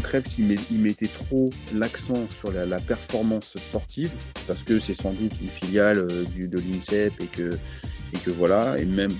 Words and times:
Krebs, 0.00 0.38
il, 0.38 0.78
mettait 0.78 1.08
trop 1.08 1.50
l'accent 1.74 2.28
sur 2.30 2.52
la, 2.52 2.78
performance 2.78 3.56
sportive, 3.56 4.10
parce 4.46 4.62
que 4.62 4.78
c'est 4.80 4.94
sans 4.94 5.12
doute 5.12 5.32
une 5.40 5.48
filiale 5.48 5.98
euh, 5.98 6.24
du, 6.24 6.48
de 6.48 6.58
l'INSEP 6.58 7.12
et 7.20 7.26
que, 7.26 7.58
et 8.14 8.18
que 8.18 8.30
voilà, 8.30 8.78
et 8.78 8.84
même 8.84 9.10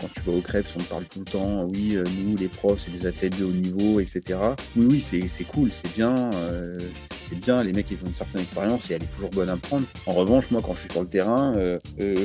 quand 0.00 0.08
tu 0.12 0.20
vas 0.22 0.32
au 0.32 0.40
Krebs, 0.40 0.66
on 0.78 0.82
parle 0.82 1.04
tout 1.04 1.20
le 1.20 1.24
temps, 1.24 1.66
oui, 1.72 1.96
euh, 1.96 2.04
nous, 2.24 2.36
les 2.36 2.48
pros, 2.48 2.76
c'est 2.76 2.90
des 2.90 3.06
athlètes 3.06 3.38
de 3.38 3.44
haut 3.44 3.52
niveau, 3.52 4.00
etc. 4.00 4.38
Oui, 4.76 4.86
oui, 4.90 5.28
c'est 5.28 5.44
cool, 5.44 5.70
c'est 5.70 5.94
bien, 5.94 6.14
euh, 6.34 6.78
c'est 7.10 7.38
bien, 7.38 7.62
les 7.62 7.72
mecs, 7.72 7.90
ils 7.90 7.98
ont 8.04 8.06
une 8.06 8.14
certaine 8.14 8.42
expérience 8.42 8.90
et 8.90 8.94
elle 8.94 9.02
est 9.02 9.14
toujours 9.14 9.30
bonne 9.30 9.48
à 9.48 9.56
prendre. 9.56 9.86
En 10.06 10.12
revanche, 10.12 10.50
moi, 10.50 10.60
quand 10.64 10.74
je 10.74 10.80
suis 10.80 10.92
sur 10.92 11.02
le 11.02 11.08
terrain, 11.08 11.54
euh, 11.56 11.78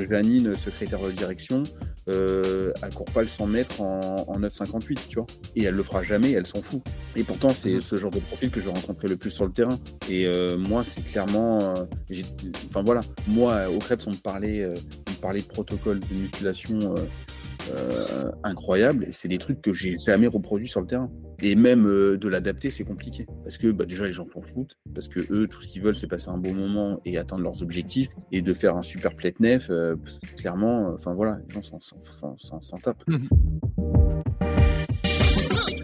Janine, 0.09 0.55
secrétaire 0.55 0.99
de 0.99 1.11
direction, 1.11 1.63
euh, 2.09 2.73
elle 2.81 2.93
court 2.93 3.05
pas 3.05 3.21
le 3.21 3.27
100 3.27 3.47
mètres 3.47 3.81
en, 3.81 4.25
en 4.27 4.39
9,58, 4.39 5.07
tu 5.07 5.15
vois. 5.15 5.25
Et 5.55 5.63
elle 5.63 5.75
le 5.75 5.83
fera 5.83 6.03
jamais, 6.03 6.31
elle 6.31 6.47
s'en 6.47 6.61
fout. 6.61 6.81
Et 7.15 7.23
pourtant, 7.23 7.49
c'est 7.49 7.75
mhm. 7.75 7.81
ce 7.81 7.95
genre 7.95 8.11
de 8.11 8.19
profil 8.19 8.49
que 8.49 8.59
je 8.59 8.69
rencontrais 8.69 9.07
le 9.07 9.17
plus 9.17 9.31
sur 9.31 9.45
le 9.45 9.51
terrain. 9.51 9.77
Et 10.09 10.25
euh, 10.25 10.57
moi, 10.57 10.83
c'est 10.83 11.03
clairement. 11.03 11.59
Enfin 12.67 12.81
voilà, 12.83 13.01
moi, 13.27 13.69
au 13.69 13.79
Krebs, 13.79 14.03
on 14.07 14.11
me 14.11 14.21
parlait, 14.21 14.65
on 14.65 15.11
me 15.11 15.17
parlait 15.21 15.41
de 15.41 15.47
protocole 15.47 15.90
de 15.99 16.13
musculation 16.13 16.79
euh, 17.69 18.31
incroyable. 18.43 19.05
Et 19.07 19.11
c'est 19.11 19.27
des 19.27 19.37
trucs 19.37 19.61
que 19.61 19.71
j'ai 19.73 19.97
jamais 19.97 20.27
reproduits 20.27 20.67
sur 20.67 20.81
le 20.81 20.87
terrain. 20.87 21.09
Et 21.41 21.55
même 21.55 21.87
euh, 21.87 22.17
de 22.17 22.27
l'adapter, 22.27 22.69
c'est 22.69 22.83
compliqué. 22.83 23.27
Parce 23.43 23.57
que 23.57 23.71
bah, 23.71 23.85
déjà, 23.85 24.05
les 24.05 24.13
gens 24.13 24.27
s'en 24.33 24.41
foutent. 24.41 24.77
Parce 24.93 25.07
que 25.07 25.19
eux, 25.31 25.47
tout 25.47 25.61
ce 25.61 25.67
qu'ils 25.67 25.81
veulent, 25.81 25.95
c'est 25.95 26.07
passer 26.07 26.29
un 26.29 26.37
bon 26.37 26.53
moment 26.53 26.99
et 27.05 27.17
atteindre 27.17 27.43
leurs 27.43 27.61
objectifs. 27.61 28.09
Et 28.31 28.41
de 28.41 28.53
faire 28.53 28.75
un 28.75 28.81
super 28.81 29.15
plate 29.15 29.39
nef, 29.39 29.67
euh, 29.69 29.95
clairement, 30.37 30.91
enfin 30.93 31.13
voilà, 31.13 31.39
les 31.47 31.53
gens 31.53 31.61
s'en 31.61 32.77
tapent. 32.77 33.03
Mmh. 33.07 33.27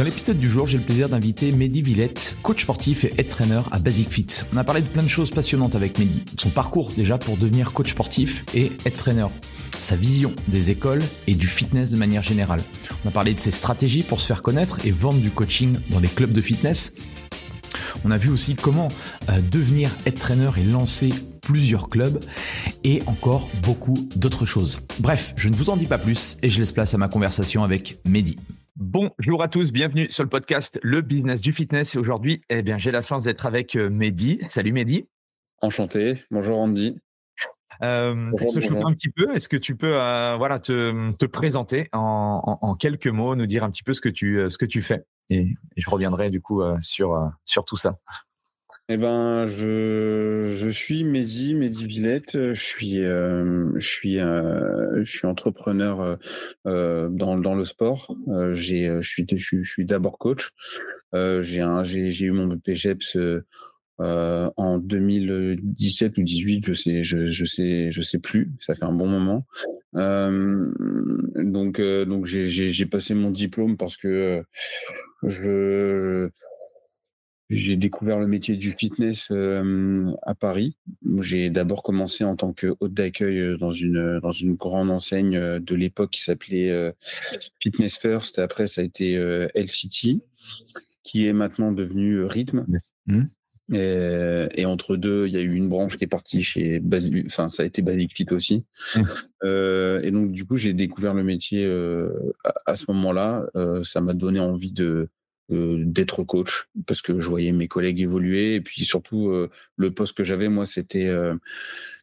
Dans 0.00 0.04
l'épisode 0.04 0.38
du 0.38 0.48
jour, 0.48 0.66
j'ai 0.66 0.78
le 0.78 0.84
plaisir 0.84 1.10
d'inviter 1.10 1.52
Mehdi 1.52 1.82
Villette, 1.82 2.34
coach 2.42 2.62
sportif 2.62 3.04
et 3.04 3.12
head 3.18 3.28
trainer 3.28 3.60
à 3.70 3.78
Basic 3.78 4.10
Fit. 4.10 4.26
On 4.50 4.56
a 4.56 4.64
parlé 4.64 4.80
de 4.80 4.88
plein 4.88 5.02
de 5.02 5.08
choses 5.08 5.30
passionnantes 5.30 5.74
avec 5.74 5.98
Mehdi. 5.98 6.24
Son 6.38 6.48
parcours 6.48 6.90
déjà 6.96 7.18
pour 7.18 7.36
devenir 7.36 7.74
coach 7.74 7.90
sportif 7.90 8.46
et 8.54 8.72
head 8.86 8.96
trainer. 8.96 9.26
Sa 9.78 9.96
vision 9.96 10.32
des 10.48 10.70
écoles 10.70 11.02
et 11.26 11.34
du 11.34 11.46
fitness 11.46 11.90
de 11.90 11.98
manière 11.98 12.22
générale. 12.22 12.62
On 13.04 13.10
a 13.10 13.10
parlé 13.10 13.34
de 13.34 13.38
ses 13.38 13.50
stratégies 13.50 14.02
pour 14.02 14.22
se 14.22 14.26
faire 14.26 14.40
connaître 14.40 14.86
et 14.86 14.90
vendre 14.90 15.20
du 15.20 15.30
coaching 15.30 15.76
dans 15.90 16.00
les 16.00 16.08
clubs 16.08 16.32
de 16.32 16.40
fitness. 16.40 16.94
On 18.02 18.10
a 18.10 18.16
vu 18.16 18.30
aussi 18.30 18.54
comment 18.54 18.88
euh, 19.28 19.42
devenir 19.50 19.94
head 20.06 20.18
trainer 20.18 20.50
et 20.56 20.64
lancer 20.64 21.10
plusieurs 21.42 21.90
clubs 21.90 22.24
et 22.84 23.02
encore 23.04 23.50
beaucoup 23.64 24.08
d'autres 24.16 24.46
choses. 24.46 24.80
Bref, 24.98 25.34
je 25.36 25.50
ne 25.50 25.54
vous 25.54 25.68
en 25.68 25.76
dis 25.76 25.84
pas 25.84 25.98
plus 25.98 26.38
et 26.42 26.48
je 26.48 26.58
laisse 26.58 26.72
place 26.72 26.94
à 26.94 26.96
ma 26.96 27.08
conversation 27.08 27.64
avec 27.64 28.00
Mehdi. 28.06 28.38
Bonjour 28.82 29.42
à 29.42 29.48
tous, 29.48 29.72
bienvenue 29.72 30.08
sur 30.08 30.24
le 30.24 30.30
podcast 30.30 30.80
Le 30.82 31.02
Business 31.02 31.42
du 31.42 31.52
Fitness. 31.52 31.94
Et 31.94 31.98
aujourd'hui, 31.98 32.40
eh 32.48 32.62
bien, 32.62 32.78
j'ai 32.78 32.90
la 32.90 33.02
chance 33.02 33.22
d'être 33.22 33.44
avec 33.44 33.76
euh, 33.76 33.90
Mehdi. 33.90 34.40
Salut 34.48 34.72
Mehdi. 34.72 35.06
Enchanté. 35.60 36.24
Bonjour 36.30 36.58
Andy. 36.58 36.98
Euh, 37.82 38.30
pour 38.30 38.50
se 38.50 38.58
chauffer 38.58 38.82
un 38.82 38.94
petit 38.94 39.10
peu, 39.10 39.34
est-ce 39.34 39.50
que 39.50 39.58
tu 39.58 39.76
peux 39.76 40.00
euh, 40.00 40.36
voilà, 40.38 40.58
te, 40.60 41.14
te 41.14 41.26
présenter 41.26 41.90
en, 41.92 42.58
en, 42.62 42.74
quelques 42.74 43.06
mots, 43.06 43.36
nous 43.36 43.44
dire 43.44 43.64
un 43.64 43.70
petit 43.70 43.82
peu 43.82 43.92
ce 43.92 44.00
que 44.00 44.08
tu, 44.08 44.48
ce 44.48 44.56
que 44.56 44.64
tu 44.64 44.80
fais? 44.80 45.04
Et, 45.28 45.48
je 45.76 45.90
reviendrai 45.90 46.30
du 46.30 46.40
coup 46.40 46.62
sur, 46.80 47.30
sur 47.44 47.66
tout 47.66 47.76
ça. 47.76 47.98
Eh 48.92 48.96
ben, 48.96 49.46
je, 49.46 50.52
je 50.56 50.68
suis 50.68 51.04
Mehdi, 51.04 51.54
Mehdi 51.54 51.86
Villette. 51.86 52.32
Je 52.32 52.60
suis, 52.60 53.04
euh, 53.04 53.70
je 53.76 53.86
suis, 53.86 54.18
euh, 54.18 55.04
je 55.04 55.08
suis 55.08 55.28
entrepreneur 55.28 56.18
euh, 56.66 57.08
dans, 57.08 57.38
dans 57.38 57.54
le 57.54 57.64
sport. 57.64 58.12
j'ai, 58.52 58.86
je 59.00 59.08
suis, 59.08 59.24
je, 59.32 59.62
suis 59.62 59.84
d'abord 59.84 60.18
coach. 60.18 60.50
j'ai 61.12 61.60
un, 61.60 61.84
j'ai, 61.84 62.10
j'ai 62.10 62.26
eu 62.26 62.32
mon 62.32 62.48
BPGEPS 62.48 63.16
en 64.00 64.78
2017 64.78 66.18
ou 66.18 66.22
18, 66.22 66.66
je 66.66 66.72
sais, 66.72 67.04
je, 67.04 67.30
je 67.30 67.44
sais, 67.44 67.92
je 67.92 68.02
sais 68.02 68.18
plus. 68.18 68.50
Ça 68.58 68.74
fait 68.74 68.86
un 68.86 68.92
bon 68.92 69.06
moment. 69.06 69.46
donc, 69.94 71.80
donc 71.80 72.26
j'ai, 72.26 72.48
j'ai, 72.48 72.72
j'ai 72.72 72.86
passé 72.86 73.14
mon 73.14 73.30
diplôme 73.30 73.76
parce 73.76 73.96
que 73.96 74.42
je 75.22 76.28
j'ai 77.50 77.76
découvert 77.76 78.20
le 78.20 78.28
métier 78.28 78.56
du 78.56 78.72
fitness 78.72 79.26
euh, 79.32 80.12
à 80.22 80.36
Paris. 80.36 80.76
J'ai 81.20 81.50
d'abord 81.50 81.82
commencé 81.82 82.22
en 82.22 82.36
tant 82.36 82.52
que 82.52 82.76
hôte 82.78 82.94
d'accueil 82.94 83.40
euh, 83.40 83.58
dans 83.58 83.72
une 83.72 84.20
dans 84.20 84.30
une 84.30 84.54
grande 84.54 84.90
enseigne 84.90 85.36
euh, 85.36 85.58
de 85.58 85.74
l'époque 85.74 86.10
qui 86.10 86.22
s'appelait 86.22 86.94
Fitness 87.60 87.98
First. 87.98 88.38
Après, 88.38 88.68
ça 88.68 88.82
a 88.82 88.84
été 88.84 89.16
LCT, 89.54 90.20
qui 91.02 91.26
est 91.26 91.32
maintenant 91.32 91.72
devenu 91.72 92.22
Rhythm. 92.22 92.66
Mmh. 93.06 93.24
Et, 93.72 94.64
entre 94.64 94.96
deux, 94.96 95.26
il 95.26 95.32
y 95.32 95.36
a 95.36 95.40
eu 95.40 95.54
une 95.54 95.68
branche 95.68 95.96
qui 95.96 96.04
est 96.04 96.08
partie 96.08 96.42
chez 96.42 96.80
Basic, 96.80 97.26
enfin 97.26 97.48
ça 97.48 97.62
a 97.62 97.66
été 97.66 97.82
Basic 97.82 98.12
Fit 98.16 98.26
aussi. 98.30 98.64
Mmh. 98.94 99.02
et 100.04 100.10
donc 100.12 100.30
du 100.30 100.44
coup, 100.44 100.56
j'ai 100.56 100.72
découvert 100.72 101.14
le 101.14 101.24
métier 101.24 101.66
à, 102.44 102.52
à, 102.66 102.76
ce 102.76 102.84
moment-là. 102.88 103.46
ça 103.82 104.00
m'a 104.00 104.14
donné 104.14 104.38
envie 104.38 104.72
de 104.72 105.08
euh, 105.52 105.82
d'être 105.84 106.22
coach 106.22 106.68
parce 106.86 107.02
que 107.02 107.18
je 107.18 107.28
voyais 107.28 107.50
mes 107.52 107.66
collègues 107.66 108.00
évoluer. 108.00 108.54
Et 108.54 108.60
puis 108.60 108.84
surtout 108.84 109.28
euh, 109.28 109.50
le 109.76 109.90
poste 109.90 110.16
que 110.16 110.22
j'avais 110.22 110.48
moi 110.48 110.64
c'était 110.64 111.08
euh, 111.08 111.34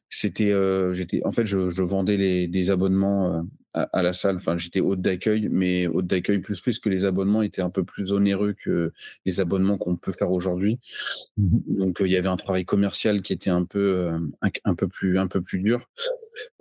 c'était 0.09 0.53
j'étais 0.93 1.21
en 1.25 1.31
fait 1.31 1.45
je, 1.45 1.69
je 1.69 1.81
vendais 1.81 2.17
les, 2.17 2.47
des 2.47 2.71
abonnements 2.71 3.45
à, 3.73 4.03
la 4.03 4.13
salle. 4.13 4.37
Enfin 4.37 4.57
j'étais 4.57 4.81
hôte 4.81 5.01
d'accueil 5.01 5.47
mais 5.51 5.87
hôte 5.87 6.07
d'accueil 6.07 6.39
plus 6.39 6.59
plus 6.59 6.79
que 6.79 6.89
les 6.89 7.05
abonnements 7.05 7.41
étaient 7.41 7.61
un 7.61 7.69
peu 7.69 7.83
plus 7.83 8.11
onéreux 8.11 8.53
que 8.53 8.91
les 9.25 9.39
abonnements 9.39 9.77
qu'on 9.77 9.95
peut 9.95 10.11
faire 10.11 10.31
aujourd'hui. 10.31 10.79
Mmh. 11.37 11.57
Donc 11.67 11.97
il 12.01 12.11
y 12.11 12.17
avait 12.17 12.27
un 12.27 12.37
travail 12.37 12.65
commercial 12.65 13.21
qui 13.21 13.33
était 13.33 13.49
un 13.49 13.63
peu 13.63 14.09
un, 14.41 14.49
un, 14.65 14.75
peu 14.75 14.87
plus 14.87 15.19
un 15.19 15.27
peu 15.27 15.41
plus 15.41 15.59
dur. 15.59 15.87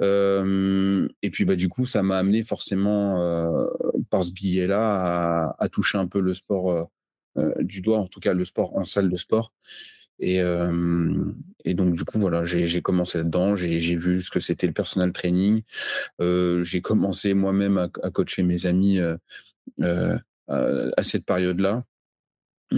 Et 0.01 1.31
puis 1.31 1.45
bah 1.45 1.57
du 1.57 1.69
coup 1.69 1.87
ça 1.87 2.03
m'a 2.03 2.19
amené 2.19 2.43
forcément 2.43 3.17
par 4.09 4.25
ce 4.25 4.33
billet-là 4.33 5.55
à, 5.59 5.69
toucher 5.69 5.99
un 5.99 6.07
peu 6.07 6.21
le 6.21 6.35
sport 6.35 6.71
euh, 6.71 6.85
euh, 7.39 7.53
du 7.61 7.81
doigt, 7.81 7.99
en 7.99 8.07
tout 8.07 8.21
cas 8.21 8.33
le 8.33 8.45
sport 8.45 8.77
en 8.77 8.85
salle 8.85 9.11
de 9.11 9.17
sport. 9.17 9.53
Et, 10.19 10.39
et 11.67 11.75
donc, 11.75 11.95
du 11.95 12.05
coup, 12.05 12.19
voilà, 12.19 12.43
j'ai 12.47 12.81
commencé 12.81 13.19
là-dedans, 13.19 13.55
j'ai 13.55 13.97
vu 13.97 14.23
ce 14.23 14.31
que 14.31 14.41
c'était 14.41 14.67
le 14.67 14.73
personal 14.73 15.13
training. 15.13 15.63
j'ai 16.19 16.81
commencé 16.81 17.35
moi-même 17.35 17.77
à, 17.77 17.91
à, 18.03 18.11
coacher 18.11 18.43
mes 18.43 18.65
amis 18.65 18.99
à, 18.99 19.19
à, 20.49 21.03
cette 21.03 21.27
période-là. 21.27 21.85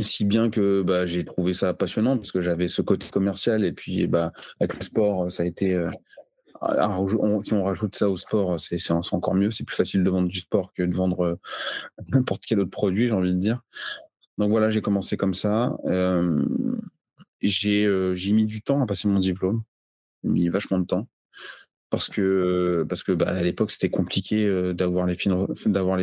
Si 0.01 0.25
bien 0.25 0.51
que 0.51 0.83
bah, 0.83 1.07
j'ai 1.07 1.25
trouvé 1.25 1.55
ça 1.55 1.73
passionnant 1.75 2.17
parce 2.17 2.33
que 2.33 2.41
j'avais 2.41 2.67
ce 2.67 2.83
côté 2.83 3.07
commercial 3.09 3.65
et 3.65 3.73
puis 3.73 4.09
bah, 4.09 4.33
avec 4.59 4.77
le 4.77 4.83
sport, 4.83 5.31
ça 5.31 5.45
a 5.45 5.47
été. 5.47 5.81
Si 7.43 7.53
on 7.53 7.65
rajoute 7.65 7.97
ça 7.97 8.11
au 8.11 8.17
sport, 8.17 8.59
c'est 8.61 8.91
encore 8.91 9.35
mieux. 9.35 9.51
C'est 9.51 9.65
plus 9.65 9.77
facile 9.77 10.03
de 10.03 10.11
vendre 10.11 10.29
du 10.29 10.39
sport 10.39 10.73
que 10.73 10.83
de 10.83 10.95
vendre 10.95 11.39
n'importe 12.09 12.45
quel 12.47 12.61
autre 12.61 12.71
produit, 12.71 13.07
j'ai 13.07 13.13
envie 13.13 13.35
de 13.35 13.39
dire. 13.39 13.61
Donc 14.39 14.51
voilà, 14.51 14.71
j'ai 14.71 14.81
commencé 14.81 15.17
comme 15.17 15.35
ça. 15.35 15.77
Euh, 15.87 16.45
j'ai 17.41 18.33
mis 18.33 18.47
du 18.47 18.63
temps 18.63 18.83
à 18.83 18.87
passer 18.87 19.09
mon 19.09 19.21
diplôme. 19.21 19.63
J'ai 20.25 20.31
mis 20.31 20.49
vachement 20.49 20.79
de 20.79 20.87
temps. 20.87 21.09
Parce 21.91 22.09
que, 22.09 22.85
parce 22.87 23.03
que 23.03 23.13
bah, 23.13 23.29
à 23.29 23.43
l'époque, 23.43 23.71
c'était 23.71 23.89
compliqué 23.89 24.75
d'avoir 24.75 25.07
les, 25.07 25.15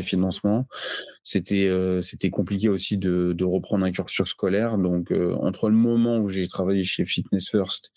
financements. 0.01 0.67
C'était 1.23 1.69
c'était 2.01 2.31
compliqué 2.31 2.69
aussi 2.69 2.97
de, 2.97 3.33
de, 3.33 3.43
reprendre 3.43 3.85
un 3.85 3.91
cursus 3.91 4.27
scolaire. 4.27 4.79
Donc, 4.79 5.13
entre 5.41 5.69
le 5.69 5.75
moment 5.75 6.17
où 6.17 6.27
j'ai 6.27 6.47
travaillé 6.47 6.83
chez 6.83 7.05
Fitness 7.05 7.49
First 7.49 7.91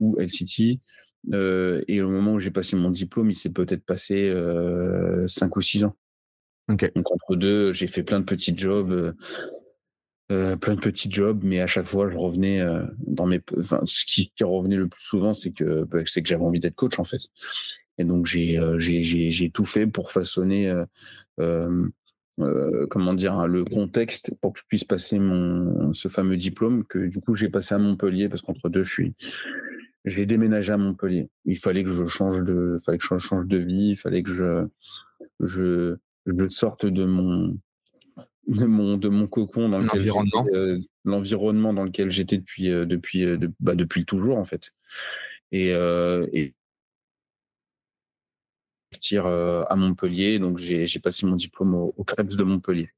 ou 0.00 0.16
LCT 0.18 0.80
euh, 1.32 1.82
et 1.88 1.98
le 1.98 2.08
moment 2.08 2.34
où 2.34 2.40
j'ai 2.40 2.50
passé 2.50 2.76
mon 2.76 2.90
diplôme, 2.90 3.30
il 3.30 3.36
s'est 3.36 3.50
peut-être 3.50 3.84
passé 3.84 4.32
cinq 5.26 5.56
ou 5.56 5.60
six 5.60 5.84
ans. 5.84 5.96
Donc, 6.68 7.10
entre 7.10 7.34
deux, 7.34 7.72
j'ai 7.72 7.86
fait 7.86 8.02
plein 8.02 8.20
de 8.20 8.24
petits 8.24 8.56
jobs. 8.56 9.14
Euh, 10.30 10.56
plein 10.56 10.74
de 10.74 10.80
petits 10.80 11.10
jobs, 11.10 11.40
mais 11.42 11.60
à 11.60 11.66
chaque 11.66 11.86
fois, 11.86 12.10
je 12.10 12.16
revenais 12.16 12.60
euh, 12.60 12.84
dans 12.98 13.24
mes. 13.24 13.40
Enfin, 13.58 13.80
ce 13.86 14.04
qui, 14.04 14.30
qui, 14.30 14.44
revenait 14.44 14.76
le 14.76 14.86
plus 14.86 15.02
souvent, 15.02 15.32
c'est 15.32 15.52
que 15.52 15.84
bah, 15.84 16.00
c'est 16.04 16.20
que 16.20 16.28
j'avais 16.28 16.44
envie 16.44 16.60
d'être 16.60 16.74
coach 16.74 16.98
en 16.98 17.04
fait. 17.04 17.22
Et 17.96 18.04
donc 18.04 18.26
j'ai 18.26 18.58
euh, 18.58 18.78
j'ai 18.78 19.50
tout 19.50 19.64
fait 19.64 19.86
pour 19.86 20.12
façonner 20.12 20.70
comment 22.90 23.14
dire 23.14 23.34
hein, 23.34 23.46
le 23.46 23.64
contexte 23.64 24.32
pour 24.40 24.52
que 24.52 24.60
je 24.60 24.64
puisse 24.68 24.84
passer 24.84 25.18
mon 25.18 25.92
ce 25.94 26.08
fameux 26.08 26.36
diplôme 26.36 26.84
que 26.84 26.98
du 26.98 27.20
coup 27.20 27.34
j'ai 27.34 27.48
passé 27.48 27.74
à 27.74 27.78
Montpellier 27.78 28.28
parce 28.28 28.42
qu'entre 28.42 28.68
deux, 28.68 28.82
je 28.82 28.92
suis 28.92 29.14
j'ai 30.08 30.26
déménagé 30.26 30.72
à 30.72 30.76
Montpellier. 30.76 31.30
Il 31.44 31.58
fallait 31.58 31.84
que 31.84 31.92
je 31.92 32.06
change 32.06 32.42
de, 32.44 32.78
fallait 32.84 32.98
que 32.98 33.04
je 33.04 33.18
change 33.18 33.46
de 33.46 33.58
vie, 33.58 33.90
il 33.90 33.96
fallait 33.96 34.22
que 34.22 34.34
je, 34.34 34.66
je, 35.40 35.96
je 36.26 36.48
sorte 36.48 36.86
de 36.86 37.04
mon, 37.04 37.58
de 38.48 38.64
mon, 38.64 38.96
de 38.96 39.08
mon 39.08 39.26
cocon 39.26 39.68
dans 39.68 39.78
lequel 39.78 40.10
euh, 40.54 40.78
l'environnement 41.04 41.72
dans 41.74 41.84
lequel 41.84 42.10
j'étais 42.10 42.38
depuis 42.38 42.70
euh, 42.70 42.86
depuis 42.86 43.24
euh, 43.24 43.38
bah, 43.60 43.74
depuis 43.74 44.04
toujours 44.04 44.38
en 44.38 44.44
fait. 44.44 44.72
Et, 45.52 45.68
et 45.70 46.54
partir 48.90 49.26
à 49.26 49.76
Montpellier 49.76 50.38
donc 50.38 50.58
j'ai 50.58 50.86
passé 51.02 51.24
mon 51.26 51.36
diplôme 51.36 51.74
au, 51.74 51.94
au 51.96 52.04
Krebs 52.04 52.36
de 52.36 52.42
Montpellier. 52.42 52.90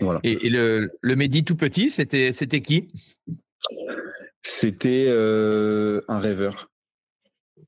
Voilà. 0.00 0.20
Et, 0.22 0.50
le, 0.50 0.90
le 1.00 1.16
Mehdi 1.16 1.44
tout 1.44 1.56
petit 1.56 1.90
c'était 1.90 2.32
c'était 2.32 2.60
qui? 2.60 2.88
C'était 4.46 5.08
un 5.10 6.18
rêveur 6.18 6.70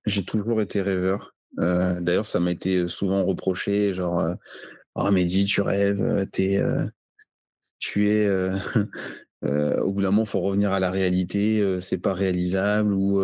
j'ai 0.06 0.24
toujours 0.24 0.62
été 0.62 0.80
rêveur 0.80 1.34
d'ailleurs 1.56 2.26
ça 2.26 2.40
m'a 2.40 2.52
été 2.52 2.88
souvent 2.88 3.24
reproché 3.24 3.92
genre 3.92 4.36
oh 4.98 5.10
Mehdi, 5.10 5.44
tu 5.44 5.60
rêves, 5.60 6.02
euh, 6.02 6.26
es, 6.38 6.58
euh, 6.58 6.86
tu 7.78 8.10
es. 8.10 8.26
Euh, 8.26 8.56
au 9.82 9.92
bout 9.92 10.02
d'un 10.02 10.10
moment, 10.10 10.24
faut 10.24 10.40
revenir 10.40 10.72
à 10.72 10.80
la 10.80 10.90
réalité. 10.90 11.78
c'est 11.80 11.98
pas 11.98 12.12
réalisable 12.12 12.92
ou 12.92 13.22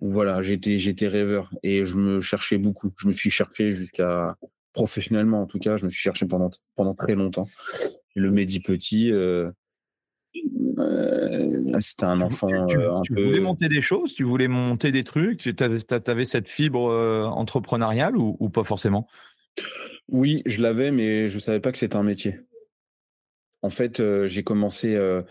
voilà. 0.00 0.42
J'étais, 0.42 0.78
j'étais 0.78 1.08
rêveur 1.08 1.50
et 1.62 1.86
je 1.86 1.96
me 1.96 2.20
cherchais 2.20 2.58
beaucoup. 2.58 2.92
Je 2.98 3.08
me 3.08 3.12
suis 3.12 3.30
cherché 3.30 3.74
jusqu'à 3.74 4.36
professionnellement, 4.74 5.40
en 5.40 5.46
tout 5.46 5.58
cas, 5.58 5.78
je 5.78 5.86
me 5.86 5.90
suis 5.90 6.02
cherché 6.02 6.26
pendant 6.26 6.50
pendant 6.74 6.94
très 6.94 7.14
longtemps. 7.14 7.48
Le 8.14 8.30
Mehdi 8.30 8.60
petit. 8.60 9.10
C'était 11.80 12.04
un 12.04 12.20
enfant 12.20 12.48
tu, 12.66 12.76
un 12.76 13.02
peu... 13.08 13.24
voulais 13.24 13.40
monter 13.40 13.68
des 13.68 13.80
choses, 13.80 14.14
tu 14.14 14.24
voulais 14.24 14.48
monter 14.48 14.92
des 14.92 15.04
trucs, 15.04 15.38
tu 15.38 15.54
avais, 16.06 16.24
cette 16.24 16.48
fibre 16.48 16.90
entrepreneuriale 17.34 18.16
ou, 18.16 18.36
ou, 18.40 18.48
pas 18.48 18.64
forcément? 18.64 19.06
Oui, 20.08 20.42
je 20.46 20.62
l'avais, 20.62 20.90
mais 20.90 21.28
je 21.28 21.38
savais 21.38 21.60
pas 21.60 21.72
que 21.72 21.78
c'était 21.78 21.96
un 21.96 22.02
métier. 22.02 22.40
En 23.62 23.70
fait, 23.70 24.00
euh, 24.00 24.28
j'ai 24.28 24.44
commencé, 24.44 24.94
euh, 24.94 25.22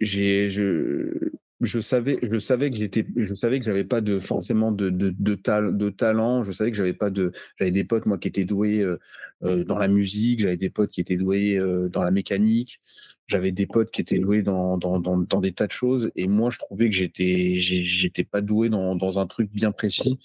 j'ai, 0.00 0.48
je, 0.48 1.30
je 1.60 1.78
savais, 1.78 2.18
je 2.22 2.38
savais 2.38 2.70
que 2.70 2.76
j'étais, 2.76 3.06
je 3.14 3.34
savais 3.34 3.60
que 3.60 3.64
j'avais 3.64 3.84
pas 3.84 4.00
de 4.00 4.18
forcément 4.18 4.72
de 4.72 4.90
de, 4.90 5.10
de, 5.10 5.36
de 5.70 5.90
talent. 5.90 6.42
Je 6.42 6.50
savais 6.50 6.72
que 6.72 6.76
j'avais 6.76 6.92
pas 6.92 7.10
de, 7.10 7.30
j'avais 7.58 7.70
des 7.70 7.84
potes 7.84 8.06
moi 8.06 8.18
qui 8.18 8.28
étaient 8.28 8.44
doués 8.44 8.80
euh, 8.80 8.98
dans 9.42 9.78
la 9.78 9.88
musique, 9.88 10.40
j'avais 10.40 10.56
des 10.56 10.70
potes 10.70 10.90
qui 10.90 11.00
étaient 11.00 11.16
doués 11.16 11.58
dans 11.90 12.02
la 12.02 12.10
mécanique, 12.10 12.80
j'avais 13.26 13.52
des 13.52 13.66
potes 13.66 13.90
qui 13.90 14.00
étaient 14.00 14.18
doués 14.18 14.42
dans, 14.42 14.76
dans, 14.78 15.00
dans, 15.00 15.16
dans, 15.16 15.40
des 15.40 15.52
tas 15.52 15.66
de 15.66 15.72
choses. 15.72 16.10
Et 16.16 16.28
moi, 16.28 16.50
je 16.50 16.58
trouvais 16.58 16.88
que 16.88 16.94
j'étais, 16.94 17.54
j'étais 17.56 18.24
pas 18.24 18.40
doué 18.40 18.68
dans, 18.68 18.94
dans 18.94 19.18
un 19.18 19.26
truc 19.26 19.50
bien 19.52 19.72
précis. 19.72 20.18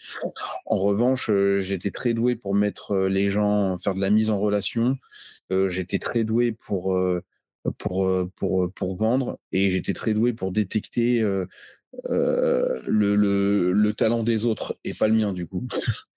En 0.66 0.78
revanche, 0.78 1.32
j'étais 1.60 1.92
très 1.92 2.14
doué 2.14 2.36
pour 2.36 2.54
mettre 2.54 3.08
les 3.08 3.30
gens, 3.30 3.78
faire 3.78 3.96
de 3.96 4.02
la 4.02 4.10
mise 4.10 4.30
en 4.30 4.40
relation. 4.40 4.98
j'étais 5.50 6.00
très 6.00 6.24
doué 6.24 6.52
pour 6.52 6.98
pour, 7.80 8.10
pour, 8.38 8.72
pour 8.72 8.96
vendre 8.96 9.40
et 9.52 9.72
j'étais 9.72 9.94
très 9.94 10.14
doué 10.14 10.32
pour 10.32 10.52
détecter 10.52 11.22
euh, 12.10 12.80
le, 12.86 13.16
le, 13.16 13.72
le, 13.72 13.94
talent 13.94 14.22
des 14.22 14.46
autres 14.46 14.78
et 14.84 14.94
pas 14.94 15.08
le 15.08 15.16
mien 15.16 15.34
du 15.34 15.48
coup. 15.48 15.68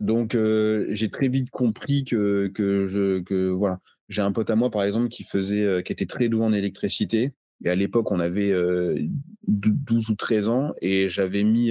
Donc 0.00 0.34
j'ai 0.34 1.10
très 1.10 1.28
vite 1.28 1.50
compris 1.50 2.04
que, 2.04 2.48
que 2.48 2.86
je 2.86 3.20
que 3.20 3.50
voilà. 3.50 3.80
J'ai 4.08 4.22
un 4.22 4.32
pote 4.32 4.50
à 4.50 4.56
moi 4.56 4.70
par 4.70 4.82
exemple 4.82 5.08
qui 5.08 5.22
faisait 5.22 5.82
qui 5.82 5.92
était 5.92 6.06
très 6.06 6.28
doué 6.28 6.44
en 6.44 6.52
électricité. 6.52 7.32
Et 7.64 7.68
à 7.68 7.74
l'époque 7.74 8.10
on 8.10 8.18
avait 8.18 8.52
12 9.46 10.10
ou 10.10 10.14
13 10.14 10.48
ans 10.48 10.72
et 10.80 11.08
j'avais 11.08 11.44
mis 11.44 11.70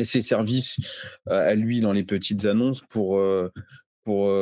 ses 0.00 0.22
services 0.22 0.78
à 1.26 1.54
lui 1.56 1.80
dans 1.80 1.92
les 1.92 2.04
petites 2.04 2.44
annonces 2.44 2.82
pour 2.88 3.20
pour, 4.04 4.32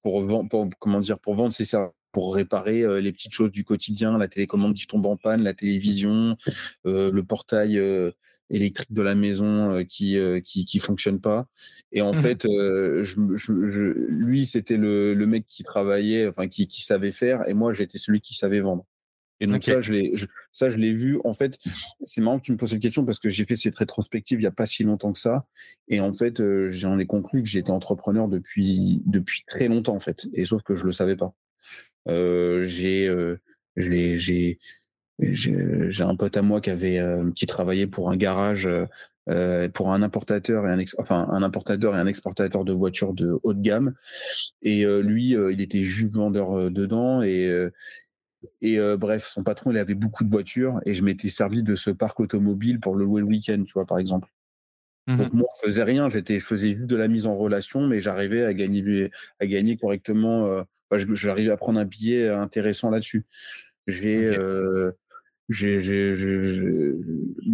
pour, 0.00 0.48
pour, 0.48 0.70
comment 0.78 1.00
dire 1.00 1.18
pour 1.18 1.34
vendre 1.34 1.52
ses 1.52 1.64
services 1.64 1.92
pour 2.12 2.34
réparer 2.34 3.02
les 3.02 3.12
petites 3.12 3.34
choses 3.34 3.50
du 3.50 3.62
quotidien, 3.62 4.16
la 4.16 4.26
télécommande 4.26 4.72
qui 4.72 4.86
tombe 4.86 5.04
en 5.04 5.18
panne, 5.18 5.42
la 5.42 5.52
télévision, 5.52 6.38
le 6.84 7.20
portail 7.20 7.78
électrique 8.50 8.92
de 8.92 9.02
la 9.02 9.14
maison 9.14 9.84
qui, 9.84 10.18
qui, 10.44 10.64
qui 10.64 10.78
fonctionne 10.78 11.20
pas. 11.20 11.46
Et 11.92 12.00
en 12.00 12.12
mmh 12.12 12.16
fait, 12.16 12.42
je, 12.44 13.92
lui 14.08 14.46
c'était 14.46 14.76
le, 14.76 15.14
le, 15.14 15.26
mec 15.26 15.46
qui 15.48 15.64
travaillait, 15.64 16.28
enfin 16.28 16.48
qui, 16.48 16.66
qui 16.66 16.82
savait 16.82 17.12
faire, 17.12 17.48
et 17.48 17.54
moi 17.54 17.72
j'étais 17.72 17.98
celui 17.98 18.20
qui 18.20 18.34
savait 18.34 18.60
vendre. 18.60 18.86
Et 19.40 19.46
donc 19.46 19.64
ça, 19.64 19.82
je 19.82 19.92
l'ai, 19.92 20.14
ça, 20.52 20.70
je 20.70 20.76
l'ai 20.76 20.92
vu. 20.92 21.20
En 21.24 21.34
fait, 21.34 21.58
c'est 22.04 22.20
marrant 22.20 22.38
que 22.38 22.44
tu 22.44 22.52
me 22.52 22.56
poses 22.56 22.70
cette 22.70 22.80
question 22.80 23.04
parce 23.04 23.18
que 23.18 23.28
j'ai 23.28 23.44
fait 23.44 23.56
cette 23.56 23.76
rétrospective 23.76 24.38
il 24.38 24.42
n'y 24.42 24.46
a 24.46 24.52
pas 24.52 24.66
si 24.66 24.82
longtemps 24.82 25.12
que 25.12 25.18
ça. 25.18 25.46
Et 25.88 26.00
en 26.00 26.12
fait, 26.12 26.42
j'en 26.68 26.98
ai 26.98 27.06
conclu 27.06 27.42
que 27.42 27.48
j'étais 27.48 27.70
entrepreneur 27.70 28.28
depuis, 28.28 29.02
depuis 29.04 29.42
très 29.46 29.68
longtemps, 29.68 29.94
en 29.94 30.00
fait. 30.00 30.26
Et 30.32 30.44
sauf 30.44 30.62
que 30.62 30.74
je 30.74 30.84
le 30.84 30.92
savais 30.92 31.16
pas. 31.16 31.34
Euh, 32.08 32.64
j'ai, 32.66 33.08
euh, 33.08 33.36
j'ai, 33.76 34.58
j'ai, 35.18 35.90
j'ai 35.90 36.04
un 36.04 36.16
pote 36.16 36.36
à 36.36 36.42
moi 36.42 36.60
qui 36.60 36.70
avait, 36.70 36.98
euh, 36.98 37.30
qui 37.32 37.46
travaillait 37.46 37.86
pour 37.86 38.10
un 38.10 38.16
garage, 38.16 38.68
pour 39.74 39.92
un 39.92 40.02
importateur 40.02 40.66
et 40.66 40.70
un, 40.70 40.78
enfin 40.98 41.26
un 41.30 41.42
importateur 41.42 41.96
et 41.96 41.98
un 41.98 42.06
exportateur 42.06 42.64
de 42.64 42.72
voitures 42.72 43.12
de 43.12 43.38
haut 43.42 43.54
de 43.54 43.60
gamme. 43.60 43.94
Et 44.62 44.84
lui, 44.84 45.30
il 45.30 45.60
était 45.60 45.82
juste 45.82 46.14
vendeur 46.14 46.70
dedans 46.70 47.22
et 47.22 47.50
et 48.60 48.78
bref, 48.96 49.26
son 49.26 49.42
patron, 49.42 49.72
il 49.72 49.78
avait 49.78 49.94
beaucoup 49.94 50.22
de 50.22 50.30
voitures 50.30 50.78
et 50.86 50.94
je 50.94 51.02
m'étais 51.02 51.30
servi 51.30 51.64
de 51.64 51.74
ce 51.74 51.90
parc 51.90 52.20
automobile 52.20 52.78
pour 52.78 52.94
le 52.94 53.04
louer 53.04 53.20
le 53.20 53.26
week-end, 53.26 53.64
tu 53.66 53.72
vois, 53.72 53.86
par 53.86 53.98
exemple. 53.98 54.28
Mmh 55.08 55.16
Donc 55.16 55.32
moi, 55.32 55.46
je 55.56 55.66
faisais 55.66 55.82
rien, 55.82 56.08
j'étais, 56.08 56.38
je 56.38 56.46
faisais 56.46 56.76
juste 56.76 56.86
de 56.86 56.96
la 56.96 57.08
mise 57.08 57.26
en 57.26 57.34
relation, 57.34 57.84
mais 57.84 58.00
j'arrivais 58.00 58.44
à 58.44 58.54
gagner, 58.54 59.10
à 59.40 59.46
gagner 59.46 59.76
correctement 59.76 60.64
j'arrive 60.92 61.50
à 61.50 61.56
prendre 61.56 61.80
un 61.80 61.84
billet 61.84 62.28
intéressant 62.28 62.90
là-dessus. 62.90 63.24
J'ai, 63.86 64.26
euh, 64.26 64.92
mais 65.48 65.82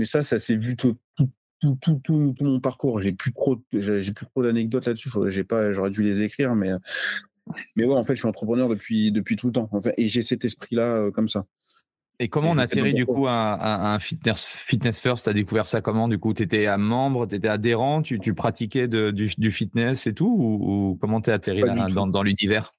ça, 0.04 0.22
ça 0.22 0.38
s'est 0.38 0.56
vu 0.56 0.76
tout, 0.76 0.96
tout, 1.16 1.30
tout, 1.80 2.00
tout, 2.02 2.34
mon 2.40 2.60
parcours. 2.60 3.00
J'ai 3.00 3.12
plus 3.12 3.32
trop, 3.32 3.62
j'ai 3.72 4.12
plus 4.12 4.26
trop 4.26 4.42
d'anecdotes 4.42 4.86
là-dessus. 4.86 5.10
J'ai 5.26 5.44
pas, 5.44 5.72
j'aurais 5.72 5.90
dû 5.90 6.02
les 6.02 6.22
écrire, 6.22 6.54
mais, 6.54 6.70
mais 7.76 7.84
ouais, 7.84 7.96
en 7.96 8.04
fait, 8.04 8.14
je 8.14 8.20
suis 8.20 8.28
entrepreneur 8.28 8.68
depuis, 8.68 9.12
depuis 9.12 9.36
tout 9.36 9.48
le 9.48 9.52
temps. 9.52 9.68
En 9.72 9.80
fait, 9.80 9.94
et 9.96 10.08
j'ai 10.08 10.22
cet 10.22 10.44
esprit-là 10.44 11.10
comme 11.12 11.28
ça. 11.28 11.44
Et 12.18 12.28
comment 12.28 12.50
on 12.50 12.58
atterrit 12.58 12.94
du 12.94 13.04
coup 13.04 13.26
à, 13.26 13.94
un 13.94 13.98
fitness, 13.98 14.46
fitness 14.46 15.00
first? 15.00 15.24
Tu 15.24 15.30
as 15.30 15.32
découvert 15.32 15.66
ça 15.66 15.80
comment 15.80 16.06
Du 16.06 16.18
coup, 16.18 16.34
tu 16.34 16.44
étais 16.44 16.68
un 16.68 16.78
membre, 16.78 17.26
tu 17.26 17.34
étais 17.34 17.48
adhérent, 17.48 18.00
tu, 18.00 18.20
tu 18.20 18.32
pratiquais 18.32 18.86
de, 18.86 19.10
du, 19.10 19.32
du, 19.36 19.50
fitness 19.50 20.06
et 20.06 20.14
tout 20.14 20.28
Ou, 20.28 20.96
comment 21.00 21.20
tu 21.20 21.30
es 21.30 21.32
atterri 21.32 21.62
dans, 21.92 22.06
dans 22.06 22.22
l'univers? 22.22 22.74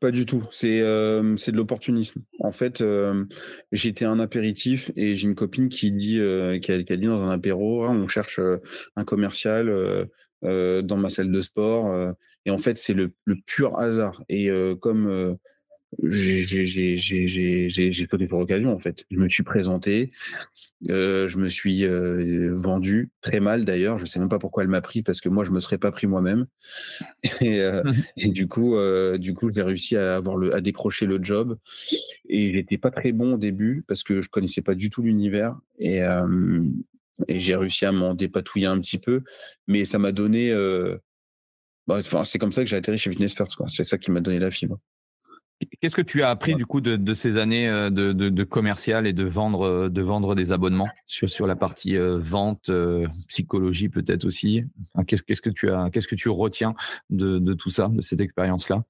Pas 0.00 0.12
du 0.12 0.26
tout. 0.26 0.46
C'est 0.52 0.80
euh, 0.80 1.36
c'est 1.36 1.50
de 1.50 1.56
l'opportunisme. 1.56 2.22
En 2.38 2.52
fait, 2.52 2.80
euh, 2.80 3.24
j'étais 3.72 4.04
un 4.04 4.20
apéritif 4.20 4.92
et 4.94 5.16
j'ai 5.16 5.26
une 5.26 5.34
copine 5.34 5.68
qui 5.68 5.90
dit 5.90 6.20
euh, 6.20 6.60
qui, 6.60 6.70
a, 6.70 6.78
dit 6.78 7.06
dans 7.06 7.22
un 7.22 7.30
apéro, 7.30 7.82
ah, 7.84 7.90
on 7.90 8.06
cherche 8.06 8.40
un 8.94 9.04
commercial 9.04 9.66
dans 10.42 10.96
ma 10.96 11.10
salle 11.10 11.32
de 11.32 11.42
sport. 11.42 12.14
et 12.44 12.50
en 12.50 12.58
fait, 12.58 12.76
c'est 12.78 12.94
le, 12.94 13.12
le, 13.24 13.36
pur 13.44 13.76
hasard. 13.78 14.22
Et 14.28 14.50
comme 14.80 15.36
j'ai 16.04 16.44
sauté 18.08 18.26
pour 18.28 18.38
l'occasion, 18.38 18.72
en 18.72 18.78
fait, 18.78 19.04
je 19.10 19.16
me 19.16 19.28
suis 19.28 19.42
présenté. 19.42 20.12
Euh, 20.90 21.28
je 21.28 21.38
me 21.38 21.48
suis 21.48 21.84
euh, 21.84 22.54
vendu 22.54 23.10
très 23.20 23.40
mal 23.40 23.64
d'ailleurs. 23.64 23.98
Je 23.98 24.04
sais 24.04 24.18
même 24.18 24.28
pas 24.28 24.38
pourquoi 24.38 24.62
elle 24.62 24.68
m'a 24.68 24.80
pris 24.80 25.02
parce 25.02 25.20
que 25.20 25.28
moi 25.28 25.44
je 25.44 25.50
me 25.50 25.60
serais 25.60 25.78
pas 25.78 25.90
pris 25.90 26.06
moi-même. 26.06 26.46
Et, 27.40 27.60
euh, 27.60 27.82
mmh 27.82 27.94
et, 28.16 28.28
du 28.28 28.48
coup, 28.48 28.76
du 29.18 29.34
coup, 29.34 29.50
j'ai 29.50 29.62
réussi 29.62 29.96
à 29.96 30.16
avoir 30.16 30.36
le, 30.36 30.54
à 30.54 30.60
décrocher 30.60 31.06
le 31.06 31.22
job. 31.22 31.58
Et 32.28 32.52
j'étais 32.52 32.78
pas 32.78 32.90
très 32.90 33.12
bon 33.12 33.34
au 33.34 33.38
début 33.38 33.84
parce 33.88 34.02
que 34.02 34.20
je 34.20 34.28
connaissais 34.28 34.62
pas 34.62 34.74
du 34.74 34.90
tout 34.90 35.02
l'univers. 35.02 35.56
Et, 35.78 36.00
et 37.26 37.40
j'ai 37.40 37.56
réussi 37.56 37.84
à 37.84 37.92
m'en 37.92 38.14
dépatouiller 38.14 38.66
un 38.66 38.80
petit 38.80 38.98
peu, 38.98 39.22
mais 39.66 39.84
ça 39.84 39.98
m'a 39.98 40.12
donné. 40.12 40.52
Bah, 41.86 42.00
c'est 42.24 42.38
comme 42.38 42.52
ça 42.52 42.62
que 42.62 42.68
j'ai 42.68 42.76
atterri 42.76 42.98
chez 42.98 43.10
Fitness 43.10 43.34
First. 43.34 43.56
C'est 43.68 43.84
ça 43.84 43.98
qui 43.98 44.10
m'a 44.10 44.20
donné 44.20 44.38
la 44.38 44.50
fibre. 44.50 44.78
Qu'est-ce 45.80 45.96
que 45.96 46.02
tu 46.02 46.22
as 46.22 46.30
appris 46.30 46.54
du 46.54 46.66
coup 46.66 46.80
de, 46.80 47.14
ces 47.14 47.36
années 47.36 47.68
euh, 47.68 47.90
de, 47.90 48.44
commercial 48.44 49.06
et 49.06 49.12
de 49.12 49.24
vendre, 49.24 49.62
euh, 49.62 49.88
de 49.88 50.02
vendre 50.02 50.34
des 50.36 50.52
abonnements 50.52 50.88
sur, 51.04 51.28
sur 51.28 51.46
la 51.46 51.56
partie 51.56 51.96
euh, 51.96 52.16
vente, 52.18 52.70
psychologie 53.28 53.88
peut-être 53.88 54.24
aussi? 54.24 54.64
Qu'est-ce, 55.06 55.22
qu'est-ce 55.22 55.42
que 55.42 55.50
tu 55.50 55.70
as, 55.70 55.90
qu'est-ce 55.90 56.08
que 56.08 56.14
tu 56.14 56.28
retiens 56.28 56.74
de, 57.10 57.54
tout 57.54 57.70
ça, 57.70 57.88
de 57.88 58.00
cette 58.00 58.20
expérience-là? 58.20 58.84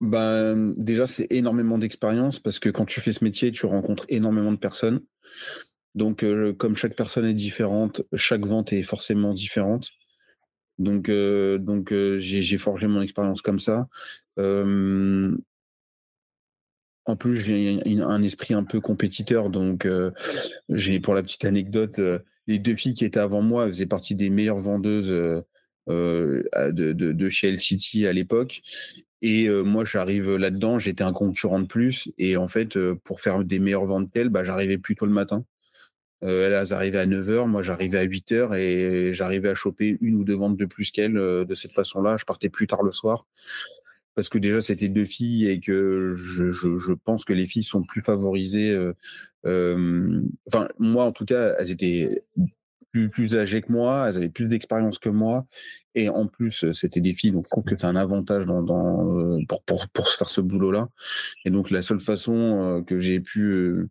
Ben, 0.00 0.74
déjà, 0.76 1.06
c'est 1.06 1.28
énormément 1.30 1.78
d'expérience 1.78 2.40
parce 2.40 2.58
que 2.58 2.70
quand 2.70 2.86
tu 2.86 3.00
fais 3.00 3.12
ce 3.12 3.22
métier, 3.22 3.52
tu 3.52 3.66
rencontres 3.66 4.04
énormément 4.08 4.50
de 4.50 4.56
personnes. 4.56 5.00
Donc, 5.94 6.24
comme 6.58 6.74
chaque 6.74 6.96
personne 6.96 7.26
est 7.26 7.34
différente, 7.34 8.02
chaque 8.14 8.44
vente 8.44 8.72
est 8.72 8.82
forcément 8.82 9.32
différente. 9.32 9.90
Donc, 10.78 11.08
euh, 11.08 11.58
donc 11.58 11.92
euh, 11.92 12.18
j'ai 12.18 12.58
forgé 12.58 12.86
mon 12.86 13.02
expérience 13.02 13.42
comme 13.42 13.60
ça. 13.60 13.88
en 17.04 17.16
plus, 17.16 17.36
j'ai 17.36 17.80
un 18.00 18.22
esprit 18.22 18.54
un 18.54 18.64
peu 18.64 18.80
compétiteur. 18.80 19.50
Donc, 19.50 19.86
j'ai 20.68 21.00
pour 21.00 21.14
la 21.14 21.22
petite 21.22 21.44
anecdote, 21.44 22.00
les 22.46 22.58
deux 22.58 22.76
filles 22.76 22.94
qui 22.94 23.04
étaient 23.04 23.20
avant 23.20 23.42
moi 23.42 23.66
faisaient 23.68 23.86
partie 23.86 24.14
des 24.14 24.30
meilleures 24.30 24.58
vendeuses 24.58 25.10
de, 25.88 27.28
chez 27.28 27.50
LCT 27.50 28.06
à 28.06 28.12
l'époque. 28.12 28.62
Et 29.20 29.48
moi, 29.48 29.84
j'arrive 29.84 30.36
là-dedans, 30.36 30.78
j'étais 30.78 31.04
un 31.04 31.12
concurrent 31.12 31.60
de 31.60 31.66
plus. 31.66 32.10
Et 32.18 32.36
en 32.36 32.48
fait, 32.48 32.78
pour 33.04 33.20
faire 33.20 33.44
des 33.44 33.58
meilleures 33.58 33.86
ventes 33.86 34.10
qu'elles, 34.12 34.28
bah, 34.28 34.44
j'arrivais 34.44 34.78
plus 34.78 34.94
tôt 34.94 35.06
le 35.06 35.12
matin. 35.12 35.44
Euh, 36.24 36.60
elles 36.60 36.72
arrivaient 36.72 36.98
à 36.98 37.06
9h, 37.06 37.46
moi 37.48 37.62
j'arrivais 37.62 37.98
à 37.98 38.06
8h 38.06 38.56
et 38.56 39.12
j'arrivais 39.12 39.48
à 39.48 39.54
choper 39.54 39.98
une 40.00 40.16
ou 40.16 40.24
deux 40.24 40.36
ventes 40.36 40.56
de 40.56 40.66
plus 40.66 40.90
qu'elles. 40.90 41.16
Euh, 41.16 41.44
de 41.44 41.54
cette 41.54 41.72
façon-là, 41.72 42.16
je 42.16 42.24
partais 42.24 42.48
plus 42.48 42.66
tard 42.66 42.82
le 42.82 42.92
soir 42.92 43.26
parce 44.14 44.28
que 44.28 44.38
déjà 44.38 44.60
c'était 44.60 44.88
deux 44.88 45.04
filles 45.04 45.48
et 45.48 45.58
que 45.58 46.14
je, 46.16 46.50
je, 46.50 46.78
je, 46.78 46.92
pense 46.92 47.24
que 47.24 47.32
les 47.32 47.46
filles 47.46 47.62
sont 47.62 47.82
plus 47.82 48.02
favorisées. 48.02 48.70
Euh, 48.70 48.92
euh, 49.46 50.22
enfin, 50.48 50.68
moi 50.78 51.04
en 51.04 51.12
tout 51.12 51.24
cas, 51.24 51.54
elles 51.58 51.70
étaient 51.70 52.22
plus, 52.92 53.08
plus 53.08 53.34
âgées 53.36 53.62
que 53.62 53.72
moi, 53.72 54.06
elles 54.08 54.18
avaient 54.18 54.28
plus 54.28 54.46
d'expérience 54.48 54.98
que 54.98 55.08
moi 55.08 55.46
et 55.94 56.08
en 56.08 56.26
plus 56.26 56.70
c'était 56.72 57.00
des 57.00 57.14
filles, 57.14 57.32
donc 57.32 57.46
je 57.46 57.50
trouve 57.50 57.64
que 57.64 57.76
c'est 57.76 57.86
un 57.86 57.96
avantage 57.96 58.46
dans, 58.46 58.62
dans 58.62 59.38
pour, 59.48 59.62
pour, 59.64 59.88
pour 59.88 60.08
se 60.08 60.16
faire 60.16 60.28
ce 60.28 60.40
boulot-là. 60.40 60.88
Et 61.44 61.50
donc 61.50 61.70
la 61.70 61.82
seule 61.82 62.00
façon 62.00 62.84
que 62.86 63.00
j'ai 63.00 63.20
pu 63.20 63.88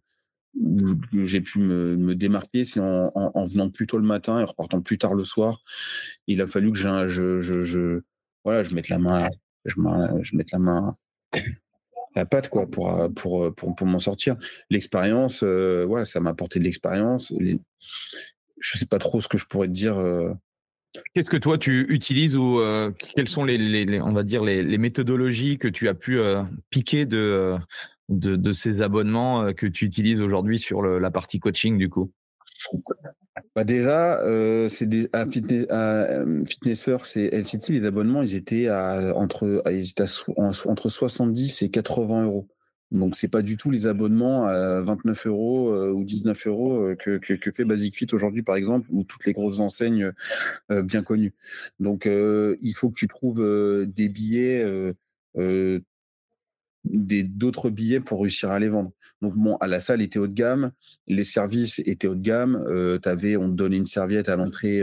j'ai 1.13 1.41
pu 1.41 1.59
me, 1.59 2.15
démarquer, 2.15 2.63
c'est 2.63 2.79
en, 2.79 3.11
en, 3.15 3.31
en, 3.33 3.45
venant 3.45 3.69
plus 3.69 3.87
tôt 3.87 3.97
le 3.97 4.05
matin 4.05 4.39
et 4.39 4.43
repartant 4.43 4.81
plus 4.81 4.97
tard 4.97 5.13
le 5.13 5.23
soir. 5.23 5.61
Il 6.27 6.41
a 6.41 6.47
fallu 6.47 6.71
que 6.71 6.77
je, 6.77 8.01
voilà, 8.43 8.63
je 8.63 8.75
mette 8.75 8.89
la 8.89 8.99
main, 8.99 9.29
je, 9.65 9.75
mette 10.35 10.51
la 10.51 10.59
main 10.59 10.97
à 11.33 11.39
la 12.15 12.25
patte 12.25 12.49
quoi 12.49 12.69
pour 12.69 13.13
pour 13.15 13.53
pour, 13.55 13.87
m'en 13.87 13.99
sortir. 13.99 14.35
L'expérience, 14.69 15.43
euh, 15.43 16.03
ça 16.05 16.19
m'a 16.19 16.31
apporté 16.31 16.59
de 16.59 16.65
l'expérience. 16.65 17.33
Je 18.59 18.77
sais 18.77 18.85
pas 18.85 18.99
trop 18.99 19.21
ce 19.21 19.27
que 19.27 19.37
je 19.37 19.45
pourrais 19.45 19.67
te 19.67 19.73
dire. 19.73 19.97
Euh, 19.97 20.33
Qu'est-ce 21.13 21.29
que 21.29 21.37
toi 21.37 21.57
tu 21.57 21.85
utilises 21.89 22.35
ou 22.35 22.59
euh, 22.59 22.91
quelles 23.15 23.29
sont 23.29 23.45
les, 23.45 24.01
on 24.01 24.11
va 24.11 24.23
dire 24.23 24.43
les, 24.43 24.77
méthodologies 24.77 25.57
que 25.57 25.67
tu 25.67 25.87
as 25.87 25.93
pu 25.93 26.19
euh, 26.19 26.43
piquer 26.69 27.05
de, 27.05 27.17
euh, 27.17 27.57
de, 28.09 28.35
de 28.35 28.53
ces 28.53 28.81
abonnements 28.81 29.53
que 29.53 29.67
tu 29.67 29.85
utilises 29.85 30.19
aujourd'hui 30.19 30.59
sur 30.59 30.81
la 30.81 31.11
partie 31.11 31.39
coaching 31.39 31.77
du 31.77 31.89
coup? 31.89 32.11
Bah 33.55 33.63
déjà, 33.63 34.19
c'est 34.69 35.09
à 35.13 35.25
Fitness 35.25 36.83
First 36.83 37.17
et 37.17 37.29
LCT, 37.35 37.69
les 37.69 37.85
abonnements, 37.85 38.21
ils 38.21 38.35
étaient 38.35 38.67
à 38.67 39.15
entre 39.15 39.63
ils 39.71 39.89
étaient 39.89 40.03
entre 40.37 40.89
70 40.89 41.61
et 41.61 41.69
80 41.69 42.25
euros. 42.25 42.47
Donc 42.91 43.15
c'est 43.15 43.29
pas 43.29 43.41
du 43.41 43.55
tout 43.55 43.71
les 43.71 43.87
abonnements 43.87 44.45
à 44.45 44.81
29 44.81 45.27
euros 45.27 45.73
euh, 45.73 45.91
ou 45.91 46.03
19 46.03 46.47
euros 46.47 46.89
euh, 46.89 46.95
que, 46.95 47.19
fait 47.53 47.63
Basic 47.63 47.95
Fit 47.95 48.07
aujourd'hui 48.11 48.43
par 48.43 48.57
exemple 48.57 48.87
ou 48.91 49.03
toutes 49.03 49.25
les 49.25 49.33
grosses 49.33 49.59
enseignes 49.59 50.11
euh, 50.71 50.81
bien 50.81 51.01
connues. 51.01 51.33
Donc 51.79 52.05
il 52.05 52.73
faut 52.75 52.89
que 52.89 52.99
tu 52.99 53.07
trouves 53.07 53.41
des 53.87 54.09
billets 54.09 54.93
des 56.83 57.23
d'autres 57.23 57.69
billets 57.69 57.99
pour 57.99 58.21
réussir 58.21 58.49
à 58.49 58.59
les 58.59 58.69
vendre. 58.69 58.91
Donc 59.21 59.35
bon, 59.35 59.55
à 59.57 59.67
la 59.67 59.81
salle 59.81 60.01
était 60.01 60.17
haut 60.17 60.27
de 60.27 60.33
gamme, 60.33 60.71
les 61.07 61.25
services 61.25 61.79
étaient 61.85 62.07
haut 62.07 62.15
de 62.15 62.21
gamme. 62.21 62.55
Euh, 62.67 62.97
avais, 63.05 63.37
on 63.37 63.49
te 63.49 63.55
donnait 63.55 63.77
une 63.77 63.85
serviette 63.85 64.29
à 64.29 64.35
l'entrée 64.35 64.81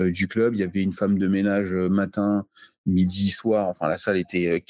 du 0.00 0.26
club. 0.26 0.54
Il 0.54 0.60
y 0.60 0.62
avait 0.62 0.82
une 0.82 0.94
femme 0.94 1.18
de 1.18 1.28
ménage 1.28 1.74
matin, 1.74 2.46
midi, 2.86 3.30
soir. 3.30 3.68
Enfin, 3.68 3.88
la 3.88 3.98
salle 3.98 4.16
était, 4.16 4.64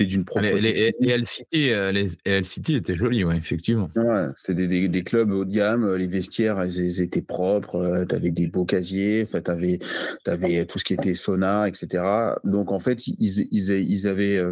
d'une 0.00 0.24
propreté. 0.24 0.60
Les, 0.60 0.94
les, 1.00 1.16
LCT, 1.18 1.72
euh, 1.72 1.92
LCT 2.24 2.70
étaient 2.70 2.96
jolis, 2.96 3.24
ouais, 3.24 3.36
effectivement. 3.36 3.90
Ouais, 3.94 4.26
c'était 4.36 4.66
des, 4.66 4.88
des, 4.88 5.04
clubs 5.04 5.30
haut 5.30 5.44
de 5.44 5.52
gamme. 5.52 5.84
Euh, 5.84 5.96
les 5.96 6.06
vestiaires, 6.06 6.64
ils, 6.64 7.00
étaient 7.00 7.22
propres. 7.22 7.76
Euh, 7.76 8.04
tu 8.04 8.14
avais 8.14 8.30
des 8.30 8.46
beaux 8.46 8.64
casiers. 8.64 9.26
tu 9.26 9.50
avais, 10.30 10.66
tout 10.66 10.78
ce 10.78 10.84
qui 10.84 10.94
était 10.94 11.14
sauna, 11.14 11.68
etc. 11.68 12.02
Donc, 12.44 12.72
en 12.72 12.78
fait, 12.78 13.06
ils, 13.06 13.46
ils, 13.50 13.70
ils 13.70 14.06
avaient, 14.06 14.42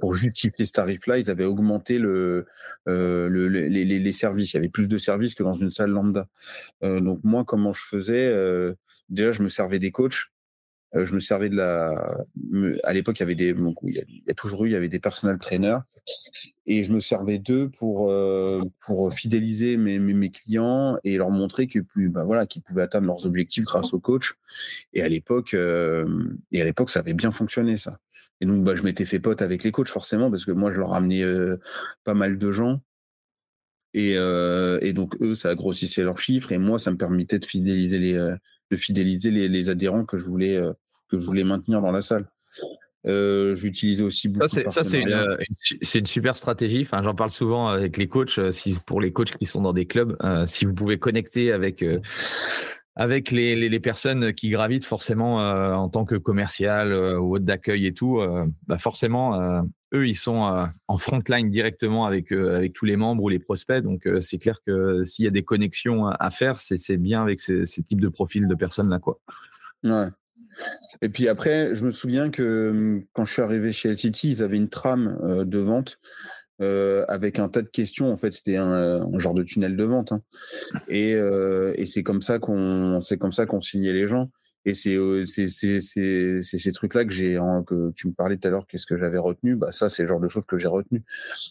pour 0.00 0.14
justifier 0.14 0.64
ce 0.64 0.72
tarif-là, 0.72 1.18
ils 1.18 1.30
avaient 1.30 1.44
augmenté 1.44 1.98
le, 1.98 2.46
euh, 2.88 3.28
le 3.28 3.48
les, 3.48 3.84
les, 3.84 4.12
services. 4.12 4.52
Il 4.52 4.56
y 4.56 4.58
avait 4.58 4.68
plus 4.68 4.88
de 4.88 4.98
services 4.98 5.34
que 5.34 5.42
dans 5.42 5.54
une 5.54 5.70
salle 5.70 5.90
lambda. 5.90 6.26
Euh, 6.82 7.00
donc, 7.00 7.20
moi, 7.22 7.44
comment 7.44 7.72
je 7.72 7.84
faisais 7.84 8.28
euh, 8.32 8.74
Déjà, 9.08 9.32
je 9.32 9.42
me 9.42 9.48
servais 9.48 9.78
des 9.78 9.90
coachs 9.90 10.30
euh, 10.96 11.04
je 11.04 11.14
me 11.14 11.20
servais 11.20 11.48
de 11.48 11.56
la. 11.56 12.24
À 12.82 12.92
l'époque, 12.92 13.18
il 13.18 13.20
y 13.20 13.22
avait 13.22 13.34
des. 13.34 13.54
il, 13.84 13.94
y 13.94 14.30
a, 14.30 14.34
toujours 14.34 14.64
eu, 14.64 14.68
il 14.68 14.72
y 14.72 14.76
avait 14.76 14.88
des 14.88 14.98
personal 14.98 15.38
trainers, 15.38 15.78
et 16.66 16.82
je 16.82 16.92
me 16.92 17.00
servais 17.00 17.38
d'eux 17.38 17.68
pour 17.68 18.10
euh, 18.10 18.62
pour 18.84 19.12
fidéliser 19.12 19.76
mes, 19.76 19.98
mes, 19.98 20.30
clients 20.30 20.98
et 21.04 21.16
leur 21.16 21.30
montrer 21.30 21.68
que 21.68 21.78
plus, 21.78 22.08
bah 22.08 22.24
voilà, 22.24 22.46
qu'ils 22.46 22.62
pouvaient 22.62 22.82
atteindre 22.82 23.06
leurs 23.06 23.24
objectifs 23.24 23.64
grâce 23.64 23.94
au 23.94 24.00
coach. 24.00 24.34
Et 24.92 25.02
à 25.02 25.08
l'époque, 25.08 25.54
euh, 25.54 26.36
et 26.50 26.60
à 26.60 26.64
l'époque, 26.64 26.90
ça 26.90 27.00
avait 27.00 27.14
bien 27.14 27.30
fonctionné 27.30 27.76
ça. 27.76 27.98
Et 28.40 28.46
donc, 28.46 28.64
bah, 28.64 28.74
je 28.74 28.82
m'étais 28.82 29.04
fait 29.04 29.20
pote 29.20 29.42
avec 29.42 29.62
les 29.62 29.70
coachs 29.70 29.88
forcément 29.88 30.30
parce 30.30 30.44
que 30.44 30.52
moi, 30.52 30.72
je 30.72 30.78
leur 30.78 30.94
amenais 30.94 31.24
pas 32.04 32.14
mal 32.14 32.38
de 32.38 32.52
gens. 32.52 32.80
Et, 33.92 34.12
et, 34.12 34.92
donc 34.92 35.14
eux, 35.20 35.34
ça 35.34 35.54
grossissait 35.54 36.02
leurs 36.02 36.18
chiffres 36.18 36.50
et 36.52 36.58
moi, 36.58 36.78
ça 36.78 36.90
me 36.90 36.96
permettait 36.96 37.38
de 37.38 37.44
fidéliser 37.44 37.98
les, 37.98 38.34
de 38.70 38.76
fidéliser 38.76 39.30
les, 39.30 39.48
les, 39.48 39.68
adhérents 39.68 40.04
que 40.04 40.16
je 40.16 40.26
voulais 40.26 40.56
euh, 40.56 40.72
que 41.08 41.18
je 41.18 41.24
voulais 41.24 41.44
maintenir 41.44 41.80
dans 41.82 41.92
la 41.92 42.02
salle. 42.02 42.28
Euh, 43.06 43.54
J'utilisais 43.56 44.04
aussi 44.04 44.28
beaucoup. 44.28 44.46
Ça, 44.48 44.84
c'est 44.84 45.00
une, 45.00 45.38
une, 45.94 46.06
super 46.06 46.36
stratégie. 46.36 46.82
Enfin, 46.82 47.02
j'en 47.02 47.14
parle 47.14 47.30
souvent 47.30 47.68
avec 47.68 47.96
les 47.96 48.08
coachs. 48.08 48.38
Euh, 48.38 48.52
si, 48.52 48.78
pour 48.86 49.00
les 49.00 49.12
coachs 49.12 49.36
qui 49.36 49.46
sont 49.46 49.62
dans 49.62 49.72
des 49.72 49.86
clubs, 49.86 50.16
euh, 50.22 50.46
si 50.46 50.66
vous 50.66 50.74
pouvez 50.74 50.98
connecter 50.98 51.52
avec 51.52 51.82
avec 52.96 53.30
les, 53.30 53.56
les, 53.56 53.68
les, 53.68 53.80
personnes 53.80 54.32
qui 54.34 54.50
gravitent 54.50 54.84
forcément 54.84 55.40
euh, 55.40 55.72
en 55.72 55.88
tant 55.88 56.04
que 56.04 56.16
commercial 56.16 56.92
euh, 56.92 57.18
ou 57.18 57.36
hôte 57.36 57.44
d'accueil 57.44 57.86
et 57.86 57.94
tout, 57.94 58.18
euh, 58.18 58.46
bah 58.66 58.78
forcément, 58.78 59.62
eux, 59.92 60.08
ils 60.08 60.16
sont 60.16 60.68
en 60.88 60.96
front 60.96 61.20
line 61.28 61.50
directement 61.50 62.06
avec, 62.06 62.32
avec 62.32 62.72
tous 62.72 62.84
les 62.84 62.96
membres 62.96 63.22
ou 63.22 63.28
les 63.28 63.38
prospects. 63.38 63.82
Donc, 63.82 64.08
c'est 64.20 64.38
clair 64.38 64.58
que 64.66 65.04
s'il 65.04 65.24
y 65.24 65.28
a 65.28 65.32
des 65.32 65.42
connexions 65.42 66.06
à 66.06 66.30
faire, 66.30 66.60
c'est 66.60 66.96
bien 66.96 67.22
avec 67.22 67.40
ces, 67.40 67.64
types 67.82 68.00
de 68.00 68.08
profils 68.08 68.46
de 68.46 68.54
personnes-là. 68.54 69.00
Ouais. 69.84 70.08
Et 71.02 71.08
puis 71.08 71.28
après, 71.28 71.74
je 71.74 71.84
me 71.84 71.90
souviens 71.90 72.30
que 72.30 72.70
hum, 72.70 73.04
quand 73.12 73.24
je 73.24 73.32
suis 73.32 73.42
arrivé 73.42 73.72
chez 73.72 73.90
LCT, 73.92 74.24
ils 74.24 74.42
avaient 74.42 74.56
une 74.56 74.68
trame 74.68 75.44
de 75.44 75.58
vente 75.58 75.98
euh, 76.62 77.06
avec 77.08 77.38
un 77.38 77.48
tas 77.48 77.62
de 77.62 77.68
questions. 77.68 78.12
En 78.12 78.18
fait, 78.18 78.32
c'était 78.32 78.56
un, 78.56 79.18
genre 79.18 79.32
de 79.32 79.42
tunnel 79.42 79.76
de 79.76 79.84
vente. 79.84 80.12
Hein. 80.12 80.20
Et, 80.88 81.14
euh, 81.14 81.72
et 81.76 81.86
c'est 81.86 82.02
comme 82.02 82.20
ça 82.20 82.38
qu'on 82.38 83.00
c'est 83.00 83.16
comme 83.16 83.32
ça 83.32 83.46
qu'on 83.46 83.62
signait 83.62 83.94
les 83.94 84.06
gens. 84.06 84.30
Et 84.64 84.74
c'est 84.74 84.96
ces 85.26 86.72
trucs-là 86.72 87.04
que 87.04 87.12
j'ai, 87.12 87.38
que 87.66 87.92
tu 87.92 88.08
me 88.08 88.12
parlais 88.12 88.36
tout 88.36 88.48
à 88.48 88.50
l'heure, 88.50 88.66
qu'est-ce 88.66 88.86
que 88.86 88.98
j'avais 88.98 89.18
retenu? 89.18 89.56
Bah 89.56 89.72
ça, 89.72 89.88
c'est 89.88 90.02
le 90.02 90.08
genre 90.08 90.20
de 90.20 90.28
choses 90.28 90.44
que 90.46 90.58
j'ai 90.58 90.68
retenu. 90.68 91.02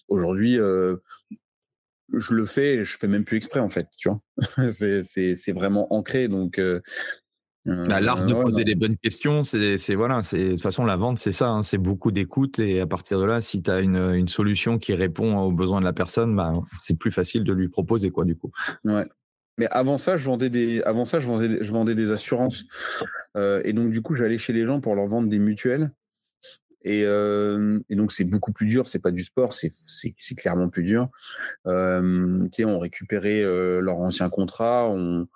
Aujourd'hui, 0.07 0.55
je 0.55 2.33
le 2.33 2.45
fais, 2.45 2.75
et 2.75 2.83
je 2.83 2.97
fais 2.97 3.07
même 3.07 3.23
plus 3.23 3.37
exprès 3.37 3.59
en 3.59 3.69
fait, 3.69 3.87
tu 3.97 4.09
vois? 4.09 4.21
c'est 4.71 5.51
vraiment 5.53 5.93
ancré, 5.93 6.27
donc 6.27 6.59
bah, 7.65 7.99
l'art 7.99 8.25
de 8.25 8.33
poser 8.33 8.63
les 8.63 8.75
bonnes 8.75 8.97
questions, 8.97 9.43
c'est 9.43 9.95
voilà, 9.95 10.23
c'est 10.23 10.43
de 10.43 10.51
toute 10.51 10.61
façon 10.61 10.85
la 10.85 10.95
vente, 10.95 11.19
c'est 11.19 11.31
ça, 11.31 11.49
hein, 11.49 11.61
c'est 11.61 11.77
beaucoup 11.77 12.11
d'écoute 12.11 12.57
et 12.59 12.79
à 12.79 12.87
partir 12.87 13.19
de 13.19 13.25
là, 13.25 13.41
si 13.41 13.61
tu 13.61 13.69
as 13.69 13.81
une, 13.81 13.97
une, 13.97 14.27
solution 14.27 14.77
qui 14.77 14.93
répond 14.93 15.37
aux 15.37 15.51
besoins 15.51 15.79
de 15.79 15.85
la 15.85 15.93
personne, 15.93 16.35
bah, 16.35 16.53
c'est 16.79 16.97
plus 16.97 17.11
facile 17.11 17.43
de 17.43 17.53
lui 17.53 17.67
proposer 17.67 18.11
quoi 18.11 18.25
du 18.25 18.35
coup. 18.35 18.51
Ouais. 18.85 19.05
Mais 19.59 19.67
avant 19.71 19.97
ça, 19.97 20.15
je 20.15 20.25
vendais 20.25 20.49
des, 20.49 20.81
avant 20.83 21.03
ça, 21.03 21.19
je 21.19 21.27
vendais, 21.27 21.59
je 21.61 21.71
vendais 21.71 21.93
des 21.93 22.11
assurances 22.11 22.63
euh, 23.35 23.61
et 23.65 23.73
donc 23.73 23.91
du 23.91 24.01
coup, 24.01 24.15
j'allais 24.15 24.37
chez 24.37 24.53
les 24.53 24.65
gens 24.65 24.79
pour 24.79 24.95
leur 24.95 25.07
vendre 25.07 25.27
des 25.27 25.37
mutuelles. 25.37 25.91
Et, 26.83 27.03
euh, 27.03 27.77
et 27.89 27.95
donc 27.97 28.13
c'est 28.13 28.23
beaucoup 28.23 28.53
plus 28.53 28.65
dur, 28.65 28.87
c'est 28.87 28.99
pas 28.99 29.11
du 29.11 29.21
sport, 29.21 29.53
c'est 29.53 30.35
clairement 30.37 30.69
plus 30.69 30.83
dur. 30.83 31.09
Euh, 31.67 32.47
on 32.59 32.79
récupérait 32.79 33.41
leur 33.81 33.99
ancien 33.99 34.29
contrat, 34.29 34.89
on, 34.89 35.27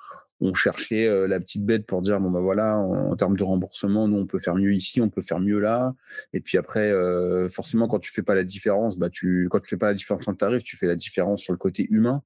on 0.43 0.53
cherchait 0.53 1.07
euh, 1.07 1.27
la 1.27 1.39
petite 1.39 1.65
bête 1.65 1.85
pour 1.85 2.01
dire 2.01 2.19
bon 2.19 2.29
bah 2.29 2.41
voilà 2.41 2.77
en, 2.77 3.15
termes 3.15 3.37
de 3.37 3.43
remboursement 3.43 4.07
nous 4.07 4.17
on 4.17 4.25
peut 4.25 4.39
faire 4.39 4.55
mieux 4.55 4.73
ici 4.73 4.99
on 5.01 5.09
peut 5.09 5.21
faire 5.21 5.39
mieux 5.39 5.59
là 5.59 5.93
et 6.33 6.41
puis 6.41 6.57
après 6.57 6.91
euh, 6.91 7.49
forcément 7.49 7.87
quand 7.87 7.99
tu 7.99 8.11
fais 8.11 8.23
pas 8.23 8.35
la 8.35 8.43
différence 8.43 8.97
bah 8.97 9.09
tu 9.09 9.47
quand 9.49 9.59
tu 9.59 9.69
fais 9.69 9.77
pas 9.77 9.87
la 9.87 9.93
différence 9.93 10.25
dans 10.25 10.33
le 10.33 10.37
tarif 10.37 10.63
tu 10.63 10.75
fais 10.75 10.87
la 10.87 10.95
différence 10.95 11.41
sur 11.41 11.53
le 11.53 11.57
côté 11.57 11.87
humain 11.89 12.21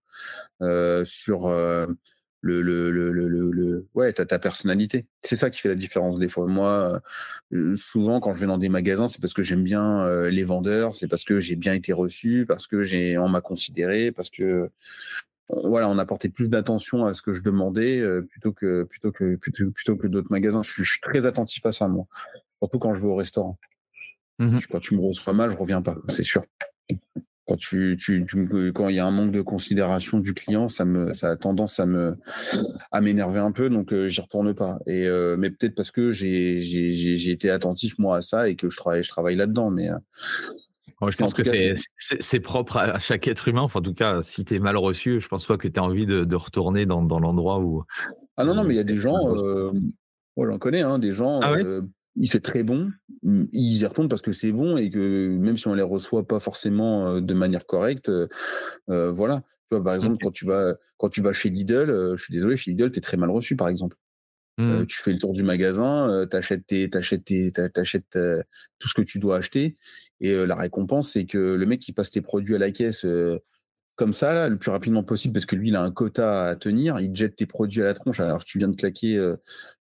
euh, 0.62 1.06
sur 1.06 1.48
le, 2.42 2.62
le, 2.62 2.92
le, 2.92 3.12
le, 3.12 3.88
ouais, 3.94 4.14
ta, 4.14 4.26
ta 4.26 4.40
personnalité. 4.40 5.08
C'est 5.22 5.36
ça 5.36 5.50
qui 5.50 5.60
fait 5.60 5.68
la 5.70 5.76
différence 5.76 6.18
des 6.18 6.30
fois. 6.30 6.46
Moi, 6.46 7.02
souvent, 7.76 8.22
quand 8.22 8.36
je 8.36 8.40
vais 8.40 8.46
dans 8.46 8.60
des 8.60 8.70
magasins, 8.70 9.08
c'est 9.10 9.20
parce 9.20 9.34
que 9.34 9.42
j'aime 9.42 9.64
bien 9.64 10.08
les 10.30 10.44
vendeurs, 10.46 10.96
c'est 10.96 11.08
parce 11.08 11.26
que 11.26 11.40
j'ai 11.40 11.56
bien 11.56 11.74
été 11.74 11.92
reçu, 11.92 12.46
parce 12.48 12.68
que 12.68 12.84
j'ai, 12.84 13.18
on 13.18 13.28
m'a 13.28 13.42
considéré, 13.42 14.12
parce 14.12 14.30
que 14.30 14.70
voilà, 15.50 15.88
on 15.90 15.98
apportait 15.98 16.30
plus 16.30 16.50
d'attention 16.50 17.06
à 17.06 17.14
ce 17.14 17.22
que 17.22 17.32
je 17.32 17.42
demandais 17.42 18.00
euh, 18.00 18.22
plutôt 18.22 18.52
que 18.52 18.84
plutôt 18.84 19.12
que 19.12 19.36
plutôt, 19.36 19.96
que 19.96 20.08
d'autres 20.08 20.28
magasins. 20.30 20.62
Je 20.64 20.84
suis, 20.84 21.02
très 21.02 21.26
attentif 21.26 21.66
à 21.66 21.72
ça, 21.72 21.88
moi. 21.88 22.06
Surtout 22.60 22.80
quand 22.80 22.94
je 22.94 23.02
vais 23.02 23.08
au 23.08 23.16
restaurant. 23.16 23.58
Mmh 24.40 24.60
quand 24.70 24.80
tu 24.80 24.96
me 24.96 25.02
reçois 25.02 25.34
mal, 25.34 25.50
je 25.50 25.56
reviens 25.56 25.82
pas, 25.82 25.96
c'est 26.10 26.24
sûr. 26.24 26.44
Quand 27.48 27.56
tu, 27.56 27.96
tu, 27.98 28.26
quand 28.76 28.90
il 28.90 28.96
y 28.96 29.00
a 29.00 29.06
un 29.06 29.12
manque 29.12 29.32
de 29.32 29.42
considération 29.42 30.20
du 30.20 30.34
client, 30.34 30.68
ça 30.68 30.84
me 30.84 31.14
ça 31.14 31.30
a 31.30 31.36
tendance 31.38 31.80
à 31.80 31.86
me 31.86 32.18
à 32.92 33.00
m'énerver 33.00 33.40
un 33.40 33.52
peu, 33.52 33.70
donc 33.70 33.94
euh, 33.94 34.10
j'y 34.10 34.22
retourne 34.22 34.54
pas. 34.54 34.78
Et 34.86 35.08
euh, 35.08 35.38
mais 35.38 35.50
peut-être 35.50 35.74
parce 35.74 35.92
que 35.92 36.12
j'ai 36.12 36.62
j'ai 36.62 37.32
été 37.32 37.50
attentif 37.50 37.98
moi 37.98 38.18
à 38.18 38.22
ça 38.22 38.50
et 38.50 38.56
que 38.58 38.70
je 38.70 38.76
travaille 38.78 39.04
je 39.04 39.10
travaille 39.10 39.38
là-dedans, 39.38 39.72
mais 39.72 39.88
je 41.02 41.18
pense 41.18 41.34
que 41.34 41.44
c'est 42.20 42.40
propre 42.40 42.78
à 42.78 43.00
chaque 43.00 43.28
être 43.28 43.48
humain. 43.48 43.62
Enfin, 43.62 43.80
en 43.80 43.84
tout 43.84 43.94
cas, 43.94 44.22
si 44.24 44.44
tu 44.46 44.56
es 44.56 44.60
mal 44.60 44.78
reçu, 44.78 45.22
je 45.22 45.28
pense 45.28 45.46
pas 45.46 45.58
que 45.58 45.68
tu 45.68 45.80
as 45.80 45.84
envie 45.84 46.06
de, 46.06 46.36
retourner 46.36 46.86
dans, 46.86 47.04
dans 47.04 47.20
l'endroit 47.20 47.60
où. 47.60 47.84
Ah 48.36 48.44
non, 48.44 48.56
non, 48.56 48.64
mais 48.64 48.74
il 48.74 48.78
y 48.78 48.82
a 48.82 48.84
des 48.84 48.98
gens, 48.98 49.36
euh, 49.38 49.72
moi 50.36 50.48
j'en 50.48 50.58
connais, 50.58 50.82
hein, 50.82 50.98
des 50.98 51.14
gens, 51.14 51.40
ah 51.42 51.54
euh, 51.54 51.82
c'est 52.24 52.42
très 52.42 52.64
bon, 52.64 52.92
ils 53.24 53.78
y 53.78 53.86
retournent 53.86 54.10
parce 54.10 54.24
que 54.24 54.34
c'est 54.34 54.52
bon 54.52 54.78
et 54.78 54.90
que 54.90 55.38
même 55.38 55.58
si 55.58 55.68
on 55.68 55.76
les 55.76 55.84
reçoit 55.84 56.28
pas 56.28 56.40
forcément 56.40 57.08
euh, 57.08 57.22
de 57.22 57.34
manière 57.34 57.68
correcte, 57.68 58.12
voilà. 58.88 59.44
Tu 59.70 59.76
vois, 59.76 59.84
par 59.84 59.96
exemple, 59.96 60.18
quand, 60.22 60.32
tu 60.32 60.46
vas, 60.46 60.76
quand 60.96 61.10
tu 61.10 61.22
vas 61.22 61.34
chez 61.34 61.50
Lidl, 61.50 62.16
je 62.16 62.24
suis 62.24 62.34
désolé, 62.34 62.56
chez 62.56 62.72
Lidl, 62.72 62.90
tu 62.90 63.00
es 63.00 63.02
très 63.02 63.18
mal 63.18 63.30
reçu, 63.30 63.56
par 63.56 63.68
exemple. 63.68 63.98
Mmh. 64.60 64.88
tu 64.88 65.00
fais 65.00 65.14
le 65.14 65.20
tour 65.20 65.34
du 65.34 65.44
magasin, 65.44 66.26
tu 66.32 66.36
achètes, 66.36 66.66
tout 66.66 68.88
ce 68.88 68.94
que 68.96 69.04
tu 69.04 69.20
dois 69.20 69.38
acheter 69.38 69.78
et 70.20 70.46
la 70.46 70.56
récompense, 70.56 71.12
c'est 71.12 71.26
que 71.26 71.38
le 71.38 71.66
mec 71.66 71.80
qui 71.80 71.94
passe 71.94 72.12
tes 72.12 72.22
produits 72.22 72.56
à 72.56 72.58
la 72.58 72.72
caisse 72.72 73.06
comme 73.96 74.14
ça, 74.14 74.48
le 74.48 74.58
plus 74.58 74.70
rapidement 74.70 75.04
possible, 75.04 75.34
parce 75.34 75.48
que 75.48 75.56
lui, 75.56 75.70
il 75.70 75.76
a 75.76 75.82
un 75.82 75.92
quota 75.92 76.46
à 76.50 76.56
tenir, 76.56 77.00
il 77.00 77.12
te 77.12 77.18
jette 77.18 77.36
tes 77.36 77.48
produits 77.48 77.82
à 77.82 77.86
la 77.86 77.94
tronche 77.96 78.20
alors 78.20 78.40
que 78.40 78.46
tu 78.46 78.60
viens 78.60 78.68
de 78.68 78.76
claquer 78.76 79.34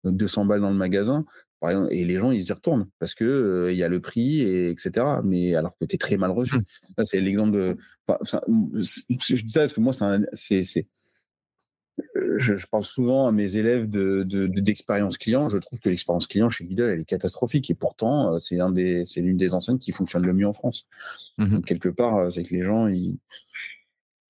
200 0.06 0.46
balles 0.46 0.62
dans 0.62 0.72
le 0.72 0.78
magasin. 0.78 1.26
Par 1.60 1.72
exemple, 1.72 1.94
et 1.94 2.06
les 2.06 2.16
gens, 2.16 2.32
ils 2.32 2.46
y 2.46 2.52
retournent 2.52 2.88
parce 3.00 3.14
que 3.14 3.70
il 3.72 3.78
y 3.78 3.84
a 3.84 3.90
le 3.90 4.00
prix, 4.00 4.42
et, 4.42 4.70
etc. 4.70 5.06
Mais 5.24 5.56
alors 5.56 5.78
que 5.78 5.86
tu 5.86 5.96
es 5.96 5.98
très 5.98 6.18
mal 6.18 6.32
reçu. 6.32 6.56
Mmh. 6.56 7.04
c'est 7.04 7.22
l'exemple 7.22 7.52
de. 7.52 7.78
je 8.08 9.44
dis 9.44 9.52
ça 9.52 9.62
parce 9.62 9.74
que 9.74 9.82
moi, 9.82 9.94
c'est 10.34 10.88
je, 12.38 12.66
parle 12.68 12.84
souvent 12.84 13.28
à 13.28 13.32
mes 13.32 13.58
élèves 13.58 13.90
d'expérience 13.90 15.14
de, 15.14 15.18
client. 15.18 15.48
Je 15.48 15.58
trouve 15.58 15.80
que 15.80 15.90
l'expérience 15.90 16.28
client 16.28 16.50
chez 16.50 16.64
Lidl, 16.64 16.84
elle 16.84 17.00
est 17.00 17.06
catastrophique. 17.06 17.70
Et 17.70 17.74
pourtant, 17.74 18.36
euh, 18.36 18.40
c'est 18.40 19.22
l'une 19.22 19.38
des 19.38 19.54
enseignes 19.54 19.78
qui 19.78 19.92
fonctionne 19.92 20.26
le 20.26 20.34
mieux 20.34 20.48
en 20.48 20.54
France. 20.54 20.88
Mmh 21.38 21.62
quelque 21.62 21.90
part, 21.90 22.18
euh, 22.18 22.30
c'est 22.30 22.44
que 22.44 22.54
les 22.54 22.64
gens, 22.64 22.88
ils. 22.88 23.20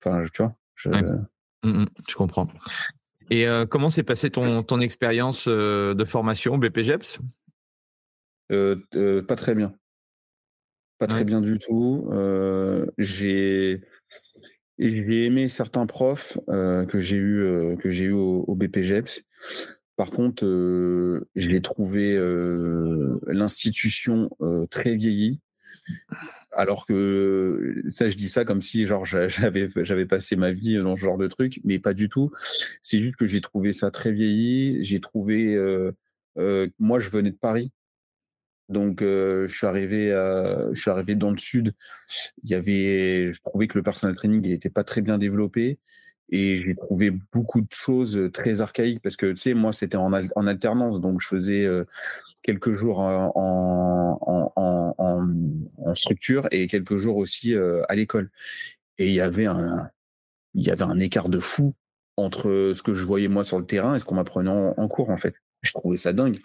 Enfin, 0.02 0.22
tu 0.32 0.42
vois. 0.42 0.54
Je, 0.74 0.90
je 1.64 2.14
comprends. 2.14 2.48
Et 3.30 3.46
euh, 3.46 3.66
comment 3.66 3.90
s'est 3.90 4.02
passée 4.02 4.30
ton, 4.30 4.62
ton 4.62 4.80
expérience 4.80 5.48
de 5.48 6.04
formation 6.04 6.58
BPGEPS 6.58 7.18
Pas 8.48 9.36
très 9.36 9.54
bien. 9.54 9.74
Pas 10.98 11.06
très 11.06 11.24
bien 11.24 11.40
du 11.40 11.58
tout. 11.58 12.08
J'ai 12.98 13.82
j'ai 14.78 15.24
aimé 15.24 15.48
certains 15.48 15.86
profs 15.86 16.38
euh, 16.48 16.84
que 16.84 17.00
j'ai 17.00 17.16
eu 17.16 17.40
euh, 17.40 17.76
que 17.76 17.90
j'ai 17.90 18.06
eu 18.06 18.12
au, 18.12 18.44
au, 18.46 18.54
BPGEPS. 18.54 19.22
Par 19.96 20.10
contre, 20.10 20.44
euh, 20.44 21.26
j'ai 21.34 21.62
trouvé 21.62 22.14
euh, 22.16 23.18
l'institution 23.26 24.30
euh, 24.42 24.66
très 24.66 24.94
vieillie. 24.94 25.40
Alors 26.52 26.86
que 26.86 27.82
ça, 27.90 28.08
je 28.08 28.16
dis 28.16 28.28
ça 28.28 28.44
comme 28.44 28.60
si 28.60 28.86
genre 28.86 29.04
j'avais 29.04 29.70
j'avais 29.76 30.06
passé 30.06 30.36
ma 30.36 30.52
vie 30.52 30.76
dans 30.76 30.96
ce 30.96 31.02
genre 31.02 31.16
de 31.16 31.28
truc, 31.28 31.60
mais 31.64 31.78
pas 31.78 31.94
du 31.94 32.08
tout. 32.08 32.30
C'est 32.82 33.00
juste 33.00 33.16
que 33.16 33.26
j'ai 33.26 33.40
trouvé 33.40 33.72
ça 33.72 33.90
très 33.90 34.12
vieilli. 34.12 34.82
J'ai 34.84 35.00
trouvé 35.00 35.56
moi, 36.78 37.00
je 37.00 37.08
venais 37.08 37.30
de 37.30 37.36
Paris, 37.36 37.72
donc, 38.68 39.00
je 39.00 39.46
suis 39.48 39.66
arrivé, 39.66 40.10
je 40.72 40.80
suis 40.80 40.90
arrivé 40.90 41.14
dans 41.14 41.30
le 41.30 41.38
sud. 41.38 41.72
Il 42.42 42.50
y 42.50 42.54
avait, 42.54 43.32
je 43.32 43.40
trouvais 43.42 43.66
que 43.68 43.78
le 43.78 43.82
personal 43.82 44.16
training 44.16 44.40
n'était 44.42 44.70
pas 44.70 44.84
très 44.84 45.02
bien 45.02 45.18
développé 45.18 45.78
et 46.30 46.56
j'ai 46.56 46.74
trouvé 46.74 47.10
beaucoup 47.32 47.60
de 47.60 47.70
choses 47.70 48.30
très 48.32 48.60
archaïques 48.60 49.00
parce 49.00 49.16
que 49.16 49.26
tu 49.26 49.36
sais, 49.36 49.54
moi, 49.54 49.72
c'était 49.72 49.96
en, 49.96 50.12
alternance, 50.12 51.00
donc 51.00 51.20
je 51.20 51.28
faisais 51.28 51.68
quelques 52.42 52.72
jours 52.72 52.98
en, 53.00 53.32
en, 53.36 54.94
en, 54.98 55.94
structure 55.94 56.48
et 56.50 56.66
quelques 56.66 56.96
jours 56.96 57.16
aussi 57.16 57.54
à 57.56 57.94
l'école. 57.94 58.30
Et 58.98 59.08
il 59.08 59.14
y 59.14 59.20
avait 59.20 59.46
un, 59.46 59.90
il 60.54 60.64
y 60.66 60.70
avait 60.70 60.84
un 60.84 60.98
écart 60.98 61.28
de 61.28 61.38
fou 61.38 61.74
entre 62.16 62.72
ce 62.74 62.82
que 62.82 62.94
je 62.94 63.04
voyais 63.04 63.28
moi 63.28 63.44
sur 63.44 63.58
le 63.58 63.66
terrain 63.66 63.94
et 63.94 64.00
ce 64.00 64.04
qu'on 64.04 64.14
m'apprenait 64.16 64.50
en 64.50 64.88
cours 64.88 65.10
en 65.10 65.18
fait. 65.18 65.34
Je 65.62 65.72
trouvais 65.72 65.96
ça 65.96 66.12
dingue. 66.12 66.40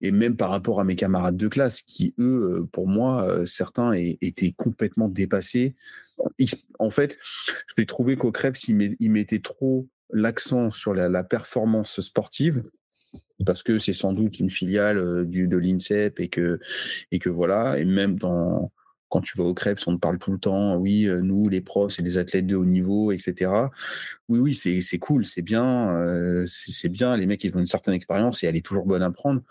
Et 0.00 0.10
même 0.10 0.36
par 0.36 0.50
rapport 0.50 0.80
à 0.80 0.84
mes 0.84 0.96
camarades 0.96 1.36
de 1.36 1.48
classe, 1.48 1.82
qui 1.82 2.14
eux, 2.18 2.60
euh, 2.60 2.68
pour 2.72 2.88
moi, 2.88 3.28
euh, 3.28 3.44
certains 3.44 3.92
étaient 3.92 4.52
complètement 4.52 5.08
dépassés. 5.08 5.74
En 6.78 6.90
fait, 6.90 7.18
je 7.66 7.74
l'ai 7.78 7.86
trouvé 7.86 8.16
qu'au 8.16 8.32
Krebs, 8.32 8.56
ils 8.68 9.10
mettaient 9.10 9.40
trop 9.40 9.88
l'accent 10.12 10.70
sur 10.70 10.94
la, 10.94 11.24
performance 11.24 12.00
sportive 12.00 12.62
parce 13.44 13.62
que 13.62 13.78
c'est 13.78 13.92
sans 13.92 14.12
doute 14.12 14.38
une 14.38 14.50
filiale 14.50 14.98
euh, 14.98 15.24
de 15.24 15.56
l'INSEP 15.56 16.20
et 16.20 16.28
que, 16.28 16.60
et 17.10 17.18
que 17.18 17.28
voilà, 17.28 17.78
et 17.78 17.84
même 17.84 18.18
dans, 18.18 18.70
quand 19.12 19.20
tu 19.20 19.36
vas 19.36 19.44
au 19.44 19.52
Krebs, 19.52 19.78
on 19.86 19.94
te 19.94 20.00
parle 20.00 20.18
tout 20.18 20.32
le 20.32 20.38
temps, 20.38 20.76
oui, 20.76 21.04
euh, 21.06 21.20
nous, 21.20 21.50
les 21.50 21.60
profs, 21.60 21.92
c'est 21.92 22.02
des 22.02 22.16
athlètes 22.16 22.46
de 22.46 22.56
haut 22.56 22.64
niveau, 22.64 23.12
etc. 23.12 23.50
Oui, 24.30 24.38
oui, 24.38 24.54
c'est 24.54 24.98
cool, 24.98 25.26
c'est 25.26 25.42
bien, 25.42 25.94
euh, 25.94 26.44
c'est 26.46 26.88
bien. 26.88 27.14
Les 27.18 27.26
mecs, 27.26 27.44
ils 27.44 27.54
ont 27.54 27.58
une 27.60 27.66
certaine 27.66 27.92
expérience 27.92 28.42
et 28.42 28.46
elle 28.46 28.56
est 28.56 28.64
toujours 28.64 28.86
bonne 28.86 29.02
à 29.02 29.10
prendre. 29.10 29.42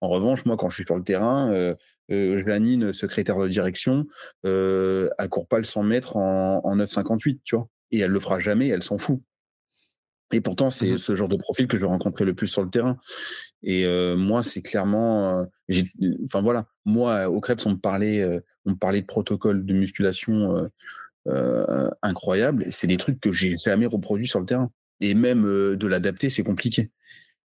En 0.00 0.08
revanche, 0.08 0.46
moi, 0.46 0.56
quand 0.56 0.70
je 0.70 0.76
suis 0.76 0.84
sur 0.84 0.96
le 0.96 1.04
terrain, 1.04 1.52
euh, 1.52 1.74
euh 2.10 2.42
Janine, 2.42 2.94
secrétaire 2.94 3.38
de 3.38 3.48
direction, 3.48 4.06
euh, 4.46 5.10
elle 5.18 5.28
court 5.28 5.46
pas 5.46 5.58
le 5.58 5.64
100 5.64 5.82
mètres 5.82 6.16
en, 6.16 6.62
en 6.64 6.76
9,58, 6.76 7.40
tu 7.44 7.56
vois. 7.56 7.68
Et 7.90 7.98
elle 7.98 8.12
le 8.12 8.20
fera 8.20 8.40
jamais, 8.40 8.68
elle 8.68 8.82
s'en 8.82 8.96
fout. 8.96 9.20
Et 10.32 10.40
pourtant, 10.40 10.70
c'est 10.70 10.92
mmh 10.92 10.98
ce 10.98 11.14
genre 11.14 11.28
de 11.28 11.36
profil 11.36 11.66
que 11.66 11.78
je 11.78 11.84
rencontrais 11.84 12.24
le 12.24 12.34
plus 12.34 12.46
sur 12.46 12.62
le 12.62 12.70
terrain. 12.70 12.96
Et 13.62 13.86
moi, 14.16 14.42
c'est 14.42 14.62
clairement, 14.62 15.46
enfin 16.24 16.42
voilà, 16.42 16.66
moi 16.84 17.28
au 17.28 17.40
Krebs, 17.40 17.66
on 17.66 17.70
me 17.70 17.76
parlait, 17.76 18.24
on 18.64 18.70
me 18.70 18.76
parlait 18.76 19.00
de 19.00 19.06
protocole 19.06 19.64
de 19.64 19.72
musculation 19.74 20.70
incroyable. 22.02 22.66
C'est 22.70 22.86
des 22.86 22.96
trucs 22.96 23.20
que 23.20 23.32
j'ai 23.32 23.56
jamais 23.56 23.86
reproduits 23.86 24.28
sur 24.28 24.40
le 24.40 24.46
terrain. 24.46 24.70
Et 25.00 25.14
même 25.14 25.42
de 25.42 25.86
l'adapter, 25.86 26.30
c'est 26.30 26.42
compliqué. 26.42 26.90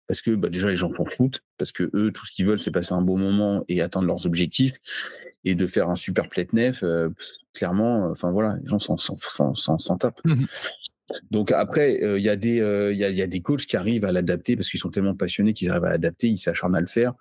Parce 0.07 0.21
que 0.21 0.33
bah, 0.33 0.51
déjà, 0.51 0.69
les 0.69 0.77
gens 0.77 0.93
s'en 0.95 1.07
foutent, 1.07 1.41
parce 1.57 1.73
que 1.73 1.91
eux, 1.95 2.13
tout 2.13 2.27
ce 2.27 2.33
qu'ils 2.33 2.45
veulent, 2.45 2.61
c'est 2.61 2.71
passer 2.71 2.93
un 2.93 3.01
bon 3.01 3.17
moment 3.17 3.65
et 3.69 3.81
atteindre 3.81 4.07
leurs 4.07 4.27
objectifs. 4.27 4.75
Et 5.47 5.55
de 5.55 5.67
faire 5.67 5.91
un 5.91 5.97
super 5.97 6.29
plate 6.31 6.53
nef, 6.55 6.83
clairement, 7.53 8.11
enfin 8.11 8.31
voilà, 8.31 8.57
les 8.63 8.67
gens 8.67 8.79
s'en 8.79 8.97
tapent. 9.99 10.21
Donc 11.31 11.53
après, 11.53 12.01
il 12.01 12.23
y, 12.23 12.29
a 12.29 12.37
des, 12.37 12.57
il 12.93 12.97
y, 12.97 13.23
a, 13.23 13.27
des 13.27 13.41
coachs 13.41 13.67
qui 13.67 13.77
arrivent 13.77 14.05
à 14.05 14.13
l'adapter 14.13 14.57
parce 14.57 14.71
qu'ils 14.71 14.81
sont 14.81 14.91
tellement 14.91 15.15
passionnés 15.15 15.53
qu'ils 15.53 15.71
arrivent 15.71 15.85
à 15.85 15.91
l'adapter, 15.91 16.29
ils 16.29 16.39
s'acharnent 16.39 16.75
à 16.75 16.81
le 16.81 16.87
faire. 16.87 17.13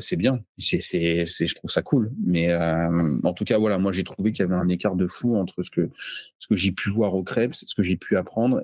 c'est 0.00 0.16
bien, 0.16 0.42
c'est, 0.56 0.78
c'est, 0.78 1.26
je 1.26 1.54
trouve 1.54 1.70
ça 1.70 1.82
cool. 1.82 2.10
Mais 2.24 2.54
en 2.54 3.32
tout 3.34 3.44
cas, 3.44 3.58
voilà, 3.58 3.78
moi 3.78 3.92
j'ai 3.92 4.04
trouvé 4.04 4.32
qu'il 4.32 4.44
y 4.44 4.48
avait 4.48 4.54
un 4.54 4.68
écart 4.68 4.96
de 4.96 5.06
fou 5.06 5.36
entre 5.36 5.62
ce 5.62 5.70
que, 5.70 5.90
ce 6.38 6.48
que 6.48 6.56
j'ai 6.56 6.72
pu 6.72 6.90
voir 6.90 7.14
au 7.14 7.22
Krebs, 7.22 7.54
ce 7.54 7.74
que 7.74 7.82
j'ai 7.82 7.96
pu 7.96 8.16
apprendre 8.16 8.62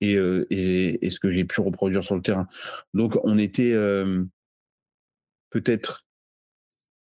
et, 0.00 0.14
et, 0.14 1.06
et, 1.06 1.10
ce 1.10 1.20
que 1.20 1.30
j'ai 1.30 1.44
pu 1.44 1.60
reproduire 1.60 2.02
sur 2.02 2.16
le 2.16 2.22
terrain. 2.22 2.48
Donc 2.94 3.18
on 3.22 3.38
était 3.38 3.74
peut-être, 5.50 6.04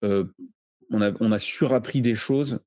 on, 0.02 1.02
a, 1.02 1.12
on 1.20 1.32
a 1.32 1.38
surappris 1.38 2.02
des 2.02 2.16
choses 2.16 2.58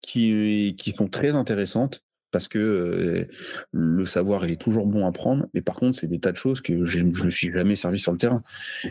qui, 0.00 0.76
qui 0.78 0.92
sont 0.92 1.08
très 1.08 1.30
intéressantes 1.30 2.02
parce 2.32 2.48
que 2.48 3.28
le 3.70 4.04
savoir, 4.06 4.44
il 4.44 4.50
est 4.50 4.60
toujours 4.60 4.86
bon 4.86 5.06
à 5.06 5.12
prendre. 5.12 5.46
Mais 5.54 5.60
par 5.60 5.76
contre, 5.76 5.98
c'est 5.98 6.08
des 6.08 6.18
tas 6.18 6.32
de 6.32 6.36
choses 6.36 6.60
que 6.60 6.84
je 6.84 6.98
ne 6.98 7.24
me 7.24 7.30
suis 7.30 7.52
jamais 7.52 7.76
servi 7.76 7.98
sur 7.98 8.10
le 8.10 8.18
terrain. 8.18 8.42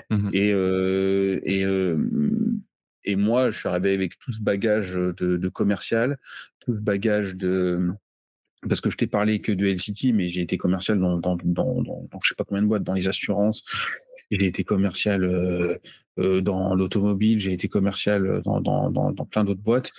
Mmh 0.10 0.30
et, 0.32 0.50
et, 0.50 1.66
et 3.04 3.16
moi, 3.16 3.52
je 3.52 3.60
suis 3.60 3.68
arrivé 3.68 3.94
avec 3.94 4.18
tout 4.20 4.32
ce 4.32 4.40
bagage 4.40 4.94
de, 4.94 5.50
commercial, 5.50 6.18
tout 6.60 6.76
ce 6.76 6.80
bagage 6.80 7.36
de. 7.36 7.90
Parce 8.70 8.80
que 8.80 8.92
je 8.92 8.98
t'ai 8.98 9.08
parlé 9.08 9.42
que 9.42 9.52
de 9.52 9.66
LCT, 9.66 10.14
mais 10.14 10.30
j'ai 10.30 10.42
été 10.42 10.56
commercial 10.58 11.00
dans, 11.00 11.18
dans, 11.18 11.36
dans, 11.44 11.82
dans, 11.82 12.08
je 12.22 12.30
sais 12.30 12.36
pas 12.36 12.44
combien 12.44 12.62
de 12.62 12.68
boîtes, 12.68 12.84
dans 12.84 12.94
les 12.94 13.08
assurances. 13.08 13.64
J'ai 14.30 14.46
été 14.46 14.64
commercial 14.64 15.28
dans 16.18 16.76
l'automobile, 16.76 17.40
j'ai 17.40 17.54
été 17.54 17.68
commercial 17.68 18.42
dans, 18.46 18.62
dans, 18.62 18.92
dans 18.92 19.26
plein 19.26 19.44
d'autres 19.44 19.64
boîtes. 19.64 19.92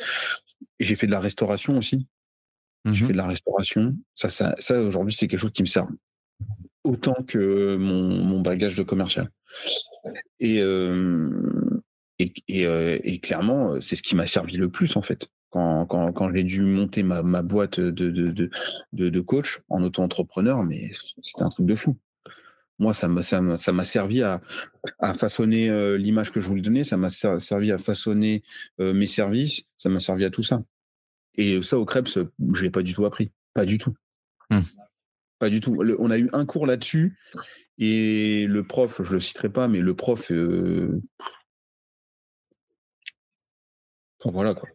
J'ai 0.78 0.94
fait 0.94 1.06
de 1.06 1.12
la 1.12 1.20
restauration 1.20 1.76
aussi. 1.76 2.06
Mmh 2.84 2.92
je 2.92 3.06
fais 3.06 3.12
de 3.12 3.16
la 3.16 3.26
restauration. 3.26 3.92
Ça, 4.14 4.28
ça, 4.28 4.54
ça 4.58 4.80
aujourd'hui, 4.80 5.14
c'est 5.14 5.28
quelque 5.28 5.40
chose 5.40 5.52
qui 5.52 5.62
me 5.62 5.68
sert 5.68 5.86
autant 6.84 7.14
que 7.26 7.76
mon, 7.76 8.24
mon 8.24 8.40
bagage 8.40 8.74
de 8.74 8.82
commercial. 8.82 9.26
Et, 10.40 10.60
et, 12.18 12.32
et, 12.48 13.20
clairement, 13.20 13.80
c'est 13.80 13.96
ce 13.96 14.02
qui 14.02 14.16
m'a 14.16 14.26
servi 14.26 14.56
le 14.56 14.68
plus, 14.68 14.96
en 14.96 15.02
fait. 15.02 15.28
Quand, 15.50 15.86
quand, 15.86 16.12
quand 16.12 16.32
j'ai 16.32 16.44
dû 16.44 16.62
monter 16.62 17.02
ma, 17.02 17.22
ma 17.22 17.42
boîte 17.42 17.78
de, 17.78 18.10
de, 18.10 18.30
de, 18.30 19.08
de, 19.08 19.20
coach 19.20 19.60
en 19.68 19.82
auto-entrepreneur, 19.84 20.62
mais 20.62 20.90
c'était 21.20 21.42
un 21.42 21.50
truc 21.50 21.66
de 21.66 21.74
fou. 21.74 21.96
Moi, 22.78 22.94
ça 22.94 23.06
m'a 23.06 23.22
ça, 23.22 23.40
ça 23.58 23.84
servi 23.84 24.22
à, 24.22 24.40
à 24.98 25.14
façonner 25.14 25.96
l'image 25.98 26.32
que 26.32 26.40
je 26.40 26.48
voulais 26.48 26.62
donner, 26.62 26.84
ça 26.84 26.96
m'a 26.96 27.10
servi 27.10 27.70
à 27.70 27.78
façonner 27.78 28.42
mes 28.78 29.06
services, 29.06 29.64
ça 29.76 29.88
m'a 29.88 30.00
servi 30.00 30.24
à 30.24 30.30
tout 30.30 30.42
ça. 30.42 30.62
Et 31.36 31.62
ça, 31.62 31.78
au 31.78 31.84
Krebs, 31.84 32.10
je 32.52 32.62
l'ai 32.62 32.70
pas 32.70 32.82
du 32.82 32.94
tout 32.94 33.04
appris. 33.04 33.32
Pas 33.54 33.64
du 33.64 33.78
tout. 33.78 33.94
Mmh. 34.50 34.60
Pas 35.38 35.50
du 35.50 35.60
tout. 35.60 35.76
on 35.98 36.10
a 36.10 36.18
eu 36.18 36.28
un 36.32 36.46
cours 36.46 36.66
là-dessus. 36.66 37.18
Et 37.78 38.46
le 38.46 38.64
prof, 38.64 39.02
je 39.02 39.08
ne 39.08 39.14
le 39.14 39.20
citerai 39.20 39.48
pas, 39.48 39.66
mais 39.68 39.80
le 39.80 39.94
prof. 39.94 40.30
Euh, 40.30 41.00
voilà 44.24 44.54
quoi. 44.54 44.68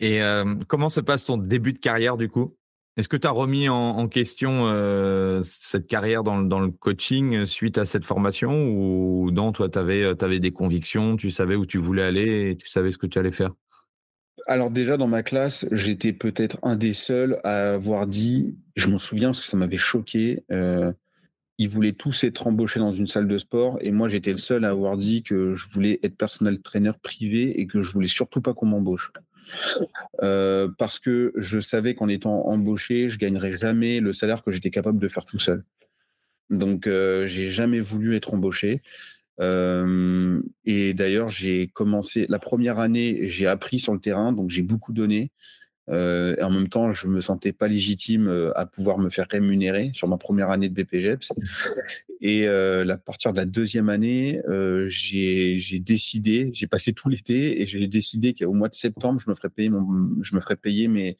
Et 0.00 0.20
comment 0.68 0.88
se 0.88 1.00
passe 1.00 1.24
ton 1.24 1.36
début 1.36 1.72
de 1.72 1.78
carrière 1.78 2.16
du 2.16 2.28
coup? 2.28 2.56
Est-ce 2.96 3.08
que 3.08 3.16
tu 3.16 3.26
as 3.26 3.30
remis 3.30 3.68
en, 3.68 4.08
question 4.08 4.64
cette 5.42 5.86
carrière 5.86 6.22
dans, 6.22 6.40
dans, 6.40 6.60
le 6.60 6.70
coaching 6.70 7.44
suite 7.44 7.78
à 7.78 7.84
cette 7.84 8.04
formation? 8.04 8.68
Ou 8.68 9.30
non, 9.30 9.52
toi, 9.52 9.68
tu 9.68 9.78
avais, 9.78 10.04
avais, 10.04 10.40
des 10.40 10.50
convictions, 10.50 11.16
tu 11.16 11.30
savais 11.30 11.54
où 11.54 11.66
tu 11.66 11.78
voulais 11.78 12.02
aller 12.02 12.50
et 12.50 12.56
tu 12.56 12.68
savais 12.68 12.90
ce 12.90 12.98
que 12.98 13.06
tu 13.06 13.18
allais 13.18 13.30
faire? 13.30 13.50
Alors 14.46 14.70
déjà 14.70 14.96
dans 14.96 15.08
ma 15.08 15.22
classe, 15.22 15.66
j'étais 15.72 16.12
peut-être 16.12 16.58
un 16.62 16.76
des 16.76 16.94
seuls 16.94 17.40
à 17.44 17.72
avoir 17.74 18.06
dit, 18.06 18.56
je 18.74 18.88
m'en 18.88 18.98
souviens 18.98 19.28
parce 19.28 19.40
que 19.40 19.46
ça 19.46 19.56
m'avait 19.56 19.76
choqué, 19.76 20.44
euh, 20.52 20.92
ils 21.58 21.68
voulaient 21.68 21.92
tous 21.92 22.24
être 22.24 22.46
embauchés 22.46 22.80
dans 22.80 22.92
une 22.92 23.06
salle 23.06 23.28
de 23.28 23.38
sport 23.38 23.78
et 23.80 23.90
moi 23.90 24.08
j'étais 24.08 24.32
le 24.32 24.38
seul 24.38 24.64
à 24.64 24.70
avoir 24.70 24.96
dit 24.96 25.22
que 25.22 25.54
je 25.54 25.66
voulais 25.68 25.98
être 26.02 26.16
personnel 26.16 26.60
trainer 26.60 26.92
privé 27.02 27.60
et 27.60 27.66
que 27.66 27.82
je 27.82 27.92
voulais 27.92 28.08
surtout 28.08 28.40
pas 28.40 28.54
qu'on 28.54 28.66
m'embauche. 28.66 29.12
Euh, 30.22 30.68
parce 30.76 30.98
que 30.98 31.32
je 31.36 31.60
savais 31.60 31.94
qu'en 31.94 32.08
étant 32.08 32.46
embauché, 32.48 33.10
je 33.10 33.18
gagnerais 33.18 33.52
jamais 33.52 34.00
le 34.00 34.12
salaire 34.12 34.42
que 34.42 34.50
j'étais 34.50 34.70
capable 34.70 34.98
de 34.98 35.08
faire 35.08 35.24
tout 35.24 35.38
seul. 35.38 35.64
Donc 36.50 36.86
euh, 36.86 37.26
j'ai 37.26 37.50
jamais 37.50 37.80
voulu 37.80 38.16
être 38.16 38.34
embauché 38.34 38.82
et 39.38 40.94
d'ailleurs, 40.94 41.28
j'ai 41.28 41.68
commencé 41.68 42.26
la 42.28 42.38
première 42.38 42.78
année, 42.78 43.28
j'ai 43.28 43.46
appris 43.46 43.78
sur 43.78 43.92
le 43.92 44.00
terrain, 44.00 44.32
donc 44.32 44.50
j'ai 44.50 44.62
beaucoup 44.62 44.92
donné. 44.92 45.30
et 45.88 46.42
en 46.42 46.50
même 46.50 46.68
temps, 46.68 46.94
je 46.94 47.06
me 47.06 47.20
sentais 47.20 47.52
pas 47.52 47.68
légitime 47.68 48.28
à 48.54 48.66
pouvoir 48.66 48.98
me 48.98 49.08
faire 49.08 49.26
rémunérer 49.30 49.90
sur 49.94 50.08
ma 50.08 50.16
première 50.16 50.50
année 50.50 50.68
de 50.68 50.74
BPGEPS. 50.74 51.32
Et 52.22 52.48
à 52.48 52.96
partir 52.96 53.32
de 53.32 53.36
la 53.36 53.44
deuxième 53.44 53.88
année, 53.88 54.40
j'ai 54.86 55.78
décidé, 55.80 56.50
j'ai 56.52 56.66
passé 56.66 56.92
tout 56.92 57.08
l'été 57.08 57.60
et 57.60 57.66
j'ai 57.66 57.86
décidé 57.86 58.34
qu'au 58.34 58.52
mois 58.52 58.68
de 58.68 58.74
septembre, 58.74 59.20
je 59.20 59.28
me 59.28 59.34
ferais 59.34 59.50
payer, 59.50 59.68
mon, 59.68 60.22
je 60.22 60.34
me 60.34 60.40
ferais 60.40 60.56
payer 60.56 60.88
mes, 60.88 61.16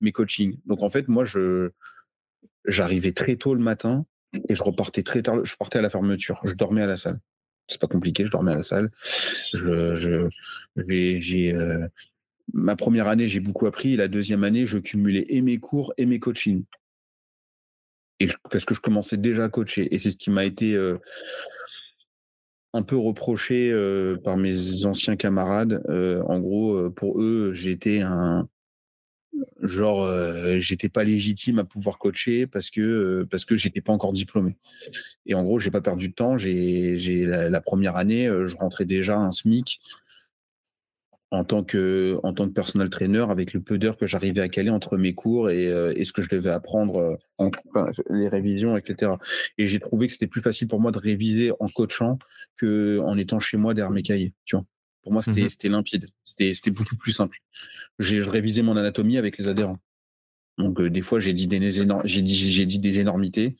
mes 0.00 0.12
coachings. 0.12 0.56
Donc 0.66 0.82
en 0.82 0.88
fait, 0.88 1.08
moi, 1.08 1.24
je 1.24 1.70
j'arrivais 2.66 3.12
très 3.12 3.36
tôt 3.36 3.54
le 3.54 3.60
matin 3.60 4.04
et 4.48 4.54
je 4.54 4.62
repartais 4.62 5.02
très 5.02 5.22
tard. 5.22 5.44
Je 5.44 5.56
partais 5.56 5.78
à 5.78 5.82
la 5.82 5.90
fermeture. 5.90 6.40
Je 6.44 6.54
dormais 6.54 6.82
à 6.82 6.86
la 6.86 6.96
salle 6.96 7.20
c'est 7.70 7.80
pas 7.80 7.86
compliqué, 7.86 8.24
je 8.24 8.30
dormais 8.30 8.52
à 8.52 8.56
la 8.56 8.62
salle. 8.62 8.90
Je, 9.52 10.28
j'ai, 10.76 11.54
euh, 11.54 11.86
ma 12.52 12.76
première 12.76 13.08
année, 13.08 13.26
j'ai 13.26 13.40
beaucoup 13.40 13.66
appris. 13.66 13.96
la 13.96 14.08
deuxième 14.08 14.44
année, 14.44 14.66
je 14.66 14.78
cumulais 14.78 15.26
et 15.28 15.40
mes 15.40 15.58
cours 15.58 15.92
et 15.96 16.06
mes 16.06 16.18
coachings. 16.18 16.64
Et 18.18 18.28
parce 18.50 18.64
que 18.64 18.74
je 18.74 18.80
commençais 18.80 19.16
déjà 19.16 19.44
à 19.44 19.48
coacher. 19.48 19.94
Et 19.94 19.98
c'est 19.98 20.10
ce 20.10 20.16
qui 20.16 20.30
m'a 20.30 20.44
été 20.44 20.74
euh, 20.74 20.98
un 22.74 22.82
peu 22.82 22.96
reproché 22.96 23.70
euh, 23.72 24.16
par 24.16 24.36
mes 24.36 24.84
anciens 24.84 25.16
camarades. 25.16 25.82
en 25.88 26.40
gros, 26.40 26.90
pour 26.90 27.20
eux, 27.22 27.52
j'étais 27.54 28.00
un, 28.00 28.48
genre 29.62 30.02
euh, 30.02 30.58
j'étais 30.58 30.88
pas 30.88 31.04
légitime 31.04 31.58
à 31.58 31.64
pouvoir 31.64 31.98
coacher 31.98 32.46
parce 32.46 32.70
que 32.70 32.80
euh, 32.80 33.28
parce 33.30 33.44
que 33.44 33.56
j'étais 33.56 33.80
pas 33.80 33.92
encore 33.92 34.12
diplômé. 34.12 34.56
Et 35.26 35.34
en 35.34 35.42
gros 35.42 35.58
j'ai 35.58 35.70
pas 35.70 35.80
perdu 35.80 36.08
de 36.08 36.14
temps. 36.14 36.36
J'ai 36.36 36.96
j'ai 36.96 37.24
la, 37.26 37.60
première 37.60 37.96
année 37.96 38.26
euh, 38.26 38.46
je 38.46 38.56
rentrais 38.56 38.84
déjà 38.84 39.16
un 39.16 39.30
SMIC 39.30 39.80
en 41.30 41.44
tant 41.44 41.62
que 41.62 42.18
en 42.22 42.32
tant 42.32 42.48
que 42.48 42.52
personnel 42.52 42.90
trainer 42.90 43.26
avec 43.30 43.52
le 43.52 43.60
peu 43.60 43.78
d'heures 43.78 43.96
que 43.96 44.06
j'arrivais 44.06 44.40
à 44.40 44.48
caler 44.48 44.70
entre 44.70 44.96
mes 44.96 45.14
cours 45.14 45.48
et, 45.50 45.66
et 45.66 46.04
ce 46.04 46.12
que 46.12 46.22
je 46.22 46.28
devais 46.28 46.50
apprendre 46.50 47.18
les 48.08 48.26
révisions 48.26 48.76
etc 48.76 49.12
et 49.56 49.68
j'ai 49.68 49.78
trouvé 49.78 50.08
que 50.08 50.12
c'était 50.12 50.26
plus 50.26 50.40
facile 50.40 50.66
pour 50.66 50.80
moi 50.80 50.90
de 50.90 50.98
réviser 50.98 51.52
en 51.60 51.68
coachant 51.68 52.18
que 52.56 52.98
en 53.04 53.16
étant 53.16 53.38
chez 53.38 53.58
moi 53.58 53.74
derrière 53.74 53.92
mes 53.92 54.02
cahiers 54.02 54.32
tu 54.44 54.56
vois 54.56 54.64
pour 55.02 55.12
moi, 55.12 55.22
c'était 55.22 55.68
mmh 55.68 55.72
limpide. 55.72 56.06
C'était 56.24 56.70
beaucoup 56.70 56.96
plus 56.96 57.12
simple. 57.12 57.38
J'ai 57.98 58.22
révisé 58.22 58.62
mon 58.62 58.76
anatomie 58.76 59.16
avec 59.18 59.38
les 59.38 59.48
adhérents. 59.48 59.78
Donc, 60.58 60.80
des 60.82 61.00
fois, 61.00 61.20
j'ai 61.20 61.32
dit, 61.32 61.46
des, 61.46 61.58
dit, 61.58 62.66
dit 62.66 62.78
des 62.78 62.98
énormités. 62.98 63.56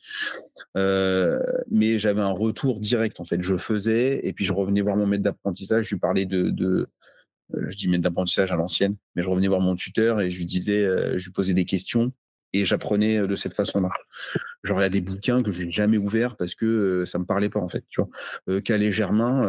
mais 0.75 1.99
j'avais 1.99 2.21
un 2.21 2.31
retour 2.31 2.79
direct, 2.79 3.19
en 3.19 3.25
fait. 3.25 3.41
Je 3.41 3.57
faisais, 3.57 4.19
et 4.23 4.33
puis 4.33 4.45
je 4.45 4.53
revenais 4.53 4.81
voir 4.81 4.97
mon 4.97 5.07
maître 5.07 5.23
d'apprentissage. 5.23 5.85
Je 5.85 5.95
lui 5.95 5.99
parlais 5.99 6.25
de, 6.25 6.49
de 6.49 6.87
je 7.53 7.75
dis 7.75 7.87
maître 7.87 8.03
d'apprentissage 8.03 8.51
à 8.51 8.55
l'ancienne, 8.55 8.95
mais 9.15 9.23
je 9.23 9.29
revenais 9.29 9.47
voir 9.47 9.61
mon 9.61 9.75
tuteur 9.75 10.21
et 10.21 10.31
je 10.31 10.37
lui 10.37 10.45
disais, 10.45 10.85
je 11.17 11.23
lui 11.23 11.31
posais 11.31 11.53
des 11.53 11.65
questions 11.65 12.13
et 12.53 12.65
j'apprenais 12.65 13.25
de 13.25 13.35
cette 13.35 13.55
façon-là. 13.55 13.89
Genre, 14.63 14.79
il 14.79 14.83
y 14.83 14.85
a 14.85 14.89
des 14.89 15.01
bouquins 15.01 15.41
que 15.41 15.51
je 15.51 15.63
n'ai 15.63 15.71
jamais 15.71 15.97
ouverts 15.97 16.35
parce 16.35 16.53
que 16.53 17.03
ça 17.05 17.17
ne 17.17 17.23
me 17.23 17.27
parlait 17.27 17.49
pas, 17.49 17.59
en 17.59 17.67
fait. 17.67 17.85
Tu 17.89 18.01
vois. 18.01 18.61
Calais 18.61 18.91
Germain, 18.91 19.43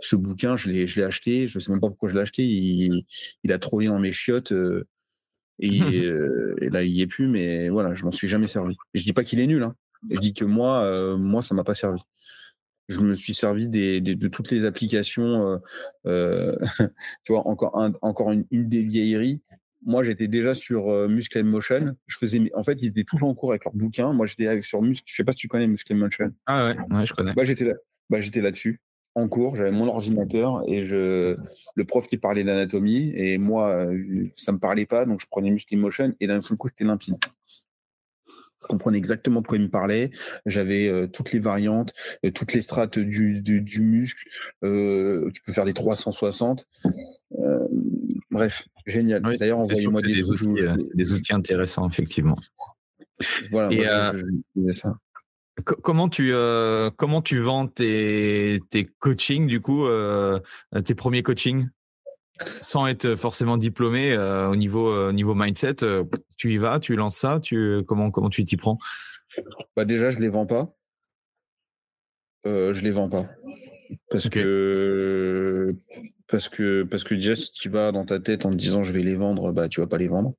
ce 0.00 0.16
bouquin, 0.16 0.56
je 0.56 0.70
l'ai, 0.70 0.86
je 0.86 0.96
l'ai 0.96 1.04
acheté. 1.04 1.46
Je 1.46 1.58
ne 1.58 1.60
sais 1.62 1.70
même 1.70 1.80
pas 1.80 1.88
pourquoi 1.88 2.08
je 2.08 2.14
l'ai 2.14 2.20
acheté. 2.20 2.44
Il, 2.44 3.04
il 3.42 3.52
a 3.52 3.58
trollé 3.58 3.86
dans 3.86 3.98
mes 3.98 4.12
chiottes. 4.12 4.52
et, 5.58 5.68
et, 5.68 6.70
là, 6.70 6.82
il 6.82 6.92
n'y 6.92 7.02
est 7.02 7.06
plus, 7.06 7.28
mais 7.28 7.68
voilà, 7.68 7.94
je 7.94 8.04
m'en 8.04 8.12
suis 8.12 8.28
jamais 8.28 8.48
servi. 8.48 8.76
Je 8.94 9.02
dis 9.02 9.12
pas 9.12 9.24
qu'il 9.24 9.40
est 9.40 9.46
nul. 9.46 9.62
Hein. 9.62 9.74
Je 10.10 10.18
dis 10.18 10.34
que 10.34 10.44
moi, 10.44 11.16
moi, 11.16 11.42
ça 11.42 11.54
m'a 11.54 11.64
pas 11.64 11.74
servi. 11.74 12.00
Je 12.88 13.00
me 13.00 13.14
suis 13.14 13.34
servi 13.34 13.66
des, 13.68 14.00
de 14.00 14.28
toutes 14.28 14.50
les 14.50 14.64
applications. 14.64 15.60
tu 16.04 17.32
vois, 17.32 17.46
encore, 17.46 17.78
un, 17.78 17.92
encore 18.02 18.32
une, 18.32 18.46
une 18.50 18.68
des 18.68 18.82
vieilleries 18.82 19.42
moi, 19.84 20.02
j'étais 20.02 20.28
déjà 20.28 20.54
sur 20.54 20.88
euh, 20.88 21.08
Muscle 21.08 21.42
Motion. 21.44 21.96
Je 22.06 22.16
faisais, 22.18 22.50
en 22.54 22.62
fait, 22.62 22.80
ils 22.82 22.88
étaient 22.88 23.04
tous 23.04 23.22
en 23.22 23.34
cours 23.34 23.50
avec 23.50 23.64
leurs 23.64 23.74
bouquins. 23.74 24.12
Moi, 24.12 24.26
j'étais 24.26 24.62
sur 24.62 24.82
Muscle. 24.82 25.04
Je 25.06 25.14
sais 25.14 25.24
pas 25.24 25.32
si 25.32 25.38
tu 25.38 25.48
connais 25.48 25.66
Muscle 25.66 25.94
Motion. 25.94 26.32
Ah 26.46 26.68
ouais, 26.68 26.96
ouais 26.96 27.06
je 27.06 27.12
connais. 27.12 27.34
Bah, 27.34 27.44
j'étais 27.44 27.64
là. 27.64 27.74
Bah, 28.10 28.20
j'étais 28.20 28.40
là-dessus 28.40 28.80
en 29.14 29.28
cours. 29.28 29.56
J'avais 29.56 29.70
mon 29.70 29.88
ordinateur 29.88 30.62
et 30.66 30.84
je, 30.84 31.36
le 31.74 31.84
prof 31.84 32.06
qui 32.06 32.16
parlait 32.16 32.44
d'anatomie 32.44 33.12
et 33.14 33.38
moi, 33.38 33.70
euh, 33.70 34.26
ça 34.36 34.52
me 34.52 34.58
parlait 34.58 34.86
pas, 34.86 35.04
donc 35.06 35.20
je 35.20 35.26
prenais 35.30 35.50
Muscle 35.50 35.76
Motion 35.76 36.14
et 36.20 36.26
d'un 36.26 36.42
seul 36.42 36.56
coup, 36.56 36.68
c'était 36.68 36.84
limpide. 36.84 37.16
Comprenais 38.68 38.98
exactement 38.98 39.40
de 39.40 39.46
quoi 39.46 39.56
il 39.56 39.64
me 39.64 39.70
parlait. 39.70 40.10
J'avais 40.46 40.88
euh, 40.88 41.06
toutes 41.06 41.32
les 41.32 41.38
variantes, 41.38 41.92
toutes 42.34 42.52
les 42.52 42.60
strates 42.60 42.98
du, 42.98 43.40
du, 43.42 43.80
muscle. 43.80 44.24
tu 44.62 45.42
peux 45.44 45.52
faire 45.52 45.64
des 45.64 45.74
360. 45.74 46.66
bref, 48.30 48.64
Génial. 48.86 49.22
D'ailleurs, 49.38 49.58
envoyez-moi 49.58 50.02
des, 50.02 50.14
des, 50.14 50.30
outils, 50.30 50.60
des 50.94 51.12
outils 51.12 51.32
intéressants, 51.32 51.88
effectivement. 51.88 52.36
Voilà, 53.50 54.12
moi, 54.54 54.72
ça. 54.72 54.96
Comment 55.64 56.08
tu, 56.08 56.32
comment 56.96 57.22
tu 57.22 57.40
vends 57.40 57.66
tes, 57.66 58.60
tes 58.70 58.84
coachings, 58.98 59.46
du 59.46 59.60
coup, 59.60 59.86
tes 60.84 60.94
premiers 60.94 61.22
coachings? 61.22 61.68
Sans 62.60 62.86
être 62.86 63.14
forcément 63.14 63.56
diplômé 63.56 64.16
au 64.16 64.56
niveau, 64.56 65.12
niveau 65.12 65.34
mindset 65.34 65.76
Tu 66.36 66.52
y 66.52 66.56
vas, 66.56 66.80
tu 66.80 66.96
lances 66.96 67.16
ça 67.16 67.40
tu, 67.40 67.82
comment, 67.86 68.10
comment 68.10 68.30
tu 68.30 68.44
t'y 68.44 68.56
prends? 68.56 68.78
Bah 69.76 69.84
Déjà, 69.84 70.10
je 70.10 70.18
ne 70.18 70.22
les 70.22 70.28
vends 70.28 70.46
pas. 70.46 70.74
je 72.44 72.80
les 72.80 72.90
vends 72.90 73.08
pas. 73.08 73.28
Parce 74.10 74.28
que 74.28 75.74
parce 76.26 76.48
que 76.48 76.82
parce 76.84 77.04
que 77.04 77.14
déjà 77.14 77.36
si 77.36 77.52
tu 77.52 77.68
vas 77.68 77.92
dans 77.92 78.04
ta 78.06 78.18
tête 78.18 78.46
en 78.46 78.50
te 78.50 78.56
disant 78.56 78.82
je 78.82 78.92
vais 78.92 79.02
les 79.02 79.16
vendre, 79.16 79.52
bah 79.52 79.68
tu 79.68 79.80
vas 79.80 79.86
pas 79.86 79.98
les 79.98 80.08
vendre. 80.08 80.34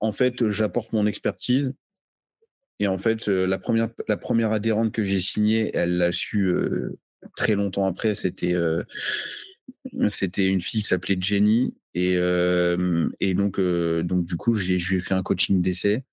en 0.00 0.12
fait, 0.12 0.48
j'apporte 0.50 0.92
mon 0.92 1.06
expertise 1.06 1.72
et 2.78 2.88
en 2.88 2.98
fait 2.98 3.26
la 3.28 3.58
première 3.58 3.88
la 4.08 4.16
première 4.16 4.52
adhérente 4.52 4.92
que 4.92 5.04
j'ai 5.04 5.20
signée, 5.20 5.70
elle 5.74 5.98
l'a 5.98 6.12
su 6.12 6.54
très 7.36 7.54
longtemps 7.54 7.86
après. 7.86 8.14
C'était 8.14 8.54
c'était 10.08 10.46
une 10.46 10.60
fille 10.60 10.80
qui 10.80 10.86
s'appelait 10.86 11.16
Jenny 11.20 11.74
et 11.94 12.14
et 13.20 13.34
donc 13.34 13.60
donc 13.60 14.24
du 14.24 14.36
coup 14.36 14.54
j'ai 14.54 14.78
je 14.78 14.90
lui 14.90 14.96
ai 14.98 15.00
fait 15.00 15.14
un 15.14 15.22
coaching 15.22 15.60
d'essai. 15.60 16.04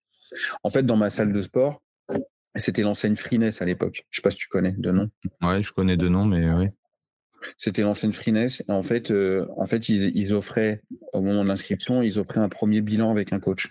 En 0.64 0.70
fait, 0.70 0.84
dans 0.84 0.98
ma 0.98 1.10
salle 1.10 1.32
de 1.32 1.42
sport, 1.42 1.82
c'était 2.56 2.82
l'enseigne 2.82 3.16
Freeness 3.16 3.62
à 3.62 3.66
l'époque. 3.66 4.06
Je 4.10 4.18
sais 4.18 4.22
pas 4.22 4.32
si 4.32 4.38
tu 4.38 4.48
connais 4.48 4.74
de 4.78 4.92
nom. 4.92 5.10
Ouais, 5.42 5.62
je 5.62 5.72
connais 5.72 5.98
de 5.98 6.08
nom, 6.08 6.26
mais 6.26 6.50
oui. 6.52 6.68
C'était 7.58 7.84
l'enseigne 7.84 8.12
Freeness. 8.12 8.64
Et 8.68 8.72
en 8.72 8.84
fait, 8.84 9.12
euh, 9.12 9.48
en 9.58 9.66
fait 9.66 9.90
ils, 9.90 10.34
offraient, 10.34 10.82
au 11.14 11.22
moment 11.22 11.44
de 11.44 11.50
l'inscription, 11.50 12.02
ils 12.02 12.20
offraient 12.20 12.40
un 12.40 12.50
premier 12.50 12.82
bilan 12.82 13.12
avec 13.12 13.32
un 13.32 13.40
coach. 13.40 13.70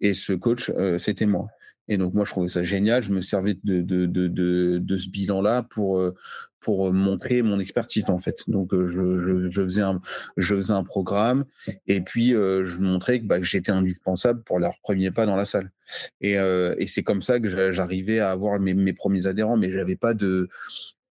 Et 0.00 0.14
ce 0.14 0.32
coach, 0.32 0.70
euh, 0.70 0.98
c'était 0.98 1.26
moi. 1.26 1.48
Et 1.90 1.96
donc, 1.96 2.12
moi, 2.12 2.24
je 2.24 2.30
trouvais 2.30 2.48
ça 2.48 2.62
génial. 2.62 3.02
Je 3.02 3.12
me 3.12 3.22
servais 3.22 3.56
de, 3.64 3.80
de, 3.80 4.04
de, 4.04 4.26
de, 4.26 4.78
de 4.78 4.96
ce 4.96 5.08
bilan-là 5.08 5.62
pour, 5.62 5.98
euh, 5.98 6.14
pour 6.60 6.92
montrer 6.92 7.42
mon 7.42 7.60
expertise, 7.60 8.10
en 8.10 8.18
fait. 8.18 8.44
Donc, 8.48 8.74
je, 8.74 9.50
je, 9.50 9.62
faisais, 9.62 9.82
un, 9.82 10.00
je 10.36 10.54
faisais 10.54 10.72
un 10.72 10.84
programme 10.84 11.44
et 11.86 12.00
puis 12.00 12.30
je 12.30 12.78
montrais 12.78 13.20
que, 13.20 13.26
bah, 13.26 13.38
que 13.38 13.44
j'étais 13.44 13.72
indispensable 13.72 14.42
pour 14.42 14.58
leur 14.58 14.78
premier 14.82 15.10
pas 15.10 15.26
dans 15.26 15.36
la 15.36 15.46
salle. 15.46 15.70
Et, 16.20 16.36
c'est 16.86 17.02
comme 17.02 17.22
ça 17.22 17.40
que 17.40 17.72
j'arrivais 17.72 18.18
à 18.18 18.30
avoir 18.30 18.58
mes, 18.58 18.92
premiers 18.92 19.26
adhérents, 19.26 19.56
mais 19.56 19.70
j'avais 19.70 19.96
pas 19.96 20.14
de, 20.14 20.48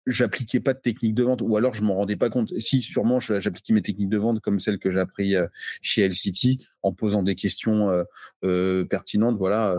j'appliquais 0.06 0.60
pas 0.60 0.74
de 0.74 0.80
technique 0.80 1.14
de 1.14 1.22
vente 1.22 1.42
ou 1.42 1.56
alors 1.56 1.74
je 1.74 1.82
m'en 1.82 1.94
rendais 1.94 2.16
pas 2.16 2.30
compte. 2.30 2.52
Si 2.58 2.80
sûrement 2.80 3.20
j'appliquais 3.20 3.72
mes 3.72 3.82
techniques 3.82 4.08
de 4.08 4.18
vente 4.18 4.40
comme 4.40 4.60
celles 4.60 4.78
que 4.78 4.90
j'ai 4.90 5.00
appris 5.00 5.36
euh, 5.36 5.46
chez 5.80 6.06
LCT 6.06 6.58
en 6.82 6.92
posant 6.92 7.22
des 7.22 7.34
questions 7.34 7.90
euh, 7.90 8.04
euh, 8.44 8.84
pertinentes. 8.84 9.36
Voilà, 9.38 9.76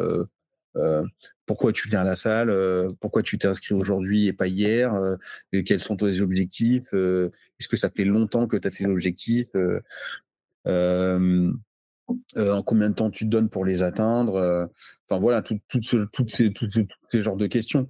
pourquoi 1.46 1.72
tu 1.72 1.88
viens 1.90 2.02
à 2.02 2.04
la 2.04 2.16
salle 2.16 2.54
Pourquoi 3.00 3.22
tu 3.22 3.38
t'es 3.38 3.48
inscrit 3.48 3.74
aujourd'hui 3.74 4.28
et 4.28 4.34
pas 4.34 4.48
hier 4.48 4.94
Quels 5.66 5.82
sont 5.82 5.98
tes 5.98 6.20
objectifs 6.22 6.92
Est-ce 6.94 7.68
que 7.68 7.78
ça 7.78 7.90
fait 7.90 8.06
longtemps 8.06 8.48
que 8.48 8.58
tu 8.58 8.68
as 8.68 8.72
ces 8.72 8.86
objectifs 8.86 9.52
en 10.66 12.64
combien 12.64 12.90
de 12.90 12.96
temps 12.96 13.10
tu 13.12 13.26
te 13.26 13.30
donnes 13.30 13.50
pour 13.50 13.66
les 13.66 13.84
atteindre 13.84 14.70
Enfin 15.08 15.20
voilà, 15.20 15.42
tout, 15.42 15.60
ce, 15.82 16.06
toutes 16.12 16.32
ces, 16.32 16.52
tous 16.52 16.70
ces 17.12 17.22
genres 17.22 17.38
de 17.38 17.48
questions. 17.48 17.88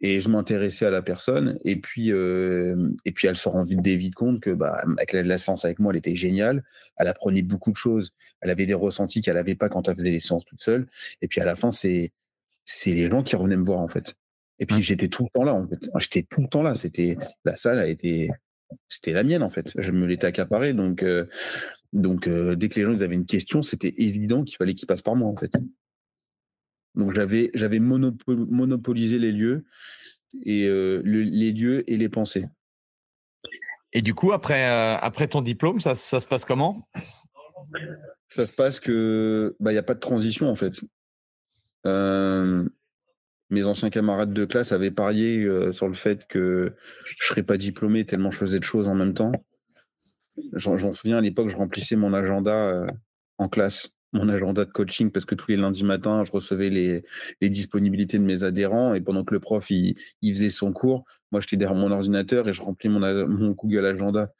Et 0.00 0.20
je 0.20 0.28
m'intéressais 0.28 0.86
à 0.86 0.90
la 0.90 1.02
personne. 1.02 1.58
Et 1.64 1.76
puis, 1.76 2.12
euh, 2.12 2.90
et 3.04 3.12
puis 3.12 3.26
elle 3.26 3.36
se 3.36 3.48
rend 3.48 3.64
vite, 3.64 3.84
vite 3.84 4.14
compte 4.14 4.40
que, 4.40 4.50
bah, 4.50 4.80
avec 4.96 5.12
la, 5.12 5.22
la 5.22 5.38
séance 5.38 5.64
avec 5.64 5.80
moi, 5.80 5.92
elle 5.92 5.98
était 5.98 6.14
géniale. 6.14 6.62
Elle 6.98 7.08
apprenait 7.08 7.42
beaucoup 7.42 7.72
de 7.72 7.76
choses. 7.76 8.12
Elle 8.40 8.50
avait 8.50 8.66
des 8.66 8.74
ressentis 8.74 9.22
qu'elle 9.22 9.34
n'avait 9.34 9.56
pas 9.56 9.68
quand 9.68 9.88
elle 9.88 9.96
faisait 9.96 10.10
les 10.10 10.20
séances 10.20 10.44
toute 10.44 10.62
seule. 10.62 10.86
Et 11.20 11.26
puis 11.28 11.40
à 11.40 11.44
la 11.44 11.56
fin, 11.56 11.72
c'est, 11.72 12.12
c'est 12.64 12.92
les 12.92 13.08
gens 13.08 13.22
qui 13.22 13.34
revenaient 13.34 13.56
me 13.56 13.64
voir, 13.64 13.80
en 13.80 13.88
fait. 13.88 14.14
Et 14.60 14.66
puis 14.66 14.82
j'étais 14.82 15.08
tout 15.08 15.24
le 15.24 15.30
temps 15.32 15.44
là, 15.44 15.54
en 15.54 15.66
fait. 15.66 15.90
J'étais 15.98 16.22
tout 16.22 16.42
le 16.42 16.48
temps 16.48 16.62
là. 16.62 16.74
C'était, 16.74 17.16
la 17.44 17.56
salle 17.56 17.78
a 17.78 17.88
été, 17.88 18.30
c'était 18.86 19.12
la 19.12 19.24
mienne, 19.24 19.42
en 19.42 19.50
fait. 19.50 19.72
Je 19.76 19.90
me 19.90 20.06
l'étais 20.06 20.26
accaparée. 20.26 20.74
Donc, 20.74 21.02
euh, 21.02 21.26
donc 21.92 22.28
euh, 22.28 22.54
dès 22.54 22.68
que 22.68 22.78
les 22.78 22.86
gens 22.86 22.92
ils 22.92 23.02
avaient 23.02 23.14
une 23.14 23.26
question, 23.26 23.62
c'était 23.62 23.94
évident 23.98 24.44
qu'il 24.44 24.56
fallait 24.56 24.74
qu'ils 24.74 24.86
passent 24.86 25.02
par 25.02 25.16
moi, 25.16 25.28
en 25.28 25.36
fait. 25.36 25.52
Donc 26.98 27.14
j'avais 27.14 27.50
j'avais 27.54 27.78
monopolisé 27.78 29.20
les 29.20 29.30
lieux 29.30 29.64
et 30.42 30.66
euh, 30.66 31.00
les 31.04 31.52
lieux 31.52 31.88
et 31.90 31.96
les 31.96 32.08
pensées. 32.08 32.46
Et 33.92 34.02
du 34.02 34.14
coup, 34.14 34.32
après, 34.32 34.68
euh, 34.68 34.98
après 35.00 35.28
ton 35.28 35.40
diplôme, 35.40 35.80
ça, 35.80 35.94
ça, 35.94 36.20
se 36.20 36.28
passe 36.28 36.44
comment? 36.44 36.86
Ça 38.28 38.44
se 38.44 38.52
passe 38.52 38.80
que 38.80 39.56
bah 39.60 39.72
il 39.72 39.76
y 39.76 39.78
a 39.78 39.82
pas 39.82 39.94
de 39.94 40.00
transition 40.00 40.50
en 40.50 40.56
fait. 40.56 40.84
Euh, 41.86 42.68
mes 43.48 43.64
anciens 43.64 43.90
camarades 43.90 44.34
de 44.34 44.44
classe 44.44 44.72
avaient 44.72 44.90
parié 44.90 45.48
sur 45.72 45.86
le 45.86 45.94
fait 45.94 46.26
que 46.26 46.74
je 47.04 47.26
serais 47.26 47.44
pas 47.44 47.56
diplômé 47.56 48.04
tellement 48.04 48.30
je 48.30 48.38
faisais 48.38 48.58
de 48.58 48.64
choses 48.64 48.88
en 48.88 48.94
même 48.94 49.14
temps. 49.14 49.32
J'en 50.52 50.92
souviens 50.92 51.18
à 51.18 51.20
l'époque, 51.20 51.48
je 51.48 51.56
remplissais 51.56 51.96
mon 51.96 52.12
agenda 52.12 52.86
en 53.38 53.48
classe 53.48 53.97
mon 54.12 54.28
agenda 54.28 54.64
de 54.64 54.70
coaching 54.70 55.10
parce 55.10 55.24
que 55.24 55.34
tous 55.34 55.50
les 55.50 55.56
lundis 55.56 55.84
matins, 55.84 56.24
je 56.24 56.32
recevais 56.32 56.70
les, 56.70 57.04
disponibilités 57.48 58.18
de 58.18 58.24
mes 58.24 58.42
adhérents 58.42 58.94
et 58.94 59.00
pendant 59.00 59.24
que 59.24 59.34
le 59.34 59.40
prof 59.40 59.70
il, 59.70 59.96
faisait 60.22 60.48
son 60.48 60.72
cours, 60.72 61.04
moi 61.30 61.40
j'étais 61.40 61.56
derrière 61.56 61.76
mon 61.76 61.90
ordinateur 61.90 62.48
et 62.48 62.52
je 62.52 62.62
remplis 62.62 62.88
mon, 62.88 63.00
mon 63.28 63.50
Google 63.50 63.86
Agenda. 63.86 64.32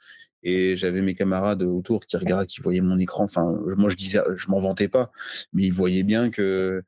Et 0.44 0.76
j'avais 0.76 1.02
mes 1.02 1.14
camarades 1.14 1.64
autour 1.64 2.06
qui 2.06 2.16
regardaient, 2.16 2.46
qui 2.46 2.60
voyaient 2.60 2.80
mon 2.80 2.98
écran. 2.98 3.24
Enfin, 3.24 3.58
moi 3.76 3.90
je 3.90 3.96
disais, 3.96 4.20
je 4.36 4.48
m'en 4.48 4.60
vantais 4.60 4.86
pas, 4.86 5.10
mais 5.52 5.64
ils 5.64 5.72
voyaient 5.72 6.04
bien 6.04 6.30
que 6.30 6.82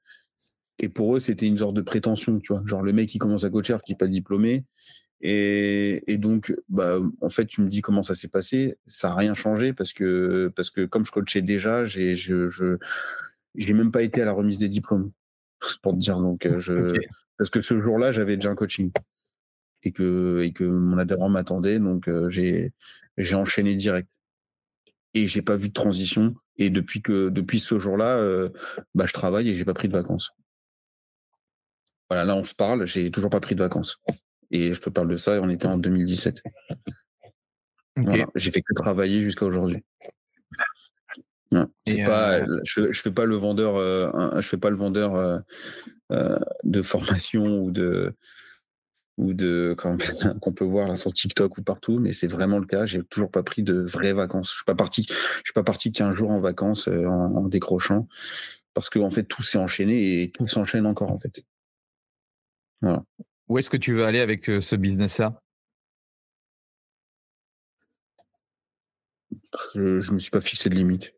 et 0.79 0.89
pour 0.89 1.17
eux 1.17 1.21
c'était 1.21 1.47
une 1.47 1.59
sorte 1.59 1.75
de 1.75 1.83
prétention, 1.83 2.39
tu 2.41 2.53
vois, 2.53 2.63
genre 2.65 2.83
le 2.83 2.93
mec 2.93 3.09
qui 3.09 3.19
commence 3.19 3.45
à 3.45 3.51
coacher 3.51 3.77
qui 3.85 3.93
n'est 3.93 3.99
pas 3.99 4.07
diplômé 4.07 4.65
et, 5.23 6.17
donc, 6.17 6.55
bah, 6.69 6.99
en 7.21 7.29
fait, 7.29 7.47
tu 7.47 7.61
me 7.61 7.69
dis 7.69 7.83
comment 7.83 8.03
ça 8.03 8.15
s'est 8.15 8.29
passé. 8.29 8.79
Ça 8.87 9.09
n'a 9.09 9.17
rien 9.17 9.35
changé 9.35 9.73
parce 9.73 9.93
que, 9.93 10.51
parce 10.57 10.71
que 10.71 10.87
comme 10.87 11.05
je 11.05 11.13
coachais 11.13 11.43
déjà, 11.43 11.85
j'ai, 11.85 12.15
je, 12.15 12.49
je, 12.49 12.79
j'ai 13.55 13.75
même 13.75 13.93
pas 13.93 14.03
été 14.03 14.23
à 14.23 14.25
la 14.25 14.33
remise 14.33 14.59
des 14.59 14.69
diplômes. 14.69 15.13
pour 15.83 15.93
te 15.93 15.99
dire. 15.99 16.19
Donc, 16.19 16.47
euh, 16.47 16.59
je, 16.59 16.93
parce 17.39 17.51
que 17.51 17.63
ce 17.63 17.81
jour-là, 17.81 18.13
j'avais 18.13 18.37
déjà 18.37 18.51
un 18.51 18.55
coaching 18.55 18.91
et 19.83 19.93
que, 19.93 20.43
et 20.43 20.53
que 20.53 20.65
mon 20.65 20.99
adhérent 20.99 21.29
m'attendait. 21.29 21.79
Donc, 21.79 22.09
euh, 22.09 22.29
j'ai, 22.29 22.73
j'ai 23.17 23.35
enchaîné 23.35 23.75
direct. 23.75 24.09
Et 25.15 25.27
j'ai 25.27 25.43
pas 25.43 25.57
vu 25.57 25.69
de 25.69 25.75
transition. 25.75 26.35
Et 26.57 26.71
depuis 26.71 27.03
que, 27.03 27.31
depuis 27.31 27.59
ce 27.59 27.79
jour-là, 27.79 28.17
euh, 28.17 28.51
bah, 28.95 29.07
je 29.07 29.13
travaille 29.13 29.49
et 29.49 29.55
j'ai 29.55 29.65
pas 29.65 29.75
pris 29.75 29.89
de 29.89 29.93
vacances. 29.93 30.31
Voilà, 32.09 32.25
là, 32.25 32.37
on 32.37 32.45
se 32.45 32.55
parle, 32.55 32.87
j'ai 32.87 33.11
toujours 33.11 33.31
pas 33.31 33.41
pris 33.41 33.55
de 33.55 33.63
vacances. 33.63 34.01
Et 34.51 34.75
je 34.75 34.81
te 34.81 34.91
parle 34.91 35.09
de 35.09 35.17
ça, 35.17 35.41
on 35.41 35.49
était 35.49 35.67
en 35.67 35.79
2017. 35.79 36.43
J'ai 38.35 38.51
fait 38.51 38.63
que 38.63 38.75
travailler 38.75 39.23
jusqu'à 39.23 39.47
aujourd'hui. 39.47 39.85
pas, 42.07 42.39
euh, 42.39 42.61
je, 42.65 42.81
ne 42.83 42.93
fais 42.93 43.11
pas 43.11 43.25
le 43.25 43.37
vendeur, 43.37 43.77
euh, 43.77 44.41
je 44.41 44.47
fais 44.47 44.57
pas 44.57 44.71
le 44.71 44.77
vendeur 44.77 45.15
euh, 45.15 46.39
de 46.65 46.83
formation 46.83 47.63
ou 47.63 47.71
de 47.71 48.15
ou 49.17 49.35
de 49.35 49.77
qu'on 50.41 50.53
peut 50.53 50.65
voir 50.65 50.89
là 50.89 50.97
sur 50.97 51.13
TikTok 51.13 51.59
ou 51.59 51.63
partout, 51.63 51.99
mais 51.99 52.15
c'est 52.15 52.27
vraiment 52.27 52.59
le 52.59 52.67
cas. 52.67 52.87
J'ai 52.87 53.03
toujours 53.03 53.31
pas 53.31 53.43
pris 53.43 53.63
de 53.63 53.75
vraies 53.75 54.15
vacances. 54.15 54.51
Je 54.51 54.57
suis 54.57 54.65
pas 54.65 54.75
parti, 54.75 55.05
je 55.09 55.15
suis 55.45 55.53
pas 55.53 55.65
parti 55.65 55.93
qu'un 55.93 56.15
jour 56.15 56.31
en 56.31 56.41
vacances 56.41 56.89
en, 56.89 57.35
en, 57.35 57.49
décrochant, 57.49 58.09
parce 58.73 58.89
que 58.89 58.99
en 58.99 59.11
fait 59.11 59.25
tout 59.25 59.43
s'est 59.43 59.59
enchaîné 59.59 60.23
et 60.23 60.31
tout 60.31 60.47
s'enchaîne 60.47 60.87
encore 60.87 61.13
en 61.13 61.19
fait. 61.19 61.43
Voilà. 62.81 63.05
Où 63.51 63.59
est-ce 63.59 63.69
que 63.69 63.77
tu 63.77 63.95
veux 63.95 64.05
aller 64.05 64.21
avec 64.21 64.45
ce 64.45 64.77
business-là? 64.77 65.43
Je 69.75 69.81
ne 69.81 70.13
me 70.13 70.19
suis 70.19 70.31
pas 70.31 70.41
fixé 70.41 70.71
de 70.71 70.77
limite. 70.77 71.13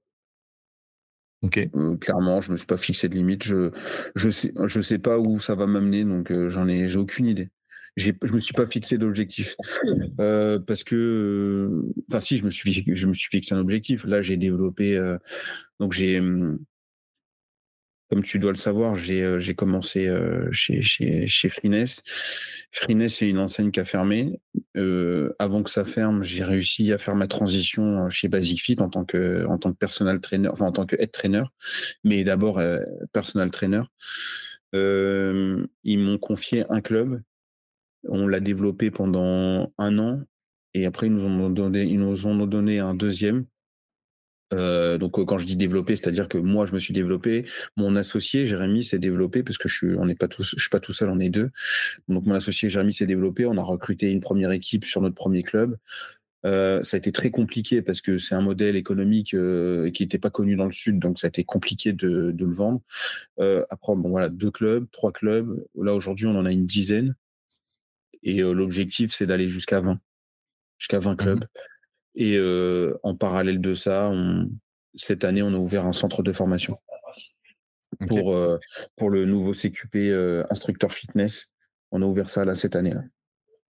Ok. 1.42 1.68
clairement, 2.00 2.40
je 2.40 2.48
ne 2.48 2.52
me 2.52 2.56
suis 2.56 2.66
pas 2.66 2.78
fixé 2.78 3.10
de 3.10 3.14
limite. 3.14 3.44
Je 3.44 3.70
je 4.14 4.30
sais 4.30 4.54
je 4.64 4.80
sais 4.80 4.98
pas 4.98 5.18
où 5.18 5.40
ça 5.40 5.54
va 5.54 5.66
m'amener, 5.66 6.04
donc 6.04 6.32
j'en 6.48 6.68
ai 6.68 6.88
j'ai 6.88 6.98
aucune 6.98 7.26
idée. 7.26 7.50
J'ai 7.96 8.16
je 8.22 8.32
me 8.32 8.40
suis 8.40 8.54
pas 8.54 8.66
fixé 8.66 8.96
d'objectif 8.96 9.54
parce 10.16 10.84
que 10.84 11.84
enfin 12.08 12.20
si 12.20 12.38
je 12.38 12.46
me 12.46 12.50
suis 12.50 12.82
je 12.94 13.06
me 13.08 13.12
suis 13.12 13.28
fixé 13.28 13.54
un 13.54 13.58
objectif. 13.58 14.04
Là, 14.04 14.22
j'ai 14.22 14.38
développé 14.38 14.98
donc 15.80 15.92
j'ai 15.92 16.18
mmh, 16.18 16.58
comme 18.12 18.22
tu 18.22 18.38
dois 18.38 18.52
le 18.52 18.58
savoir, 18.58 18.98
j'ai 18.98 19.22
euh, 19.22 19.40
commencé 19.56 20.06
euh, 20.06 20.46
chez, 20.52 20.82
chez, 20.82 21.26
chez 21.26 21.48
Freeness. 21.48 22.02
Freeness, 22.70 23.16
c'est 23.16 23.28
une 23.30 23.38
enseigne 23.38 23.70
qui 23.70 23.80
a 23.80 23.86
fermé. 23.86 24.38
Euh, 24.76 25.34
avant 25.38 25.62
que 25.62 25.70
ça 25.70 25.86
ferme, 25.86 26.22
j'ai 26.22 26.44
réussi 26.44 26.92
à 26.92 26.98
faire 26.98 27.14
ma 27.14 27.26
transition 27.26 28.10
chez 28.10 28.28
Basic 28.28 28.60
Fit 28.60 28.76
en 28.80 28.90
tant 28.90 29.06
que, 29.06 29.46
en 29.46 29.56
tant 29.56 29.72
que 29.72 29.78
personal 29.78 30.20
trainer, 30.20 30.48
enfin 30.48 30.66
en 30.66 30.72
tant 30.72 30.84
que 30.84 30.94
head 30.98 31.10
trainer, 31.10 31.44
mais 32.04 32.22
d'abord 32.22 32.60
personal 33.14 33.50
trainer. 33.50 33.80
ils 34.74 35.98
m'ont 35.98 36.18
confié 36.18 36.66
un 36.68 36.82
club. 36.82 37.22
On 38.06 38.28
l'a 38.28 38.40
développé 38.40 38.90
pendant 38.90 39.72
un 39.78 39.98
an 39.98 40.20
et 40.74 40.84
après 40.84 41.06
ils 41.06 41.14
nous 41.14 41.24
ont 41.24 41.48
donné, 41.48 41.84
ils 41.84 41.98
nous 41.98 42.26
ont 42.26 42.46
donné 42.46 42.78
un 42.78 42.92
deuxième 42.92 43.46
Euh, 44.52 44.98
donc 44.98 45.24
quand 45.24 45.38
je 45.38 45.46
dis 45.46 45.56
développer, 45.56 45.96
c'est-à-dire 45.96 46.28
que 46.28 46.38
moi 46.38 46.66
je 46.66 46.74
me 46.74 46.78
suis 46.78 46.94
développé, 46.94 47.44
mon 47.76 47.96
associé 47.96 48.46
Jérémy 48.46 48.84
s'est 48.84 48.98
développé 48.98 49.42
parce 49.42 49.58
que 49.58 49.68
je 49.68 49.74
suis, 49.74 49.94
on 49.96 50.06
n'est 50.06 50.14
pas 50.14 50.28
tous, 50.28 50.54
je 50.56 50.60
suis 50.60 50.70
pas 50.70 50.80
tout 50.80 50.92
seul, 50.92 51.08
on 51.10 51.18
est 51.18 51.30
deux. 51.30 51.50
Donc 52.08 52.26
mon 52.26 52.34
associé 52.34 52.68
Jérémy 52.70 52.92
s'est 52.92 53.06
développé, 53.06 53.46
on 53.46 53.56
a 53.56 53.62
recruté 53.62 54.10
une 54.10 54.20
première 54.20 54.50
équipe 54.52 54.84
sur 54.84 55.00
notre 55.00 55.14
premier 55.14 55.42
club. 55.42 55.76
Euh, 56.44 56.82
ça 56.82 56.96
a 56.96 56.98
été 56.98 57.12
très 57.12 57.30
compliqué 57.30 57.82
parce 57.82 58.00
que 58.00 58.18
c'est 58.18 58.34
un 58.34 58.40
modèle 58.40 58.76
économique 58.76 59.34
euh, 59.34 59.90
qui 59.90 60.02
n'était 60.02 60.18
pas 60.18 60.30
connu 60.30 60.56
dans 60.56 60.66
le 60.66 60.72
sud, 60.72 60.98
donc 60.98 61.18
ça 61.18 61.26
a 61.26 61.28
été 61.28 61.44
compliqué 61.44 61.92
de, 61.92 62.32
de 62.32 62.44
le 62.44 62.52
vendre. 62.52 62.80
Euh, 63.38 63.64
après, 63.70 63.94
bon 63.94 64.10
voilà, 64.10 64.28
deux 64.28 64.50
clubs, 64.50 64.86
trois 64.90 65.12
clubs. 65.12 65.64
Là 65.76 65.94
aujourd'hui, 65.94 66.26
on 66.26 66.36
en 66.36 66.44
a 66.44 66.52
une 66.52 66.66
dizaine, 66.66 67.14
et 68.22 68.40
l'objectif 68.40 69.12
c'est 69.12 69.26
d'aller 69.26 69.48
jusqu'à 69.48 69.80
20, 69.80 70.00
jusqu'à 70.78 71.00
20 71.00 71.22
mmh 71.24 71.40
Et 72.14 72.38
en 73.02 73.14
parallèle 73.14 73.60
de 73.60 73.74
ça, 73.74 74.10
on, 74.12 74.50
cette 74.94 75.24
année, 75.24 75.42
on 75.42 75.54
a 75.54 75.58
ouvert 75.58 75.86
un 75.86 75.92
centre 75.92 76.22
de 76.22 76.32
formation 76.32 76.78
pour 78.06 78.36
pour 78.96 79.10
le 79.10 79.24
nouveau 79.24 79.52
CQP 79.52 80.12
instructeur 80.50 80.92
fitness. 80.92 81.52
On 81.90 82.02
a 82.02 82.04
ouvert 82.04 82.28
ça 82.28 82.44
là 82.44 82.54
cette 82.54 82.76
année 82.76 82.94
là. 82.94 83.02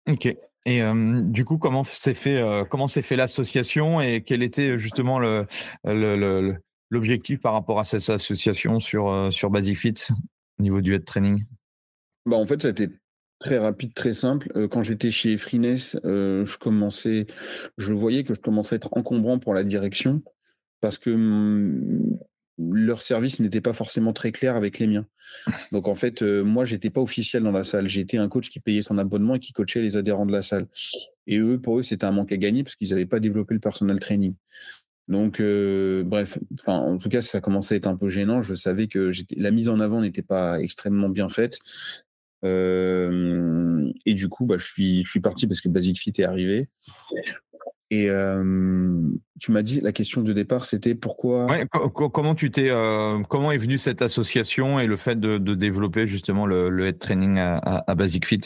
Ok. 0.07 0.35
Et 0.65 0.81
du 1.23 1.45
coup, 1.45 1.57
comment 1.57 1.83
s'est 1.83 2.13
fait, 2.13 2.43
comment 2.69 2.87
s'est 2.87 3.01
fait 3.01 3.15
l'association 3.15 4.01
et 4.01 4.23
quel 4.23 4.43
était 4.43 4.77
justement 4.77 5.19
le, 5.19 5.47
l'objectif 6.89 7.39
par 7.39 7.53
rapport 7.53 7.79
à 7.79 7.83
cette 7.83 8.09
association 8.09 8.79
sur, 8.79 9.31
sur 9.31 9.49
Basic 9.49 9.77
Fit 9.77 9.95
au 10.59 10.63
niveau 10.63 10.81
du 10.81 10.93
head 10.93 11.05
training? 11.05 11.43
Bah 12.25 12.37
En 12.37 12.45
fait, 12.45 12.61
ça 12.61 12.67
a 12.67 12.71
été 12.71 12.89
très 13.39 13.57
rapide, 13.57 13.93
très 13.93 14.13
simple. 14.13 14.67
quand 14.69 14.83
j'étais 14.83 15.11
chez 15.11 15.37
Freeness, 15.37 15.97
je 16.03 16.57
commençais, 16.57 17.27
je 17.77 17.93
voyais 17.93 18.23
que 18.23 18.33
je 18.33 18.41
commençais 18.41 18.75
à 18.75 18.77
être 18.77 18.89
encombrant 18.97 19.39
pour 19.39 19.53
la 19.53 19.63
direction 19.63 20.21
parce 20.81 20.97
que 20.97 21.09
mmh, 21.09 22.19
leur 22.59 23.01
service 23.01 23.39
n'était 23.39 23.61
pas 23.61 23.73
forcément 23.73 24.13
très 24.13 24.31
clair 24.31 24.55
avec 24.55 24.79
les 24.79 24.87
miens. 24.87 25.05
Donc 25.71 25.87
en 25.87 25.95
fait, 25.95 26.21
moi, 26.21 26.59
moi, 26.59 26.65
j'étais 26.65 26.89
pas 26.89 26.99
officiel 26.99 27.43
dans 27.43 27.53
la 27.53 27.63
salle. 27.63 27.87
J'étais 27.87 28.17
un 28.17 28.27
coach 28.27 28.49
qui 28.49 28.59
payait 28.59 28.81
son 28.81 28.97
abonnement 28.97 29.35
et 29.35 29.39
qui 29.39 29.53
coachait 29.53 29.81
les 29.81 29.95
adhérents 29.95 30.25
de 30.25 30.33
la 30.33 30.41
salle. 30.41 30.67
Et 31.25 31.37
eux, 31.37 31.57
pour 31.57 31.79
eux, 31.79 31.83
c'était 31.83 32.05
un 32.05 32.11
manque 32.11 32.33
à 32.33 32.37
gagner 32.37 32.63
parce 32.63 32.75
qu'ils 32.75 32.89
n'avaient 32.89 33.05
pas 33.05 33.21
développé 33.21 33.53
le 33.53 33.61
personal 33.61 33.97
training. 33.97 34.33
Donc, 35.07 35.41
bref, 35.41 36.37
en 36.67 36.97
tout 36.97 37.07
cas, 37.07 37.21
ça 37.21 37.39
commençait 37.39 37.75
à 37.75 37.77
être 37.77 37.87
un 37.87 37.95
peu 37.95 38.09
gênant. 38.09 38.41
Je 38.41 38.55
savais 38.55 38.87
que 38.87 39.11
la 39.37 39.51
mise 39.51 39.69
en 39.69 39.79
avant 39.79 40.01
n'était 40.01 40.21
pas 40.21 40.59
extrêmement 40.59 41.07
bien 41.07 41.29
faite. 41.29 41.59
Et 42.43 44.13
du 44.13 44.29
coup, 44.29 44.45
bah, 44.45 44.57
je, 44.57 44.65
suis, 44.65 45.03
je 45.03 45.09
suis 45.09 45.19
parti 45.19 45.47
parce 45.47 45.61
que 45.61 45.69
Basic 45.69 45.99
Fit 45.99 46.13
est 46.17 46.23
arrivé. 46.23 46.69
Et 47.91 48.07
tu 49.39 49.51
m'as 49.51 49.61
dit 49.61 49.79
la 49.81 49.91
question 49.91 50.21
de 50.21 50.33
départ, 50.33 50.65
c'était 50.65 50.95
pourquoi. 50.95 51.47
comment 51.91 52.35
tu 52.35 52.51
t'es, 52.51 52.69
comment 53.29 53.51
est 53.51 53.57
venue 53.57 53.77
cette 53.77 54.01
association 54.01 54.79
et 54.79 54.87
le 54.87 54.95
fait 54.95 55.19
de, 55.19 55.37
développer 55.55 56.07
justement 56.07 56.45
le, 56.45 56.69
le 56.69 56.87
head 56.87 56.99
training 56.99 57.37
à, 57.39 57.95
Basic 57.95 58.25
Fit? 58.25 58.41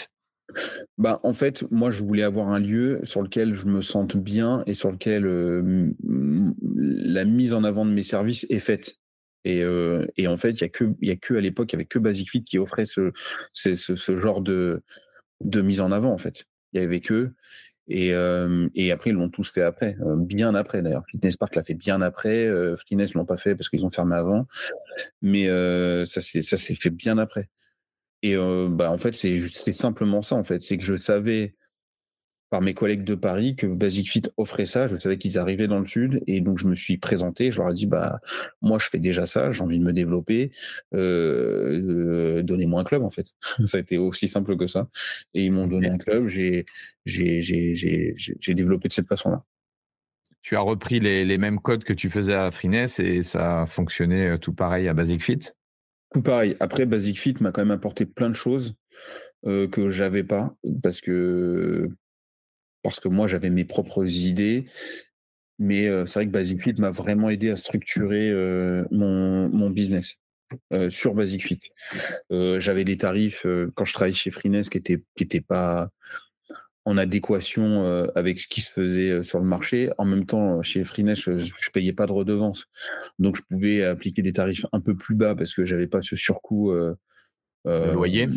Bah, 0.98 1.20
en 1.24 1.34
fait, 1.34 1.66
moi, 1.72 1.90
je 1.90 2.04
voulais 2.04 2.24
avoir 2.24 2.50
un 2.50 2.60
lieu 2.60 3.00
sur 3.04 3.22
lequel 3.22 3.56
je 3.56 3.66
me 3.66 3.82
sente 3.82 4.16
bien 4.16 4.64
et 4.68 4.74
sur 4.74 4.92
lequel 4.92 5.26
la 6.04 7.26
mise 7.26 7.54
en 7.54 7.64
avant 7.64 7.86
de 7.86 7.92
mes 7.92 8.04
services 8.04 8.46
est 8.50 8.60
faite. 8.60 8.98
Et, 9.46 9.64
et 10.18 10.28
en 10.28 10.38
fait, 10.38 10.52
il 10.52 10.62
y 10.62 10.64
a 10.64 10.70
que, 10.70 10.86
a 10.86 11.16
que 11.16 11.34
à 11.34 11.42
l'époque, 11.42 11.72
il 11.72 11.76
y 11.76 11.78
avait 11.78 11.86
que 11.86 12.00
Basic 12.00 12.30
Fit 12.30 12.44
qui 12.44 12.58
offrait 12.58 12.86
ce, 12.86 13.12
ce, 13.52 13.76
ce, 13.76 14.20
genre 14.20 14.42
de, 14.42 14.82
de 15.42 15.62
mise 15.62 15.82
en 15.82 15.92
avant. 15.92 16.12
En 16.14 16.18
fait, 16.18 16.46
il 16.72 16.82
y 16.82 16.84
avait 16.84 17.02
que. 17.02 17.32
Et, 17.90 18.14
et 18.76 18.92
après, 18.92 19.10
ils 19.10 19.14
l'ont 19.14 19.30
tous 19.30 19.52
fait 19.52 19.62
après, 19.62 19.98
bien 20.18 20.56
après 20.56 20.82
d'ailleurs. 20.82 21.04
Fitness 21.10 21.36
Park 21.36 21.56
l'a 21.56 21.64
fait 21.64 21.74
bien 21.74 22.02
après. 22.02 22.48
Euh, 22.48 22.78
Freeness 22.78 23.14
l'ont 23.14 23.26
pas 23.26 23.38
fait 23.38 23.56
parce 23.56 23.68
qu'ils 23.68 23.84
ont 23.84 23.90
fermé 23.90 24.16
avant. 24.16 24.48
Mais 25.22 25.48
ça 26.06 26.22
s'est 26.22 26.76
fait 26.76 26.90
bien 26.90 27.18
après. 27.18 27.50
Et 28.22 28.38
bah, 28.38 28.90
en 28.90 28.98
fait, 28.98 29.14
c'est 29.16 29.74
simplement 29.74 30.22
ça, 30.22 30.36
en 30.36 30.46
fait. 30.46 30.64
C'est 30.64 30.78
que 30.78 30.84
je 30.84 30.98
savais 30.98 31.56
par 32.54 32.62
mes 32.62 32.76
collègues 32.76 33.04
de 33.04 33.16
Paris 33.16 33.56
que 33.56 33.66
Basic 33.66 34.08
Fit 34.08 34.22
offrait 34.38 34.68
ça. 34.68 34.86
Je 34.86 34.96
savais 35.00 35.18
qu'ils 35.18 35.40
arrivaient 35.40 35.68
dans 35.68 35.80
le 35.80 35.88
sud 35.88 36.22
et 36.28 36.40
donc 36.40 36.60
je 36.60 36.68
me 36.68 36.76
suis 36.76 36.98
présenté. 37.00 37.52
Je 37.52 37.58
leur 37.58 37.72
ai 37.72 37.74
dit 37.74 37.88
bah 37.88 38.20
moi 38.62 38.78
je 38.78 38.90
fais 38.90 39.00
déjà 39.00 39.26
ça, 39.26 39.50
j'ai 39.50 39.64
envie 39.64 39.80
de 39.80 39.84
me 39.84 39.92
développer. 39.92 40.52
Euh, 40.94 42.44
donnez-moi 42.44 42.82
un 42.82 42.84
club 42.84 43.02
en 43.02 43.10
fait. 43.10 43.26
ça 43.66 43.78
a 43.78 43.80
été 43.80 43.98
aussi 43.98 44.28
simple 44.28 44.56
que 44.56 44.68
ça. 44.68 44.88
Et 45.34 45.46
ils 45.46 45.52
m'ont 45.52 45.66
donné 45.66 45.90
un 45.90 45.98
club. 45.98 46.28
J'ai 46.28 46.68
j'ai 47.08 48.54
développé 48.54 48.88
de 48.88 48.94
cette 48.94 49.08
façon-là. 49.08 49.44
Tu 50.44 50.56
as 50.56 50.62
repris 50.62 51.00
les, 51.00 51.26
les, 51.26 51.40
mêmes 51.40 51.60
codes 51.60 51.84
que 51.84 51.94
tu 51.94 52.12
faisais 52.12 52.36
à 52.36 52.52
Freeness 52.52 53.00
et 53.00 53.24
ça 53.24 53.64
a 53.64 53.66
fonctionné 53.66 54.28
euh, 54.28 54.38
tout 54.38 54.54
pareil 54.54 54.88
à 54.88 54.94
Basic 54.94 55.24
Fit? 55.24 55.40
Tout 56.14 56.22
pareil. 56.22 56.56
Après 56.60 56.86
Basic 56.86 57.20
Fit 57.20 57.34
m'a 57.40 57.52
quand 57.52 57.62
même 57.62 57.72
apporté 57.72 58.06
plein 58.06 58.30
de 58.30 58.36
choses. 58.36 58.76
Euh, 59.46 59.68
que 59.68 59.90
j'avais 59.90 60.24
pas 60.24 60.56
parce 60.82 61.02
que 61.02 61.90
parce 62.84 63.00
que 63.00 63.08
moi, 63.08 63.28
j'avais 63.28 63.50
mes 63.50 63.66
propres 63.66 64.06
idées. 64.06 64.66
Mais 65.60 65.88
c'est 66.06 66.16
vrai 66.16 66.26
que 66.26 66.32
Basic 66.32 66.62
Fit 66.62 66.74
m'a 66.78 66.90
vraiment 66.90 67.30
aidé 67.30 67.50
à 67.52 67.56
structurer 67.56 68.32
mon, 68.92 69.50
mon, 69.50 69.70
business 69.70 70.16
sur 70.90 71.14
Basic 71.14 71.46
Fit. 71.46 71.60
j'avais 72.32 72.84
des 72.84 72.98
tarifs 72.98 73.46
quand 73.76 73.86
je 73.86 73.94
travaillais 73.94 74.16
chez 74.16 74.32
Freeness 74.32 74.70
qui 74.70 74.80
n'étaient 74.80 75.04
qui 75.16 75.42
pas 75.42 75.90
en 76.86 76.98
adéquation 76.98 78.10
avec 78.16 78.40
ce 78.40 78.48
qui 78.48 78.62
se 78.62 78.72
faisait 78.72 79.24
sur 79.24 79.40
le 79.40 79.46
marché. 79.46 79.92
En 79.98 80.06
même 80.06 80.26
temps, 80.26 80.62
chez 80.62 80.84
Freeness, 80.84 81.20
je, 81.20 81.32
ne 81.32 81.72
payais 81.72 81.94
pas 81.94 82.08
de 82.08 82.12
redevance. 82.12 82.66
Donc, 83.20 83.38
je 83.38 83.44
pouvais 83.44 83.84
appliquer 83.84 84.22
des 84.22 84.34
tarifs 84.34 84.66
un 84.74 84.82
peu 84.82 84.96
plus 84.96 85.16
bas 85.16 85.36
parce 85.36 85.54
que 85.54 85.66
j'avais 85.66 85.88
pas 85.88 86.02
ce 86.02 86.16
surcoût 86.16 86.74
de 87.66 87.92
loyer. 87.92 88.28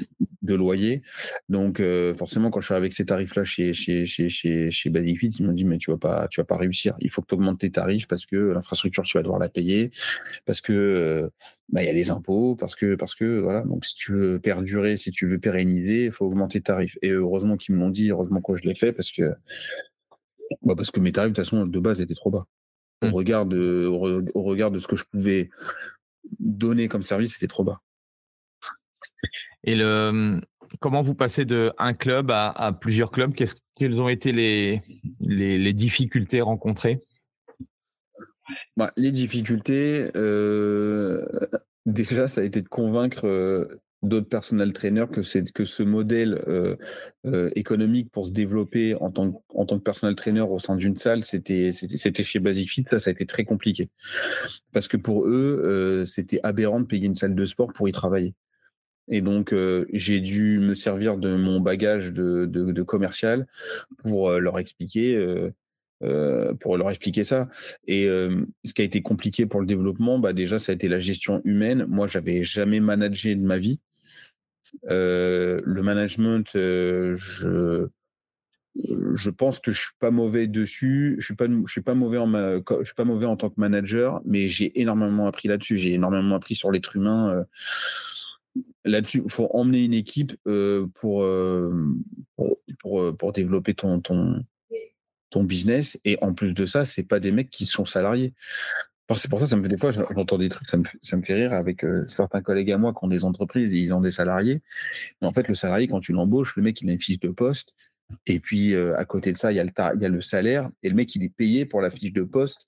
De 0.43 0.55
loyer. 0.55 1.03
Donc 1.49 1.83
forcément, 2.17 2.51
quand 2.51 2.61
je 2.61 2.67
suis 2.67 2.75
avec 2.75 2.93
ces 2.93 3.05
tarifs-là 3.05 3.45
chez 3.45 3.73
chez 3.73 4.07
chez 4.07 4.29
chez, 4.29 4.71
chez 4.71 4.91
Basic 4.91 5.39
ils 5.39 5.47
m'ont 5.47 5.53
dit 5.53 5.65
mais 5.65 5.79
tu 5.79 5.91
vas 5.91 5.99
pas 5.99 6.29
tu 6.29 6.41
vas 6.41 6.45
pas 6.45 6.57
réussir. 6.57 6.95
Il 7.01 7.11
faut 7.11 7.23
que 7.23 7.27
tu 7.27 7.35
augmentes 7.35 7.61
tes 7.61 7.71
tarifs 7.71 8.07
parce 8.07 8.27
que 8.27 8.37
l'infrastructure 8.37 9.03
tu 9.05 9.19
vas 9.19 9.23
devoir 9.23 9.41
la 9.41 9.49
payer, 9.49 9.91
parce 10.45 10.61
que 10.61 11.31
bah, 11.69 11.83
il 11.83 11.87
y 11.87 11.89
a 11.89 11.93
les 11.93 12.11
impôts, 12.11 12.55
parce 12.55 12.77
que 12.77 12.95
parce 12.95 13.15
que 13.15 13.41
voilà. 13.41 13.63
Donc 13.63 13.85
si 13.85 13.95
tu 13.95 14.13
veux 14.13 14.39
perdurer, 14.39 14.97
si 14.97 15.11
tu 15.11 15.27
veux 15.27 15.39
pérenniser, 15.39 16.05
il 16.05 16.13
faut 16.13 16.27
augmenter 16.27 16.61
tes 16.61 16.65
tarifs. 16.65 16.97
Et 17.03 17.11
heureusement 17.11 17.57
qu'ils 17.57 17.75
me 17.75 17.81
l'ont 17.81 17.91
dit, 17.91 18.11
heureusement 18.11 18.41
que 18.41 18.57
je 18.57 18.63
l'ai 18.63 18.75
fait 18.75 18.93
parce 18.93 19.11
que 19.11 19.35
bah, 20.63 20.75
parce 20.77 20.91
que 20.91 21.01
mes 21.01 21.13
tarifs 21.13 21.33
de 21.33 21.37
toute 21.37 21.45
façon 21.45 21.67
de 21.67 21.81
base 21.81 22.01
étaient 22.01 22.15
trop 22.15 22.31
bas. 22.31 22.47
Au 23.03 23.09
mmh. 23.09 23.11
regard 23.11 23.47
de 23.47 23.87
au 23.87 24.43
regard 24.43 24.71
de 24.71 24.79
ce 24.79 24.87
que 24.87 24.97
je 24.97 25.05
pouvais 25.05 25.51
donner 26.39 26.89
comme 26.89 27.03
service, 27.03 27.35
c'était 27.35 27.47
trop 27.47 27.65
bas. 27.65 27.81
Et 29.67 29.77
comment 30.81 31.03
vous 31.03 31.15
passez 31.15 31.45
de 31.45 31.73
un 31.79 31.93
club 31.93 32.31
à, 32.31 32.73
plusieurs 32.81 33.11
clubs? 33.11 33.35
Quelles 33.35 34.01
ont 34.01 34.09
été 34.09 34.33
les, 34.33 35.73
difficultés 35.73 36.41
rencontrées? 36.41 37.01
Bah, 38.77 38.93
Les 38.97 39.11
difficultés, 39.11 40.09
euh, 40.17 41.27
déjà, 41.85 42.29
ça 42.29 42.43
a 42.43 42.45
été 42.45 42.63
de 42.63 42.69
convaincre 42.69 43.27
euh, 43.27 43.81
d'autres 44.03 44.29
personnel 44.29 44.73
trainers 44.73 45.09
que, 45.11 45.21
que 45.51 45.65
ce 45.65 45.83
modèle 45.83 46.41
euh, 46.47 47.51
économique 47.57 48.13
pour 48.13 48.27
se 48.29 48.33
développer 48.33 48.95
en 48.95 49.11
tant, 49.11 49.43
en 49.53 49.67
tant 49.67 49.79
que 49.79 49.83
personnel 49.83 50.15
trainer 50.15 50.43
au 50.43 50.61
sein 50.61 50.77
d'une 50.77 50.97
salle, 50.97 51.25
c'était 51.25 51.73
chez 51.73 52.39
Basic 52.39 52.71
Fit. 52.71 52.85
Ça, 52.89 53.01
ça 53.01 53.11
a 53.11 53.13
été 53.13 53.27
très 53.27 53.45
compliqué. 53.45 53.89
Parce 54.73 54.87
que 54.87 54.97
pour 54.97 55.27
eux, 55.27 56.05
c'était 56.07 56.39
aberrant 56.45 56.81
de 56.81 56.87
payer 56.87 57.07
une 57.07 57.17
salle 57.17 57.35
de 57.35 57.47
sport 57.47 57.73
pour 57.73 57.89
y 57.89 57.93
travailler. 57.93 58.35
Et 59.09 59.21
donc, 59.21 59.55
j'ai 59.93 60.21
dû 60.21 60.59
me 60.59 60.75
servir 60.75 61.17
de 61.17 61.37
mon 61.37 61.61
bagage 61.61 62.13
de, 62.13 62.83
commercial 62.83 63.47
pour 64.03 64.33
leur 64.33 64.59
expliquer. 64.59 65.17
pour 66.61 66.77
leur 66.77 66.91
expliquer 66.91 67.25
ça. 67.25 67.49
Et 67.87 68.07
ce 68.07 68.75
qui 68.75 68.83
a 68.83 68.85
été 68.85 69.03
compliqué 69.03 69.47
pour 69.47 69.61
le 69.61 69.67
développement, 69.67 70.19
bah 70.19 70.33
déjà, 70.33 70.59
ça 70.59 70.73
a 70.73 70.75
été 70.75 70.89
la 70.89 70.99
gestion 70.99 71.41
humaine. 71.45 71.87
Moi, 71.89 72.07
j'avais 72.07 72.43
jamais 72.43 72.81
managé 72.81 73.35
de 73.37 73.47
ma 73.47 73.59
vie. 73.59 73.81
le 74.89 75.81
management, 75.83 76.51
je, 76.55 77.89
je 79.15 79.31
pense 79.31 79.59
que 79.61 79.73
je 79.73 79.79
suis 79.79 79.95
pas 79.99 80.11
mauvais 80.11 80.47
dessus. 80.47 81.17
Je 81.19 81.25
suis 81.25 81.35
pas 81.83 81.95
mauvais 81.95 82.19
en 82.19 82.31
je 82.31 82.85
suis 82.85 82.95
pas 82.95 83.05
mauvais 83.05 83.27
en 83.27 83.37
tant 83.37 83.51
que 83.51 83.61
manager, 83.61 84.21
mais 84.25 84.49
j'ai 84.49 84.81
énormément 84.81 85.27
appris 85.27 85.49
là-dessus. 85.49 85.79
J'ai 85.79 85.95
énormément 85.95 86.37
appris 86.37 86.55
sur 86.55 86.71
l'être 86.71 86.97
humain 86.97 87.45
là-dessus, 88.87 89.23
il 89.25 89.31
faut 89.31 89.49
emmener 89.53 89.85
une 89.85 89.95
équipe 89.95 90.35
euh, 90.47 90.87
pour, 90.95 91.23
euh, 91.23 91.73
euh, 92.39 93.13
pour, 93.13 93.33
développer 93.33 93.75
ton, 93.75 94.01
ton, 94.01 94.45
business. 95.45 95.99
Et 96.07 96.17
en 96.23 96.33
plus 96.33 96.55
de 96.55 96.65
ça, 96.65 96.87
c'est 96.87 97.03
pas 97.03 97.21
des 97.21 97.31
mecs 97.31 97.51
qui 97.51 97.67
sont 97.67 97.85
salariés. 97.85 98.33
C'est 99.15 99.29
pour 99.29 99.39
ça, 99.39 99.47
ça 99.47 99.55
me 99.57 99.63
fait 99.63 99.69
des 99.69 99.77
fois, 99.77 99.93
j'entends 99.93 100.39
des 100.39 100.49
trucs, 100.49 100.67
ça 100.67 100.79
me, 101.17 101.23
fait 101.23 101.35
rire 101.35 101.53
avec 101.53 101.85
certains 102.07 102.41
collègues 102.41 102.73
à 102.73 102.79
moi 102.79 102.93
qui 102.93 103.05
ont 103.05 103.09
des 103.09 103.23
entreprises 103.23 103.71
et 103.73 103.77
ils 103.77 103.93
ont 103.93 104.01
des 104.01 104.11
salariés. 104.11 104.63
Mais 105.21 105.29
en 105.29 105.33
fait, 105.33 105.47
le 105.47 105.55
salarié, 105.55 105.89
quand 105.89 106.01
tu 106.01 106.13
l'embauches, 106.13 106.57
le 106.57 106.63
mec, 106.63 106.81
il 106.81 106.89
a 106.89 106.93
une 106.93 107.01
fiche 107.01 107.21
de 107.21 107.29
poste, 107.29 107.75
Et 108.27 108.41
puis, 108.41 108.75
à 108.75 109.05
côté 109.05 109.31
de 109.31 109.37
ça, 109.37 109.53
il 109.53 109.57
y 109.57 109.61
a 109.61 110.09
le 110.09 110.21
salaire. 110.23 110.71
Et 110.83 110.89
le 110.89 110.95
mec, 110.95 111.15
il 111.15 111.23
est 111.23 111.29
payé 111.29 111.67
pour 111.67 111.83
la 111.83 111.91
fiche 111.91 112.15
de 112.15 112.25
poste 112.25 112.67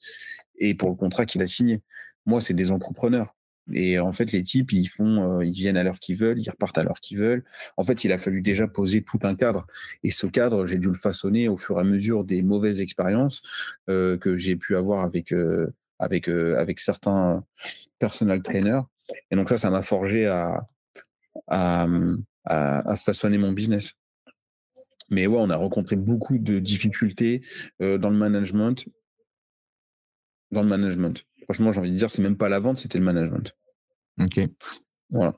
et 0.58 0.74
pour 0.74 0.90
le 0.90 0.94
contrat 0.94 1.24
qu'il 1.24 1.40
a 1.40 1.46
signé. 1.46 1.80
Moi, 2.26 2.42
c'est 2.42 2.54
des 2.54 2.70
entrepreneurs. 2.70 3.34
Et 3.72 3.98
en 3.98 4.12
fait, 4.12 4.32
les 4.32 4.42
types, 4.42 4.72
ils 4.72 4.86
font, 4.86 5.40
ils 5.40 5.52
viennent 5.52 5.76
à 5.76 5.82
l'heure 5.82 5.98
qu'ils 5.98 6.16
veulent, 6.16 6.38
ils 6.38 6.50
repartent 6.50 6.78
à 6.78 6.82
l'heure 6.82 7.00
qu'ils 7.00 7.18
veulent. 7.18 7.44
En 7.76 7.84
fait, 7.84 8.04
il 8.04 8.12
a 8.12 8.18
fallu 8.18 8.40
déjà 8.40 8.66
poser 8.66 9.02
tout 9.02 9.18
un 9.22 9.34
cadre. 9.34 9.66
Et 10.02 10.10
ce 10.10 10.26
cadre, 10.26 10.66
j'ai 10.66 10.78
dû 10.78 10.88
le 10.88 10.98
façonner 11.02 11.48
au 11.48 11.56
fur 11.56 11.76
et 11.76 11.80
à 11.80 11.84
mesure 11.84 12.24
des 12.24 12.42
mauvaises 12.42 12.80
expériences 12.80 13.42
que 13.86 14.36
j'ai 14.36 14.56
pu 14.56 14.76
avoir 14.76 15.04
avec 15.04 15.34
avec 15.98 16.28
avec 16.28 16.80
certains 16.80 17.44
personal 17.98 18.42
trainers. 18.42 18.82
Et 19.30 19.36
donc 19.36 19.48
ça, 19.48 19.58
ça 19.58 19.70
m'a 19.70 19.82
forgé 19.82 20.26
à, 20.26 20.66
à, 21.46 21.86
à 22.44 22.96
façonner 22.96 23.38
mon 23.38 23.52
business. 23.52 23.94
Mais 25.10 25.26
ouais, 25.26 25.38
on 25.40 25.50
a 25.50 25.56
rencontré 25.56 25.96
beaucoup 25.96 26.38
de 26.38 26.58
difficultés 26.58 27.42
dans 27.80 28.10
le 28.10 28.16
management. 28.16 28.84
Dans 30.51 30.62
le 30.62 30.68
management. 30.68 31.24
Franchement, 31.44 31.72
j'ai 31.72 31.80
envie 31.80 31.92
de 31.92 31.96
dire, 31.96 32.11
c'est 32.11 32.22
même 32.22 32.36
pas 32.36 32.49
la 32.49 32.61
vente, 32.61 32.78
c'était 32.78 32.99
le 32.99 33.05
management. 33.05 33.55
Ok. 34.20 34.40
Voilà. 35.11 35.34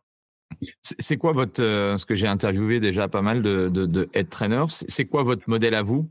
C'est 0.82 1.16
quoi 1.16 1.32
votre, 1.32 1.62
euh, 1.62 1.96
ce 1.96 2.04
que 2.04 2.14
j'ai 2.14 2.26
interviewé 2.26 2.80
déjà 2.80 3.08
pas 3.08 3.22
mal 3.22 3.42
de, 3.42 3.68
de, 3.68 4.08
head 4.12 4.28
trainers, 4.28 4.66
c'est 4.68 5.06
quoi 5.06 5.22
votre 5.22 5.48
modèle 5.48 5.74
à 5.74 5.82
vous 5.82 6.10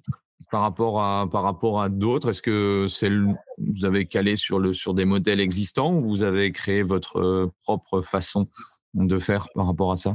par 0.52 0.62
rapport 0.62 1.02
à, 1.02 1.30
par 1.30 1.44
rapport 1.44 1.82
à 1.82 1.90
d'autres? 1.90 2.30
Est-ce 2.30 2.42
que 2.42 2.88
c'est 2.90 3.10
vous 3.10 3.86
avez 3.86 4.06
calé 4.06 4.38
sur, 4.38 4.60
le, 4.60 4.74
sur 4.74 4.94
des 4.94 5.06
modèles 5.06 5.40
existants 5.40 5.94
ou 5.94 6.02
vous 6.02 6.24
avez 6.24 6.52
créé 6.52 6.84
votre 6.84 7.20
euh, 7.20 7.52
propre 7.64 8.02
façon 8.02 8.48
de 8.94 9.20
faire 9.20 9.48
par 9.54 9.68
rapport 9.68 9.92
à 9.92 9.98
ça? 9.98 10.14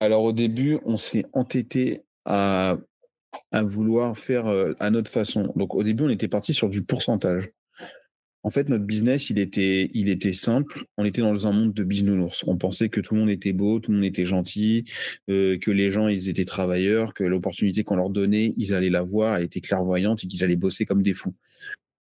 Alors 0.00 0.24
au 0.24 0.32
début, 0.32 0.80
on 0.84 0.96
s'est 0.96 1.26
entêté 1.32 2.02
à, 2.24 2.76
à 3.50 3.62
vouloir 3.62 4.18
faire 4.18 4.46
euh, 4.46 4.72
à 4.80 4.90
notre 4.90 5.10
façon. 5.10 5.52
Donc 5.56 5.74
au 5.74 5.82
début, 5.82 6.04
on 6.04 6.08
était 6.08 6.28
parti 6.28 6.54
sur 6.54 6.68
du 6.68 6.82
pourcentage. 6.82 7.50
En 8.44 8.50
fait, 8.50 8.68
notre 8.68 8.84
business, 8.84 9.30
il 9.30 9.38
était, 9.38 9.90
il 9.94 10.08
était 10.08 10.32
simple. 10.32 10.84
On 10.96 11.04
était 11.04 11.20
dans 11.20 11.46
un 11.46 11.52
monde 11.52 11.74
de 11.74 11.84
bisounours. 11.84 12.42
On 12.46 12.56
pensait 12.56 12.88
que 12.88 13.00
tout 13.00 13.14
le 13.14 13.20
monde 13.20 13.30
était 13.30 13.52
beau, 13.52 13.78
tout 13.78 13.92
le 13.92 13.98
monde 13.98 14.06
était 14.06 14.24
gentil, 14.24 14.84
euh, 15.30 15.58
que 15.58 15.70
les 15.70 15.92
gens, 15.92 16.08
ils 16.08 16.28
étaient 16.28 16.44
travailleurs, 16.44 17.14
que 17.14 17.22
l'opportunité 17.22 17.84
qu'on 17.84 17.96
leur 17.96 18.10
donnait, 18.10 18.52
ils 18.56 18.74
allaient 18.74 18.90
la 18.90 19.02
voir, 19.02 19.36
elle 19.36 19.44
était 19.44 19.60
clairvoyante 19.60 20.24
et 20.24 20.26
qu'ils 20.26 20.42
allaient 20.42 20.56
bosser 20.56 20.86
comme 20.86 21.02
des 21.02 21.14
fous. 21.14 21.34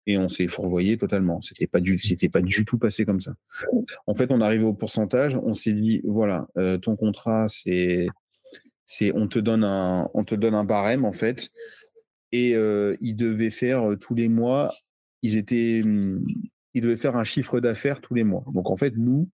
Et 0.07 0.17
on 0.17 0.29
s'est 0.29 0.47
fourvoyé 0.47 0.97
totalement. 0.97 1.41
C'était 1.41 1.67
pas 1.67 1.81
du, 1.81 1.97
c'était 1.99 2.29
pas 2.29 2.41
du 2.41 2.63
tout 2.63 2.77
passé 2.77 3.03
comme 3.05 3.19
ça. 3.19 3.33
En 4.07 4.13
fait, 4.13 4.31
on 4.31 4.39
arrivé 4.39 4.63
au 4.63 4.73
pourcentage. 4.73 5.37
On 5.43 5.53
s'est 5.53 5.73
dit, 5.73 6.01
voilà, 6.05 6.47
euh, 6.57 6.77
ton 6.77 6.95
contrat, 6.95 7.47
c'est, 7.49 8.07
c'est, 8.89 9.11
on 9.13 9.27
te 9.27 9.39
donne 9.39 9.63
un, 9.63 10.09
on 10.13 10.23
te 10.23 10.35
donne 10.35 10.55
un 10.55 10.63
barème 10.63 11.05
en 11.05 11.11
fait, 11.11 11.49
et 12.31 12.55
euh, 12.55 12.95
il 13.01 13.15
devait 13.15 13.49
faire 13.49 13.97
tous 13.99 14.15
les 14.15 14.29
mois 14.29 14.73
ils 15.21 15.37
étaient, 15.37 15.81
mmh, 15.83 16.25
ils 16.73 16.81
devaient 16.81 16.95
faire 16.95 17.15
un 17.15 17.23
chiffre 17.23 17.59
d'affaires 17.59 18.01
tous 18.01 18.13
les 18.13 18.23
mois. 18.23 18.43
Donc 18.53 18.69
en 18.69 18.77
fait, 18.77 18.93
nous, 18.95 19.29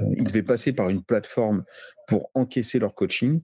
euh, 0.00 0.14
ils 0.16 0.24
devaient 0.24 0.42
passer 0.42 0.72
par 0.72 0.88
une 0.88 1.02
plateforme 1.02 1.64
pour 2.06 2.30
encaisser 2.34 2.78
leur 2.78 2.94
coaching. 2.94 3.40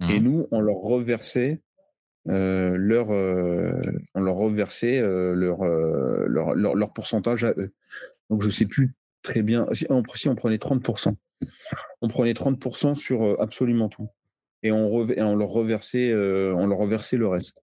Et 0.00 0.18
mmh. 0.18 0.22
nous, 0.22 0.48
on 0.50 0.60
leur 0.60 0.76
reversait 0.76 1.60
euh, 2.28 2.76
leur, 2.76 3.10
euh, 3.10 3.80
on 4.14 4.22
leur 4.22 4.36
reversait 4.36 5.00
leur, 5.00 5.64
leur, 5.64 6.54
leur, 6.54 6.92
pourcentage 6.92 7.44
à 7.44 7.52
eux. 7.56 7.72
Donc 8.30 8.42
je 8.42 8.48
sais 8.48 8.66
plus 8.66 8.94
très 9.22 9.42
bien. 9.42 9.66
Si 9.72 9.86
on, 9.88 10.02
on 10.26 10.34
prenait 10.34 10.56
30%. 10.56 11.14
On 12.02 12.08
prenait 12.08 12.32
30% 12.32 12.94
sur 12.94 13.40
absolument 13.40 13.88
tout. 13.88 14.08
Et 14.62 14.70
on, 14.70 14.92
on 14.92 15.36
leur 15.36 15.48
reversait, 15.48 16.12
on 16.14 16.66
le 16.66 17.26
reste. 17.26 17.56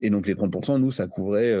Et 0.00 0.10
donc 0.10 0.26
les 0.26 0.34
30%, 0.34 0.78
nous, 0.78 0.90
ça 0.90 1.06
couvrait 1.06 1.52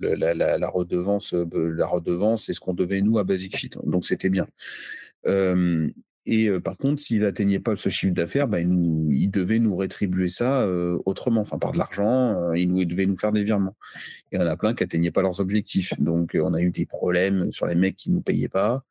la, 0.00 0.68
redevance, 0.68 1.32
la 1.32 1.86
redevance 1.86 2.48
et 2.48 2.54
ce 2.54 2.60
qu'on 2.60 2.74
devait 2.74 3.02
nous 3.02 3.18
à 3.18 3.24
Basic 3.24 3.56
Fit. 3.56 3.70
Donc 3.84 4.04
c'était 4.04 4.28
bien. 4.30 4.46
et 6.26 6.50
par 6.60 6.76
contre, 6.76 7.00
s'il 7.00 7.20
n'atteignait 7.20 7.60
pas 7.60 7.76
ce 7.76 7.88
chiffre 7.88 8.12
d'affaires, 8.12 8.48
bah, 8.48 8.60
il, 8.60 9.30
devait 9.30 9.58
nous 9.58 9.76
rétribuer 9.76 10.28
ça 10.28 10.68
autrement, 11.04 11.40
enfin 11.40 11.58
par 11.58 11.72
de 11.72 11.78
l'argent, 11.78 12.52
il, 12.52 12.68
nous, 12.68 12.84
devait 12.84 13.06
nous 13.06 13.16
faire 13.16 13.32
des 13.32 13.44
virements. 13.44 13.76
Et 14.32 14.38
en 14.38 14.46
a 14.46 14.56
plein 14.56 14.74
qui 14.74 14.82
n'atteignaient 14.82 15.10
pas 15.10 15.22
leurs 15.22 15.40
objectifs. 15.40 15.98
Donc 16.00 16.36
on 16.40 16.54
a 16.54 16.60
eu 16.60 16.70
des 16.70 16.86
problèmes 16.86 17.52
sur 17.52 17.66
les 17.66 17.76
mecs 17.76 17.96
qui 17.96 18.10
ne 18.10 18.16
nous 18.16 18.22
payaient 18.22 18.48
pas. 18.48 18.84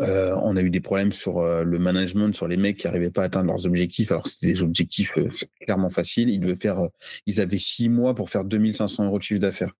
On 0.00 0.56
a 0.56 0.62
eu 0.62 0.70
des 0.70 0.80
problèmes 0.80 1.12
sur 1.12 1.38
euh, 1.38 1.62
le 1.62 1.78
management, 1.78 2.34
sur 2.34 2.48
les 2.48 2.56
mecs 2.56 2.78
qui 2.78 2.86
n'arrivaient 2.86 3.10
pas 3.10 3.22
à 3.22 3.24
atteindre 3.26 3.48
leurs 3.48 3.66
objectifs. 3.66 4.12
Alors 4.12 4.26
c'était 4.26 4.46
des 4.46 4.62
objectifs 4.62 5.12
euh, 5.18 5.28
clairement 5.60 5.90
faciles. 5.90 6.30
Ils 6.30 6.40
devaient 6.40 6.56
faire, 6.56 6.78
ils 7.26 7.40
avaient 7.40 7.58
six 7.58 7.88
mois 7.88 8.14
pour 8.14 8.30
faire 8.30 8.44
2500 8.44 9.04
euros 9.04 9.18
de 9.18 9.22
chiffre 9.22 9.40
d'affaires. 9.40 9.72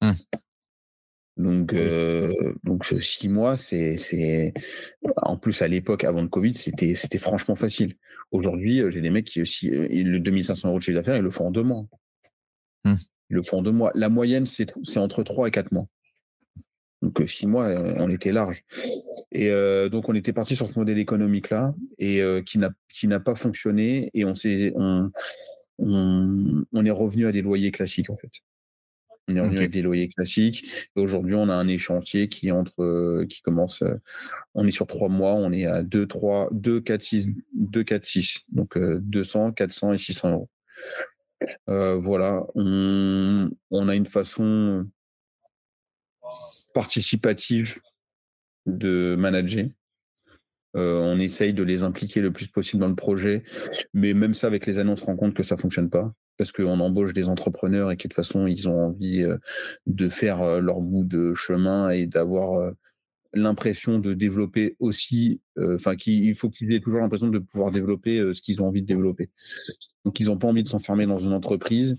Mmh. 0.00 0.12
Donc, 1.38 1.74
donc 2.64 2.86
six 3.00 3.28
mois, 3.28 3.58
c'est, 3.58 3.98
c'est, 3.98 4.54
en 5.16 5.36
plus 5.36 5.60
à 5.60 5.68
l'époque 5.68 6.04
avant 6.04 6.22
le 6.22 6.28
Covid, 6.28 6.54
c'était, 6.54 6.94
c'était 6.94 7.18
franchement 7.18 7.56
facile. 7.56 7.96
Aujourd'hui, 8.30 8.82
j'ai 8.88 9.02
des 9.02 9.10
mecs 9.10 9.26
qui, 9.26 9.42
aussi, 9.42 9.68
le 9.68 10.18
2500 10.18 10.68
euros 10.68 10.78
de 10.78 10.82
chiffre 10.82 10.96
d'affaires, 10.96 11.16
ils 11.16 11.22
le 11.22 11.30
font 11.30 11.48
en 11.48 11.50
deux 11.50 11.62
mois. 11.62 11.84
Mmh. 12.84 12.94
Ils 13.28 13.34
le 13.36 13.42
font 13.42 13.58
en 13.58 13.62
deux 13.62 13.72
mois. 13.72 13.90
La 13.94 14.08
moyenne, 14.08 14.46
c'est, 14.46 14.72
c'est 14.82 14.98
entre 14.98 15.22
trois 15.24 15.48
et 15.48 15.50
quatre 15.50 15.72
mois. 15.72 15.86
Donc 17.06 17.20
euh, 17.20 17.28
six 17.28 17.46
mois, 17.46 17.66
euh, 17.66 17.94
on 17.98 18.10
était 18.10 18.32
large. 18.32 18.64
Et 19.30 19.50
euh, 19.50 19.88
donc 19.88 20.08
on 20.08 20.14
était 20.14 20.32
parti 20.32 20.56
sur 20.56 20.66
ce 20.66 20.76
modèle 20.76 20.98
économique 20.98 21.50
là 21.50 21.72
et 21.98 22.20
qui 22.44 22.58
n'a 22.58 22.70
qui 22.92 23.06
n'a 23.06 23.20
pas 23.20 23.36
fonctionné 23.36 24.10
et 24.12 24.24
on 24.24 24.34
s'est 24.34 24.72
on, 24.74 25.10
on, 25.78 26.84
est 26.84 26.90
revenu 26.90 27.26
à 27.26 27.32
des 27.32 27.42
loyers 27.42 27.70
classiques 27.70 28.10
en 28.10 28.16
fait. 28.16 28.30
On 29.28 29.36
est 29.36 29.40
revenu 29.40 29.58
avec 29.58 29.70
des 29.70 29.82
loyers 29.82 30.08
classiques. 30.08 30.88
Et 30.96 31.00
aujourd'hui, 31.00 31.34
on 31.34 31.48
a 31.48 31.54
un 31.54 31.66
échantier 31.66 32.28
qui 32.28 32.52
entre, 32.52 33.24
qui 33.24 33.42
commence. 33.42 33.82
on 34.54 34.66
est 34.66 34.70
sur 34.70 34.86
trois 34.86 35.08
mois. 35.08 35.34
On 35.34 35.52
est 35.52 35.66
à 35.66 35.82
2, 35.82 36.06
3, 36.06 36.48
2, 36.52 36.80
4, 36.80 37.02
6, 37.02 37.26
2, 37.54 37.82
4, 37.82 38.04
6. 38.04 38.44
Donc 38.52 38.78
200, 38.78 39.52
400 39.52 39.92
et 39.94 39.98
600 39.98 40.30
euros. 40.30 40.48
voilà. 42.00 42.46
On, 42.54 43.50
on, 43.72 43.88
a 43.88 43.96
une 43.96 44.06
façon 44.06 44.86
participative 46.76 47.80
de 48.66 49.16
manager. 49.18 49.64
Euh, 50.76 51.00
on 51.00 51.18
essaye 51.18 51.54
de 51.54 51.62
les 51.62 51.84
impliquer 51.84 52.20
le 52.20 52.30
plus 52.30 52.48
possible 52.48 52.80
dans 52.80 52.88
le 52.88 52.94
projet, 52.94 53.44
mais 53.94 54.12
même 54.12 54.34
ça, 54.34 54.46
avec 54.46 54.66
les 54.66 54.76
annonces, 54.76 55.00
on 55.00 55.04
se 55.04 55.06
rend 55.06 55.16
compte 55.16 55.32
que 55.32 55.42
ça 55.42 55.56
fonctionne 55.56 55.88
pas 55.88 56.12
parce 56.36 56.52
qu'on 56.52 56.78
embauche 56.80 57.14
des 57.14 57.30
entrepreneurs 57.30 57.90
et 57.90 57.96
que 57.96 58.02
de 58.02 58.08
toute 58.08 58.12
façon, 58.12 58.46
ils 58.46 58.68
ont 58.68 58.88
envie 58.88 59.22
euh, 59.22 59.38
de 59.86 60.10
faire 60.10 60.42
euh, 60.42 60.60
leur 60.60 60.80
bout 60.82 61.04
de 61.04 61.32
chemin 61.34 61.88
et 61.88 62.06
d'avoir 62.06 62.70
l'impression 63.32 63.98
de 63.98 64.12
développer 64.12 64.76
aussi, 64.78 65.40
enfin, 65.58 65.96
qu'il 65.96 66.34
faut 66.34 66.50
qu'ils 66.50 66.72
aient 66.72 66.80
toujours 66.80 67.00
l'impression 67.00 67.28
de 67.28 67.38
pouvoir 67.38 67.70
développer 67.70 68.18
ce 68.34 68.42
qu'ils 68.42 68.60
ont 68.60 68.66
envie 68.66 68.82
de 68.82 68.86
développer. 68.86 69.30
Donc, 70.04 70.20
ils 70.20 70.26
n'ont 70.26 70.38
pas 70.38 70.48
envie 70.48 70.62
de 70.62 70.68
s'enfermer 70.68 71.06
dans 71.06 71.18
une 71.18 71.32
entreprise 71.32 71.96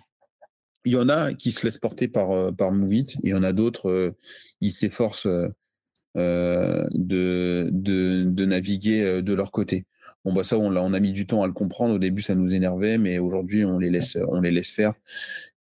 il 0.88 0.92
y 0.92 0.96
en 0.96 1.10
a 1.10 1.34
qui 1.34 1.52
se 1.52 1.66
laissent 1.66 1.78
porter 1.78 2.08
par, 2.08 2.32
euh, 2.32 2.52
par 2.52 2.72
Movit, 2.72 3.18
et 3.18 3.28
il 3.28 3.30
y 3.32 3.34
en 3.34 3.44
a 3.44 3.52
d'autres, 3.52 3.90
euh, 3.90 4.16
ils 4.62 4.72
s'efforcent 4.72 5.28
euh, 5.28 6.88
de, 6.94 7.70
de, 7.74 8.46
naviguer 8.46 9.22
de 9.22 9.34
leur 9.34 9.52
côté. 9.52 9.86
Bon, 10.24 10.34
bah 10.34 10.46
ça, 10.46 10.58
on, 10.58 10.74
on 10.76 10.94
a 10.94 11.00
mis 11.02 11.12
du 11.12 11.28
temps 11.28 11.44
à 11.44 11.48
le 11.48 11.54
comprendre. 11.54 11.96
Au 11.96 12.00
début, 12.00 12.22
ça 12.22 12.36
nous 12.36 12.54
énervait, 12.54 12.98
mais 12.98 13.20
aujourd'hui, 13.20 13.66
on 13.66 13.80
les 13.80 13.90
laisse, 13.90 14.18
on 14.30 14.40
les 14.40 14.52
laisse 14.52 14.72
faire. 14.72 14.94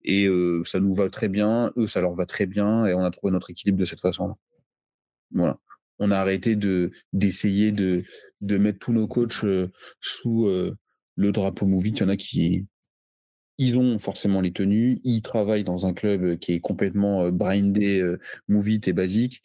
Et 0.04 0.28
ça 0.64 0.80
nous 0.80 0.94
va 0.94 1.10
très 1.10 1.28
bien. 1.28 1.72
Eux, 1.76 1.86
ça 1.86 2.00
leur 2.00 2.14
va 2.14 2.26
très 2.26 2.46
bien. 2.46 2.86
Et 2.86 2.94
on 2.94 3.04
a 3.04 3.10
trouvé 3.10 3.32
notre 3.32 3.50
équilibre 3.50 3.78
de 3.78 3.84
cette 3.84 4.00
façon-là. 4.00 4.34
Voilà. 5.32 5.58
On 5.98 6.10
a 6.10 6.16
arrêté 6.16 6.56
de, 6.56 6.90
d'essayer 7.12 7.70
de, 7.70 8.04
de 8.40 8.58
mettre 8.58 8.78
tous 8.78 8.92
nos 8.92 9.06
coachs 9.06 9.44
sous 10.00 10.48
le 11.16 11.32
drapeau 11.32 11.66
Movit. 11.66 11.90
Il 11.90 12.00
y 12.00 12.02
en 12.04 12.08
a 12.08 12.16
qui, 12.16 12.66
ils 13.58 13.76
ont 13.76 13.98
forcément 13.98 14.40
les 14.40 14.52
tenues, 14.52 15.00
ils 15.04 15.22
travaillent 15.22 15.64
dans 15.64 15.86
un 15.86 15.92
club 15.92 16.36
qui 16.38 16.52
est 16.52 16.60
complètement 16.60 17.30
brindé, 17.30 18.16
move 18.48 18.68
et 18.68 18.92
basique. 18.92 19.42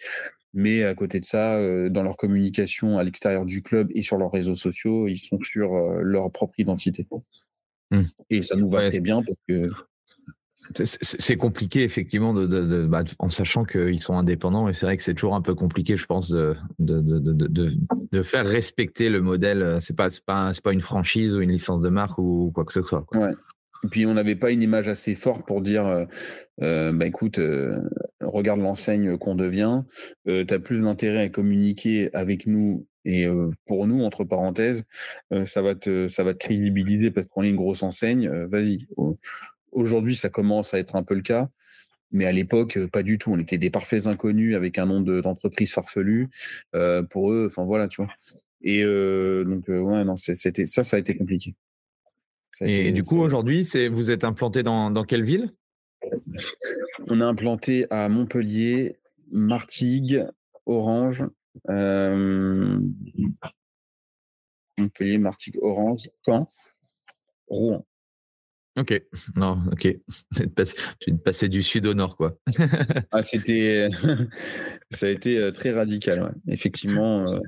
Mais 0.54 0.84
à 0.84 0.94
côté 0.96 1.22
de 1.22 1.26
ça, 1.26 1.58
dans 1.90 2.04
leur 2.04 2.18
communication 2.18 2.98
à 2.98 3.06
l'extérieur 3.06 3.46
du 3.46 3.62
club 3.62 3.90
et 3.96 4.02
sur 4.02 4.18
leurs 4.18 4.32
réseaux 4.32 4.56
sociaux, 4.56 5.08
ils 5.08 5.18
sont 5.18 5.40
sur 5.40 5.74
leur 6.02 6.30
propre 6.30 6.60
identité. 6.60 7.08
Mmh. 7.92 8.02
Et 8.30 8.44
ça 8.44 8.56
nous 8.58 8.70
va 8.70 8.90
très 8.90 9.00
bien 9.00 9.22
parce 9.24 9.38
que 9.48 9.70
c'est 10.74 11.38
compliqué 11.38 11.84
effectivement 11.84 12.34
de, 12.34 12.86
bah, 12.86 13.04
en 13.20 13.30
sachant 13.30 13.64
qu'ils 13.64 14.00
sont 14.00 14.18
indépendants 14.18 14.68
et 14.70 14.74
c'est 14.74 14.86
vrai 14.86 14.98
que 14.98 15.04
c'est 15.04 15.14
toujours 15.14 15.36
un 15.36 15.42
peu 15.42 15.56
compliqué 15.56 15.98
je 15.98 16.06
pense 16.06 16.30
de, 16.30 16.56
de, 16.80 18.22
faire 18.22 18.46
respecter 18.46 19.10
le 19.10 19.22
modèle 19.22 19.78
c'est 19.82 19.96
pas 19.96 20.10
pas, 20.26 20.52
pas 20.64 20.74
une 20.74 20.82
franchise 20.82 21.36
ou 21.36 21.42
une 21.42 21.52
licence 21.52 21.82
de 21.82 21.90
marque 21.90 22.18
ou 22.18 22.52
quoi 22.54 22.66
que 22.66 22.74
ce 22.74 22.84
soit 22.84 23.06
Ouais. 23.14 23.34
Et 23.84 23.88
puis 23.88 24.06
on 24.06 24.14
n'avait 24.14 24.36
pas 24.36 24.52
une 24.52 24.62
image 24.62 24.88
assez 24.88 25.16
forte 25.16 25.46
pour 25.46 25.62
dire, 25.62 25.88
euh, 25.88 26.06
euh, 26.62 26.92
bah 26.92 27.08
écoute, 27.08 27.40
euh, 27.40 27.80
regarde 28.22 28.60
l'enseigne 28.60 29.18
qu'on 29.18 29.36
devient, 29.36 29.82
tu 30.28 30.46
as 30.50 30.60
plus 30.60 30.80
d'intérêt 30.80 31.24
à 31.24 31.30
communiquer 31.30 32.10
avec 32.14 32.46
nous 32.48 32.86
Et 33.06 33.26
pour 33.66 33.88
nous, 33.88 34.04
entre 34.04 34.24
parenthèses, 34.24 34.84
ça 35.46 35.62
va 35.64 35.74
te, 35.76 36.08
ça 36.08 36.24
va 36.24 36.34
te 36.34 36.38
crédibiliser 36.40 37.12
parce 37.12 37.28
qu'on 37.28 37.44
est 37.44 37.50
une 37.50 37.56
grosse 37.56 37.82
enseigne. 37.84 38.30
Vas-y. 38.48 38.88
Aujourd'hui, 39.72 40.16
ça 40.16 40.30
commence 40.30 40.74
à 40.74 40.80
être 40.80 40.96
un 40.96 41.04
peu 41.04 41.16
le 41.16 41.22
cas. 41.22 41.50
Mais 42.12 42.26
à 42.26 42.32
l'époque, 42.32 42.78
pas 42.92 43.04
du 43.04 43.18
tout. 43.18 43.32
On 43.34 43.40
était 43.40 43.58
des 43.58 43.72
parfaits 43.72 44.08
inconnus 44.08 44.56
avec 44.56 44.78
un 44.78 44.86
nom 44.86 45.02
d'entreprise 45.02 45.74
farfelu. 45.74 46.30
pour 47.10 47.32
eux, 47.34 47.48
enfin 47.50 47.66
voilà, 47.66 47.88
tu 47.88 48.04
vois. 48.04 48.14
Et 48.62 48.84
donc, 48.84 49.68
ouais, 49.68 50.04
non, 50.06 50.16
c'était 50.16 50.68
ça, 50.68 50.84
ça 50.84 50.98
a 50.98 51.00
été 51.00 51.18
compliqué. 51.18 51.56
Et 52.60 52.92
du 52.92 53.04
coup, 53.04 53.20
aujourd'hui, 53.20 53.68
vous 53.92 54.12
êtes 54.12 54.24
implanté 54.24 54.64
dans, 54.64 54.92
dans 54.92 55.04
quelle 55.04 55.24
ville? 55.24 55.54
On 57.08 57.22
est 57.22 57.24
implanté 57.24 57.86
à 57.90 58.10
Montpellier, 58.10 59.00
Martigues, 59.32 60.26
Orange, 60.66 61.24
Montpellier, 64.78 65.18
Martigues, 65.18 65.60
Orange, 65.62 66.10
Caen, 66.26 66.48
Rouen. 67.48 67.86
Ok, 68.78 69.04
non, 69.36 69.60
ok. 69.72 69.88
Tu 71.00 71.10
es 71.10 71.18
passé 71.18 71.50
du 71.50 71.62
sud 71.62 71.86
au 71.86 71.94
nord, 71.94 72.16
quoi. 72.16 72.38
ah, 73.12 73.22
c'était, 73.22 73.90
ça 74.92 75.08
a 75.08 75.10
été 75.10 75.52
très 75.54 75.72
radical, 75.72 76.34
effectivement. 76.48 77.40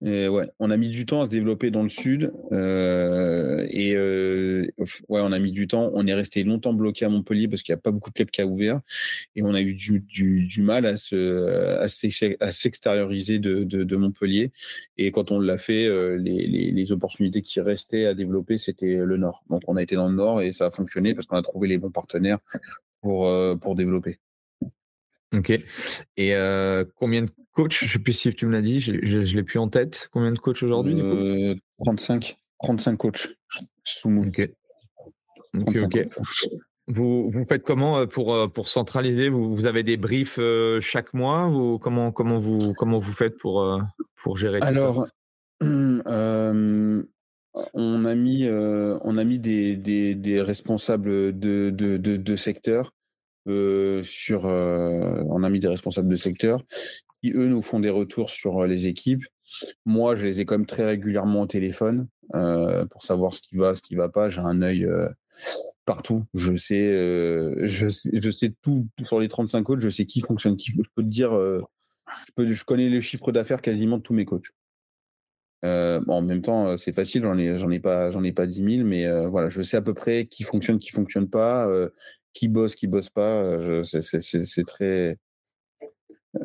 On 0.00 0.70
a 0.70 0.76
mis 0.76 0.90
du 0.90 1.06
temps 1.06 1.22
à 1.22 1.26
se 1.26 1.30
développer 1.30 1.70
dans 1.70 1.82
le 1.82 1.88
sud. 1.88 2.32
Euh, 2.52 3.66
et 3.70 3.94
euh, 3.96 4.66
on 5.08 5.32
a 5.32 5.38
mis 5.38 5.52
du 5.52 5.66
temps. 5.66 5.90
On 5.94 6.06
est 6.06 6.14
resté 6.14 6.44
longtemps 6.44 6.72
bloqué 6.72 7.04
à 7.04 7.08
Montpellier 7.08 7.48
parce 7.48 7.62
qu'il 7.62 7.74
n'y 7.74 7.78
a 7.78 7.80
pas 7.80 7.90
beaucoup 7.90 8.10
de 8.10 8.14
clubs 8.14 8.30
qui 8.30 8.40
a 8.40 8.46
ouvert. 8.46 8.80
Et 9.34 9.42
on 9.42 9.54
a 9.54 9.60
eu 9.60 9.74
du, 9.74 10.62
mal 10.62 10.86
à, 10.86 10.96
se, 10.96 11.78
à 12.40 12.52
s'extérioriser 12.52 13.38
de, 13.38 13.96
Montpellier. 13.96 14.52
Et 14.96 15.10
quand 15.10 15.32
on 15.32 15.40
l'a 15.40 15.58
fait, 15.58 15.86
euh, 15.86 16.16
les, 16.16 16.92
opportunités 16.92 17.42
qui 17.42 17.60
restaient 17.60 18.06
à 18.06 18.14
développer, 18.14 18.56
c'était 18.56 18.94
le 18.94 19.16
nord. 19.16 19.42
Donc 19.50 19.62
on 19.66 19.76
a 19.76 19.82
été 19.82 19.94
dans 19.94 20.08
le 20.08 20.14
nord 20.14 20.40
et 20.40 20.52
ça 20.52 20.66
a 20.66 20.70
fonctionné 20.70 21.14
parce 21.14 21.26
qu'on 21.26 21.36
a 21.36 21.42
trouvé 21.42 21.68
les 21.68 21.76
bons 21.76 21.90
partenaires 21.90 22.38
pour 23.02 23.74
développer. 23.74 24.18
Ok. 25.34 25.50
Et 26.16 26.34
euh, 26.34 26.84
combien 26.96 27.22
de 27.22 27.30
coachs 27.52 27.74
Je 27.74 27.84
ne 27.84 27.90
sais 27.90 27.98
plus 27.98 28.12
si 28.12 28.32
tu 28.34 28.46
me 28.46 28.52
l'as 28.52 28.62
dit, 28.62 28.80
je 28.80 28.92
ne 28.92 29.24
l'ai 29.24 29.42
plus 29.42 29.58
en 29.58 29.68
tête. 29.68 30.08
Combien 30.12 30.32
de 30.32 30.38
coachs 30.38 30.62
aujourd'hui 30.62 31.00
euh, 31.00 31.54
35. 31.80 32.36
35 32.62 32.96
coachs 32.96 33.28
sous 33.84 34.10
Ok. 34.10 34.50
Ok. 35.66 36.04
Vous, 36.88 37.30
vous 37.30 37.44
faites 37.44 37.62
comment 37.62 37.98
euh, 37.98 38.06
pour, 38.06 38.34
euh, 38.34 38.48
pour 38.48 38.68
centraliser? 38.68 39.28
Vous, 39.28 39.54
vous 39.54 39.66
avez 39.66 39.82
des 39.82 39.98
briefs 39.98 40.38
euh, 40.38 40.80
chaque 40.80 41.12
mois? 41.12 41.46
Vous, 41.48 41.78
comment, 41.78 42.12
comment, 42.12 42.38
vous, 42.38 42.72
comment 42.72 42.98
vous 42.98 43.12
faites 43.12 43.36
pour, 43.36 43.78
pour 44.16 44.38
gérer 44.38 44.60
Alors, 44.62 45.06
tout 45.60 45.66
ça? 45.66 47.04
On 47.74 48.04
a 48.04 48.14
mis, 48.14 48.48
on 48.48 49.18
a 49.18 49.24
mis 49.24 49.40
des, 49.40 49.76
des, 49.76 50.14
des 50.14 50.40
responsables 50.40 51.36
de, 51.36 51.70
de, 51.70 51.96
de, 51.96 52.16
de 52.16 52.36
secteur 52.36 52.92
euh, 53.48 54.02
sur, 54.02 54.46
euh, 54.46 55.22
on 55.28 55.42
a 55.42 55.50
mis 55.50 55.60
des 55.60 55.68
responsables 55.68 56.08
de 56.08 56.16
secteur 56.16 56.62
qui, 57.22 57.32
eux, 57.32 57.46
nous 57.46 57.62
font 57.62 57.80
des 57.80 57.90
retours 57.90 58.30
sur 58.30 58.62
euh, 58.62 58.66
les 58.66 58.86
équipes. 58.86 59.24
Moi, 59.86 60.14
je 60.16 60.22
les 60.22 60.40
ai 60.40 60.44
quand 60.44 60.56
même 60.56 60.66
très 60.66 60.84
régulièrement 60.84 61.42
au 61.42 61.46
téléphone 61.46 62.08
pour 62.90 63.02
savoir 63.02 63.32
ce 63.32 63.40
qui 63.40 63.56
va, 63.56 63.74
ce 63.74 63.80
qui 63.80 63.94
va 63.94 64.10
pas. 64.10 64.28
J'ai 64.28 64.40
un 64.40 64.60
œil 64.60 64.86
partout. 65.86 66.26
Je 66.34 66.54
sais, 66.54 66.92
je 67.66 67.88
je 67.88 68.30
sais 68.30 68.52
tout, 68.60 68.86
sur 69.06 69.18
les 69.18 69.28
35 69.28 69.62
coachs. 69.62 69.80
Je 69.80 69.88
sais 69.88 70.04
qui 70.04 70.20
fonctionne, 70.20 70.56
qui. 70.56 70.72
Je 70.72 70.82
peux 70.94 71.02
te 71.02 71.08
dire, 71.08 71.30
je, 71.32 72.64
connais 72.64 72.90
les 72.90 73.00
chiffres 73.00 73.32
d'affaires 73.32 73.62
quasiment 73.62 73.96
de 73.96 74.02
tous 74.02 74.12
mes 74.12 74.26
coachs. 74.26 74.50
en 75.62 76.20
même 76.20 76.42
temps, 76.42 76.76
c'est 76.76 76.92
facile, 76.92 77.22
j'en 77.22 77.38
ai, 77.38 77.74
ai 77.74 77.80
pas, 77.80 78.10
j'en 78.10 78.22
ai 78.22 78.32
pas 78.32 78.46
10 78.46 78.76
000, 78.76 78.86
mais 78.86 79.10
voilà, 79.28 79.48
je 79.48 79.62
sais 79.62 79.78
à 79.78 79.82
peu 79.82 79.94
près 79.94 80.26
qui 80.26 80.42
fonctionne, 80.42 80.78
qui 80.78 80.90
fonctionne 80.90 81.30
pas, 81.30 81.66
qui 82.38 82.46
bosse, 82.46 82.76
qui 82.76 82.86
bosse 82.86 83.10
pas. 83.10 83.58
C'est 83.82 84.66
très. 84.66 85.16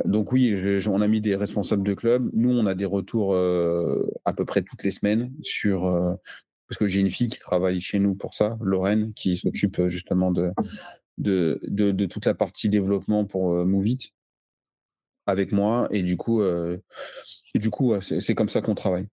Donc 0.05 0.31
oui, 0.31 0.81
on 0.87 1.01
a 1.01 1.07
mis 1.07 1.21
des 1.21 1.35
responsables 1.35 1.83
de 1.83 1.93
club. 1.93 2.31
Nous, 2.33 2.49
on 2.49 2.65
a 2.65 2.73
des 2.73 2.85
retours 2.85 3.35
à 3.35 4.33
peu 4.33 4.43
près 4.43 4.63
toutes 4.63 4.83
les 4.83 4.89
semaines 4.89 5.31
sur 5.43 5.81
parce 6.67 6.79
que 6.79 6.87
j'ai 6.87 6.99
une 6.99 7.11
fille 7.11 7.27
qui 7.27 7.37
travaille 7.37 7.79
chez 7.79 7.99
nous 7.99 8.15
pour 8.15 8.33
ça, 8.33 8.57
Lorraine, 8.61 9.13
qui 9.13 9.37
s'occupe 9.37 9.87
justement 9.87 10.31
de 10.31 10.51
de, 11.19 12.05
toute 12.07 12.25
la 12.25 12.33
partie 12.33 12.69
développement 12.69 13.25
pour 13.25 13.53
Movit 13.63 14.13
avec 15.27 15.51
moi. 15.51 15.87
Et 15.91 16.01
du 16.01 16.17
coup, 16.17 16.41
et 16.43 17.59
du 17.59 17.69
coup, 17.69 17.93
c'est 18.01 18.33
comme 18.33 18.49
ça 18.49 18.61
qu'on 18.61 18.73
travaille. 18.73 19.05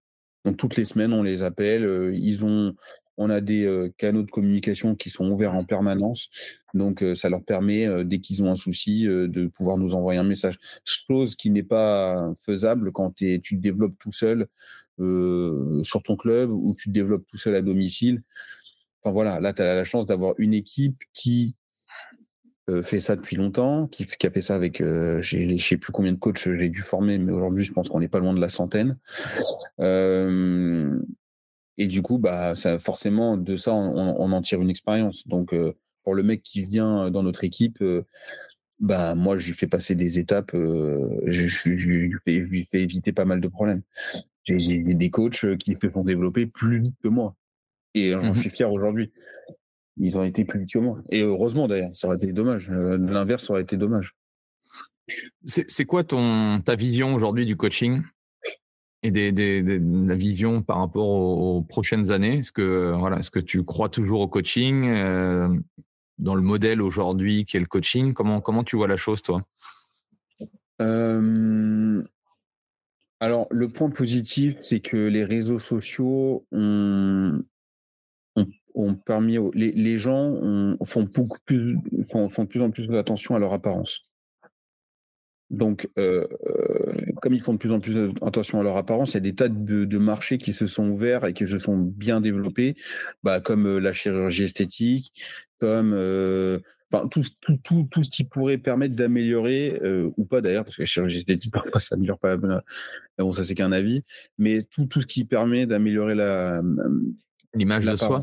Donc 0.47 0.57
toutes 0.57 0.76
les 0.76 0.87
semaines, 0.87 1.12
on 1.12 1.22
les 1.22 1.43
appelle. 1.43 2.14
ils 2.14 2.43
ont 2.43 2.74
on 3.21 3.29
a 3.29 3.43
des 3.43 3.93
canaux 3.99 4.23
de 4.23 4.31
communication 4.31 4.95
qui 4.95 5.11
sont 5.11 5.31
ouverts 5.31 5.55
en 5.55 5.62
permanence. 5.62 6.31
Donc, 6.73 7.05
ça 7.14 7.29
leur 7.29 7.45
permet, 7.45 7.87
dès 8.05 8.18
qu'ils 8.18 8.43
ont 8.43 8.51
un 8.51 8.57
souci, 8.57 9.05
de 9.05 9.47
pouvoir 9.47 9.77
nous 9.77 9.93
envoyer 9.93 10.18
un 10.18 10.25
message. 10.25 10.59
Chose 10.87 11.37
qui 11.37 11.51
n'est 11.51 11.62
pas 11.62 12.33
faisable 12.47 12.93
quand 12.93 13.14
tu 13.16 13.41
te 13.41 13.55
développes 13.57 13.99
tout 13.99 14.11
seul 14.11 14.47
sur 14.99 16.03
ton 16.03 16.16
club 16.16 16.51
ou 16.51 16.75
tu 16.75 16.89
te 16.89 16.95
développes 16.95 17.27
tout 17.29 17.37
seul 17.37 17.55
à 17.55 17.61
domicile. 17.61 18.23
Enfin 19.03 19.12
voilà, 19.12 19.39
là, 19.39 19.53
tu 19.53 19.61
as 19.61 19.75
la 19.75 19.85
chance 19.85 20.07
d'avoir 20.07 20.35
une 20.39 20.55
équipe 20.55 21.03
qui 21.12 21.57
fait 22.83 23.01
ça 23.01 23.16
depuis 23.16 23.37
longtemps, 23.37 23.87
qui, 23.89 24.07
a 24.23 24.31
fait 24.31 24.43
ça 24.43 24.55
avec, 24.55 24.79
je 24.79 25.37
ne 25.37 25.59
sais 25.59 25.77
plus 25.77 25.93
combien 25.93 26.12
de 26.12 26.18
coachs 26.18 26.49
j'ai 26.57 26.71
dû 26.71 26.81
former, 26.81 27.18
mais 27.18 27.33
aujourd'hui, 27.33 27.64
je 27.64 27.73
pense 27.75 27.91
qu'on 27.91 28.01
n'est 28.01 28.09
pas 28.09 28.21
loin 28.21 28.33
de 28.33 28.41
la 28.41 28.49
centaine. 28.49 28.97
Et 31.81 31.87
du 31.87 32.03
coup, 32.03 32.18
bah, 32.18 32.55
ça, 32.55 32.78
forcément, 32.78 33.39
de 33.39 33.57
ça, 33.57 33.72
on, 33.72 34.33
en 34.33 34.43
tire 34.43 34.61
une 34.61 34.68
expérience. 34.68 35.26
Donc, 35.26 35.55
euh, 35.55 35.72
pour 36.05 36.14
le 36.14 36.22
mec 36.22 36.43
qui 36.43 36.66
vient 36.66 37.11
dans 37.11 37.22
notre 37.22 37.43
équipe, 37.43 37.78
euh, 37.81 38.03
bah, 38.81 39.14
moi, 39.14 39.39
je 39.39 39.47
lui 39.47 39.55
fais 39.55 39.66
passer 39.66 39.95
des 39.95 40.18
étapes, 40.18 40.53
euh, 40.53 41.18
je, 41.24 41.70
lui 41.70 42.14
fais, 42.70 42.83
éviter 42.83 43.12
pas 43.12 43.24
mal 43.24 43.41
de 43.41 43.49
problèmes. 43.49 43.81
J'ai 44.45 44.83
des 44.83 45.09
coachs 45.09 45.57
qui 45.57 45.74
se 45.81 45.89
font 45.89 46.05
développer 46.05 46.45
plus 46.45 46.81
vite 46.81 46.97
que 47.03 47.09
moi. 47.09 47.35
Et 47.95 48.11
j'en 48.11 48.33
mmh 48.33 48.35
suis 48.35 48.51
fier 48.51 48.70
aujourd'hui. 48.70 49.11
Ils 49.97 50.18
ont 50.18 50.22
été 50.22 50.45
plus 50.45 50.61
vite 50.61 50.72
que 50.74 50.78
moi. 50.81 50.99
Et 51.09 51.22
heureusement 51.22 51.66
d'ailleurs, 51.66 51.97
ça 51.97 52.09
aurait 52.09 52.18
été 52.18 52.33
dommage. 52.33 52.70
L'inverse 52.70 53.49
aurait 53.49 53.62
été 53.62 53.78
dommage. 53.78 54.14
C'est 55.45 55.85
quoi 55.87 56.05
ton, 56.05 56.61
ta 56.61 56.74
vision 56.74 57.14
aujourd'hui 57.14 57.47
du 57.47 57.57
coaching? 57.57 58.03
Et 59.03 59.11
des, 59.11 59.33
des, 59.33 59.63
de 59.63 60.09
la 60.09 60.15
vision 60.15 60.63
par 60.63 60.79
rapport 60.79 61.09
aux, 61.09 61.63
prochaines 61.63 62.11
années? 62.11 62.39
Est-ce 62.39 62.53
que, 62.53 62.93
voilà, 62.97 63.19
est-ce 63.19 63.31
que 63.31 63.39
tu 63.39 63.65
crois 63.65 63.89
toujours 63.89 64.21
au 64.21 64.29
coaching 64.29 64.87
euh, 64.87 65.49
Dans 66.19 66.35
le 66.35 66.43
modèle 66.43 66.83
aujourd'hui 66.83 67.45
qui 67.45 67.57
est 67.57 67.61
le 67.61 67.67
coaching, 67.67 68.13
comment, 68.13 68.41
comment 68.41 68.65
tu 68.65 68.77
vois 68.77 68.89
la 68.89 68.97
chose, 68.97 69.23
toi? 69.23 69.43
Euh, 70.83 72.03
Alors, 73.21 73.47
le 73.51 73.69
point 73.69 73.91
positif, 73.91 74.57
c'est 74.61 74.81
que 74.81 74.97
les 74.97 75.25
réseaux 75.25 75.59
sociaux 75.59 76.47
ont, 76.53 77.43
ont, 78.75 78.95
permis. 78.95 79.39
Les, 79.55 79.73
les 79.73 79.97
gens 79.99 80.35
font, 80.85 81.05
beaucoup 81.05 81.39
plus, 81.45 81.79
font, 82.11 82.29
font 82.29 82.45
de 82.45 82.49
plus 82.49 82.63
en 82.63 82.71
plus 82.71 82.95
attention 82.97 83.35
à 83.35 83.39
leur 83.39 83.53
apparence. 83.53 84.10
Donc, 85.51 85.89
euh, 85.99 86.27
euh, 86.47 86.95
comme 87.21 87.35
ils 87.35 87.43
font 87.43 87.55
de 87.55 87.59
plus 87.59 87.73
en 87.73 87.81
plus 87.81 88.13
attention 88.23 88.61
à 88.61 88.63
leur 88.63 88.77
apparence, 88.77 89.11
il 89.11 89.15
y 89.15 89.17
a 89.17 89.21
des 89.21 89.35
tas 89.35 89.49
de, 89.49 89.99
marchés 89.99 90.39
qui 90.39 90.53
se 90.53 90.67
sont 90.67 90.89
ouverts 90.89 91.27
et 91.27 91.33
qui 91.33 91.47
se 91.47 91.59
sont 91.59 91.77
bien 91.77 92.21
développés, 92.21 92.77
bah, 93.25 93.41
comme 93.41 93.67
euh, 93.67 93.79
la 93.81 93.93
chirurgie 93.93 94.45
esthétique, 94.45 95.13
comme 95.59 95.93
enfin 96.93 97.09
tout, 97.09 97.23
tout, 97.43 97.59
tout, 97.63 97.89
tout, 97.91 98.05
ce 98.05 98.11
qui 98.11 98.25
pourrait 98.25 98.59
permettre 98.59 98.95
d'améliorer, 98.95 99.81
ou 100.17 100.25
pas 100.25 100.41
d'ailleurs, 100.41 100.65
parce 100.65 100.77
que 100.77 100.83
la 100.83 100.87
chirurgie 100.87 101.19
esthétique, 101.19 101.53
parfois, 101.53 101.81
ça 101.81 101.97
n'améliore 101.97 102.19
pas. 102.19 102.37
Bon, 103.19 103.33
ça, 103.33 103.45
c'est 103.45 103.55
qu'un 103.55 103.73
avis, 103.73 104.03
mais 104.39 104.63
tout, 104.63 104.87
tout 104.87 105.03
ce 105.03 105.07
qui 105.07 105.25
permet 105.25 105.67
d'améliorer 105.67 106.15
la. 106.15 106.63
L'image 107.55 107.85
de 107.85 107.97
soi 107.97 108.23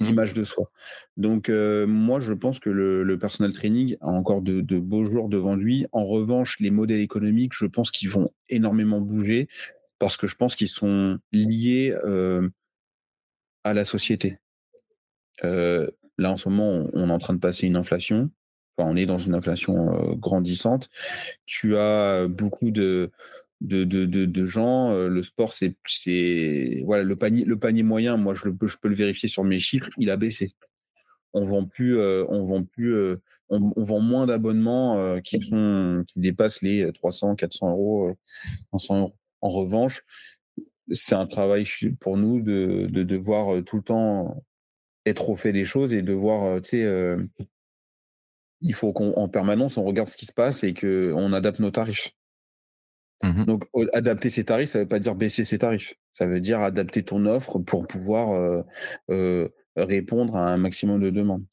l'image 0.00 0.32
de 0.32 0.44
soi. 0.44 0.70
Donc, 1.16 1.48
moi, 1.48 2.20
je 2.20 2.32
pense 2.32 2.58
que 2.58 2.70
le, 2.70 3.18
personal 3.18 3.52
training 3.52 3.96
a 4.00 4.08
encore 4.08 4.42
de, 4.42 4.78
beaux 4.78 5.04
jours 5.04 5.28
devant 5.28 5.54
lui. 5.54 5.86
En 5.92 6.04
revanche, 6.04 6.56
les 6.60 6.70
modèles 6.70 7.00
économiques, 7.00 7.52
je 7.54 7.66
pense 7.66 7.90
qu'ils 7.90 8.10
vont 8.10 8.30
énormément 8.48 9.00
bouger 9.00 9.48
parce 9.98 10.16
que 10.16 10.26
je 10.26 10.34
pense 10.34 10.54
qu'ils 10.54 10.68
sont 10.68 11.18
liés 11.32 11.94
à 13.64 13.74
la 13.74 13.84
société. 13.84 14.38
là, 15.42 15.90
en 16.18 16.36
ce 16.36 16.48
moment, 16.48 16.88
on, 16.92 17.08
est 17.08 17.12
en 17.12 17.18
train 17.18 17.34
de 17.34 17.40
passer 17.40 17.66
une 17.66 17.76
inflation. 17.76 18.30
On 18.78 18.96
est 18.96 19.06
dans 19.06 19.18
une 19.18 19.34
inflation 19.34 20.14
grandissante. 20.16 20.88
Tu 21.44 21.76
as 21.76 22.26
beaucoup 22.28 22.70
de 22.70 23.10
de, 23.60 23.84
de, 23.84 24.04
de, 24.04 24.46
gens. 24.46 24.90
Euh, 24.90 25.08
le 25.08 25.22
sport, 25.22 25.52
c'est, 25.52 25.74
voilà, 26.84 27.02
le 27.02 27.16
panier, 27.16 27.44
le 27.44 27.58
panier 27.58 27.82
moyen. 27.82 28.16
Moi, 28.16 28.34
je, 28.34 28.48
je 28.50 28.76
peux 28.80 28.88
le 28.88 28.94
vérifier 28.94 29.28
sur 29.28 29.44
mes 29.44 29.60
chiffres. 29.60 29.90
Il 29.98 30.10
a 30.10 30.16
baissé. 30.16 30.54
On 31.32 31.46
vend 31.46 31.64
plus, 31.64 31.96
euh, 31.96 32.24
on 32.28 32.44
vend 32.44 32.64
plus, 32.64 32.94
euh, 32.94 33.16
on, 33.50 33.72
vend 33.76 34.00
moins 34.00 34.26
d'abonnements 34.26 35.20
qui 35.20 35.40
sont, 35.40 36.04
qui 36.06 36.20
dépassent 36.20 36.62
les 36.62 36.92
300, 36.92 37.36
400 37.36 37.70
euros, 37.70 38.14
500 38.72 38.98
euros. 38.98 39.14
En 39.42 39.48
revanche, 39.48 40.04
c'est 40.90 41.14
un 41.14 41.26
travail 41.26 41.66
pour 42.00 42.16
nous 42.16 42.42
de, 42.42 42.88
de 42.90 43.02
devoir 43.02 43.62
tout 43.64 43.76
le 43.76 43.82
temps 43.82 44.44
être 45.06 45.30
au 45.30 45.36
fait 45.36 45.52
des 45.52 45.64
choses 45.64 45.92
et 45.92 46.02
de 46.02 46.12
voir, 46.12 46.60
tu 46.62 46.70
sais, 46.70 47.16
il 48.60 48.74
faut 48.74 48.92
qu'en 48.92 49.28
permanence, 49.28 49.76
on 49.78 49.84
regarde 49.84 50.08
ce 50.08 50.16
qui 50.16 50.26
se 50.26 50.32
passe 50.32 50.64
et 50.64 50.74
qu'on 50.74 51.32
adapte 51.32 51.60
nos 51.60 51.70
tarifs. 51.70 52.10
Mmh 53.22 53.44
Donc, 53.44 53.64
adapter 53.92 54.30
ses 54.30 54.44
tarifs, 54.44 54.70
ça 54.70 54.78
ne 54.78 54.84
veut 54.84 54.88
pas 54.88 54.98
dire 54.98 55.14
baisser 55.14 55.44
ses 55.44 55.58
tarifs. 55.58 55.94
Ça 56.12 56.26
veut 56.26 56.40
dire 56.40 56.60
adapter 56.60 57.02
ton 57.02 57.26
offre 57.26 57.58
pour 57.58 57.86
pouvoir 57.86 58.64
répondre 59.76 60.36
à 60.36 60.52
un 60.52 60.56
maximum 60.56 61.00
de 61.00 61.10
demandes. 61.10 61.44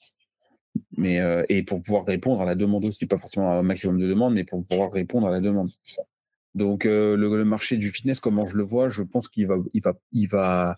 Mais, 0.95 1.19
et 1.49 1.63
pour 1.63 1.81
pouvoir 1.81 2.05
répondre 2.05 2.41
à 2.41 2.45
la 2.45 2.55
demande 2.55 2.85
aussi, 2.85 3.05
pas 3.05 3.17
forcément 3.17 3.51
à 3.51 3.55
un 3.55 3.63
maximum 3.63 3.99
de 3.99 4.07
demandes, 4.07 4.33
mais 4.33 4.45
pour 4.45 4.65
pouvoir 4.65 4.91
répondre 4.91 5.27
à 5.27 5.31
la 5.31 5.39
demande. 5.39 5.69
Donc, 6.55 6.85
le, 6.85 7.43
marché 7.43 7.77
du 7.77 7.91
fitness, 7.91 8.19
comment 8.19 8.45
je 8.45 8.55
le 8.55 8.63
vois, 8.63 8.89
je 8.89 9.01
pense 9.03 9.27
qu'il 9.27 9.47
va, 9.47 9.57
il 9.73 9.81
va, 9.81 9.93
il 10.11 10.27
va, 10.27 10.77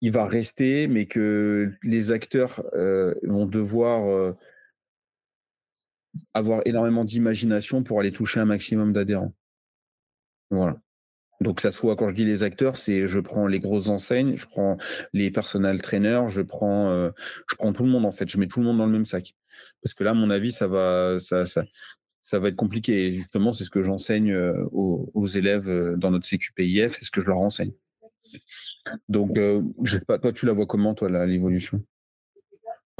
il 0.00 0.12
va 0.12 0.26
rester, 0.26 0.86
mais 0.86 1.06
que 1.06 1.72
les 1.82 2.12
acteurs 2.12 2.62
vont 3.24 3.46
devoir 3.46 4.34
avoir 6.34 6.62
énormément 6.64 7.04
d'imagination 7.04 7.82
pour 7.82 8.00
aller 8.00 8.12
toucher 8.12 8.40
un 8.40 8.44
maximum 8.44 8.92
d'adhérents. 8.92 9.32
Voilà. 10.50 10.76
Donc, 11.40 11.60
ça 11.60 11.72
soit, 11.72 11.96
quand 11.96 12.08
je 12.08 12.14
dis 12.14 12.24
les 12.26 12.42
acteurs, 12.42 12.76
c'est 12.76 13.08
je 13.08 13.18
prends 13.18 13.46
les 13.46 13.60
grosses 13.60 13.88
enseignes, 13.88 14.36
je 14.36 14.46
prends 14.46 14.76
les 15.14 15.30
personal 15.30 15.80
trainers, 15.80 16.28
je 16.28 16.42
prends, 16.42 16.90
euh, 16.90 17.10
je 17.50 17.56
prends 17.56 17.72
tout 17.72 17.82
le 17.82 17.88
monde, 17.88 18.04
en 18.04 18.12
fait. 18.12 18.28
Je 18.28 18.38
mets 18.38 18.46
tout 18.46 18.60
le 18.60 18.66
monde 18.66 18.78
dans 18.78 18.86
le 18.86 18.92
même 18.92 19.06
sac. 19.06 19.34
Parce 19.82 19.94
que 19.94 20.04
là, 20.04 20.10
à 20.10 20.14
mon 20.14 20.28
avis, 20.28 20.52
ça 20.52 20.66
va, 20.68 21.18
ça, 21.18 22.38
va 22.38 22.48
être 22.48 22.56
compliqué. 22.56 23.06
Et 23.06 23.12
justement, 23.14 23.54
c'est 23.54 23.64
ce 23.64 23.70
que 23.70 23.82
j'enseigne 23.82 24.32
euh, 24.32 24.64
aux, 24.72 25.26
élèves 25.26 25.68
euh, 25.68 25.96
dans 25.96 26.10
notre 26.10 26.28
CQPIF, 26.28 26.92
c'est 26.92 27.06
ce 27.06 27.10
que 27.10 27.22
je 27.22 27.26
leur 27.26 27.38
enseigne. 27.38 27.72
Donc, 29.08 29.38
je 29.82 29.98
sais 29.98 30.04
pas, 30.04 30.18
toi, 30.18 30.32
tu 30.32 30.46
la 30.46 30.52
vois 30.52 30.66
comment, 30.66 30.94
toi, 30.94 31.26
l'évolution? 31.26 31.82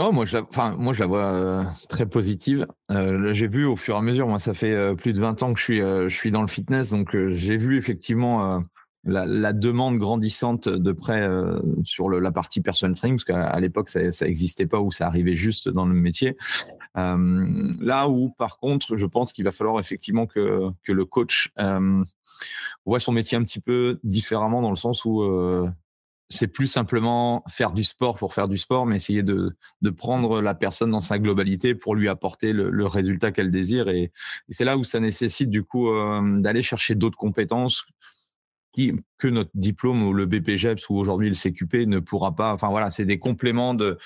Oh, 0.02 0.12
moi, 0.12 0.24
je 0.24 0.34
la, 0.34 0.42
enfin, 0.44 0.74
moi, 0.78 0.94
je 0.94 1.00
la 1.00 1.06
vois 1.06 1.24
euh, 1.26 1.64
très 1.90 2.06
positive. 2.06 2.66
Euh, 2.90 3.34
j'ai 3.34 3.48
vu 3.48 3.66
au 3.66 3.76
fur 3.76 3.96
et 3.96 3.98
à 3.98 4.00
mesure, 4.00 4.28
moi, 4.28 4.38
ça 4.38 4.54
fait 4.54 4.72
euh, 4.72 4.94
plus 4.94 5.12
de 5.12 5.20
20 5.20 5.42
ans 5.42 5.52
que 5.52 5.58
je 5.60 5.64
suis, 5.64 5.78
je 5.80 6.08
suis 6.08 6.30
dans 6.30 6.40
le 6.40 6.48
fitness, 6.48 6.88
donc 6.88 7.14
j'ai 7.32 7.58
vu 7.58 7.76
effectivement 7.76 8.62
la, 9.04 9.52
demande 9.52 9.98
grandissante 9.98 10.70
de 10.70 10.92
près 10.92 11.28
sur 11.84 12.08
la 12.08 12.32
partie 12.32 12.62
personal 12.62 12.96
training, 12.96 13.18
parce 13.18 13.24
qu'à 13.24 13.60
l'époque, 13.60 13.90
ça 13.90 14.24
n'existait 14.24 14.66
pas 14.66 14.80
ou 14.80 14.90
ça 14.90 15.06
arrivait 15.06 15.34
juste 15.34 15.68
dans 15.68 15.84
le 15.84 15.94
métier. 15.94 16.38
là 16.94 18.08
où, 18.08 18.30
par 18.30 18.58
contre, 18.58 18.96
je 18.96 19.06
pense 19.06 19.34
qu'il 19.34 19.44
va 19.44 19.52
falloir 19.52 19.78
effectivement 19.80 20.26
que, 20.26 20.70
que 20.82 20.92
le 20.92 21.04
coach 21.04 21.52
voit 22.86 23.00
son 23.00 23.12
métier 23.12 23.36
un 23.36 23.42
petit 23.42 23.60
peu 23.60 24.00
différemment 24.02 24.62
dans 24.62 24.70
le 24.70 24.76
sens 24.76 25.04
où 25.04 25.22
c'est 26.30 26.46
plus 26.46 26.68
simplement 26.68 27.42
faire 27.48 27.72
du 27.72 27.82
sport 27.82 28.16
pour 28.16 28.32
faire 28.32 28.48
du 28.48 28.56
sport, 28.56 28.86
mais 28.86 28.96
essayer 28.96 29.24
de, 29.24 29.56
de 29.82 29.90
prendre 29.90 30.40
la 30.40 30.54
personne 30.54 30.92
dans 30.92 31.00
sa 31.00 31.18
globalité 31.18 31.74
pour 31.74 31.96
lui 31.96 32.08
apporter 32.08 32.52
le, 32.52 32.86
résultat 32.86 33.32
qu'elle 33.32 33.50
désire. 33.50 33.88
Et, 33.88 34.12
c'est 34.48 34.64
là 34.64 34.78
où 34.78 34.84
ça 34.84 35.00
nécessite 35.00 35.50
du 35.50 35.64
coup 35.64 35.90
euh, 35.90 36.40
d'aller 36.40 36.62
chercher 36.62 36.94
d'autres 36.94 37.18
compétences 37.18 37.84
que 39.18 39.26
notre 39.26 39.50
diplôme 39.54 40.04
ou 40.04 40.12
le 40.12 40.26
BPGEPS 40.26 40.88
ou 40.90 40.96
aujourd'hui 40.96 41.28
le 41.28 41.34
CQP 41.34 41.88
ne 41.88 41.98
pourra 41.98 42.36
pas. 42.36 42.54
Enfin 42.54 42.68
voilà, 42.68 42.90
c'est 42.90 43.04
des 43.04 43.18
compléments 43.18 43.74
de, 43.74 43.98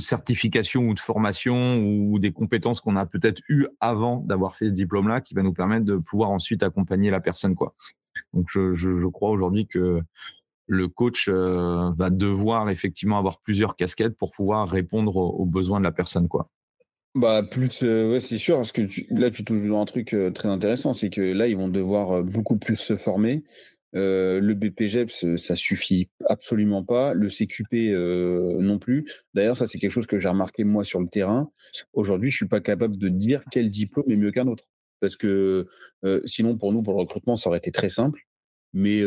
certification 0.00 0.88
ou 0.88 0.94
de 0.94 1.00
formation 1.00 1.78
ou 1.78 2.18
des 2.18 2.32
compétences 2.32 2.80
qu'on 2.80 2.96
a 2.96 3.06
peut-être 3.06 3.40
eues 3.48 3.68
avant 3.78 4.16
d'avoir 4.16 4.56
fait 4.56 4.66
ce 4.66 4.72
diplôme-là 4.72 5.20
qui 5.20 5.34
va 5.34 5.42
nous 5.42 5.52
permettre 5.52 5.84
de 5.84 5.96
pouvoir 5.96 6.30
ensuite 6.30 6.64
accompagner 6.64 7.12
la 7.12 7.20
personne. 7.20 7.54
Donc 8.34 8.48
je 8.50 9.06
crois 9.06 9.30
aujourd'hui 9.30 9.68
que 9.68 10.02
le 10.66 10.88
coach 10.88 11.28
euh, 11.28 11.90
va 11.96 12.10
devoir 12.10 12.70
effectivement 12.70 13.18
avoir 13.18 13.40
plusieurs 13.40 13.76
casquettes 13.76 14.16
pour 14.16 14.30
pouvoir 14.32 14.68
répondre 14.68 15.16
aux, 15.16 15.46
besoins 15.46 15.80
de 15.80 15.84
la 15.84 15.92
personne, 15.92 16.28
quoi. 16.28 16.48
Bah 17.14 17.42
plus, 17.42 17.82
euh, 17.82 18.20
c'est 18.20 18.38
sûr, 18.38 18.56
parce 18.56 18.72
que 18.72 18.82
là 19.10 19.30
tu 19.30 19.44
touches 19.44 19.66
dans 19.68 19.82
un 19.82 19.84
truc 19.84 20.14
euh, 20.14 20.30
très 20.30 20.48
intéressant, 20.48 20.94
c'est 20.94 21.10
que 21.10 21.20
là 21.20 21.46
ils 21.46 21.56
vont 21.56 21.68
devoir 21.68 22.24
beaucoup 22.24 22.56
plus 22.56 22.76
se 22.76 22.96
former. 22.96 23.44
le 23.92 24.54
BPGEPS, 24.54 25.36
ça 25.36 25.54
suffit 25.54 26.08
absolument 26.26 26.82
pas. 26.82 27.12
Le 27.12 27.28
CQP 27.28 27.94
non 28.62 28.78
plus. 28.78 29.04
D'ailleurs, 29.34 29.58
ça 29.58 29.66
c'est 29.66 29.78
quelque 29.78 29.90
chose 29.90 30.06
que 30.06 30.18
j'ai 30.18 30.30
remarqué 30.30 30.64
moi 30.64 30.84
sur 30.84 31.00
le 31.00 31.08
terrain. 31.08 31.50
Aujourd'hui, 31.92 32.30
je 32.30 32.36
suis 32.36 32.48
pas 32.48 32.60
capable 32.60 32.96
de 32.96 33.10
dire 33.10 33.42
quel 33.50 33.68
diplôme 33.68 34.10
est 34.10 34.16
mieux 34.16 34.30
qu'un 34.30 34.46
autre, 34.46 34.64
parce 35.00 35.16
que 35.16 35.66
sinon 36.24 36.56
pour 36.56 36.72
nous, 36.72 36.82
pour 36.82 36.94
le 36.94 37.00
recrutement, 37.00 37.36
ça 37.36 37.50
aurait 37.50 37.58
été 37.58 37.72
très 37.72 37.90
simple 37.90 38.22
mais 38.72 39.02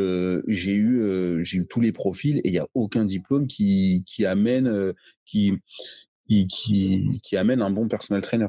j'ai 0.47 0.73
eu 0.73 1.43
j'ai 1.43 1.59
eu 1.59 1.67
tous 1.67 1.81
les 1.81 1.91
profils 1.91 2.37
et 2.39 2.47
il 2.49 2.51
n'y 2.51 2.59
a 2.59 2.67
aucun 2.73 3.05
diplôme 3.05 3.47
qui 3.47 4.03
qui 4.05 4.25
amène 4.25 4.93
qui, 5.25 5.53
qui 6.27 7.19
qui 7.23 7.37
amène 7.37 7.61
un 7.61 7.71
bon 7.71 7.87
personnel 7.87 8.21
trainer. 8.21 8.47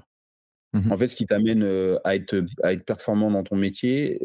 Mmh 0.73 0.93
en 0.93 0.97
fait, 0.97 1.09
ce 1.09 1.17
qui 1.17 1.27
t'amène 1.27 1.63
à 2.05 2.17
être 2.17 2.45
à 2.63 2.73
être 2.73 2.85
performant 2.85 3.31
dans 3.31 3.43
ton 3.43 3.57
métier, 3.57 4.19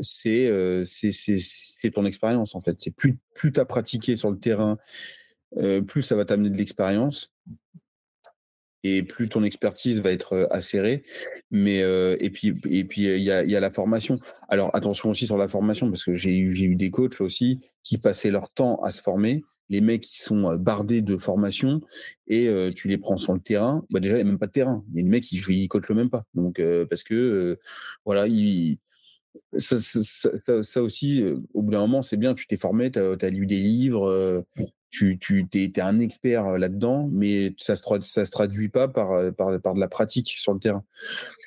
c'est 0.00 0.84
c'est 0.84 1.90
ton 1.92 2.06
expérience 2.06 2.54
en 2.54 2.60
fait. 2.60 2.76
C'est 2.78 2.94
plus 2.94 3.18
plus 3.34 3.52
as 3.56 3.64
pratiqué 3.64 4.16
sur 4.16 4.30
le 4.30 4.38
terrain, 4.38 4.78
plus 5.86 6.02
ça 6.02 6.16
va 6.16 6.24
t'amener 6.24 6.50
de 6.50 6.56
l'expérience 6.56 7.33
et 8.84 9.02
plus 9.02 9.28
ton 9.28 9.42
expertise 9.42 10.00
va 10.00 10.12
être 10.12 10.46
acérée. 10.50 11.02
Mais 11.50 11.78
et 11.78 12.30
puis 12.30 12.54
et 12.70 12.84
puis 12.84 13.02
il 13.04 13.22
y 13.22 13.30
a, 13.30 13.44
y 13.44 13.56
a, 13.56 13.60
la 13.60 13.70
formation. 13.70 14.18
Alors 14.48 14.70
attention 14.76 15.10
aussi 15.10 15.26
sur 15.26 15.36
la 15.36 15.48
formation 15.48 15.88
parce 15.90 16.04
que 16.04 16.14
j'ai 16.14 16.36
eu 16.36 16.54
eu 16.54 16.76
des 16.76 16.90
coachs 16.90 17.20
aussi 17.20 17.60
qui 17.82 17.98
passaient 17.98 18.30
leur 18.30 18.48
temps 18.50 18.76
à 18.82 18.90
se 18.90 19.02
former. 19.02 19.42
Les 19.70 19.80
mecs 19.80 20.02
qui 20.02 20.20
sont 20.20 20.56
bardés 20.56 21.00
de 21.00 21.16
formation 21.16 21.80
et 22.28 22.48
tu 22.76 22.88
les 22.88 22.98
prends 22.98 23.16
sur 23.16 23.32
le 23.32 23.40
terrain, 23.40 23.84
bah 23.90 23.98
déjà 23.98 24.16
il 24.16 24.22
n'y 24.22 24.28
a 24.28 24.30
même 24.30 24.38
pas 24.38 24.46
de 24.46 24.52
terrain. 24.52 24.82
Il 24.90 24.96
y 24.96 25.00
a 25.00 25.02
des 25.02 25.08
mecs 25.08 25.24
qui 25.24 25.36
ne 25.36 25.66
coachent 25.66 25.90
même 25.90 26.10
pas. 26.10 26.24
Donc 26.34 26.62
parce 26.90 27.02
que 27.02 27.58
voilà, 28.04 28.26
ils, 28.26 28.78
ça, 29.56 29.76
ça, 30.62 30.82
aussi, 30.82 31.24
au 31.54 31.62
bout 31.62 31.72
d'un 31.72 31.80
moment, 31.80 32.02
c'est 32.02 32.16
bien, 32.16 32.34
tu 32.34 32.46
t'es 32.46 32.56
formé, 32.56 32.90
tu 32.90 32.98
as, 32.98 33.30
lu 33.30 33.46
des 33.46 33.58
livres, 33.58 34.44
tu, 34.94 35.18
tu 35.18 35.46
es, 35.54 35.80
un 35.80 35.98
expert 36.00 36.56
là-dedans, 36.56 37.08
mais 37.12 37.54
ça 37.58 37.72
ne 37.72 37.76
se, 37.76 38.08
ça 38.08 38.24
se 38.24 38.30
traduit 38.30 38.68
pas 38.68 38.86
par, 38.86 39.32
par, 39.34 39.60
par, 39.60 39.74
de 39.74 39.80
la 39.80 39.88
pratique 39.88 40.34
sur 40.38 40.52
le 40.52 40.60
terrain. 40.60 40.84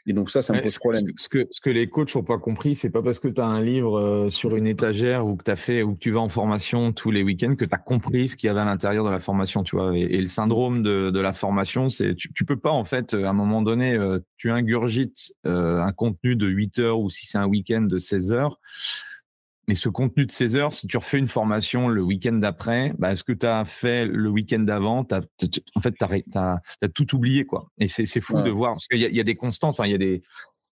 Et 0.05 0.13
donc 0.13 0.29
ça, 0.29 0.41
ça 0.41 0.53
me 0.53 0.61
pose 0.61 0.77
problème. 0.77 1.03
Ce 1.17 1.27
que, 1.27 1.47
ce 1.51 1.59
que 1.59 1.69
les 1.69 1.87
coachs 1.87 2.15
n'ont 2.15 2.23
pas 2.23 2.37
compris, 2.37 2.75
c'est 2.75 2.89
pas 2.89 3.01
parce 3.01 3.19
que 3.19 3.27
tu 3.27 3.41
as 3.41 3.45
un 3.45 3.61
livre 3.61 4.27
sur 4.29 4.55
une 4.55 4.67
étagère 4.67 5.25
ou 5.25 5.35
que 5.35 5.49
as 5.49 5.55
fait 5.55 5.83
ou 5.83 5.95
que 5.95 5.99
tu 5.99 6.11
vas 6.11 6.21
en 6.21 6.29
formation 6.29 6.93
tous 6.93 7.11
les 7.11 7.23
week-ends 7.23 7.55
que 7.55 7.65
tu 7.65 7.75
as 7.75 7.77
compris 7.77 8.29
ce 8.29 8.37
qu'il 8.37 8.47
y 8.47 8.49
avait 8.49 8.61
à 8.61 8.65
l'intérieur 8.65 9.03
de 9.03 9.09
la 9.09 9.19
formation, 9.19 9.63
tu 9.63 9.75
vois. 9.75 9.97
Et, 9.97 10.19
le 10.19 10.27
syndrome 10.27 10.81
de, 10.81 11.09
de, 11.09 11.19
la 11.19 11.33
formation, 11.33 11.89
c'est 11.89 12.15
tu, 12.15 12.31
tu 12.33 12.45
peux 12.45 12.57
pas 12.57 12.71
en 12.71 12.83
fait 12.83 13.13
à 13.13 13.29
un 13.29 13.33
moment 13.33 13.61
donné, 13.61 13.97
tu 14.37 14.51
ingurgites 14.51 15.33
un 15.43 15.91
contenu 15.91 16.35
de 16.35 16.47
8 16.47 16.79
heures 16.79 16.99
ou 16.99 17.09
si 17.09 17.27
c'est 17.27 17.37
un 17.37 17.47
week-end 17.47 17.81
de 17.81 17.97
16 17.97 18.31
heures 18.31 18.59
mais 19.67 19.75
ce 19.75 19.89
contenu 19.89 20.25
de 20.25 20.31
16 20.31 20.55
heures, 20.55 20.73
si 20.73 20.87
tu 20.87 20.97
refais 20.97 21.19
une 21.19 21.27
formation 21.27 21.87
le 21.87 22.01
week-end 22.01 22.33
d'après, 22.33 22.93
bah, 22.97 23.15
ce 23.15 23.23
que 23.23 23.33
tu 23.33 23.45
as 23.45 23.65
fait 23.65 24.05
le 24.05 24.29
week-end 24.29 24.59
d'avant, 24.59 25.05
en 25.75 25.81
fait, 25.81 25.93
tu 25.99 26.37
as, 26.37 26.89
tout 26.93 27.15
oublié. 27.15 27.45
quoi. 27.45 27.69
Et 27.77 27.87
c'est 27.87 28.21
fou 28.21 28.41
de 28.41 28.49
voir, 28.49 28.73
parce 28.73 28.87
qu'il 28.87 29.01
y, 29.01 29.15
y, 29.15 29.19
a 29.19 29.23
des 29.23 29.35
constantes, 29.35 29.71
enfin, 29.71 29.85
il 29.85 29.91
y 29.91 29.95
a 29.95 29.97
des, 29.97 30.21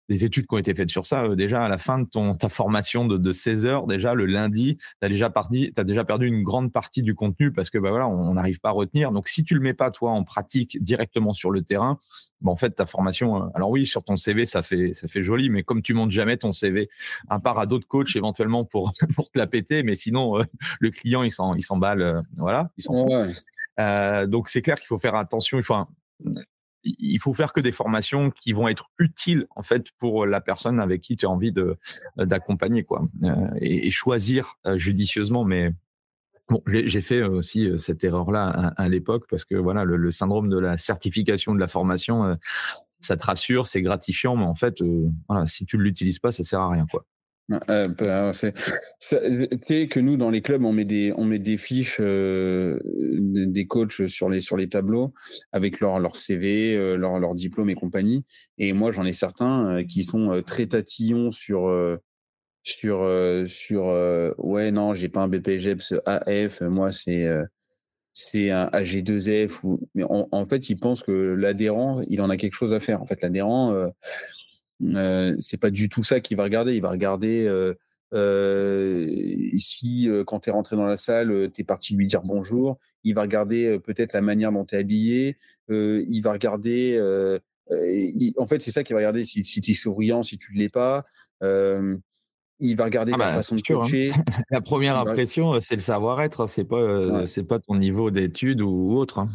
des 0.09 0.25
études 0.25 0.47
qui 0.47 0.53
ont 0.53 0.57
été 0.57 0.73
faites 0.73 0.89
sur 0.89 1.05
ça. 1.05 1.23
Euh, 1.23 1.35
déjà, 1.35 1.65
à 1.65 1.69
la 1.69 1.77
fin 1.77 1.99
de 1.99 2.05
ton, 2.05 2.35
ta 2.35 2.49
formation 2.49 3.05
de, 3.05 3.17
de 3.17 3.31
16 3.31 3.65
heures, 3.65 3.87
déjà 3.87 4.13
le 4.13 4.25
lundi, 4.25 4.77
tu 4.77 5.05
as 5.05 5.09
déjà, 5.09 5.29
parti, 5.29 5.71
as 5.75 5.83
déjà 5.83 6.03
perdu 6.05 6.27
une 6.27 6.43
grande 6.43 6.71
partie 6.71 7.01
du 7.01 7.15
contenu 7.15 7.51
parce 7.51 7.69
que 7.69 7.77
bah, 7.77 7.89
voilà, 7.89 8.07
on 8.07 8.33
n'arrive 8.33 8.59
pas 8.59 8.69
à 8.69 8.73
retenir. 8.73 9.11
Donc, 9.11 9.27
si 9.27 9.43
tu 9.43 9.55
le 9.55 9.61
mets 9.61 9.73
pas, 9.73 9.91
toi, 9.91 10.11
en 10.11 10.23
pratique 10.23 10.81
directement 10.83 11.33
sur 11.33 11.51
le 11.51 11.61
terrain, 11.61 11.99
bah, 12.41 12.51
en 12.51 12.55
fait, 12.55 12.71
ta 12.71 12.85
formation, 12.85 13.43
euh, 13.43 13.47
alors 13.55 13.69
oui, 13.69 13.85
sur 13.85 14.03
ton 14.03 14.15
CV, 14.15 14.45
ça 14.45 14.61
fait, 14.61 14.93
ça 14.93 15.07
fait 15.07 15.23
joli, 15.23 15.49
mais 15.49 15.63
comme 15.63 15.81
tu 15.81 15.93
montes 15.93 16.11
jamais 16.11 16.37
ton 16.37 16.51
CV, 16.51 16.89
à 17.29 17.39
part 17.39 17.59
à 17.59 17.65
d'autres 17.65 17.87
coachs 17.87 18.15
éventuellement 18.15 18.65
pour, 18.65 18.91
pour 19.15 19.29
te 19.29 19.37
la 19.37 19.47
péter, 19.47 19.83
mais 19.83 19.95
sinon, 19.95 20.39
euh, 20.39 20.43
le 20.79 20.91
client, 20.91 21.23
il 21.23 21.31
s'emballe, 21.31 22.21
voilà, 22.37 22.69
il 22.77 22.83
s'en 22.83 22.93
fout. 22.93 24.29
donc, 24.29 24.49
c'est 24.49 24.61
clair 24.61 24.77
qu'il 24.77 24.87
faut 24.87 24.99
faire 24.99 25.15
attention. 25.15 25.57
Il 25.57 25.63
faut 25.63 25.75
il 26.85 27.19
faut 27.19 27.33
faire 27.33 27.51
que 27.51 27.59
des 27.59 27.71
formations 27.71 28.31
qui 28.31 28.53
vont 28.53 28.67
être 28.67 28.91
utiles 28.99 29.47
en 29.55 29.63
fait 29.63 29.87
pour 29.97 30.25
la 30.25 30.39
personne 30.39 30.79
avec 30.79 31.01
qui 31.01 31.15
tu 31.15 31.25
as 31.25 31.29
envie 31.29 31.51
de 31.51 31.75
d'accompagner 32.17 32.83
quoi 32.83 33.07
euh, 33.23 33.49
et, 33.59 33.89
choisir 33.89 34.55
euh, 34.65 34.77
judicieusement 34.77 35.43
mais 35.43 35.73
Bon, 36.47 36.61
j'ai 36.67 37.01
fait 37.01 37.23
aussi 37.23 37.67
euh, 37.67 37.77
cette 37.77 38.03
erreur-là 38.03 38.71
à, 38.77 38.87
l'époque 38.87 39.25
parce 39.31 39.45
que 39.45 39.55
voilà, 39.55 39.83
le, 39.83 40.11
syndrome 40.11 40.47
de 40.47 40.59
la 40.59 40.77
certification 40.77 41.55
de 41.55 41.59
la 41.59 41.65
formation, 41.65 42.37
ça 43.01 43.17
te 43.17 43.25
rassure, 43.25 43.65
c'est 43.65 43.81
gratifiant, 43.81 44.35
mais 44.35 44.45
en 44.45 44.53
fait, 44.53 44.83
si 45.47 45.65
tu 45.65 45.79
ne 45.79 45.81
l'utilises 45.81 46.19
pas, 46.19 46.31
ça 46.31 46.43
sert 46.43 46.59
à 46.59 46.69
rien, 46.69 46.85
quoi. 46.85 47.03
Euh, 47.69 47.87
bah, 47.89 48.31
c'est 48.33 48.53
que 49.87 49.99
nous 49.99 50.17
dans 50.17 50.31
les 50.31 50.41
clubs 50.41 50.63
on 50.63 50.73
met 50.73 50.85
des 50.85 51.13
on 51.15 51.25
met 51.25 51.37
des 51.37 51.57
fiches 51.57 51.97
euh, 51.99 52.79
des, 52.83 53.67
coachs 53.67 54.07
sur 54.07 54.29
les 54.29 54.41
sur 54.41 54.57
les 54.57 54.67
tableaux 54.67 55.13
avec 55.51 55.79
leur 55.79 55.99
leur 55.99 56.15
CV 56.15 56.75
euh, 56.75 56.95
leur 56.95 57.19
leur 57.19 57.35
diplôme 57.35 57.69
et 57.69 57.75
compagnie 57.75 58.23
et 58.57 58.73
moi 58.73 58.91
j'en 58.91 59.05
ai 59.05 59.13
certains 59.13 59.83
qui 59.83 60.03
sont 60.03 60.41
très 60.43 60.65
tatillons 60.65 61.29
sur 61.29 61.69
sur, 62.63 63.07
sur 63.45 64.33
ouais, 64.39 64.71
non, 64.71 64.95
j'ai 64.95 65.07
pas 65.07 65.21
un 65.21 65.27
BPGEPS 65.27 65.93
AF, 66.07 66.61
moi, 66.61 66.91
c'est 66.91 67.29
c'est 68.11 68.49
un 68.49 68.67
AG2F. 68.69 69.59
Ou... 69.63 69.79
Mais 69.93 70.03
en, 70.09 70.45
fait, 70.45 70.69
il 70.69 70.79
pense 70.79 71.03
que 71.03 71.11
l'adhérent, 71.11 72.01
il 72.07 72.21
en 72.21 72.29
a 72.31 72.37
quelque 72.37 72.55
chose 72.55 72.73
à 72.73 72.79
faire. 72.79 73.03
En 73.03 73.05
fait, 73.05 73.21
l'adhérent, 73.21 73.91
euh, 74.83 75.35
c'est 75.39 75.57
pas 75.57 75.69
du 75.69 75.89
tout 75.89 76.03
ça 76.03 76.19
qu'il 76.19 76.37
va 76.37 76.43
regarder. 76.43 76.75
Il 76.75 76.81
va 76.81 76.91
regarder 76.91 77.49
si, 79.57 80.09
quand 80.25 80.39
tu 80.41 80.49
es 80.49 80.53
rentré 80.53 80.75
dans 80.75 80.85
la 80.85 80.97
salle, 80.97 81.51
tu 81.53 81.61
es 81.61 81.63
parti 81.63 81.95
lui 81.95 82.05
dire 82.05 82.21
bonjour. 82.23 82.77
Il 83.03 83.15
va 83.15 83.21
regarder 83.21 83.79
peut-être 83.79 84.13
la 84.13 84.21
manière 84.21 84.51
dont 84.51 84.65
tu 84.65 84.75
es 84.75 84.79
habillé. 84.79 85.37
il 85.69 86.21
va 86.21 86.33
regarder. 86.33 86.99
en 88.37 88.47
fait, 88.47 88.61
c'est 88.61 88.71
ça 88.71 88.83
qu'il 88.83 88.93
va 88.93 88.99
regarder 88.99 89.23
si, 89.23 89.43
si 89.43 89.61
tu 89.61 89.71
es 89.71 89.75
souriant, 89.75 90.23
si 90.23 90.37
tu 90.37 90.53
ne 90.53 90.59
l'es 90.59 90.69
pas 90.69 91.05
il 92.59 92.75
va 92.75 92.85
regarder 92.85 93.11
ah 93.15 93.17
ta 93.17 93.25
bah, 93.25 93.33
façon 93.33 93.55
de 93.55 93.59
hein. 93.59 93.73
coacher. 93.73 94.11
La 94.49 94.61
première 94.61 94.97
impression, 94.97 95.59
c'est 95.59 95.75
le 95.75 95.81
savoir-être. 95.81 96.47
C'est 96.47 96.63
pas, 96.63 97.25
c'est 97.25 97.43
pas 97.43 97.59
ton 97.59 97.75
niveau 97.75 98.11
d'études 98.11 98.61
ou 98.61 98.95
autre. 98.95 99.19
Hein. 99.19 99.29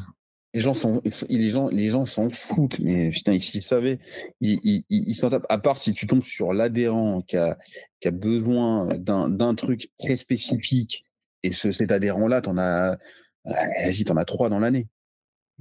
Les 0.52 0.60
gens 0.60 0.74
sont, 0.74 1.00
les 1.28 1.50
gens, 1.50 1.68
les 1.68 1.90
gens 1.90 2.06
s'en 2.06 2.28
foutent. 2.28 2.80
Mais 2.80 3.10
putain, 3.10 3.38
s'ils 3.38 3.62
savaient, 3.62 4.00
ils, 4.40 4.84
ils, 4.88 5.14
s'en 5.14 5.30
tapent. 5.30 5.46
À 5.48 5.58
part 5.58 5.78
si 5.78 5.92
tu 5.92 6.06
tombes 6.06 6.22
sur 6.22 6.52
l'adhérent 6.52 7.22
qui 7.22 7.36
a, 7.36 7.56
qui 8.00 8.08
a 8.08 8.10
besoin 8.10 8.88
d'un 8.98 9.54
truc 9.54 9.90
très 9.98 10.16
spécifique, 10.16 11.04
et 11.42 11.52
ce, 11.52 11.70
cet 11.70 11.92
adhérent-là, 11.92 12.40
t'en 12.40 12.58
as, 12.58 12.98
vas-y, 13.44 14.04
t'en 14.04 14.16
as 14.16 14.24
trois 14.24 14.48
dans 14.48 14.58
l'année. 14.58 14.88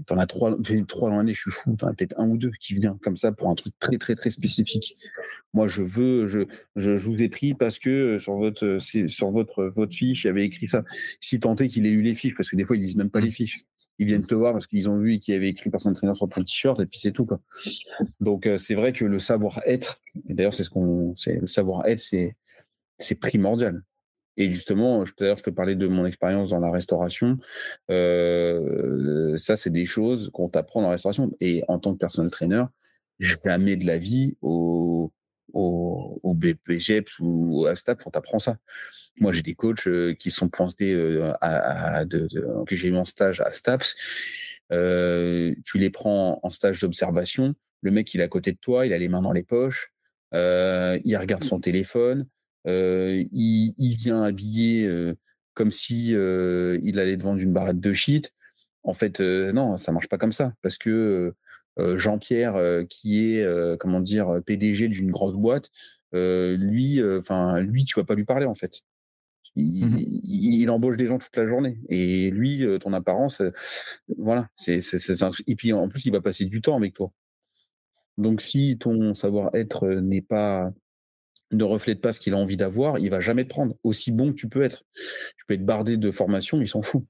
T'en 0.06 0.18
as 0.18 0.28
trois, 0.28 0.58
trois 0.88 1.10
dans 1.10 1.18
l'année, 1.18 1.34
je 1.34 1.42
suis 1.42 1.52
fou. 1.52 1.76
T'en 1.76 1.88
as 1.88 1.94
peut-être 1.94 2.18
un 2.18 2.28
ou 2.30 2.38
deux 2.38 2.52
qui 2.60 2.74
vient 2.74 2.98
comme 3.02 3.18
ça 3.18 3.32
pour 3.32 3.50
un 3.50 3.56
truc 3.56 3.74
très, 3.80 3.98
très, 3.98 4.16
très 4.16 4.32
spécifique. 4.32 4.96
Moi, 5.54 5.68
je 5.68 5.84
veux, 5.84 6.28
je, 6.28 6.40
je, 6.76 6.92
vous 6.92 7.22
ai 7.22 7.28
pris 7.28 7.54
parce 7.54 7.80
que 7.80 8.18
sur 8.18 8.36
votre, 8.36 8.80
sur 8.80 9.32
votre, 9.32 9.66
votre 9.66 9.94
fiche, 9.94 10.24
il 10.24 10.28
y 10.28 10.30
avait 10.30 10.46
écrit 10.46 10.68
ça. 10.68 10.84
Si 11.20 11.40
tant 11.40 11.56
est 11.56 11.68
qu'il 11.68 11.86
ait 11.86 11.92
lu 11.92 12.02
les 12.02 12.14
fiches, 12.14 12.36
parce 12.36 12.50
que 12.50 12.56
des 12.56 12.64
fois, 12.64 12.78
ils 12.78 12.82
lisent 12.82 12.96
même 12.96 13.10
pas 13.10 13.20
les 13.20 13.32
fiches. 13.32 13.60
Ils 14.00 14.08
viennent 14.08 14.26
te 14.26 14.34
voir 14.34 14.54
parce 14.54 14.66
qu'ils 14.66 14.89
ont 14.89 14.97
vu 14.97 15.20
qu'il 15.20 15.34
y 15.34 15.38
avait 15.38 15.50
écrit 15.50 15.70
personne 15.70 15.93
traîneur 15.93 16.16
sur 16.16 16.28
ton 16.30 16.41
t-shirt 16.41 16.80
et 16.80 16.86
puis 16.86 17.00
c'est 17.00 17.12
tout, 17.12 17.26
quoi. 17.26 17.41
Donc, 18.22 18.47
euh, 18.47 18.58
c'est 18.58 18.76
vrai 18.76 18.93
que 18.93 19.06
le 19.06 19.20
savoir-être, 19.20 20.02
et 20.28 20.34
d'ailleurs, 20.34 20.54
c'est 20.54 20.64
ce 20.64 20.70
qu'on, 20.70 21.14
c'est, 21.18 21.36
le 21.36 21.47
savoir-être, 21.47 22.00
c'est, 22.00 22.36
primordial. 23.20 23.84
Et 24.38 24.50
justement, 24.50 25.04
l'heure, 25.20 25.36
je 25.36 25.43
te 25.43 25.50
parlais 25.50 25.76
de 25.76 25.88
mon 25.88 26.06
expérience 26.06 26.52
dans 26.52 26.60
la 26.60 26.72
restauration. 26.72 27.38
Euh, 27.91 29.36
ça, 29.36 29.58
c'est 29.58 29.70
des 29.70 29.86
choses 29.86 30.30
qu'on 30.32 30.47
t'apprend 30.47 30.82
la 30.82 30.91
restauration. 30.91 31.32
Et 31.41 31.64
en 31.68 31.78
tant 31.78 31.93
que 31.93 31.97
personnel 31.97 32.32
trainer, 32.32 32.64
jamais 33.20 33.76
de 33.76 33.86
la 33.86 33.97
vie 33.97 34.38
au, 34.41 35.12
au, 35.52 36.20
au 36.24 36.34
BPGEPS 36.34 37.20
ou 37.20 37.66
à 37.66 37.76
STAPS, 37.76 38.06
on 38.06 38.12
t'apprend 38.12 38.39
ça. 38.39 38.58
Moi, 39.20 39.34
j'ai 39.34 39.41
des 39.41 39.53
coachs 39.53 39.88
euh, 39.88 40.13
qui 40.13 40.32
sont 40.32 40.49
plantés 40.49 40.93
euh, 40.93 41.32
à, 41.41 42.05
que 42.05 42.76
j'ai 42.76 42.88
eu 42.88 42.95
en 42.95 43.05
stage 43.05 43.41
à 43.41 43.51
STAPS. 43.51 43.95
tu 44.72 45.78
les 45.78 45.89
prends 45.89 46.39
en 46.43 46.51
stage 46.51 46.82
d'observation. 46.82 47.55
Le 47.82 47.91
mec, 47.91 48.13
il 48.13 48.22
est 48.22 48.24
à 48.24 48.28
côté 48.28 48.51
de 48.51 48.57
toi, 48.57 48.86
il 48.86 48.93
a 48.93 48.97
les 48.97 49.09
mains 49.09 49.22
dans 49.22 49.32
les 49.32 49.43
poches, 49.43 49.91
il 50.34 51.17
regarde 51.17 51.43
son 51.43 51.59
téléphone, 51.59 52.28
il, 52.65 53.95
vient 53.97 54.24
habillé 54.24 54.89
comme 55.53 55.72
si 55.72 56.09
il 56.09 56.99
allait 56.99 57.15
vendre 57.15 57.41
une 57.41 57.53
barrette 57.53 57.80
de 57.80 57.93
shit. 57.93 58.34
En 58.84 58.93
fait, 58.93 59.20
non, 59.22 59.78
ça 59.78 59.91
marche 59.91 60.09
pas 60.09 60.17
comme 60.17 60.34
ça 60.34 60.53
parce 60.61 60.78
que 60.78 61.34
Jean-Pierre, 61.78 62.84
qui 62.89 63.38
est 63.38 63.78
comment 63.80 64.01
dire 64.01 64.41
PDG 64.45 64.89
d'une 64.89 65.11
grosse 65.11 65.36
boîte, 65.36 65.70
lui, 66.13 67.01
enfin 67.17 67.61
lui, 67.61 67.86
tu 67.86 67.97
vas 67.97 68.05
pas 68.05 68.15
lui 68.15 68.26
parler 68.26 68.45
en 68.45 68.55
fait. 68.55 68.82
Mmh 69.60 69.97
il, 70.24 70.70
embauche 70.70 70.97
des 70.97 71.07
gens 71.07 71.18
toute 71.18 71.36
la 71.36 71.47
journée. 71.47 71.80
Et 71.89 72.30
lui, 72.30 72.66
ton 72.80 72.93
apparence, 72.93 73.41
voilà, 74.18 74.47
c'est, 74.55 74.80
et 75.47 75.55
puis 75.55 75.74
en 75.74 75.88
plus, 75.88 76.05
il 76.05 76.12
va 76.12 76.22
passer 76.22 76.45
du 76.45 76.62
temps 76.62 76.76
avec 76.76 76.93
toi. 76.93 77.12
Donc 78.18 78.41
si 78.41 78.78
ton 78.78 79.14
savoir-être 79.14 79.88
n'est 79.88 80.22
pas 80.22 80.72
ne 81.51 81.64
reflète 81.64 82.01
pas 82.01 82.14
ce 82.14 82.20
qu'il 82.20 82.34
a 82.34 82.38
envie 82.38 82.57
d'avoir, 82.57 82.99
il 82.99 83.10
va 83.10 83.20
jamais 83.20 83.43
te 83.43 83.49
prendre. 83.49 83.76
Aussi 83.84 84.12
bon 84.12 84.32
que 84.32 84.36
tu 84.36 84.47
peux 84.47 84.62
être. 84.62 84.84
Tu 84.93 85.45
peux 85.47 85.55
être 85.55 85.66
bardé 85.66 85.97
de 85.97 86.12
formation, 86.12 86.62
il 86.62 86.68
s'en 86.68 86.82
fout. 86.82 87.05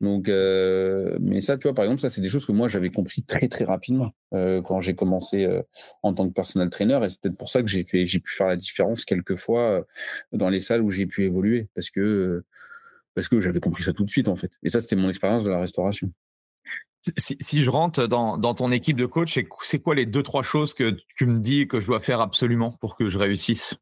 Donc, 0.00 0.28
euh, 0.28 1.18
mais 1.20 1.40
ça, 1.40 1.56
tu 1.56 1.64
vois, 1.64 1.74
par 1.74 1.84
exemple, 1.84 2.00
ça, 2.00 2.10
c'est 2.10 2.20
des 2.20 2.28
choses 2.28 2.46
que 2.46 2.52
moi, 2.52 2.68
j'avais 2.68 2.90
compris 2.90 3.22
très, 3.22 3.48
très 3.48 3.64
rapidement 3.64 4.14
euh, 4.32 4.62
quand 4.62 4.80
j'ai 4.80 4.94
commencé 4.94 5.44
euh, 5.44 5.62
en 6.02 6.14
tant 6.14 6.28
que 6.28 6.32
personal 6.32 6.70
trainer. 6.70 7.00
Et 7.02 7.08
c'est 7.08 7.20
peut-être 7.20 7.36
pour 7.36 7.50
ça 7.50 7.62
que 7.62 7.68
j'ai 7.68 7.82
pu 7.84 8.22
faire 8.36 8.46
la 8.46 8.56
différence 8.56 9.04
quelquefois 9.04 9.84
dans 10.32 10.48
les 10.48 10.60
salles 10.60 10.82
où 10.82 10.90
j'ai 10.90 11.06
pu 11.06 11.24
évoluer 11.24 11.68
parce 11.74 11.90
que, 11.90 12.44
parce 13.14 13.28
que 13.28 13.40
j'avais 13.40 13.60
compris 13.60 13.82
ça 13.82 13.92
tout 13.92 14.04
de 14.04 14.10
suite, 14.10 14.28
en 14.28 14.36
fait. 14.36 14.52
Et 14.62 14.68
ça, 14.68 14.80
c'était 14.80 14.96
mon 14.96 15.10
expérience 15.10 15.42
de 15.42 15.50
la 15.50 15.60
restauration. 15.60 16.12
Si, 17.16 17.64
je 17.64 17.70
rentre 17.70 18.06
dans, 18.06 18.54
ton 18.54 18.70
équipe 18.70 18.96
de 18.96 19.06
coach, 19.06 19.38
c'est 19.62 19.78
quoi 19.78 19.94
les 19.94 20.06
deux, 20.06 20.22
trois 20.22 20.42
choses 20.42 20.74
que 20.74 20.96
tu 21.16 21.26
me 21.26 21.40
dis 21.40 21.66
que 21.66 21.80
je 21.80 21.86
dois 21.86 22.00
faire 22.00 22.20
absolument 22.20 22.70
pour 22.72 22.96
que 22.96 23.08
je 23.08 23.18
réussisse? 23.18 23.74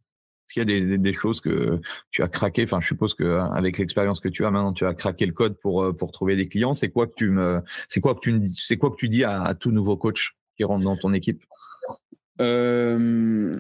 Est-ce 0.47 0.55
qu'il 0.55 0.71
y 0.71 0.93
a 0.93 0.97
des, 0.97 1.13
choses 1.13 1.41
que 1.41 1.81
tu 2.13 2.23
as 2.23 2.29
craqué 2.29 2.67
je 2.81 2.87
suppose 2.87 3.15
qu'avec 3.15 3.79
l'expérience 3.79 4.21
que 4.21 4.29
tu 4.29 4.45
as 4.45 4.51
maintenant, 4.51 4.73
tu 4.73 4.87
as 4.87 4.95
craqué 4.95 5.27
le 5.27 5.33
code 5.33 5.59
pour, 5.59 5.83
euh, 5.83 5.93
trouver 6.13 6.37
des 6.37 6.47
clients. 6.47 6.73
C'est 6.73 6.89
quoi 6.89 7.09
que 7.09 7.15
tu 7.17 7.31
que 7.31 8.97
que 8.97 9.07
dis 9.09 9.25
à, 9.25 9.55
tout 9.59 9.73
nouveau 9.73 9.97
coach 9.97 10.37
qui 10.57 10.63
rentre 10.63 10.85
dans 10.85 10.97
ton 10.97 11.13
équipe? 11.13 11.43
Euh, 12.41 13.53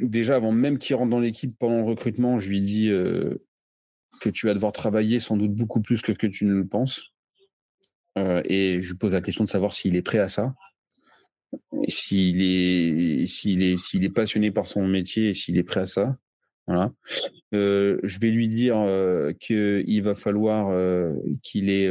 Déjà, 0.00 0.36
avant 0.36 0.52
même 0.52 0.78
qu'il 0.78 0.96
rentre 0.96 1.10
dans 1.10 1.20
l'équipe 1.20 1.56
pendant 1.58 1.78
le 1.78 1.84
recrutement, 1.84 2.38
je 2.38 2.48
lui 2.48 2.60
dis 2.60 2.90
euh, 2.90 3.42
que 4.20 4.28
tu 4.28 4.46
vas 4.46 4.54
devoir 4.54 4.72
travailler 4.72 5.18
sans 5.18 5.36
doute 5.36 5.54
beaucoup 5.54 5.80
plus 5.80 6.02
que 6.02 6.12
ce 6.12 6.18
que 6.18 6.26
tu 6.26 6.44
ne 6.44 6.54
le 6.54 6.66
penses. 6.66 7.12
Et 8.16 8.80
je 8.80 8.90
lui 8.90 8.98
pose 8.98 9.10
la 9.10 9.20
question 9.20 9.42
de 9.42 9.48
savoir 9.48 9.72
s'il 9.72 9.96
est 9.96 10.02
prêt 10.02 10.18
à 10.18 10.28
ça, 10.28 10.54
s'il 11.88 12.42
est, 12.42 13.26
s'il 13.26 13.62
est, 13.62 13.76
s'il 13.76 14.04
est 14.04 14.10
passionné 14.10 14.50
par 14.50 14.66
son 14.66 14.86
métier 14.86 15.30
et 15.30 15.34
s'il 15.34 15.56
est 15.56 15.62
prêt 15.62 15.80
à 15.80 15.86
ça. 15.86 16.16
Voilà. 16.66 16.92
Euh, 17.54 17.98
je 18.02 18.18
vais 18.20 18.30
lui 18.30 18.48
dire 18.48 18.78
euh, 18.78 19.32
qu'il 19.32 20.02
va 20.02 20.14
falloir 20.14 20.68
qu'il 21.42 21.70
ait. 21.70 21.88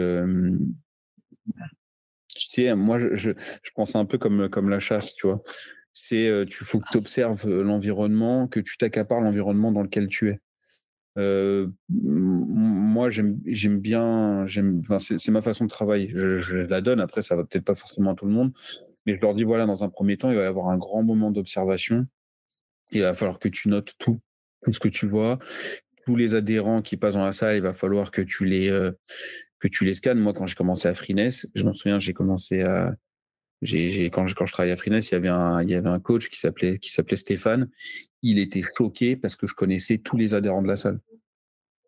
tu 2.36 2.49
sais, 2.49 2.76
moi, 2.76 2.99
je, 2.99 3.16
je, 3.16 3.32
je, 3.61 3.72
pense 3.76 3.95
un 3.95 4.05
peu 4.05 4.18
comme, 4.18 4.49
comme 4.49 4.70
la 4.70 4.80
chasse, 4.80 5.16
tu 5.16 5.28
vois. 5.28 5.41
C'est, 5.91 6.45
tu 6.47 6.64
faut 6.64 6.80
que 6.80 6.89
tu 6.91 6.97
observes 6.97 7.47
l'environnement, 7.47 8.47
que 8.47 8.59
tu 8.59 8.78
t'accapares 8.78 9.22
l'environnement 9.22 9.72
dans 9.72 9.84
lequel 9.84 10.07
tu 10.07 10.30
es. 10.30 10.39
Euh, 11.18 11.68
moi, 11.89 13.09
j'aime 13.09 13.80
bien, 13.80 14.45
c'est 14.99 15.32
ma 15.32 15.41
façon 15.41 15.66
de 15.66 15.70
travailler. 15.70 16.11
Je, 16.14 16.55
la 16.55 16.82
donne. 16.82 16.99
Après, 16.99 17.22
ça 17.22 17.36
va 17.36 17.43
peut-être 17.43 17.66
pas 17.66 17.76
forcément 17.76 18.11
à 18.11 18.16
tout 18.16 18.26
le 18.26 18.32
monde, 18.32 18.51
mais 19.06 19.16
je 19.16 19.22
leur 19.22 19.34
dis 19.34 19.43
voilà, 19.43 19.66
dans 19.66 19.84
un 19.84 19.89
premier 19.89 20.18
temps, 20.18 20.30
il 20.30 20.38
va 20.38 20.43
y 20.43 20.45
avoir 20.45 20.70
un 20.70 20.78
grand 20.78 21.04
moment 21.04 21.32
d'observation. 21.32 22.06
Il 22.91 23.01
va 23.01 23.14
falloir 23.14 23.39
que 23.39 23.49
tu 23.49 23.70
notes 23.70 23.93
tout, 23.97 24.22
tout 24.64 24.72
ce 24.72 24.80
que 24.80 24.88
tu 24.88 25.08
vois, 25.08 25.39
tous 26.06 26.16
les 26.16 26.36
adhérents 26.36 26.82
qui 26.82 26.97
passent 26.97 27.16
dans 27.16 27.24
la 27.24 27.32
salle. 27.32 27.56
Il 27.56 27.64
va 27.64 27.74
falloir 27.74 28.12
que 28.12 28.22
tu 28.22 28.45
les 28.45 28.70
euh, 28.70 28.91
que 29.60 29.68
tu 29.68 29.86
les 29.86 29.93
scannes. 29.93 30.20
Moi, 30.20 30.34
quand 30.34 30.45
j'ai 30.45 30.56
commencé 30.56 30.88
à 30.88 30.93
Freeness, 30.93 31.47
je 31.56 31.64
m'en 31.64 31.74
souviens, 31.74 31.99
j'ai 31.99 32.14
commencé 32.14 32.62
à 32.62 32.95
j'ai, 33.64 34.10
quand, 34.10 34.28
je, 34.28 34.36
quand 34.36 34.45
je 34.45 34.51
travaillais 34.51 34.74
à 34.74 34.78
Freeness, 34.78 35.10
il 35.10 35.14
y 35.14 35.16
avait 35.16 35.30
un, 35.30 35.64
il 35.64 35.70
y 35.70 35.76
avait 35.76 35.89
un 35.89 35.99
coach 35.99 36.30
qui 36.30 36.39
s'appelait, 36.39 36.80
qui 36.80 36.91
s'appelait 36.91 37.16
Stéphane. 37.18 37.70
Il 38.22 38.39
était 38.39 38.64
choqué 38.78 39.16
parce 39.16 39.36
que 39.36 39.47
je 39.47 39.54
connaissais 39.54 39.97
tous 39.99 40.18
les 40.18 40.34
adhérents 40.34 40.62
de 40.62 40.68
la 40.68 40.78
salle. 40.78 40.99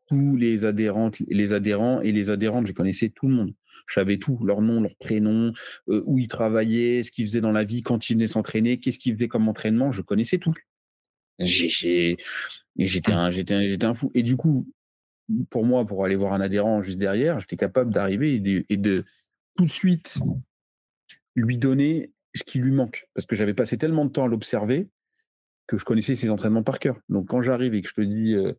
Tous 0.07 0.35
les 0.35 0.63
adhérents, 0.63 1.11
les 1.27 1.53
adhérents 1.53 1.99
et 2.01 2.11
les 2.11 2.29
adhérentes, 2.29 2.67
je 2.67 2.73
connaissais 2.73 3.09
tout 3.09 3.27
le 3.27 3.33
monde. 3.33 3.53
Je 3.87 3.93
savais 3.93 4.17
tout, 4.17 4.39
leur 4.43 4.61
nom, 4.61 4.81
leur 4.81 4.95
prénom, 4.95 5.53
euh, 5.89 6.03
où 6.05 6.17
ils 6.19 6.27
travaillaient, 6.27 7.03
ce 7.03 7.11
qu'ils 7.11 7.25
faisaient 7.25 7.41
dans 7.41 7.51
la 7.51 7.63
vie, 7.63 7.81
quand 7.81 8.09
ils 8.09 8.13
venaient 8.13 8.27
s'entraîner, 8.27 8.79
qu'est-ce 8.79 8.99
qu'ils 8.99 9.15
faisaient 9.15 9.27
comme 9.27 9.47
entraînement, 9.47 9.91
je 9.91 10.01
connaissais 10.01 10.37
tout. 10.37 10.53
J'étais 11.39 12.17
un, 13.11 13.29
j'étais 13.31 13.83
un 13.83 13.93
fou. 13.93 14.11
Et 14.13 14.23
du 14.23 14.37
coup, 14.37 14.67
pour 15.49 15.65
moi, 15.65 15.85
pour 15.85 16.05
aller 16.05 16.15
voir 16.15 16.33
un 16.33 16.41
adhérent 16.41 16.81
juste 16.81 16.97
derrière, 16.97 17.39
j'étais 17.39 17.57
capable 17.57 17.91
d'arriver 17.91 18.41
et 18.69 18.77
de 18.77 19.05
tout 19.57 19.65
de 19.65 19.69
suite 19.69 20.17
lui 21.35 21.57
donner 21.57 22.11
ce 22.33 22.43
qui 22.43 22.59
lui 22.59 22.71
manque. 22.71 23.07
Parce 23.13 23.25
que 23.25 23.35
j'avais 23.35 23.53
passé 23.53 23.77
tellement 23.77 24.05
de 24.05 24.11
temps 24.11 24.25
à 24.25 24.27
l'observer 24.27 24.89
que 25.67 25.77
je 25.77 25.85
connaissais 25.85 26.15
ses 26.15 26.29
entraînements 26.29 26.63
par 26.63 26.79
cœur. 26.79 26.99
Donc 27.09 27.27
quand 27.27 27.41
j'arrive 27.41 27.73
et 27.73 27.81
que 27.81 27.89
je 27.89 27.93
te 27.93 28.01
dis, 28.01 28.33
euh, 28.33 28.53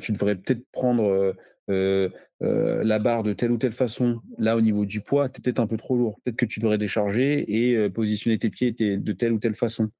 tu 0.00 0.12
devrais 0.12 0.36
peut-être 0.36 0.64
prendre 0.72 1.34
euh, 1.70 2.08
euh, 2.42 2.82
la 2.84 2.98
barre 2.98 3.22
de 3.22 3.32
telle 3.32 3.52
ou 3.52 3.58
telle 3.58 3.72
façon, 3.72 4.20
là 4.38 4.56
au 4.56 4.60
niveau 4.60 4.84
du 4.84 5.00
poids, 5.00 5.28
tu 5.28 5.40
peut-être 5.40 5.60
un 5.60 5.66
peu 5.66 5.76
trop 5.76 5.96
lourd. 5.96 6.20
Peut-être 6.24 6.36
que 6.36 6.46
tu 6.46 6.60
devrais 6.60 6.78
décharger 6.78 7.44
et 7.48 7.88
positionner 7.90 8.38
tes 8.38 8.50
pieds 8.50 8.72
de 8.72 9.12
telle 9.12 9.32
ou 9.32 9.38
telle 9.38 9.54
façon. 9.54 9.90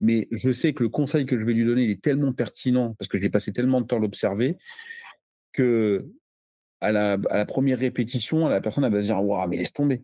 Mais 0.00 0.28
je 0.30 0.52
sais 0.52 0.72
que 0.72 0.82
le 0.82 0.88
conseil 0.88 1.24
que 1.26 1.38
je 1.38 1.44
vais 1.44 1.54
lui 1.54 1.64
donner, 1.64 1.90
est 1.90 2.02
tellement 2.02 2.32
pertinent 2.32 2.94
parce 2.98 3.08
que 3.08 3.18
j'ai 3.18 3.30
passé 3.30 3.52
tellement 3.52 3.80
de 3.80 3.86
temps 3.86 3.96
à 3.96 4.00
l'observer 4.00 4.56
que 5.52 6.06
à 6.80 6.92
la, 6.92 7.46
première 7.46 7.78
répétition, 7.78 8.48
la 8.48 8.60
personne 8.60 8.88
va 8.88 9.00
se 9.00 9.06
dire 9.06 9.22
Waouh, 9.22 9.48
mais 9.48 9.56
laisse 9.56 9.72
tomber. 9.72 10.02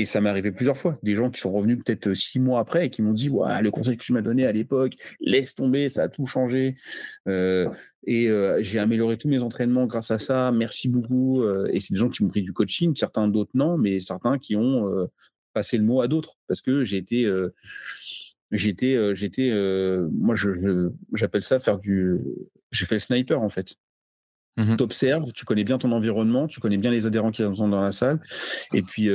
Et 0.00 0.06
ça 0.06 0.22
m'est 0.22 0.30
arrivé 0.30 0.50
plusieurs 0.50 0.78
fois. 0.78 0.98
Des 1.02 1.14
gens 1.14 1.30
qui 1.30 1.40
sont 1.40 1.52
revenus 1.52 1.78
peut-être 1.84 2.14
six 2.14 2.40
mois 2.40 2.58
après 2.58 2.86
et 2.86 2.90
qui 2.90 3.02
m'ont 3.02 3.12
dit 3.12 3.28
ouais, 3.28 3.60
le 3.60 3.70
conseil 3.70 3.98
que 3.98 4.02
tu 4.02 4.14
m'as 4.14 4.22
donné 4.22 4.46
à 4.46 4.52
l'époque, 4.52 4.94
laisse 5.20 5.54
tomber, 5.54 5.90
ça 5.90 6.04
a 6.04 6.08
tout 6.08 6.24
changé. 6.24 6.76
et 7.26 8.30
j'ai 8.60 8.78
amélioré 8.78 9.18
tous 9.18 9.28
mes 9.28 9.42
entraînements 9.42 9.84
grâce 9.84 10.10
à 10.10 10.18
ça. 10.18 10.52
Merci 10.52 10.88
beaucoup. 10.88 11.44
et 11.66 11.80
c'est 11.80 11.92
des 11.92 12.00
gens 12.00 12.08
qui 12.08 12.22
m'ont 12.22 12.30
pris 12.30 12.40
du 12.40 12.54
coaching, 12.54 12.96
certains 12.96 13.28
d'autres 13.28 13.50
non, 13.52 13.76
mais 13.76 14.00
certains 14.00 14.38
qui 14.38 14.56
ont 14.56 15.08
passé 15.52 15.76
le 15.76 15.84
mot 15.84 16.00
à 16.00 16.08
d'autres 16.08 16.36
parce 16.48 16.62
que 16.62 16.84
j'ai 16.84 16.96
été 16.96 17.30
j'étais 18.50 19.14
j'étais 19.14 19.52
moi 20.12 20.34
je 20.34 20.88
j'appelle 21.12 21.42
ça 21.42 21.58
faire 21.58 21.76
du 21.76 22.18
j'ai 22.70 22.86
fait 22.86 22.94
le 22.94 23.00
sniper 23.00 23.42
en 23.42 23.50
fait 23.50 23.74
mmh 24.56 24.76
tu 24.76 24.82
observes 24.82 25.32
tu 25.32 25.44
connais 25.44 25.64
bien 25.64 25.78
ton 25.78 25.92
environnement 25.92 26.46
tu 26.46 26.60
connais 26.60 26.76
bien 26.76 26.90
les 26.90 27.06
adhérents 27.06 27.30
qui 27.30 27.42
sont 27.42 27.68
dans 27.68 27.80
la 27.80 27.92
salle 27.92 28.20
et 28.72 28.82
puis 28.82 29.08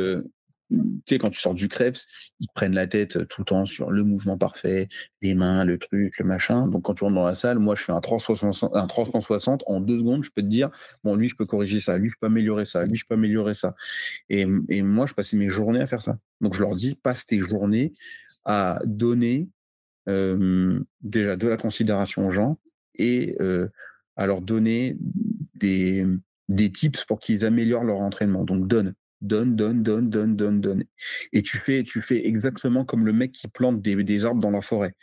tu 0.72 0.80
sais, 1.08 1.20
quand 1.20 1.30
tu 1.30 1.40
sors 1.40 1.54
du 1.54 1.68
Krebs, 1.68 2.00
ils 2.40 2.48
prennent 2.54 2.74
la 2.74 2.88
tête 2.88 3.28
tout 3.28 3.42
le 3.42 3.46
temps 3.46 3.66
sur 3.66 3.92
le 3.92 4.04
mouvement 4.04 4.38
parfait, 4.38 4.88
les 5.22 5.36
mains, 5.36 5.64
le 5.64 5.78
truc, 5.78 6.18
le 6.18 6.26
machin. 6.26 6.68
Donc, 6.68 6.84
quand 6.84 6.96
tu 6.96 7.04
rentres 7.04 7.16
dans 7.16 7.26
la 7.26 7.36
salle, 7.36 7.60
moi, 7.60 7.76
je 7.76 7.84
fais 7.84 7.92
un 7.92 8.02
360, 8.02 8.72
un 8.74 8.88
360 8.88 9.64
en 9.68 9.80
deux 9.80 10.00
secondes, 10.00 10.24
je 10.24 10.32
peux 10.32 10.42
te 10.42 10.48
dire, 10.48 10.70
bon, 11.04 11.16
lui, 11.16 11.30
je 11.30 11.36
peux 11.36 11.46
corriger 11.46 11.80
ça, 11.80 11.98
lui, 11.98 12.10
je 12.10 12.16
peux 12.20 12.28
améliorer 12.28 12.66
ça, 12.66 12.86
lui, 12.86 12.96
je 12.96 13.06
peux 13.06 13.14
améliorer 13.14 13.54
ça. 13.54 13.76
Et, 14.30 14.46
moi, 14.46 15.06
je 15.06 15.14
passais 15.14 15.38
mes 15.38 15.50
journées 15.50 15.82
à 15.82 15.88
faire 15.88 16.02
ça. 16.02 16.18
Donc, 16.42 16.56
je 16.56 16.62
leur 16.62 16.76
dis, 16.76 16.96
passe 16.96 17.26
tes 17.26 17.40
journées 17.40 17.94
à 18.44 18.80
donner 18.86 19.48
déjà 20.08 21.36
de 21.36 21.48
la 21.48 21.58
considération 21.58 22.28
aux 22.28 22.32
gens 22.32 22.58
et 22.96 23.38
à 24.16 24.26
leur 24.26 24.42
donner 24.42 24.98
des, 25.56 26.06
des 26.50 26.72
tips 26.72 27.06
pour 27.06 27.20
qu'ils 27.20 27.46
améliorent 27.46 27.84
leur 27.84 28.00
entraînement. 28.00 28.44
Donc 28.44 28.68
donne, 28.68 28.94
donne, 29.26 29.56
donne, 29.56 29.84
donne, 29.84 30.10
donne, 30.10 30.36
donne, 30.36 30.62
donne. 30.62 30.84
Et 31.34 31.42
tu 31.42 31.60
fais, 31.60 31.84
tu 31.84 32.02
fais 32.02 32.26
exactement 32.26 32.86
comme 32.86 33.06
le 33.06 33.14
mec 33.14 33.32
qui 33.32 33.48
plante 33.48 33.82
des, 33.82 34.04
des 34.04 34.26
arbres 34.26 34.42
dans 34.42 34.52
la 34.52 34.62
forêt. 34.62 34.94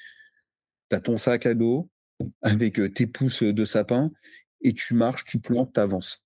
Tu 0.91 0.97
as 0.97 1.01
ton 1.01 1.19
sac 1.19 1.47
à 1.47 1.55
dos 1.55 1.89
avec 2.43 2.81
tes 2.95 3.07
pousses 3.07 3.43
de 3.43 3.65
sapin 3.65 4.11
et 4.61 4.73
tu 4.73 4.95
marches, 4.95 5.25
tu 5.25 5.41
plantes, 5.41 5.73
tu 5.75 5.81
avances 5.81 6.25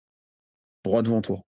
droit 0.84 1.02
devant 1.02 1.20
toi. 1.20 1.40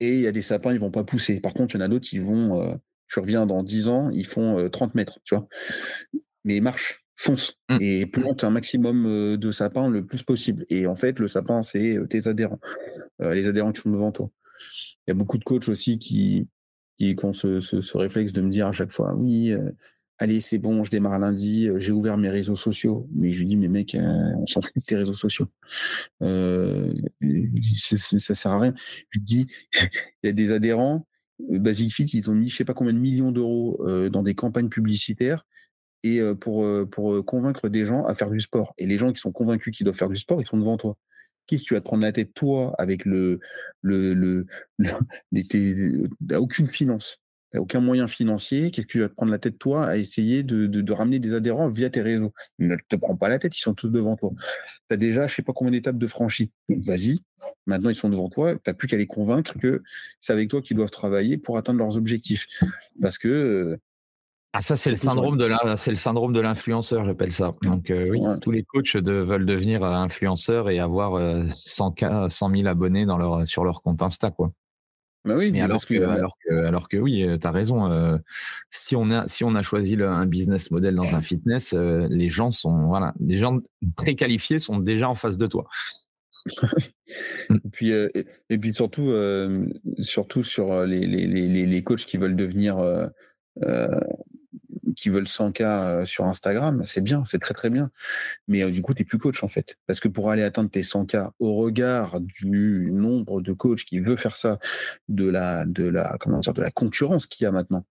Et 0.00 0.14
il 0.14 0.20
y 0.22 0.26
a 0.26 0.32
des 0.32 0.42
sapins, 0.42 0.72
ils 0.72 0.80
vont 0.80 0.90
pas 0.90 1.04
pousser. 1.04 1.40
Par 1.40 1.54
contre, 1.54 1.74
il 1.74 1.78
y 1.78 1.82
en 1.82 1.84
a 1.84 1.88
d'autres, 1.88 2.08
ils 2.12 2.22
vont 2.22 2.80
tu 3.12 3.20
reviens 3.20 3.46
dans 3.46 3.62
10 3.62 3.88
ans, 3.88 4.10
ils 4.10 4.26
font 4.26 4.68
30 4.70 4.94
mètres, 4.94 5.18
tu 5.24 5.34
vois. 5.34 5.46
Mais 6.44 6.60
marche, 6.60 7.04
fonce 7.14 7.58
mmh. 7.68 7.76
et 7.80 8.06
plante 8.06 8.42
un 8.42 8.50
maximum 8.50 9.36
de 9.36 9.50
sapins 9.52 9.88
le 9.88 10.04
plus 10.04 10.22
possible. 10.22 10.64
Et 10.70 10.86
en 10.86 10.94
fait, 10.94 11.18
le 11.18 11.28
sapin, 11.28 11.62
c'est 11.62 11.98
tes 12.08 12.26
adhérents, 12.26 12.58
les 13.20 13.46
adhérents 13.48 13.72
qui 13.72 13.82
sont 13.82 13.90
devant 13.90 14.12
toi. 14.12 14.30
Il 15.06 15.10
y 15.10 15.12
a 15.12 15.14
beaucoup 15.14 15.38
de 15.38 15.44
coachs 15.44 15.68
aussi 15.68 15.98
qui, 15.98 16.48
ont 17.22 17.32
ce, 17.32 17.96
réflexe 17.96 18.32
de 18.32 18.40
me 18.40 18.50
dire 18.50 18.66
à 18.66 18.72
chaque 18.72 18.90
fois, 18.90 19.14
oui, 19.14 19.52
allez, 20.18 20.40
c'est 20.40 20.58
bon, 20.58 20.84
je 20.84 20.90
démarre 20.90 21.18
lundi, 21.18 21.68
j'ai 21.78 21.92
ouvert 21.92 22.16
mes 22.16 22.28
réseaux 22.28 22.56
sociaux. 22.56 23.08
Mais 23.14 23.32
je 23.32 23.40
lui 23.40 23.46
dis, 23.46 23.56
mais 23.56 23.68
mec, 23.68 23.96
on 23.98 24.46
s'en 24.46 24.60
fout 24.60 24.76
de 24.76 24.82
tes 24.82 24.96
réseaux 24.96 25.14
sociaux. 25.14 25.48
Euh, 26.22 26.94
ça 27.76 28.34
sert 28.34 28.52
à 28.52 28.60
rien. 28.60 28.74
Je 29.10 29.18
lui 29.18 29.20
dis, 29.20 29.46
il 30.22 30.26
y 30.26 30.28
a 30.28 30.32
des 30.32 30.50
adhérents, 30.50 31.06
Basic 31.48 31.92
Fit, 31.92 32.04
ils 32.04 32.30
ont 32.30 32.34
mis 32.34 32.48
je 32.48 32.56
sais 32.56 32.64
pas 32.64 32.74
combien 32.74 32.92
de 32.92 32.98
millions 32.98 33.32
d'euros 33.32 33.84
dans 34.10 34.22
des 34.22 34.34
campagnes 34.34 34.68
publicitaires 34.68 35.44
et 36.04 36.20
pour 36.40 36.66
convaincre 37.24 37.68
des 37.68 37.84
gens 37.84 38.04
à 38.04 38.14
faire 38.14 38.30
du 38.30 38.40
sport. 38.40 38.74
Et 38.78 38.86
les 38.86 38.98
gens 38.98 39.12
qui 39.12 39.20
sont 39.20 39.32
convaincus 39.32 39.76
qu'ils 39.76 39.84
doivent 39.84 39.96
faire 39.96 40.08
du 40.08 40.16
sport, 40.16 40.40
ils 40.40 40.46
sont 40.46 40.58
devant 40.58 40.76
toi. 40.76 40.96
Qu'est-ce 41.46 41.62
que 41.62 41.68
tu 41.68 41.74
vas 41.74 41.80
te 41.80 41.84
prendre 41.84 42.02
la 42.02 42.12
tête, 42.12 42.34
toi, 42.34 42.74
avec 42.78 43.04
le. 43.04 43.40
le, 43.82 44.14
le, 44.14 44.46
aucune 46.36 46.68
finance, 46.68 47.18
aucun 47.54 47.80
moyen 47.80 48.08
financier. 48.08 48.70
Qu'est-ce 48.70 48.86
que 48.86 48.92
tu 48.92 49.00
vas 49.00 49.08
te 49.08 49.14
prendre 49.14 49.32
la 49.32 49.38
tête, 49.38 49.58
toi, 49.58 49.86
à 49.86 49.96
essayer 49.96 50.42
de, 50.42 50.66
de, 50.66 50.92
ramener 50.92 51.18
des 51.18 51.34
adhérents 51.34 51.68
via 51.68 51.90
tes 51.90 52.00
réseaux? 52.00 52.32
Ne 52.58 52.76
te 52.88 52.96
prends 52.96 53.16
pas 53.16 53.28
la 53.28 53.38
tête, 53.38 53.56
ils 53.56 53.60
sont 53.60 53.74
tous 53.74 53.88
devant 53.88 54.16
toi. 54.16 54.30
Tu 54.88 54.94
as 54.94 54.96
déjà, 54.96 55.26
je 55.26 55.34
sais 55.34 55.42
pas 55.42 55.52
combien 55.52 55.72
d'étapes 55.72 55.98
de 55.98 56.06
franchis. 56.06 56.50
Vas-y, 56.68 57.20
Maintenant, 57.66 57.90
ils 57.90 57.94
sont 57.94 58.08
devant 58.08 58.28
toi. 58.28 58.54
Tu 58.54 58.60
n'as 58.66 58.74
plus 58.74 58.88
qu'à 58.88 58.96
les 58.96 59.06
convaincre 59.06 59.58
que 59.58 59.82
c'est 60.20 60.32
avec 60.32 60.48
toi 60.50 60.60
qu'ils 60.60 60.76
doivent 60.76 60.90
travailler 60.90 61.38
pour 61.38 61.56
atteindre 61.58 61.78
leurs 61.78 61.96
objectifs. 61.96 62.46
Parce 63.00 63.18
que. 63.18 63.78
Euh, 64.54 64.58
ah, 64.58 64.60
ça, 64.60 64.76
c'est 64.76 64.90
le, 64.90 64.96
syndrome 64.96 65.38
de 65.38 65.50
c'est 65.76 65.90
le 65.90 65.96
syndrome 65.96 66.34
de 66.34 66.40
l'influenceur, 66.40 67.06
j'appelle 67.06 67.32
ça. 67.32 67.54
Donc, 67.62 67.90
euh, 67.90 68.10
oui, 68.10 68.20
tous 68.42 68.50
les 68.50 68.62
coachs 68.62 68.96
veulent 68.96 69.46
devenir 69.46 69.82
euh, 69.82 69.94
influenceurs 69.94 70.68
et 70.68 70.78
avoir 70.78 71.18
100, 71.56 71.94
100 72.28 72.50
000 72.50 72.66
abonnés 72.66 73.06
dans 73.06 73.16
leur, 73.16 73.46
sur 73.46 73.64
leur 73.64 73.82
compte 73.82 74.02
Insta, 74.02 74.30
quoi. 74.30 74.52
Bah 75.24 75.36
oui, 75.36 75.52
mais 75.52 75.60
alors 75.60 75.86
que, 75.86 75.94
alors, 76.02 76.36
que, 76.44 76.52
alors 76.52 76.88
que 76.88 76.96
oui, 76.96 77.24
tu 77.40 77.46
as 77.46 77.50
raison. 77.50 78.20
si, 78.70 78.94
on 78.96 79.10
a, 79.10 79.26
si 79.26 79.44
on 79.44 79.54
a 79.54 79.62
choisi 79.62 79.94
un 80.02 80.26
business 80.26 80.70
model 80.70 80.96
dans 80.96 81.14
un 81.14 81.22
fitness, 81.22 81.72
les 81.72 82.28
gens 82.28 82.50
sont, 82.50 82.88
voilà, 82.88 83.14
les 83.20 83.36
gens 83.36 83.60
très 83.96 84.16
qualifiés 84.16 84.58
sont 84.58 84.80
déjà 84.80 85.08
en 85.08 85.14
face 85.14 85.38
de 85.38 85.46
toi. 85.46 85.66
et 87.50 87.68
puis, 87.70 87.92
et, 87.92 88.58
puis 88.58 88.72
surtout, 88.72 89.14
surtout 89.98 90.42
sur 90.42 90.84
les, 90.84 91.06
les, 91.06 91.26
les, 91.28 91.66
les, 91.66 91.82
coachs 91.84 92.04
qui 92.04 92.16
veulent 92.16 92.36
devenir 92.36 92.78
qui 95.02 95.08
veulent 95.08 95.24
100K 95.24 95.62
euh, 95.62 96.04
sur 96.06 96.26
Instagram, 96.26 96.84
c'est 96.86 97.00
bien, 97.00 97.24
c'est 97.24 97.40
très 97.40 97.54
très 97.54 97.70
bien. 97.70 97.90
Mais 98.46 98.62
euh, 98.62 98.70
du 98.70 98.82
coup, 98.82 98.94
tu 98.94 99.02
n'es 99.02 99.04
plus 99.04 99.18
coach 99.18 99.42
en 99.42 99.48
fait. 99.48 99.76
Parce 99.88 99.98
que 99.98 100.06
pour 100.06 100.30
aller 100.30 100.44
atteindre 100.44 100.70
tes 100.70 100.82
100K 100.82 101.32
au 101.40 101.54
regard 101.54 102.20
du 102.20 102.90
nombre 102.92 103.40
de 103.40 103.52
coachs 103.52 103.84
qui 103.84 103.98
veut 103.98 104.14
faire 104.14 104.36
ça, 104.36 104.60
de 105.08 105.26
la, 105.26 105.64
de 105.64 105.88
la, 105.88 106.16
comment 106.20 106.38
dire, 106.38 106.52
de 106.52 106.62
la 106.62 106.70
concurrence 106.70 107.26
qu'il 107.26 107.44
y 107.44 107.48
a 107.48 107.50
maintenant, 107.50 107.84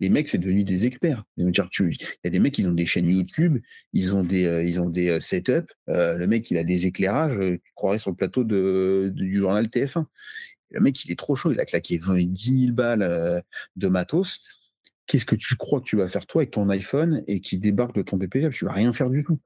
les 0.00 0.10
mecs, 0.10 0.28
c'est 0.28 0.36
devenu 0.36 0.62
des 0.62 0.86
experts. 0.86 1.24
Il 1.38 1.44
y 1.44 2.26
a 2.26 2.30
des 2.30 2.40
mecs 2.40 2.52
qui 2.52 2.66
ont 2.66 2.72
des 2.72 2.86
chaînes 2.86 3.08
YouTube, 3.08 3.58
ils 3.94 4.14
ont 4.14 4.22
des, 4.22 4.44
euh, 4.44 4.62
ils 4.62 4.82
ont 4.82 4.90
des 4.90 5.18
setups. 5.20 5.72
le 5.86 6.26
mec, 6.26 6.50
il 6.50 6.58
a 6.58 6.64
des 6.64 6.86
éclairages, 6.86 7.38
tu 7.38 7.72
croirais 7.74 7.98
sur 7.98 8.10
le 8.10 8.16
plateau 8.16 8.44
de, 8.44 9.10
du 9.14 9.36
journal 9.36 9.64
TF1. 9.66 10.04
Le 10.72 10.80
mec, 10.80 11.02
il 11.04 11.10
est 11.10 11.18
trop 11.18 11.36
chaud, 11.36 11.52
il 11.52 11.58
a 11.58 11.64
claqué 11.64 11.96
20, 11.96 12.30
10 12.30 12.60
000 12.66 12.72
balles 12.74 13.42
de 13.76 13.88
matos 13.88 14.40
qu'est-ce 15.10 15.24
que 15.24 15.34
tu 15.34 15.56
crois 15.56 15.80
que 15.80 15.86
tu 15.86 15.96
vas 15.96 16.06
faire 16.06 16.24
toi 16.24 16.42
avec 16.42 16.52
ton 16.52 16.68
iPhone 16.68 17.24
et 17.26 17.40
qui 17.40 17.58
débarque 17.58 17.96
de 17.96 18.02
ton 18.02 18.16
BPF 18.16 18.54
Tu 18.54 18.64
vas 18.64 18.72
rien 18.72 18.92
faire 18.92 19.10
du 19.10 19.24
tout. 19.24 19.40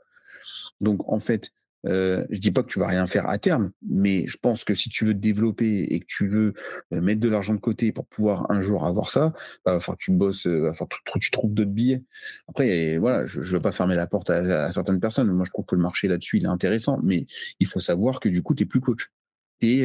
Donc 0.83 1.11
en 1.11 1.19
fait, 1.19 1.53
euh, 1.87 2.27
je 2.29 2.39
dis 2.39 2.51
pas 2.51 2.63
que 2.63 2.69
tu 2.69 2.79
vas 2.79 2.87
rien 2.87 3.07
faire 3.07 3.27
à 3.31 3.39
terme, 3.39 3.71
mais 3.89 4.27
je 4.27 4.37
pense 4.37 4.65
que 4.65 4.75
si 4.75 4.91
tu 4.91 5.07
veux 5.07 5.15
te 5.15 5.19
développer 5.19 5.85
et 5.85 6.01
que 6.01 6.05
tu 6.07 6.29
veux 6.29 6.53
euh, 6.93 7.01
mettre 7.01 7.21
de 7.21 7.31
l'argent 7.31 7.55
de 7.55 7.61
côté 7.61 7.93
pour 7.93 8.07
pouvoir 8.07 8.51
un 8.51 8.61
jour 8.61 8.85
avoir 8.85 9.11
ça, 9.11 9.33
bah, 9.65 9.75
enfin 9.75 9.95
tu 9.99 10.13
bosses, 10.13 10.47
euh, 10.47 10.69
enfin 10.69 10.87
tu, 11.19 11.31
trouves 11.31 11.55
d'autres 11.55 11.71
billets. 11.71 12.03
Après, 12.47 12.99
voilà, 12.99 13.25
je, 13.25 13.41
ne 13.41 13.47
veux 13.47 13.61
pas 13.61 13.73
fermer 13.73 13.95
la 13.95 14.07
porte 14.07 14.29
à, 14.29 14.67
à, 14.67 14.73
certaines 14.73 15.01
personnes. 15.01 15.31
Moi, 15.33 15.47
je 15.47 15.51
trouve 15.51 15.65
que 15.65 15.77
le 15.77 15.83
marché 15.83 16.09
là-dessus 16.09 16.39
il 16.39 16.45
est 16.45 16.49
intéressant, 16.49 17.01
mais 17.03 17.25
il 17.59 17.67
faut 17.67 17.81
savoir 17.81 18.21
que 18.21 18.29
du 18.29 18.43
coup, 18.43 18.55
tu 18.55 18.65
n'es 18.65 18.69
plus 18.69 18.81
coach 18.81 19.11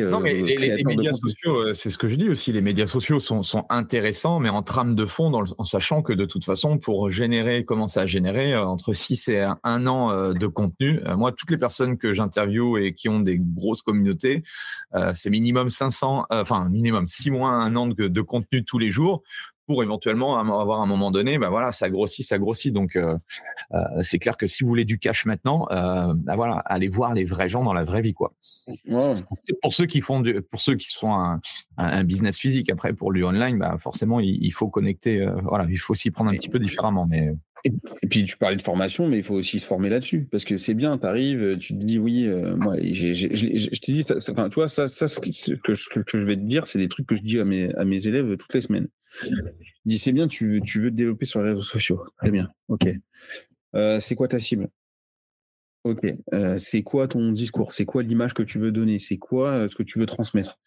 non, 0.10 0.20
mais 0.20 0.34
les, 0.34 0.84
médias 0.84 1.14
sociaux, 1.14 1.74
c'est 1.74 1.90
ce 1.90 1.98
que 1.98 2.08
je 2.08 2.16
dis 2.16 2.30
aussi, 2.30 2.52
les 2.52 2.62
médias 2.62 2.88
sociaux 2.88 3.20
sont, 3.20 3.44
sont 3.44 3.66
intéressants, 3.70 4.40
mais 4.40 4.50
en 4.50 4.64
trame 4.64 4.96
de 4.96 5.06
fond, 5.06 5.32
en 5.58 5.64
sachant 5.64 6.02
que 6.02 6.14
de 6.14 6.26
toute 6.26 6.46
façon, 6.46 6.78
pour 6.78 7.12
générer, 7.12 7.66
commencer 7.66 8.00
à 8.00 8.06
générer 8.06 8.56
entre 8.58 8.94
6 8.94 9.28
et 9.30 9.48
1 9.64 9.88
an 9.88 10.34
de 10.34 10.48
contenu, 10.48 11.00
moi, 11.18 11.32
toutes 11.32 11.52
les 11.52 11.58
personnes 11.58 11.98
que 11.98 12.14
j'interviewe 12.14 12.78
et 12.78 12.94
qui 12.94 13.10
ont 13.10 13.20
des 13.20 13.40
grosses 13.40 13.82
communautés, 13.82 14.44
c'est 15.14 15.30
minimum 15.30 15.70
500, 15.70 16.26
enfin, 16.30 16.68
minimum 16.70 17.08
6 17.08 17.32
mois, 17.32 17.52
1 17.52 17.76
an 17.76 17.88
de, 17.88 18.08
de 18.08 18.22
contenu 18.22 18.64
tous 18.64 18.80
les 18.80 18.92
jours 18.92 19.24
pour 19.70 19.84
éventuellement 19.84 20.40
avoir 20.40 20.82
un 20.82 20.88
moment 20.88 21.12
donné, 21.12 21.38
ben 21.38 21.50
voilà, 21.50 21.72
ça 21.72 21.92
grossit, 21.92 22.26
ça 22.26 22.40
grossit. 22.40 22.74
Donc 22.74 22.96
euh, 22.96 23.16
euh, 23.76 23.78
c'est 24.02 24.18
clair 24.18 24.36
que 24.36 24.48
si 24.48 24.64
vous 24.64 24.70
voulez 24.70 24.84
du 24.84 24.98
cash 24.98 25.28
maintenant, 25.28 25.68
euh, 25.70 26.12
ben 26.16 26.36
voilà, 26.36 26.56
allez 26.66 26.88
voir 26.88 27.14
les 27.14 27.24
vrais 27.24 27.50
gens 27.50 27.64
dans 27.64 27.74
la 27.74 27.84
vraie 27.84 28.02
vie, 28.02 28.16
quoi. 28.16 28.34
Pour 29.62 29.76
ceux 29.76 29.86
qui 29.86 30.02
font, 30.02 30.22
du, 30.22 30.42
pour 30.42 30.60
ceux 30.60 30.74
qui 30.74 30.90
sont 30.90 31.14
un, 31.14 31.40
un, 31.78 32.04
business 32.04 32.40
physique, 32.40 32.72
après 32.72 32.94
pour 32.94 33.12
lui 33.12 33.24
online, 33.24 33.60
ben 33.60 33.78
forcément 33.78 34.20
il, 34.20 34.52
faut 34.54 34.70
connecter. 34.70 35.24
voilà, 35.44 35.68
il 35.70 35.78
faut 35.78 35.94
s'y 35.94 36.10
prendre 36.10 36.32
un 36.32 36.34
petit 36.34 36.50
peu 36.50 36.58
différemment, 36.58 37.06
mais. 37.06 37.32
Et, 37.66 38.08
puis 38.10 38.24
tu 38.24 38.38
parlais 38.38 38.56
de 38.56 38.62
formation, 38.64 39.08
mais 39.08 39.18
il 39.18 39.24
faut 39.24 39.36
aussi 39.36 39.60
se 39.60 39.66
former 39.68 39.90
là-dessus. 39.90 40.28
Parce 40.32 40.46
que 40.46 40.58
c'est 40.58 40.74
bien, 40.74 40.98
tu 40.98 41.06
arrives, 41.06 41.60
tu 41.60 41.78
te 41.78 41.86
dis 41.86 42.00
oui, 42.00 42.28
moi, 42.58 42.76
je 42.82 43.80
te 43.80 43.92
dis, 43.92 44.02
enfin, 44.32 44.50
toi, 44.50 44.68
ça, 44.68 44.88
ça 44.88 45.08
ce, 45.08 45.20
que, 45.20 45.76
ce, 45.76 45.90
que, 45.90 46.02
je 46.12 46.24
vais 46.24 46.38
te 46.38 46.42
dire, 46.42 46.66
c'est 46.66 46.80
des 46.80 46.88
trucs 46.88 47.06
que 47.06 47.16
je 47.16 47.22
dis 47.22 47.40
à 47.40 47.46
mes, 47.46 47.72
à 47.76 47.86
mes 47.86 48.08
élèves 48.08 48.36
toutes 48.36 48.56
les 48.56 48.62
semaines. 48.62 48.88
Dis, 49.86 49.98
c'est 49.98 50.12
bien, 50.12 50.28
tu 50.28 50.54
veux, 50.54 50.62
tu 50.62 50.80
veux 50.82 50.90
te 50.90 50.96
développer 50.96 51.26
sur 51.26 51.42
les 51.42 51.50
réseaux 51.50 51.62
sociaux. 51.62 52.04
Très 52.18 52.32
bien. 52.32 52.50
OK. 52.68 52.88
Euh, 53.76 54.00
c'est 54.00 54.16
quoi 54.16 54.28
ta 54.28 54.40
cible? 54.40 54.70
Ok. 55.84 56.06
Euh, 56.34 56.60
c'est 56.60 56.84
quoi 56.84 57.08
ton 57.08 57.32
discours? 57.32 57.74
C'est 57.74 57.86
quoi 57.86 58.04
l'image 58.04 58.34
que 58.34 58.44
tu 58.44 58.60
veux 58.60 58.72
donner? 58.72 59.00
C'est 59.00 59.18
quoi 59.18 59.50
euh, 59.50 59.70
ce 59.70 59.76
que 59.76 59.84
tu 59.84 60.00
veux 60.00 60.06
transmettre? 60.06 60.60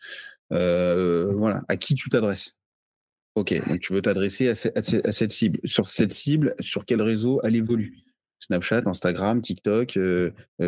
Voilà. 0.51 1.61
À 1.69 1.77
qui 1.77 1.95
tu 1.95 2.11
t'adresses? 2.11 2.57
Ok. 3.35 3.55
Donc, 3.67 3.81
tu 3.81 3.93
veux 3.93 4.03
t'adresser 4.03 4.49
à, 4.49 4.55
cette 4.55 5.33
cible. 5.33 5.61
Sur 5.65 5.91
cette 5.91 6.13
cible, 6.13 6.55
sur 6.61 6.85
quel 6.85 7.03
réseau 7.03 7.41
elle 7.45 7.57
évolue? 7.57 7.99
Snapchat, 8.39 8.83
Instagram, 8.87 9.41
TikTok, 9.41 9.99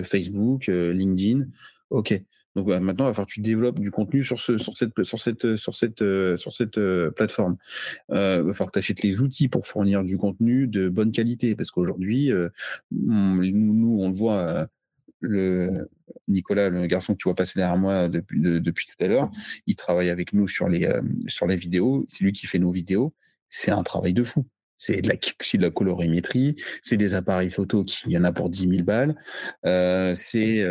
Facebook, 0.03 0.67
LinkedIn? 0.69 1.47
Ok. 1.91 2.15
Donc 2.55 2.69
maintenant, 2.69 3.07
il 3.07 3.09
va 3.09 3.15
falloir 3.15 3.27
que 3.27 3.33
tu 3.33 3.41
développes 3.41 3.81
du 3.81 3.91
contenu 3.91 4.23
sur, 4.23 4.41
ce, 4.41 4.57
sur 4.59 4.77
cette, 4.77 5.45
plateforme. 7.17 7.57
il 8.11 8.15
va 8.15 8.53
falloir 8.53 8.71
que 8.71 8.73
tu 8.73 8.79
achètes 8.79 9.03
les 9.03 9.21
outils 9.21 9.49
pour 9.49 9.67
fournir 9.67 10.05
du 10.05 10.17
contenu 10.17 10.67
de 10.67 10.89
bonne 10.89 11.13
qualité. 11.13 11.57
Parce 11.57 11.71
qu'aujourd'hui, 11.71 12.31
nous, 12.91 13.99
on 14.01 14.09
le 14.09 14.15
voit, 14.15 14.69
le 15.25 15.89
Nicolas, 16.29 16.71
le 16.71 16.87
garçon 16.87 17.15
que 17.15 17.19
tu 17.19 17.25
vois 17.25 17.35
passer 17.35 17.59
derrière 17.59 17.77
moi 17.77 18.09
depuis, 18.09 18.87
tout 18.87 19.05
à 19.05 19.09
l'heure, 19.09 19.31
il 19.67 19.77
travaille 19.77 20.11
avec 20.11 20.33
nous 20.33 20.49
sur 20.49 20.69
les, 20.69 20.87
vidéos. 21.57 22.07
C'est 22.09 22.25
lui 22.25 22.33
qui 22.33 22.47
fait 22.47 22.59
nos 22.59 22.71
vidéos. 22.71 23.15
C'est 23.51 23.71
un 23.71 23.83
travail 23.83 24.13
de 24.13 24.23
fou. 24.23 24.47
C'est 24.77 25.01
de 25.01 25.09
la, 25.09 25.15
de 25.15 25.63
la 25.63 25.71
colorimétrie, 25.71 26.57
c'est 26.83 26.97
des 26.97 27.15
appareils 27.15 27.51
photo 27.51 27.85
qui, 27.85 27.99
il 28.07 28.13
y 28.13 28.19
en 28.19 28.25
a 28.25 28.33
pour 28.33 28.51
10 28.51 28.69
000 28.69 28.83
balles. 28.83 29.15
c'est, 30.15 30.65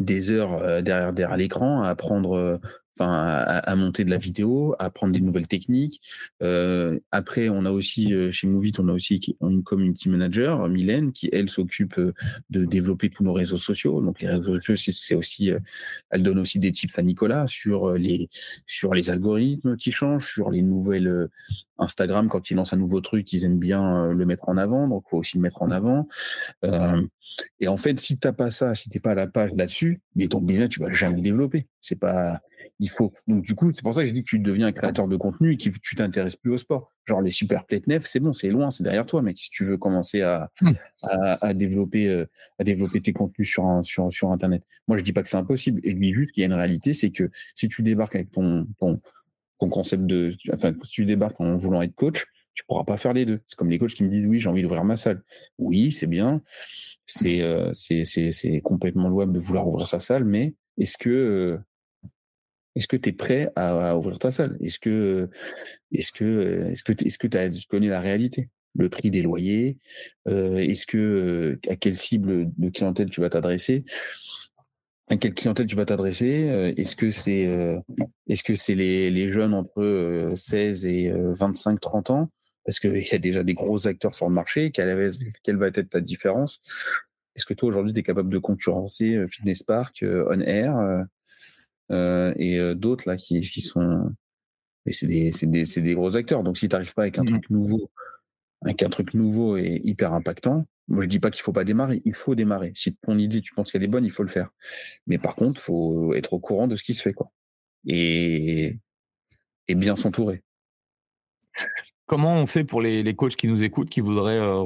des 0.00 0.30
heures 0.30 0.54
euh, 0.54 0.82
derrière, 0.82 1.12
derrière 1.12 1.36
l'écran 1.36 1.82
à 1.82 1.88
apprendre 1.88 2.32
euh, 2.36 2.58
enfin 2.98 3.10
à, 3.10 3.76
monter 3.76 4.04
de 4.04 4.10
la 4.10 4.18
vidéo, 4.18 4.74
à 4.78 4.86
apprendre 4.86 5.14
des 5.14 5.20
nouvelles 5.20 5.46
techniques. 5.46 6.02
Euh, 6.42 6.98
après, 7.12 7.48
on 7.48 7.64
a 7.64 7.70
aussi 7.70 8.12
chez 8.30 8.46
Movit, 8.46 8.74
on 8.78 8.88
a 8.88 8.92
aussi 8.92 9.38
une 9.40 9.62
community 9.62 10.10
manager, 10.10 10.68
Mylène, 10.68 11.12
qui 11.12 11.30
elle 11.32 11.48
s'occupe 11.48 11.98
de 12.50 12.64
développer 12.66 13.08
tous 13.08 13.24
nos 13.24 13.32
réseaux 13.32 13.56
sociaux. 13.56 14.02
Donc 14.02 14.20
les 14.20 14.28
réseaux 14.28 14.60
sociaux, 14.60 14.92
c'est 14.92 15.14
aussi, 15.14 15.50
elle 16.10 16.22
donne 16.22 16.40
aussi 16.40 16.58
des 16.58 16.72
tips 16.72 16.98
à 16.98 17.02
Nicolas 17.02 17.46
sur 17.46 17.96
les 17.96 18.28
sur 18.66 18.92
les 18.92 19.08
algorithmes 19.08 19.78
qui 19.78 19.92
changent, 19.92 20.30
sur 20.30 20.50
les 20.50 20.60
nouvelles 20.60 21.28
Instagram 21.78 22.28
quand 22.28 22.50
ils 22.50 22.56
lancent 22.56 22.74
un 22.74 22.76
nouveau 22.76 23.00
truc, 23.00 23.32
ils 23.32 23.46
aiment 23.46 23.58
bien 23.58 24.12
le 24.12 24.26
mettre 24.26 24.46
en 24.50 24.58
avant, 24.58 24.88
donc 24.88 25.04
faut 25.08 25.16
aussi 25.16 25.38
le 25.38 25.42
mettre 25.42 25.62
en 25.62 25.70
avant. 25.70 26.06
Et 27.60 27.68
en 27.68 27.76
fait, 27.76 27.98
si 28.00 28.18
t'as 28.18 28.32
pas 28.32 28.50
ça, 28.50 28.74
si 28.74 28.90
t'es 28.90 29.00
pas 29.00 29.12
à 29.12 29.14
la 29.14 29.26
page 29.26 29.52
là-dessus, 29.54 30.00
mais 30.14 30.28
ton 30.28 30.40
business, 30.40 30.68
tu 30.68 30.80
vas 30.80 30.92
jamais 30.92 31.20
développer. 31.20 31.66
C'est 31.80 31.98
pas, 31.98 32.40
il 32.78 32.88
faut. 32.88 33.12
Donc 33.26 33.44
du 33.44 33.54
coup, 33.54 33.70
c'est 33.72 33.82
pour 33.82 33.94
ça 33.94 34.02
que 34.02 34.08
j'ai 34.08 34.12
dit 34.12 34.22
que 34.22 34.28
tu 34.28 34.38
deviens 34.38 34.68
un 34.68 34.72
créateur 34.72 35.08
de 35.08 35.16
contenu 35.16 35.52
et 35.52 35.56
que 35.56 35.70
tu 35.82 35.96
t'intéresses 35.96 36.36
plus 36.36 36.52
au 36.52 36.58
sport. 36.58 36.92
Genre 37.06 37.20
les 37.20 37.30
super 37.30 37.64
plate 37.66 37.86
nef, 37.86 38.06
c'est 38.06 38.20
bon, 38.20 38.32
c'est 38.32 38.48
loin, 38.48 38.70
c'est 38.70 38.82
derrière 38.82 39.06
toi, 39.06 39.22
mec. 39.22 39.38
Si 39.38 39.50
tu 39.50 39.64
veux 39.64 39.78
commencer 39.78 40.22
à, 40.22 40.50
mmh. 40.60 40.72
à, 41.02 41.54
développer, 41.54 42.08
euh, 42.08 42.26
à 42.58 42.64
développer 42.64 43.00
tes 43.00 43.12
contenus 43.12 43.48
sur, 43.48 43.80
sur, 43.82 44.12
sur 44.12 44.30
Internet. 44.32 44.62
Moi, 44.86 44.98
je 44.98 45.02
dis 45.02 45.12
pas 45.12 45.22
que 45.22 45.28
c'est 45.28 45.36
impossible. 45.36 45.80
Et 45.84 45.90
je 45.90 45.96
dis 45.96 46.12
juste 46.12 46.32
qu'il 46.32 46.42
y 46.42 46.44
a 46.44 46.46
une 46.46 46.54
réalité, 46.54 46.92
c'est 46.92 47.10
que 47.10 47.30
si 47.54 47.68
tu 47.68 47.82
débarques 47.82 48.14
avec 48.14 48.30
ton, 48.30 48.66
ton, 48.78 49.00
ton 49.58 49.68
concept 49.68 50.04
de, 50.06 50.34
enfin, 50.52 50.72
si 50.84 50.90
tu 50.90 51.04
débarques 51.04 51.40
en 51.40 51.56
voulant 51.56 51.82
être 51.82 51.94
coach, 51.94 52.26
tu 52.60 52.66
pourras 52.66 52.84
pas 52.84 52.98
faire 52.98 53.14
les 53.14 53.24
deux. 53.24 53.40
C'est 53.46 53.56
comme 53.56 53.70
les 53.70 53.78
coachs 53.78 53.94
qui 53.94 54.04
me 54.04 54.10
disent 54.10 54.26
oui, 54.26 54.38
j'ai 54.38 54.50
envie 54.50 54.60
d'ouvrir 54.60 54.84
ma 54.84 54.98
salle. 54.98 55.22
Oui, 55.56 55.92
c'est 55.92 56.06
bien, 56.06 56.42
c'est 57.06 57.40
euh, 57.40 57.72
c'est 57.72 58.60
complètement 58.62 59.08
louable 59.08 59.32
de 59.32 59.38
vouloir 59.38 59.66
ouvrir 59.66 59.86
sa 59.86 59.98
salle, 59.98 60.24
mais 60.24 60.54
est-ce 60.76 60.98
que 60.98 61.08
euh, 61.08 61.58
est-ce 62.76 62.86
que 62.86 62.98
tu 62.98 63.08
es 63.08 63.12
prêt 63.12 63.50
à, 63.56 63.96
ouvrir 63.96 64.18
ta 64.18 64.30
salle? 64.30 64.58
Est-ce 64.60 64.78
que 64.78 65.30
est-ce 65.90 66.12
que 66.12 66.66
est-ce 66.70 66.84
que 66.84 66.92
est-ce 66.92 67.16
que 67.16 67.26
tu 67.26 67.66
connais 67.66 67.88
la 67.88 68.00
réalité? 68.00 68.50
Le 68.76 68.90
prix 68.90 69.10
des 69.10 69.22
loyers 69.22 69.78
euh, 70.28 70.58
Est-ce 70.58 70.86
que 70.86 71.58
à 71.68 71.76
quelle 71.76 71.96
cible 71.96 72.50
de 72.58 72.68
clientèle 72.68 73.08
tu 73.08 73.22
vas 73.22 73.30
t'adresser? 73.30 73.84
À 75.08 75.16
quelle 75.16 75.32
clientèle 75.32 75.66
tu 75.66 75.76
vas 75.76 75.86
t'adresser? 75.86 76.74
Est-ce 76.76 76.94
que 76.94 77.10
c'est 77.10 77.48
est-ce 78.28 78.44
que 78.44 78.54
c'est 78.54 78.74
les, 78.74 79.10
les, 79.10 79.30
jeunes 79.30 79.54
entre 79.54 80.34
16 80.36 80.84
et 80.84 81.10
25 81.10 81.80
30 81.80 82.10
ans? 82.10 82.30
Parce 82.64 82.78
qu'il 82.78 82.96
y 82.96 83.14
a 83.14 83.18
déjà 83.18 83.42
des 83.42 83.54
gros 83.54 83.86
acteurs 83.88 84.14
sur 84.14 84.28
le 84.28 84.34
marché, 84.34 84.70
quelle, 84.70 85.12
quelle 85.42 85.56
va 85.56 85.68
être 85.68 85.88
ta 85.88 86.00
différence? 86.00 86.60
Est-ce 87.36 87.46
que 87.46 87.54
toi, 87.54 87.68
aujourd'hui, 87.68 87.92
tu 87.92 88.00
es 88.00 88.02
capable 88.02 88.30
de 88.30 88.38
concurrencer 88.38 89.14
euh, 89.14 89.26
Fitness 89.26 89.62
Park, 89.62 90.02
euh, 90.02 90.26
On 90.30 90.40
Air 90.40 91.06
euh, 91.90 92.32
et 92.36 92.74
d'autres 92.74 93.08
là 93.08 93.16
qui, 93.16 93.40
qui 93.40 93.62
sont. 93.62 94.14
c'est 94.86 95.06
des, 95.06 95.30
des, 95.42 95.64
des, 95.64 95.94
gros 95.94 96.16
acteurs. 96.16 96.42
Donc, 96.42 96.58
si 96.58 96.68
tu 96.68 96.74
n'arrives 96.74 96.94
pas 96.94 97.02
avec 97.02 97.18
un 97.18 97.22
mmh 97.22 97.26
truc 97.26 97.50
nouveau, 97.50 97.90
avec 98.62 98.82
un 98.82 98.88
truc 98.88 99.14
nouveau 99.14 99.56
et 99.56 99.80
hyper 99.82 100.12
impactant, 100.12 100.66
moi, 100.90 101.04
je 101.04 101.08
dis 101.08 101.20
pas 101.20 101.30
qu'il 101.30 101.42
faut 101.42 101.52
pas 101.52 101.64
démarrer, 101.64 102.02
il 102.04 102.14
faut 102.14 102.34
démarrer. 102.34 102.72
Si 102.74 102.96
ton 102.96 103.16
idée, 103.16 103.40
tu 103.40 103.54
penses 103.54 103.70
qu'elle 103.70 103.84
est 103.84 103.88
bonne, 103.88 104.04
il 104.04 104.10
faut 104.10 104.24
le 104.24 104.28
faire. 104.28 104.50
Mais 105.06 105.18
par 105.18 105.36
contre, 105.36 105.60
il 105.60 105.64
faut 105.64 106.14
être 106.14 106.32
au 106.32 106.40
courant 106.40 106.66
de 106.66 106.74
ce 106.74 106.82
qui 106.82 106.94
se 106.94 107.02
fait, 107.02 107.12
quoi. 107.12 107.30
Et, 107.86 108.76
et 109.68 109.74
bien 109.76 109.94
s'entourer. 109.94 110.42
Comment 112.10 112.34
on 112.34 112.48
fait 112.48 112.64
pour 112.64 112.82
les, 112.82 113.14
coachs 113.14 113.36
qui 113.36 113.46
nous 113.46 113.62
écoutent, 113.62 113.88
qui 113.88 114.00
voudraient 114.00 114.40
euh, 114.40 114.62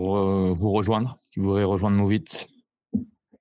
vous 0.54 0.70
rejoindre, 0.70 1.18
qui 1.30 1.40
voudraient 1.40 1.62
rejoindre 1.62 1.98
Movit 1.98 2.24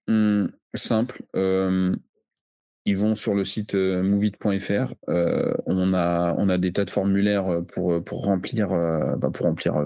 mmh, 0.09 0.47
Simple. 0.73 1.21
ils 1.33 2.97
vont 2.97 3.15
sur 3.15 3.33
le 3.33 3.45
site 3.45 3.75
euh. 3.75 4.03
Euh, 4.03 5.53
on, 5.65 5.93
a, 5.93 6.57
des 6.57 6.73
tas 6.73 6.83
de 6.83 6.89
formulaires 6.89 7.61
pour, 7.69 8.03
pour, 8.03 8.25
remplir, 8.25 8.67
bah, 8.67 9.29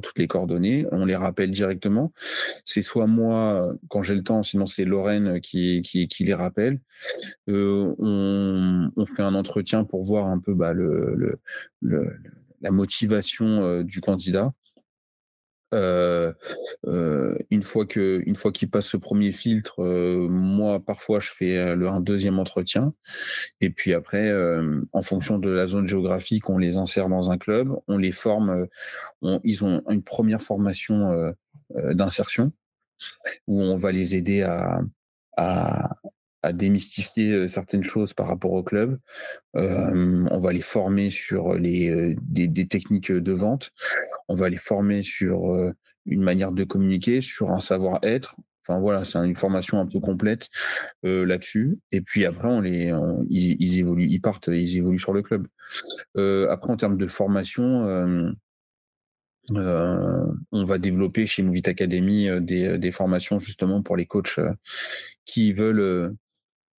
toutes 0.01 0.17
les 0.17 0.27
coordonnées. 0.27 0.87
On 0.91 1.05
les 1.05 1.15
rappelle 1.15 1.51
directement. 1.51 2.11
C'est 2.65 2.81
soit 2.81 3.05
moi, 3.05 3.71
quand 3.87 4.01
j'ai 4.01 4.15
le 4.15 4.23
temps, 4.23 4.41
sinon 4.41 4.65
c'est 4.65 4.83
Lorraine 4.83 5.41
qui, 5.41 5.83
les 6.21 6.33
rappelle. 6.33 6.79
On, 7.47 9.05
fait 9.15 9.21
un 9.21 9.35
entretien 9.35 9.83
pour 9.83 10.03
voir 10.03 10.25
un 10.25 10.39
peu 10.39 10.55
bah, 10.55 10.73
le 10.73 11.39
la 12.61 12.71
motivation 12.71 13.81
du 13.83 14.01
candidat. 14.01 14.51
une 15.73 17.63
fois 17.63 17.85
que 17.85 18.21
une 18.25 18.35
fois 18.35 18.51
qu'il 18.51 18.69
passe 18.69 18.87
ce 18.87 18.97
premier 18.97 19.31
filtre, 19.31 19.83
moi 20.29 20.79
parfois 20.79 21.19
je 21.19 21.29
fais 21.29 21.75
le, 21.75 21.87
un 21.87 21.99
deuxième 21.99 22.39
entretien 22.39 22.93
et 23.61 23.69
puis 23.69 23.93
après, 23.93 24.33
en 24.93 25.01
fonction 25.01 25.39
de 25.39 25.49
la 25.49 25.67
zone 25.67 25.87
géographique, 25.87 26.49
on 26.49 26.57
les 26.57 26.77
insère 26.77 27.09
dans 27.09 27.29
un 27.29 27.37
club, 27.37 27.75
on 27.87 27.97
les 27.97 28.11
forme, 28.11 28.67
ils 29.43 29.63
ont 29.63 29.83
une 29.89 30.03
première 30.03 30.41
formation 30.41 31.33
d'insertion 31.75 32.51
où 33.47 33.61
on 33.61 33.77
va 33.77 33.91
les 33.91 34.15
aider 34.15 34.43
à, 34.43 34.81
à, 35.37 35.95
à 36.43 36.53
démystifier 36.53 37.47
certaines 37.47 37.83
choses 37.83 38.13
par 38.13 38.27
rapport 38.27 38.53
au 38.53 38.63
club. 38.63 38.99
on 39.53 40.39
va 40.39 40.53
les 40.53 40.61
former 40.61 41.09
sur 41.09 41.59
des, 41.59 42.67
techniques 42.69 43.11
de 43.11 43.31
vente. 43.33 43.71
On 44.27 44.35
va 44.35 44.49
les 44.49 44.57
former 44.57 45.01
sur 45.01 45.73
une 46.05 46.21
manière 46.21 46.51
de 46.51 46.63
communiquer, 46.63 47.21
sur 47.21 47.51
un 47.51 47.61
savoir-être. 47.61 48.35
Enfin 48.67 48.79
voilà, 48.79 49.05
c'est 49.05 49.17
une 49.19 49.37
formation 49.37 49.79
un 49.79 49.85
peu 49.85 49.99
complète 49.99 50.49
là-dessus. 51.03 51.79
Et 51.91 52.01
puis 52.01 52.25
après, 52.25 52.49
ils, 53.29 53.77
évoluent, 53.77 54.09
ils 54.09 54.21
partent, 54.21 54.47
ils 54.47 54.77
évoluent 54.77 54.99
sur 54.99 55.13
le 55.13 55.21
club. 55.21 55.47
après, 56.15 56.71
en 56.71 56.77
termes 56.77 56.97
de 56.97 57.07
formation, 57.07 58.35
on 59.49 60.65
va 60.65 60.77
développer 60.77 61.25
chez 61.25 61.43
Movit 61.43 61.63
Academy 61.65 62.29
des, 62.41 62.91
formations 62.91 63.39
justement 63.39 63.81
pour 63.81 63.95
les 63.95 64.05
coachs 64.05 64.39
qui 65.25 65.53
veulent 65.53 66.15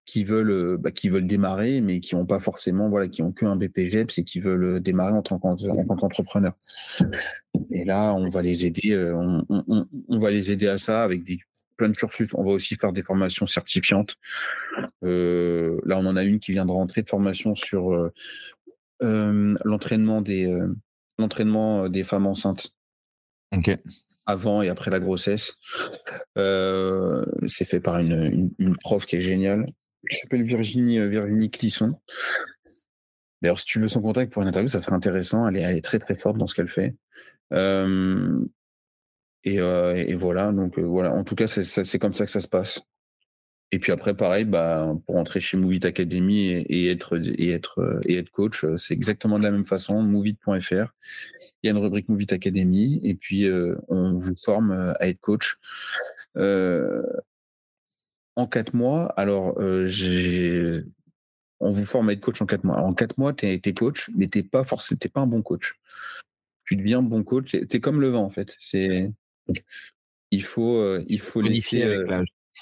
qui 0.09 0.25
veulent 0.25 0.51
euh, 0.51 0.77
bah, 0.79 0.91
qui 0.91 1.11
veulent 1.11 1.27
démarrer 1.27 1.83
mais 1.83 2.01
qui 2.01 2.17
n'ont 2.17 2.25
pas 2.25 2.41
forcément 2.41 2.89
voilà 2.89 3.09
qui 3.09 3.21
ont 3.21 3.31
qu'un 3.31 3.57
BPGEPS 3.57 4.19
et 4.19 4.25
qui 4.25 4.41
veulent 4.41 4.65
euh, 4.65 4.81
démarrer 4.81 5.13
en 5.13 5.23
tant 5.23 5.39
qu'entrepreneur. 5.39 6.55
Et 7.71 7.85
là 7.85 8.15
on 8.15 8.31
va 8.31 8.41
les 8.41 8.65
aider 8.65 8.93
euh, 8.93 9.15
on, 9.51 10.19
va 10.19 10.31
les 10.31 10.51
aider 10.51 10.67
à 10.67 10.79
ça 10.79 11.05
avec 11.05 11.25
des 11.25 11.39
plein 11.77 11.91
de 11.91 11.97
cursus. 11.97 12.31
On 12.35 12.43
va 12.43 12.51
aussi 12.51 12.75
faire 12.77 12.93
des 12.93 13.03
formations 13.03 13.47
certifiantes. 13.47 14.17
Là 15.03 15.99
on 15.99 16.07
en 16.07 16.17
a 16.17 16.25
une 16.25 16.41
qui 16.41 16.53
vient 16.53 16.65
de 16.65 16.73
rentrer 16.73 17.03
de 17.03 17.09
formation 17.09 17.55
sur 17.55 18.11
l'entraînement 19.01 20.23
des 20.23 20.51
l'entraînement 21.19 21.89
des 21.91 22.03
femmes 22.03 22.27
enceintes. 22.27 22.75
Avant 24.25 24.63
et 24.63 24.71
après 24.71 24.91
la 24.91 25.01
grossesse. 25.01 25.59
c'est 26.35 27.65
fait 27.67 27.81
par 27.81 27.99
une, 27.99 28.51
une, 28.59 28.77
prof 28.79 29.05
qui 29.05 29.17
est 29.17 29.21
géniale 29.21 29.67
qui 30.09 30.17
s'appelle 30.17 30.43
Virginie, 30.43 30.99
euh, 30.99 31.09
Virginie 31.09 31.51
Clisson. 31.51 31.95
D'ailleurs, 33.41 33.61
si 33.61 33.67
tu 33.67 33.81
veux 33.81 33.89
son 33.89 34.03
contact 34.03 34.33
pour 34.33 34.43
une 34.43 34.49
interview, 34.49 34.69
ça 34.69 34.81
serait 34.81 34.95
intéressant. 34.95 35.49
Elle 35.49 35.57
est, 35.57 35.81
très 35.81 35.99
très 35.99 36.17
forte 36.17 36.39
dans 36.39 36.47
ce 36.47 36.55
qu'elle 36.55 36.69
fait. 36.69 36.97
Euh, 37.53 38.45
et, 39.45 39.61
euh, 39.61 39.95
et, 39.95 40.15
voilà, 40.15 40.51
donc 40.51 40.79
voilà. 40.79 41.15
En 41.15 41.23
tout 41.23 41.37
cas, 41.37 41.47
c'est 41.47 41.99
comme 41.99 42.15
ça 42.15 42.25
que 42.27 42.33
ça 42.33 42.41
se 42.41 42.49
passe. 42.49 42.83
Et 43.71 43.79
puis 43.79 43.93
après, 43.93 44.17
pareil, 44.17 44.45
bah, 44.45 44.93
pour 45.07 45.17
entrer 45.17 45.41
chez 45.41 45.57
Movit 45.57 45.85
Academy 45.85 46.49
et, 46.49 46.91
être 46.91 47.21
et 47.23 47.51
être 47.51 48.01
et 48.07 48.17
être 48.17 48.31
coach, 48.31 48.65
c'est 48.79 48.95
exactement 48.95 49.39
de 49.39 49.45
la 49.45 49.51
même 49.51 49.67
façon. 49.67 50.03
Movit.fr. 50.03 50.95
Il 51.63 51.67
y 51.67 51.69
a 51.69 51.71
une 51.71 51.79
rubrique 51.79 52.09
Movit 52.09 52.29
Academy 52.31 52.99
et 53.05 53.15
puis 53.15 53.47
on 53.89 54.19
vous 54.19 54.35
forme 54.37 54.73
à 54.99 55.07
être 55.07 55.21
coach. 55.21 55.59
En 58.39 58.47
quatre 58.47 58.73
mois, 58.73 59.07
alors 59.17 59.61
euh, 59.61 59.89
j'ai 59.89 60.81
on 61.59 61.73
vous 61.73 61.87
forme 61.87 62.09
à 62.09 62.13
être 62.13 62.21
coach 62.21 62.41
en 62.41 62.47
quatre 62.47 62.63
mois. 62.63 62.77
en 62.79 62.95
quatre 62.95 63.19
mois, 63.19 63.33
tu 63.33 63.47
es, 63.47 63.61
coach, 63.75 64.11
mais 64.15 64.29
tu 64.29 64.39
n'es 64.39 64.45
pas 64.45 64.63
forcément 64.63 64.99
pas 65.13 65.21
un 65.23 65.27
bon 65.27 65.43
coach. 65.43 65.75
Tu 66.65 66.77
deviens 66.77 67.03
bon 67.03 67.25
coach. 67.25 67.51
Tu 67.51 67.67
es 67.69 67.81
comme 67.81 68.01
le 68.01 68.11
vent, 68.11 68.25
en 68.25 68.31
fait. 68.31 68.55
C'est 68.61 69.11
il 70.31 70.45
faut, 70.45 70.77
euh, 70.77 71.03
il 71.09 71.19
faut 71.19 71.41
laisser. 71.41 71.83
Avec 71.83 72.09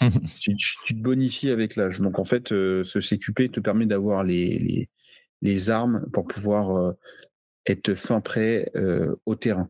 euh, 0.01 0.11
tu, 0.41 0.57
te 0.57 0.95
bonifies 0.95 1.51
avec 1.51 1.77
l'âge. 1.77 2.01
Donc 2.01 2.19
en 2.19 2.25
fait, 2.25 2.49
ce 2.49 2.99
CQP 2.99 3.53
te 3.53 3.61
permet 3.61 3.85
d'avoir 3.85 4.25
les, 4.25 4.89
les, 5.43 5.71
armes 5.71 6.07
pour 6.11 6.27
pouvoir 6.27 6.95
être 7.67 7.93
fin 7.93 8.23
prêt 8.23 8.73
au 9.27 9.35
terrain. 9.35 9.69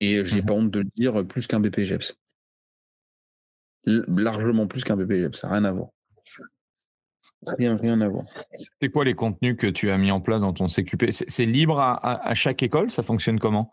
Et 0.00 0.24
j'ai 0.24 0.40
mmh 0.40 0.46
pas 0.46 0.54
honte 0.54 0.70
de 0.70 0.80
le 0.80 0.90
dire, 0.96 1.26
plus 1.26 1.46
qu'un 1.46 1.60
BPGEPS. 1.60 2.16
Largement 3.84 4.66
plus 4.66 4.84
qu'un 4.84 4.96
BPGEPS, 4.96 5.40
ça 5.40 5.48
n'a 5.48 5.54
rien 5.54 5.64
à 5.64 5.72
voir. 5.72 5.88
Rien, 7.46 7.76
rien 7.76 8.00
à 8.00 8.08
voir. 8.08 8.24
C'est 8.80 8.90
quoi 8.90 9.04
les 9.04 9.14
contenus 9.14 9.56
que 9.56 9.66
tu 9.66 9.90
as 9.90 9.98
mis 9.98 10.12
en 10.12 10.20
place 10.20 10.40
dans 10.40 10.52
ton 10.52 10.68
CQP 10.68 11.10
C'est 11.10 11.46
libre 11.46 11.80
à, 11.80 12.34
chaque 12.34 12.62
école? 12.62 12.90
Ça 12.90 13.02
fonctionne 13.02 13.40
comment? 13.40 13.72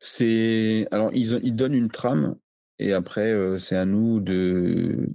C'est 0.00 0.86
alors 0.90 1.10
ils, 1.12 1.40
ils, 1.42 1.54
donnent 1.54 1.74
une 1.74 1.90
trame 1.90 2.36
et 2.78 2.92
après 2.92 3.34
c'est 3.58 3.76
à 3.76 3.84
nous 3.84 4.20
de 4.20 5.10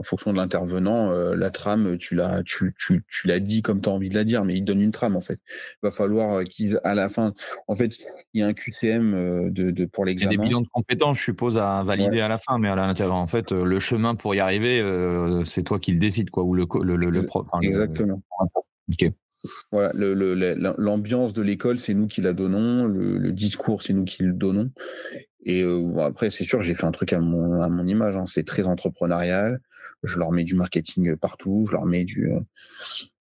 en 0.00 0.02
fonction 0.02 0.32
de 0.32 0.38
l'intervenant, 0.38 1.12
euh, 1.12 1.36
la 1.36 1.50
trame, 1.50 1.98
tu 1.98 2.14
l'as, 2.14 2.42
tu, 2.42 2.74
tu, 2.78 3.04
tu 3.06 3.28
l'as 3.28 3.38
dit 3.38 3.60
comme 3.60 3.82
tu 3.82 3.90
as 3.90 3.92
envie 3.92 4.08
de 4.08 4.14
la 4.14 4.24
dire, 4.24 4.46
mais 4.46 4.56
il 4.56 4.62
donne 4.62 4.80
une 4.80 4.92
trame 4.92 5.14
en 5.14 5.20
fait. 5.20 5.38
Il 5.46 5.86
va 5.86 5.90
falloir 5.90 6.38
euh, 6.38 6.44
qu'ils, 6.44 6.80
à 6.84 6.94
la 6.94 7.10
fin, 7.10 7.34
en 7.68 7.76
fait, 7.76 7.98
il 8.32 8.40
y 8.40 8.42
a 8.42 8.46
un 8.46 8.54
QCM 8.54 9.14
euh, 9.14 9.50
de, 9.50 9.70
de 9.70 9.84
pour 9.84 10.06
l'examen. 10.06 10.32
Il 10.32 10.36
y 10.36 10.40
a 10.40 10.42
des 10.42 10.48
bilans 10.48 10.62
de 10.62 10.68
compétences, 10.72 11.18
je 11.18 11.24
suppose, 11.24 11.58
à 11.58 11.82
valider 11.82 12.22
à 12.22 12.28
la 12.28 12.38
fin, 12.38 12.58
mais 12.58 12.70
à 12.70 12.76
l'intérieur, 12.76 13.14
en 13.14 13.26
fait, 13.26 13.52
le 13.52 13.78
chemin 13.78 14.14
pour 14.14 14.34
y 14.34 14.40
arriver, 14.40 14.82
c'est 15.44 15.64
toi 15.64 15.78
qui 15.78 15.92
le 15.92 15.98
décides, 15.98 16.30
quoi, 16.30 16.44
ou 16.44 16.54
le, 16.54 16.66
le, 16.82 16.96
le, 16.96 17.26
prof. 17.26 17.46
Exactement. 17.60 18.22
Ok. 18.90 19.12
Voilà, 19.70 19.92
l'ambiance 20.78 21.34
de 21.34 21.42
l'école, 21.42 21.78
c'est 21.78 21.94
nous 21.94 22.06
qui 22.06 22.22
la 22.22 22.32
donnons, 22.32 22.86
le, 22.86 23.32
discours, 23.32 23.82
c'est 23.82 23.92
nous 23.92 24.04
qui 24.04 24.22
le 24.22 24.32
donnons. 24.32 24.70
Et 25.44 25.62
après, 25.98 26.30
c'est 26.30 26.44
sûr, 26.44 26.62
j'ai 26.62 26.74
fait 26.74 26.86
un 26.86 26.90
truc 26.90 27.12
à 27.12 27.20
mon, 27.20 27.60
à 27.60 27.68
mon 27.68 27.86
image. 27.86 28.16
Hein. 28.16 28.24
C'est 28.26 28.46
très 28.46 28.66
entrepreneurial 28.66 29.60
je 30.02 30.18
leur 30.18 30.32
mets 30.32 30.44
du 30.44 30.54
marketing 30.54 31.16
partout, 31.16 31.66
je 31.68 31.72
leur 31.72 31.86
mets 31.86 32.04
du 32.04 32.30
euh, 32.32 32.40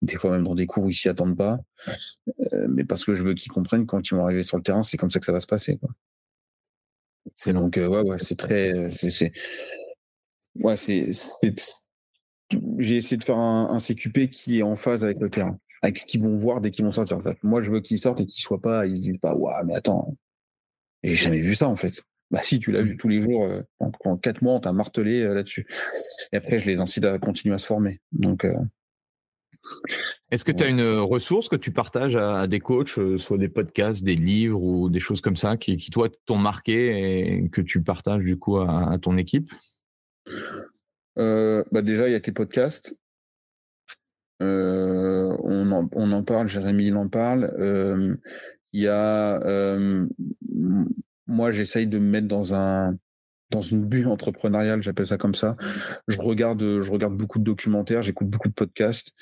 des 0.01 0.17
fois 0.17 0.31
même 0.31 0.43
dans 0.43 0.55
des 0.55 0.65
cours 0.65 0.83
où 0.83 0.89
ils 0.89 0.95
s'y 0.95 1.09
attendent 1.09 1.37
pas, 1.37 1.59
euh, 2.51 2.67
mais 2.69 2.83
parce 2.83 3.05
que 3.05 3.13
je 3.13 3.23
veux 3.23 3.33
qu'ils 3.33 3.51
comprennent 3.51 3.85
quand 3.85 4.09
ils 4.09 4.15
vont 4.15 4.23
arriver 4.23 4.43
sur 4.43 4.57
le 4.57 4.63
terrain, 4.63 4.83
c'est 4.83 4.97
comme 4.97 5.11
ça 5.11 5.19
que 5.19 5.25
ça 5.25 5.31
va 5.31 5.39
se 5.39 5.47
passer. 5.47 5.79
C'est 7.35 7.53
donc 7.53 7.77
euh, 7.77 7.87
ouais 7.87 8.01
ouais 8.01 8.17
c'est 8.19 8.35
très 8.35 8.91
c'est 8.91 9.31
ouais 10.55 10.77
c'est 10.77 11.11
j'ai 12.79 12.97
essayé 12.97 13.17
de 13.17 13.23
faire 13.23 13.37
un, 13.37 13.79
CQP 13.79 14.29
qui 14.29 14.59
est 14.59 14.63
en 14.63 14.75
phase 14.75 15.03
avec 15.03 15.19
le 15.19 15.29
terrain, 15.29 15.57
avec 15.81 15.97
ce 15.97 16.05
qu'ils 16.05 16.21
vont 16.21 16.35
voir 16.35 16.61
dès 16.61 16.69
qu'ils 16.69 16.85
vont 16.85 16.91
sortir. 16.91 17.19
Moi 17.41 17.61
je 17.61 17.71
veux 17.71 17.79
qu'ils 17.79 17.97
sortent 17.97 18.19
et 18.19 18.25
qu'ils 18.25 18.43
soient 18.43 18.61
pas, 18.61 18.85
ils 18.85 18.97
se 18.97 19.03
disent 19.03 19.17
pas 19.19 19.33
waouh 19.33 19.65
mais 19.65 19.75
attends, 19.75 20.15
j'ai 21.01 21.15
jamais 21.15 21.41
vu 21.41 21.55
ça 21.55 21.69
en 21.69 21.75
fait. 21.75 22.03
Bah 22.33 22.39
si, 22.43 22.57
tu 22.57 22.71
l'as 22.71 22.81
vu 22.81 22.97
tous 22.97 23.09
les 23.09 23.21
jours. 23.21 23.45
Euh, 23.45 23.61
en, 23.79 24.17
quatre 24.17 24.41
mois, 24.41 24.55
on 24.55 24.59
t'a 24.59 24.73
martelé 24.73 25.21
euh, 25.21 25.35
là-dessus. 25.35 25.67
Et 26.31 26.37
après, 26.37 26.57
je 26.57 26.65
les 26.65 26.77
incite 26.77 27.05
à 27.05 27.19
continuer 27.19 27.53
à 27.53 27.59
se 27.59 27.67
former. 27.67 28.01
Donc. 28.11 28.43
Euh, 28.43 28.57
Est-ce 30.31 30.43
que 30.43 30.51
tu 30.51 30.63
as 30.63 30.67
une 30.67 30.97
ressource 30.97 31.47
que 31.47 31.55
tu 31.55 31.71
partages 31.71 32.15
à, 32.15 32.47
des 32.47 32.59
coachs, 32.59 32.99
soit 33.17 33.37
des 33.37 33.49
podcasts, 33.49 34.03
des 34.03 34.15
livres 34.15 34.63
ou 34.63 34.89
des 34.89 34.99
choses 34.99 35.21
comme 35.21 35.35
ça, 35.35 35.57
qui, 35.57 35.77
toi 35.91 36.09
t'ont 36.25 36.39
marqué 36.39 37.43
et 37.43 37.49
que 37.49 37.61
tu 37.61 37.83
partages 37.83 38.23
du 38.23 38.39
coup 38.39 38.57
à, 38.57 38.97
ton 38.99 39.15
équipe? 39.17 39.53
Bah 41.15 41.81
Déjà, 41.83 42.07
il 42.07 42.13
y 42.13 42.15
a 42.15 42.19
tes 42.19 42.31
podcasts. 42.31 42.97
on, 44.39 45.71
en, 45.71 45.87
on, 45.91 46.11
en, 46.11 46.23
parle, 46.23 46.47
Jérémy 46.47 46.87
il 46.87 46.95
en 46.97 47.09
parle. 47.09 47.53
Il 48.73 48.81
y 48.81 48.87
a 48.87 49.39
moi, 51.27 51.51
j'essaye 51.51 51.87
de 51.87 51.99
me 51.99 52.09
mettre 52.09 52.27
dans 52.27 52.53
un 52.53 52.95
dans 53.53 53.61
une 53.61 53.85
bulle 53.85 54.07
entrepreneuriale, 54.07 54.81
j'appelle 54.81 55.05
ça 55.05 55.17
comme 55.17 55.35
ça. 55.35 55.55
Je 56.07 56.19
regarde, 56.19 56.81
je 56.81 56.91
regarde 56.91 57.15
beaucoup 57.15 57.37
de 57.37 57.43
documentaires, 57.43 58.01
j'écoute 58.01 58.27
beaucoup 58.27 58.47
de 58.47 58.53
podcasts, 58.53 59.13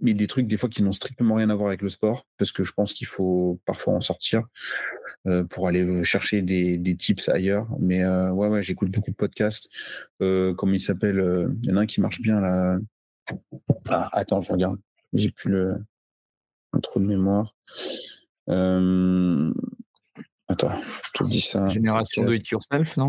mais 0.00 0.14
des 0.14 0.26
trucs 0.26 0.48
des 0.48 0.56
fois 0.56 0.68
qui 0.68 0.82
n'ont 0.82 0.92
strictement 0.92 1.36
rien 1.36 1.48
à 1.48 1.54
voir 1.54 1.68
avec 1.68 1.82
le 1.82 1.88
sport, 1.88 2.26
parce 2.38 2.50
que 2.50 2.64
je 2.64 2.72
pense 2.72 2.92
qu'il 2.92 3.06
faut 3.06 3.60
parfois 3.64 3.94
en 3.94 4.00
sortir 4.00 4.42
euh, 5.28 5.44
pour 5.44 5.68
aller 5.68 6.02
chercher 6.02 6.42
des, 6.42 6.76
des 6.76 6.96
tips 6.96 7.28
ailleurs. 7.28 7.68
Mais 7.78 8.02
euh, 8.02 8.30
ouais, 8.32 8.48
ouais, 8.48 8.64
j'écoute 8.64 8.90
beaucoup 8.90 9.12
de 9.12 9.16
podcasts. 9.16 9.68
Euh, 10.22 10.54
comme 10.54 10.74
il 10.74 10.80
s'appelle, 10.80 11.20
euh, 11.20 11.48
il 11.62 11.70
y 11.70 11.72
en 11.72 11.76
a 11.76 11.82
un 11.82 11.86
qui 11.86 12.00
marche 12.00 12.20
bien 12.20 12.40
là. 12.40 12.78
Ah, 13.86 14.08
attends, 14.12 14.40
je 14.40 14.50
regarde. 14.50 14.78
J'ai 15.12 15.30
plus 15.30 15.50
le 15.52 15.76
un 16.72 16.80
trou 16.80 16.98
de 16.98 17.06
mémoire. 17.06 17.54
Euh, 20.50 20.54
Attends, 20.54 20.80
je 21.02 21.24
te 21.24 21.28
dis 21.28 21.40
ça. 21.40 21.68
Génération 21.68 22.24
de 22.24 22.34
it 22.34 22.48
yourself, 22.48 22.96
non? 22.96 23.08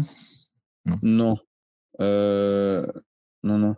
Non. 1.02 1.38
Euh, 2.02 2.86
non, 3.44 3.58
non. 3.58 3.76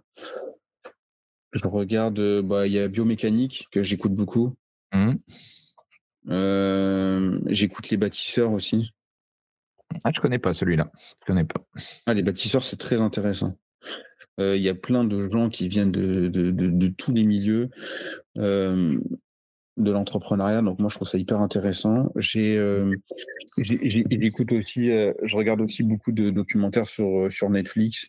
Je 1.53 1.67
regarde, 1.67 2.19
euh, 2.19 2.41
bah, 2.41 2.65
il 2.67 2.73
y 2.73 2.79
a 2.79 2.87
biomécanique 2.87 3.67
que 3.71 3.83
j'écoute 3.83 4.13
beaucoup. 4.13 4.55
Mmh. 4.93 5.13
Euh, 6.29 7.39
j'écoute 7.47 7.89
les 7.89 7.97
bâtisseurs 7.97 8.51
aussi. 8.51 8.91
Ah, 10.03 10.11
je 10.15 10.21
connais 10.21 10.39
pas 10.39 10.53
celui-là. 10.53 10.91
Je 10.95 11.25
connais 11.25 11.43
pas. 11.43 11.61
Ah, 12.05 12.13
les 12.13 12.23
bâtisseurs, 12.23 12.63
c'est 12.63 12.77
très 12.77 13.01
intéressant. 13.01 13.57
Il 14.39 14.61
y 14.61 14.69
a 14.69 14.75
plein 14.75 15.03
de 15.03 15.29
gens 15.29 15.49
qui 15.49 15.67
viennent 15.67 15.91
de, 15.91 16.27
de, 16.27 16.49
de 16.49 16.87
tous 16.87 17.11
les 17.11 17.23
milieux 17.23 17.69
de 19.77 19.91
l'entrepreneuriat. 19.91 20.61
Donc 20.61 20.79
moi, 20.79 20.89
je 20.89 20.95
trouve 20.95 21.07
ça 21.07 21.17
hyper 21.17 21.39
intéressant. 21.39 22.11
J'ai, 22.15 22.57
euh, 22.57 22.93
j'écoute 23.57 24.51
aussi, 24.51 24.91
euh, 24.91 25.13
je 25.23 25.35
regarde 25.35 25.61
aussi 25.61 25.83
beaucoup 25.83 26.11
de 26.11 26.29
documentaires 26.29 26.87
sur 26.87 27.25
euh, 27.25 27.29
sur 27.29 27.49
Netflix. 27.49 28.07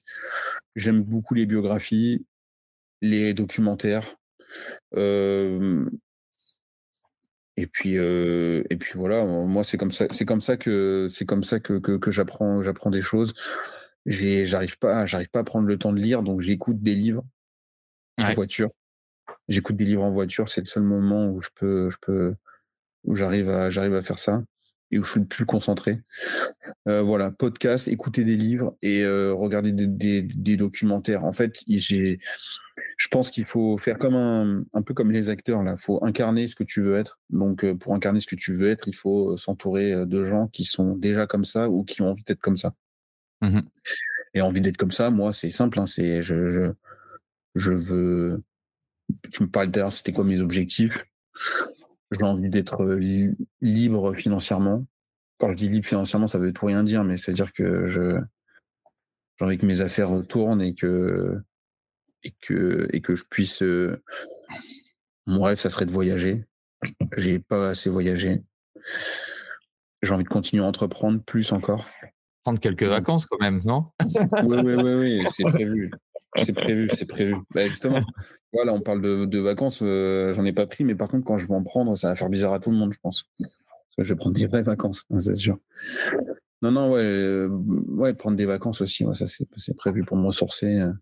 J'aime 0.74 1.02
beaucoup 1.02 1.34
les 1.34 1.46
biographies, 1.46 2.26
les 3.00 3.34
documentaires. 3.34 4.16
et 7.56 7.66
puis 7.66 7.94
et 7.94 8.76
puis 8.78 8.92
voilà, 8.94 9.24
moi 9.24 9.64
c'est 9.64 9.78
comme 9.78 9.92
ça, 9.92 10.06
c'est 10.10 10.24
comme 10.24 10.40
ça 10.40 10.56
que 10.56 11.06
c'est 11.10 11.26
comme 11.26 11.44
ça 11.44 11.60
que, 11.60 11.78
que, 11.78 12.10
j'apprends 12.10 12.62
j'apprends 12.62 12.90
des 12.90 13.02
choses. 13.02 13.34
J'arrive 14.06 14.78
pas 14.78 15.06
j'arrive 15.06 15.30
pas 15.30 15.40
à 15.40 15.44
prendre 15.44 15.68
le 15.68 15.78
temps 15.78 15.92
de 15.92 16.00
lire, 16.00 16.22
donc 16.22 16.40
j'écoute 16.40 16.82
des 16.82 16.94
livres 16.94 17.24
en 18.18 18.32
voiture 18.34 18.68
j'écoute 19.48 19.76
des 19.76 19.84
livres 19.84 20.04
en 20.04 20.12
voiture, 20.12 20.48
c'est 20.48 20.60
le 20.60 20.66
seul 20.66 20.82
moment 20.82 21.28
où 21.28 21.40
je 21.40 21.48
peux, 21.54 21.90
je 21.90 21.96
peux, 22.00 22.34
où 23.04 23.14
j'arrive 23.14 23.50
à, 23.50 23.70
j'arrive 23.70 23.94
à 23.94 24.02
faire 24.02 24.18
ça 24.18 24.42
et 24.92 24.98
où 24.98 25.04
je 25.04 25.10
suis 25.10 25.20
le 25.20 25.26
plus 25.26 25.46
concentré. 25.46 26.00
Euh, 26.86 27.00
voilà, 27.00 27.30
podcast, 27.30 27.88
écouter 27.88 28.24
des 28.24 28.36
livres 28.36 28.76
et 28.82 29.02
euh, 29.02 29.32
regarder 29.32 29.72
des, 29.72 30.22
des, 30.22 30.56
documentaires. 30.56 31.24
En 31.24 31.32
fait, 31.32 31.60
j'ai, 31.66 32.18
je 32.98 33.08
pense 33.08 33.30
qu'il 33.30 33.46
faut 33.46 33.78
faire 33.78 33.98
comme 33.98 34.14
un, 34.14 34.62
un 34.74 34.82
peu 34.82 34.92
comme 34.92 35.10
les 35.10 35.30
acteurs 35.30 35.62
là. 35.62 35.76
Il 35.78 35.80
faut 35.80 36.04
incarner 36.04 36.46
ce 36.46 36.54
que 36.54 36.64
tu 36.64 36.82
veux 36.82 36.94
être. 36.94 37.18
Donc, 37.30 37.64
euh, 37.64 37.74
pour 37.74 37.94
incarner 37.94 38.20
ce 38.20 38.26
que 38.26 38.36
tu 38.36 38.52
veux 38.52 38.68
être, 38.68 38.86
il 38.86 38.94
faut 38.94 39.36
s'entourer 39.38 40.04
de 40.04 40.24
gens 40.24 40.48
qui 40.48 40.66
sont 40.66 40.94
déjà 40.94 41.26
comme 41.26 41.46
ça 41.46 41.70
ou 41.70 41.84
qui 41.84 42.02
ont 42.02 42.10
envie 42.10 42.24
d'être 42.24 42.40
comme 42.40 42.58
ça. 42.58 42.74
Mmh 43.40 43.60
et 44.34 44.40
envie 44.40 44.62
d'être 44.62 44.78
comme 44.78 44.92
ça, 44.92 45.10
moi, 45.10 45.32
c'est 45.34 45.50
simple. 45.50 45.78
Hein, 45.78 45.86
c'est 45.86 46.22
je, 46.22 46.48
je, 46.48 46.72
je 47.54 47.70
veux 47.70 48.42
tu 49.30 49.42
me 49.42 49.48
parlais 49.48 49.68
d'ailleurs, 49.68 49.92
c'était 49.92 50.12
quoi 50.12 50.24
mes 50.24 50.40
objectifs? 50.40 51.04
J'ai 52.10 52.24
envie 52.24 52.48
d'être 52.48 52.82
euh, 52.82 53.34
libre 53.60 54.14
financièrement. 54.14 54.84
Quand 55.38 55.50
je 55.50 55.56
dis 55.56 55.68
libre 55.68 55.86
financièrement, 55.86 56.28
ça 56.28 56.38
veut 56.38 56.52
tout 56.52 56.66
rien 56.66 56.84
dire, 56.84 57.04
mais 57.04 57.16
c'est-à-dire 57.16 57.52
que 57.52 57.88
je 57.88 58.18
j'ai 59.38 59.44
envie 59.44 59.58
que 59.58 59.66
mes 59.66 59.80
affaires 59.80 60.10
tournent 60.28 60.62
et 60.62 60.74
que 60.74 61.40
et 62.22 62.32
que 62.40 62.88
et 62.92 63.00
que 63.00 63.14
je 63.14 63.24
puisse. 63.24 63.62
Euh, 63.62 64.02
mon 65.26 65.42
rêve, 65.42 65.58
ça 65.58 65.70
serait 65.70 65.86
de 65.86 65.90
voyager. 65.90 66.44
J'ai 67.16 67.38
pas 67.38 67.70
assez 67.70 67.88
voyagé. 67.88 68.42
J'ai 70.02 70.12
envie 70.12 70.24
de 70.24 70.28
continuer 70.28 70.64
à 70.64 70.66
entreprendre 70.66 71.22
plus 71.22 71.52
encore. 71.52 71.88
Prendre 72.42 72.58
quelques 72.58 72.82
vacances 72.82 73.26
quand 73.26 73.38
même, 73.38 73.60
non? 73.64 73.86
Oui, 74.44 74.58
oui, 74.64 74.74
oui, 74.74 74.94
oui, 74.94 75.26
c'est 75.30 75.44
prévu. 75.44 75.92
C'est 76.36 76.52
prévu, 76.52 76.88
c'est 76.96 77.06
prévu. 77.06 77.36
Bah, 77.54 77.66
justement, 77.68 78.00
voilà, 78.52 78.72
on 78.72 78.80
parle 78.80 79.02
de, 79.02 79.38
vacances, 79.38 79.80
euh, 79.82 80.32
j'en 80.32 80.44
ai 80.44 80.52
pas 80.52 80.66
pris, 80.66 80.84
mais 80.84 80.94
par 80.94 81.08
contre, 81.08 81.24
quand 81.24 81.38
je 81.38 81.46
vais 81.46 81.54
en 81.54 81.62
prendre, 81.62 81.96
ça 81.96 82.08
va 82.08 82.14
faire 82.14 82.28
bizarre 82.28 82.52
à 82.52 82.60
tout 82.60 82.70
le 82.70 82.76
monde, 82.76 82.92
je 82.92 82.98
pense. 83.02 83.24
je 83.98 84.02
vais 84.02 84.16
prendre 84.16 84.34
des 84.34 84.46
vraies 84.46 84.62
vacances, 84.62 85.04
hein, 85.10 85.20
c'est 85.20 85.34
sûr. 85.34 85.58
Non, 86.62 86.70
non, 86.70 86.92
ouais, 86.92 87.00
euh, 87.02 87.48
ouais, 87.48 88.14
prendre 88.14 88.36
des 88.36 88.46
vacances 88.46 88.80
aussi, 88.80 89.04
ça 89.14 89.26
c'est 89.26 89.76
prévu 89.76 90.04
pour 90.04 90.16
me 90.16 90.26
ressourcer. 90.26 90.80
Euh. 90.80 90.92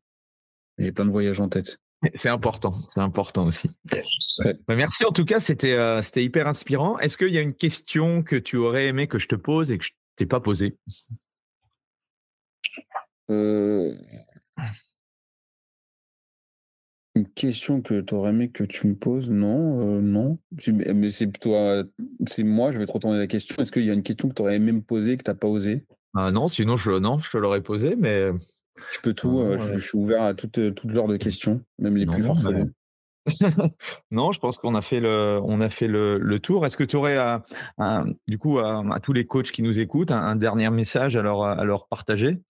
J'ai 0.78 0.92
plein 0.92 1.04
de 1.04 1.10
voyages 1.10 1.40
en 1.40 1.48
tête. 1.48 1.78
C'est 2.16 2.30
important, 2.30 2.74
c'est 2.88 3.00
important 3.00 3.46
aussi. 3.46 3.70
Bah, 4.38 4.74
merci 4.74 5.04
en 5.04 5.12
tout 5.12 5.26
cas, 5.26 5.38
c'était 5.38 6.00
c'était 6.00 6.24
hyper 6.24 6.46
inspirant. 6.46 6.98
Est-ce 6.98 7.18
qu'il 7.18 7.28
y 7.28 7.36
a 7.36 7.42
une 7.42 7.52
question 7.52 8.22
que 8.22 8.36
tu 8.36 8.56
aurais 8.56 8.86
aimé 8.86 9.06
que 9.06 9.18
je 9.18 9.28
te 9.28 9.34
pose 9.34 9.70
et 9.70 9.76
que 9.76 9.84
je 9.84 9.90
t'ai 10.16 10.24
pas 10.24 10.40
posée? 10.40 10.78
Une 17.14 17.26
question 17.28 17.82
que 17.82 18.00
tu 18.00 18.14
aurais 18.14 18.30
aimé 18.30 18.50
que 18.50 18.64
tu 18.64 18.86
me 18.86 18.94
poses? 18.94 19.30
Non, 19.30 19.96
euh, 19.96 20.00
non. 20.00 20.38
Mais 20.74 21.10
c'est 21.10 21.26
toi, 21.38 21.82
c'est 22.26 22.44
moi, 22.44 22.70
je 22.72 22.78
vais 22.78 22.86
te 22.86 22.92
retourner 22.92 23.18
la 23.18 23.26
question. 23.26 23.56
Est-ce 23.58 23.72
qu'il 23.72 23.84
y 23.84 23.90
a 23.90 23.94
une 23.94 24.02
question 24.02 24.28
que 24.28 24.34
tu 24.34 24.42
aurais 24.42 24.56
aimé 24.56 24.72
me 24.72 24.82
poser 24.82 25.16
que 25.16 25.24
tu 25.24 25.30
n'as 25.30 25.36
pas 25.36 25.48
osé? 25.48 25.84
Ah 26.14 26.30
Non, 26.30 26.48
sinon 26.48 26.76
je, 26.76 26.90
non, 26.92 27.18
je 27.18 27.30
te 27.30 27.36
l'aurais 27.36 27.62
posé, 27.62 27.96
mais 27.96 28.30
Tu 28.92 29.00
peux 29.02 29.12
tout. 29.12 29.44
je, 29.58 29.78
suis 29.78 29.98
ouvert 29.98 30.22
à 30.22 30.34
toutes 30.34 30.74
toutes 30.74 30.92
de 30.92 31.16
questions, 31.16 31.60
même 31.78 31.96
les 31.96 32.06
plus 32.06 32.22
fortes. 32.22 32.46
non, 34.10 34.32
je 34.32 34.40
pense 34.40 34.56
qu'on 34.58 34.74
a 34.74 34.82
fait 34.82 35.00
le, 35.00 35.40
on 35.44 35.60
a 35.60 35.68
fait 35.68 35.88
le, 35.88 36.38
tour. 36.38 36.64
Est-ce 36.64 36.76
que 36.76 36.84
tu 36.84 36.96
aurais, 36.96 37.18
du 38.26 38.38
coup, 38.38 38.58
à, 38.58 39.00
tous 39.02 39.12
les 39.12 39.26
coachs 39.26 39.50
qui 39.50 39.62
nous 39.62 39.80
écoutent, 39.80 40.10
un, 40.10 40.36
dernier 40.36 40.70
message 40.70 41.16
à 41.16 41.22
leur, 41.22 41.42
à 41.42 41.64
leur 41.64 41.86
partager? 41.88 42.40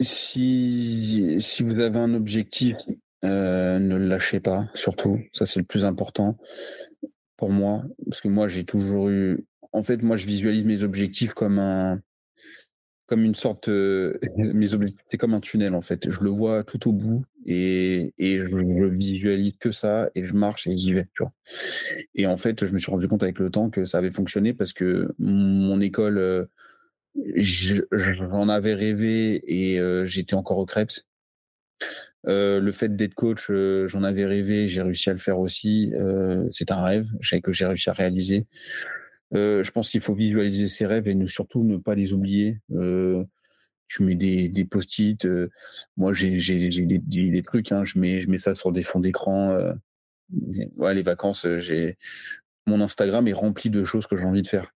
Si, 0.00 1.36
si 1.40 1.62
vous 1.62 1.78
avez 1.80 1.98
un 1.98 2.14
objectif, 2.14 2.76
ne 3.22 3.96
le 3.96 4.06
lâchez 4.06 4.40
pas, 4.40 4.68
surtout. 4.74 5.20
Ça, 5.32 5.46
c'est 5.46 5.60
le 5.60 5.66
plus 5.66 5.84
important 5.84 6.36
pour 7.36 7.50
moi. 7.50 7.82
Parce 8.08 8.20
que 8.20 8.28
moi, 8.28 8.48
j'ai 8.48 8.64
toujours 8.64 9.08
eu. 9.08 9.44
En 9.72 9.82
fait, 9.82 10.02
moi, 10.02 10.16
je 10.16 10.26
visualise 10.26 10.64
mes 10.64 10.82
objectifs 10.82 11.34
comme 11.34 11.58
un, 11.58 12.00
comme 13.06 13.24
une 13.24 13.34
sorte. 13.34 13.68
mes 14.36 14.74
objectifs, 14.74 15.02
c'est 15.06 15.18
comme 15.18 15.34
un 15.34 15.40
tunnel 15.40 15.74
en 15.74 15.82
fait. 15.82 16.10
Je 16.10 16.22
le 16.22 16.30
vois 16.30 16.64
tout 16.64 16.88
au 16.88 16.92
bout 16.92 17.24
et, 17.46 18.12
et 18.18 18.38
je, 18.38 18.86
visualise 18.88 19.56
que 19.56 19.70
ça 19.70 20.10
et 20.14 20.26
je 20.26 20.34
marche 20.34 20.66
et 20.66 20.76
j'y 20.76 20.92
vais. 20.92 21.04
Tu 21.14 21.22
vois. 21.22 21.32
Et 22.14 22.26
en 22.26 22.36
fait, 22.36 22.64
je 22.64 22.72
me 22.72 22.78
suis 22.78 22.90
rendu 22.90 23.08
compte 23.08 23.22
avec 23.22 23.38
le 23.38 23.50
temps 23.50 23.70
que 23.70 23.84
ça 23.84 23.98
avait 23.98 24.10
fonctionné 24.10 24.54
parce 24.54 24.72
que 24.72 25.12
mon 25.18 25.80
école, 25.80 26.48
j'en 27.36 28.48
avais 28.48 28.74
rêvé 28.74 29.42
et 29.46 29.80
j'étais 30.04 30.34
encore 30.34 30.58
au 30.58 30.66
Krebs. 30.66 31.06
le 32.24 32.70
fait 32.72 32.94
d'être 32.94 33.14
coach, 33.14 33.50
j'en 33.86 34.02
avais 34.02 34.24
rêvé, 34.24 34.68
j'ai 34.68 34.82
réussi 34.82 35.10
à 35.10 35.12
le 35.12 35.18
faire 35.18 35.38
aussi. 35.38 35.92
c'est 36.50 36.70
un 36.70 36.82
rêve, 36.82 37.08
que 37.42 37.52
j'ai 37.52 37.66
réussi 37.66 37.90
à 37.90 37.92
réaliser. 37.92 38.46
Euh, 39.34 39.64
je 39.64 39.70
pense 39.70 39.90
qu'il 39.90 40.00
faut 40.00 40.14
visualiser 40.14 40.68
ses 40.68 40.86
rêves 40.86 41.08
et 41.08 41.28
surtout 41.28 41.64
ne 41.64 41.76
pas 41.76 41.94
les 41.94 42.12
oublier. 42.12 42.60
Euh, 42.72 43.24
tu 43.88 44.02
mets 44.02 44.14
des, 44.14 44.64
post-it. 44.64 45.24
Euh, 45.26 45.48
moi, 45.96 46.12
j'ai 46.14 46.38
des, 46.38 47.42
trucs. 47.42 47.72
Hein, 47.72 47.84
je, 47.84 47.98
mets, 47.98 48.38
ça 48.38 48.54
sur 48.54 48.72
des 48.72 48.82
fonds 48.82 49.00
d'écran. 49.00 49.56
les 50.30 51.02
vacances, 51.02 51.46
mon 52.66 52.80
Instagram 52.80 53.26
est 53.28 53.32
rempli 53.32 53.70
de 53.70 53.84
choses 53.84 54.06
que 54.06 54.16
j'ai 54.16 54.24
envie 54.24 54.42
de 54.42 54.48
faire 54.48 54.72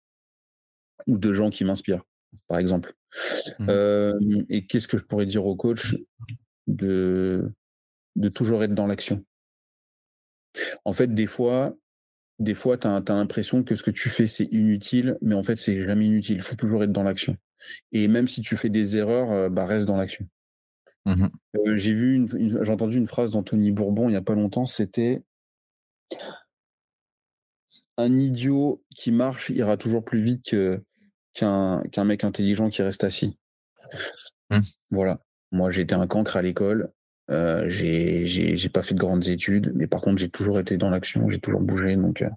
ou 1.06 1.16
de 1.16 1.32
gens 1.32 1.48
qui 1.48 1.64
m'inspirent, 1.64 2.04
par 2.46 2.58
exemple. 2.58 2.94
Mmh. 3.58 4.44
et 4.50 4.66
qu'est-ce 4.66 4.86
que 4.86 4.98
je 4.98 5.04
pourrais 5.04 5.24
dire 5.24 5.46
au 5.46 5.56
coach 5.56 5.96
de, 6.66 7.50
de 8.16 8.28
toujours 8.28 8.62
être 8.62 8.74
dans 8.74 8.86
l'action? 8.86 9.24
En 10.84 10.92
fait, 10.92 11.12
des 11.14 11.26
fois, 11.26 11.74
des 12.38 12.54
fois, 12.54 12.76
tu 12.76 12.86
as, 12.86 13.02
l'impression 13.08 13.64
que 13.64 13.74
ce 13.74 13.82
que 13.82 13.90
tu 13.90 14.08
fais, 14.10 14.26
c'est 14.26 14.44
inutile, 14.44 15.16
mais 15.22 15.34
en 15.34 15.42
fait, 15.42 15.56
c'est 15.56 15.82
jamais 15.82 16.06
inutile. 16.06 16.36
Il 16.36 16.42
faut 16.42 16.56
toujours 16.56 16.84
être 16.84 16.92
dans 16.92 17.02
l'action. 17.02 17.36
Et 17.92 18.08
même 18.08 18.28
si 18.28 18.42
tu 18.42 18.56
fais 18.56 18.68
des 18.68 18.96
erreurs, 18.96 19.50
bah, 19.50 19.66
reste 19.66 19.86
dans 19.86 19.96
l'action. 19.96 20.26
Mmh 21.08 21.28
euh, 21.56 21.76
j'ai 21.76 21.94
vu, 21.94 22.26
j'ai 22.36 22.70
entendu 22.70 22.98
une 22.98 23.06
phrase 23.06 23.30
d'Anthony 23.30 23.70
Bourbon 23.70 24.08
il 24.08 24.12
n'y 24.12 24.18
a 24.18 24.22
pas 24.22 24.34
longtemps, 24.34 24.66
c'était 24.66 25.22
un 27.96 28.14
idiot 28.14 28.82
qui 28.94 29.10
marche 29.10 29.48
ira 29.48 29.78
toujours 29.78 30.04
plus 30.04 30.22
vite 30.22 30.54
qu'un 31.38 32.04
mec 32.04 32.24
intelligent 32.24 32.68
qui 32.68 32.82
reste 32.82 33.04
assis. 33.04 33.36
Mmh. 34.50 34.58
Voilà. 34.90 35.18
Moi, 35.52 35.70
j'étais 35.70 35.94
un 35.94 36.06
cancre 36.06 36.36
à 36.36 36.42
l'école. 36.42 36.90
Euh, 37.30 37.68
j'ai 37.68 38.68
pas 38.72 38.82
fait 38.82 38.94
de 38.94 39.00
grandes 39.00 39.28
études, 39.28 39.72
mais 39.74 39.86
par 39.86 40.00
contre, 40.00 40.18
j'ai 40.18 40.30
toujours 40.30 40.58
été 40.58 40.76
dans 40.76 40.90
l'action, 40.90 41.28
j'ai 41.28 41.38
toujours 41.38 41.60
bougé. 41.60 41.96
Donc, 41.96 42.22
euh, 42.22 42.30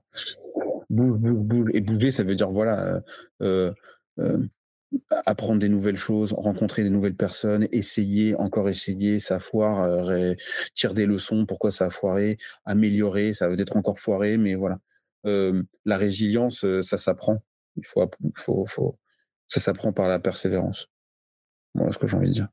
bouge, 0.89 1.17
bouge, 1.17 1.39
bouge. 1.39 1.69
Et 1.73 1.81
bouger, 1.81 2.11
ça 2.11 2.23
veut 2.23 2.35
dire, 2.35 2.51
voilà, 2.51 3.01
euh, 3.41 3.71
euh, 4.19 4.37
apprendre 5.25 5.59
des 5.59 5.69
nouvelles 5.69 5.97
choses, 5.97 6.33
rencontrer 6.33 6.83
des 6.83 6.89
nouvelles 6.89 7.15
personnes, 7.15 7.67
essayer, 7.71 8.35
encore 8.35 8.69
essayer, 8.69 9.19
ça 9.19 9.39
foire, 9.39 9.87
tirer 10.75 10.93
des 10.93 11.05
leçons, 11.05 11.45
pourquoi 11.45 11.71
ça 11.71 11.85
a 11.85 11.89
foiré, 11.89 12.37
améliorer, 12.65 13.33
ça 13.33 13.47
veut 13.47 13.59
être 13.59 13.77
encore 13.77 13.99
foiré, 13.99 14.37
mais 14.37 14.55
voilà. 14.55 14.79
la 15.23 15.97
résilience, 15.97 16.65
ça 16.81 16.97
s'apprend. 16.97 17.41
Il 17.77 17.85
faut, 17.85 18.09
faut, 18.35 18.65
faut, 18.65 18.97
ça 19.47 19.59
s'apprend 19.59 19.93
par 19.93 20.07
la 20.07 20.19
persévérance. 20.19 20.87
Voilà 21.73 21.91
ce 21.91 21.97
que 21.97 22.07
j'ai 22.07 22.17
envie 22.17 22.29
de 22.29 22.33
dire. 22.33 22.47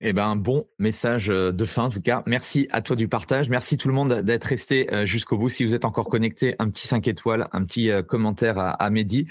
Eh 0.00 0.12
ben, 0.12 0.36
bon 0.36 0.68
message 0.78 1.26
de 1.26 1.64
fin 1.64 1.84
en 1.84 1.90
tout 1.90 1.98
cas. 1.98 2.22
Merci 2.24 2.68
à 2.70 2.82
toi 2.82 2.94
du 2.94 3.08
partage. 3.08 3.48
Merci 3.48 3.76
tout 3.76 3.88
le 3.88 3.94
monde 3.94 4.20
d'être 4.22 4.44
resté 4.44 4.88
jusqu'au 5.06 5.36
bout. 5.36 5.48
Si 5.48 5.64
vous 5.64 5.74
êtes 5.74 5.84
encore 5.84 6.08
connecté, 6.08 6.54
un 6.60 6.70
petit 6.70 6.86
5 6.86 7.08
étoiles, 7.08 7.48
un 7.52 7.64
petit 7.64 7.90
commentaire 8.06 8.58
à, 8.58 8.90
Mehdi. 8.90 9.26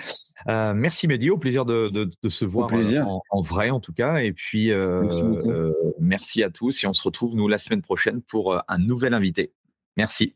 merci 0.45 1.07
Mehdi, 1.07 1.30
au 1.30 1.38
plaisir 1.38 1.64
de, 1.64 2.10
se 2.27 2.44
voir 2.44 2.69
en, 3.30 3.41
vrai 3.41 3.69
en 3.69 3.80
tout 3.80 3.94
cas. 3.94 4.18
Et 4.18 4.34
puis, 4.34 4.73
merci 6.02 6.44
à 6.44 6.49
tous 6.49 6.84
et 6.84 6.88
on 6.88 6.94
se 6.94 7.03
retrouve 7.03 7.35
nous 7.35 7.48
la 7.48 7.60
semaine 7.60 7.81
prochaine 7.81 8.22
pour 8.22 8.61
un 8.68 8.77
nouvel 8.77 9.14
invité. 9.14 9.53
Merci. 9.95 10.35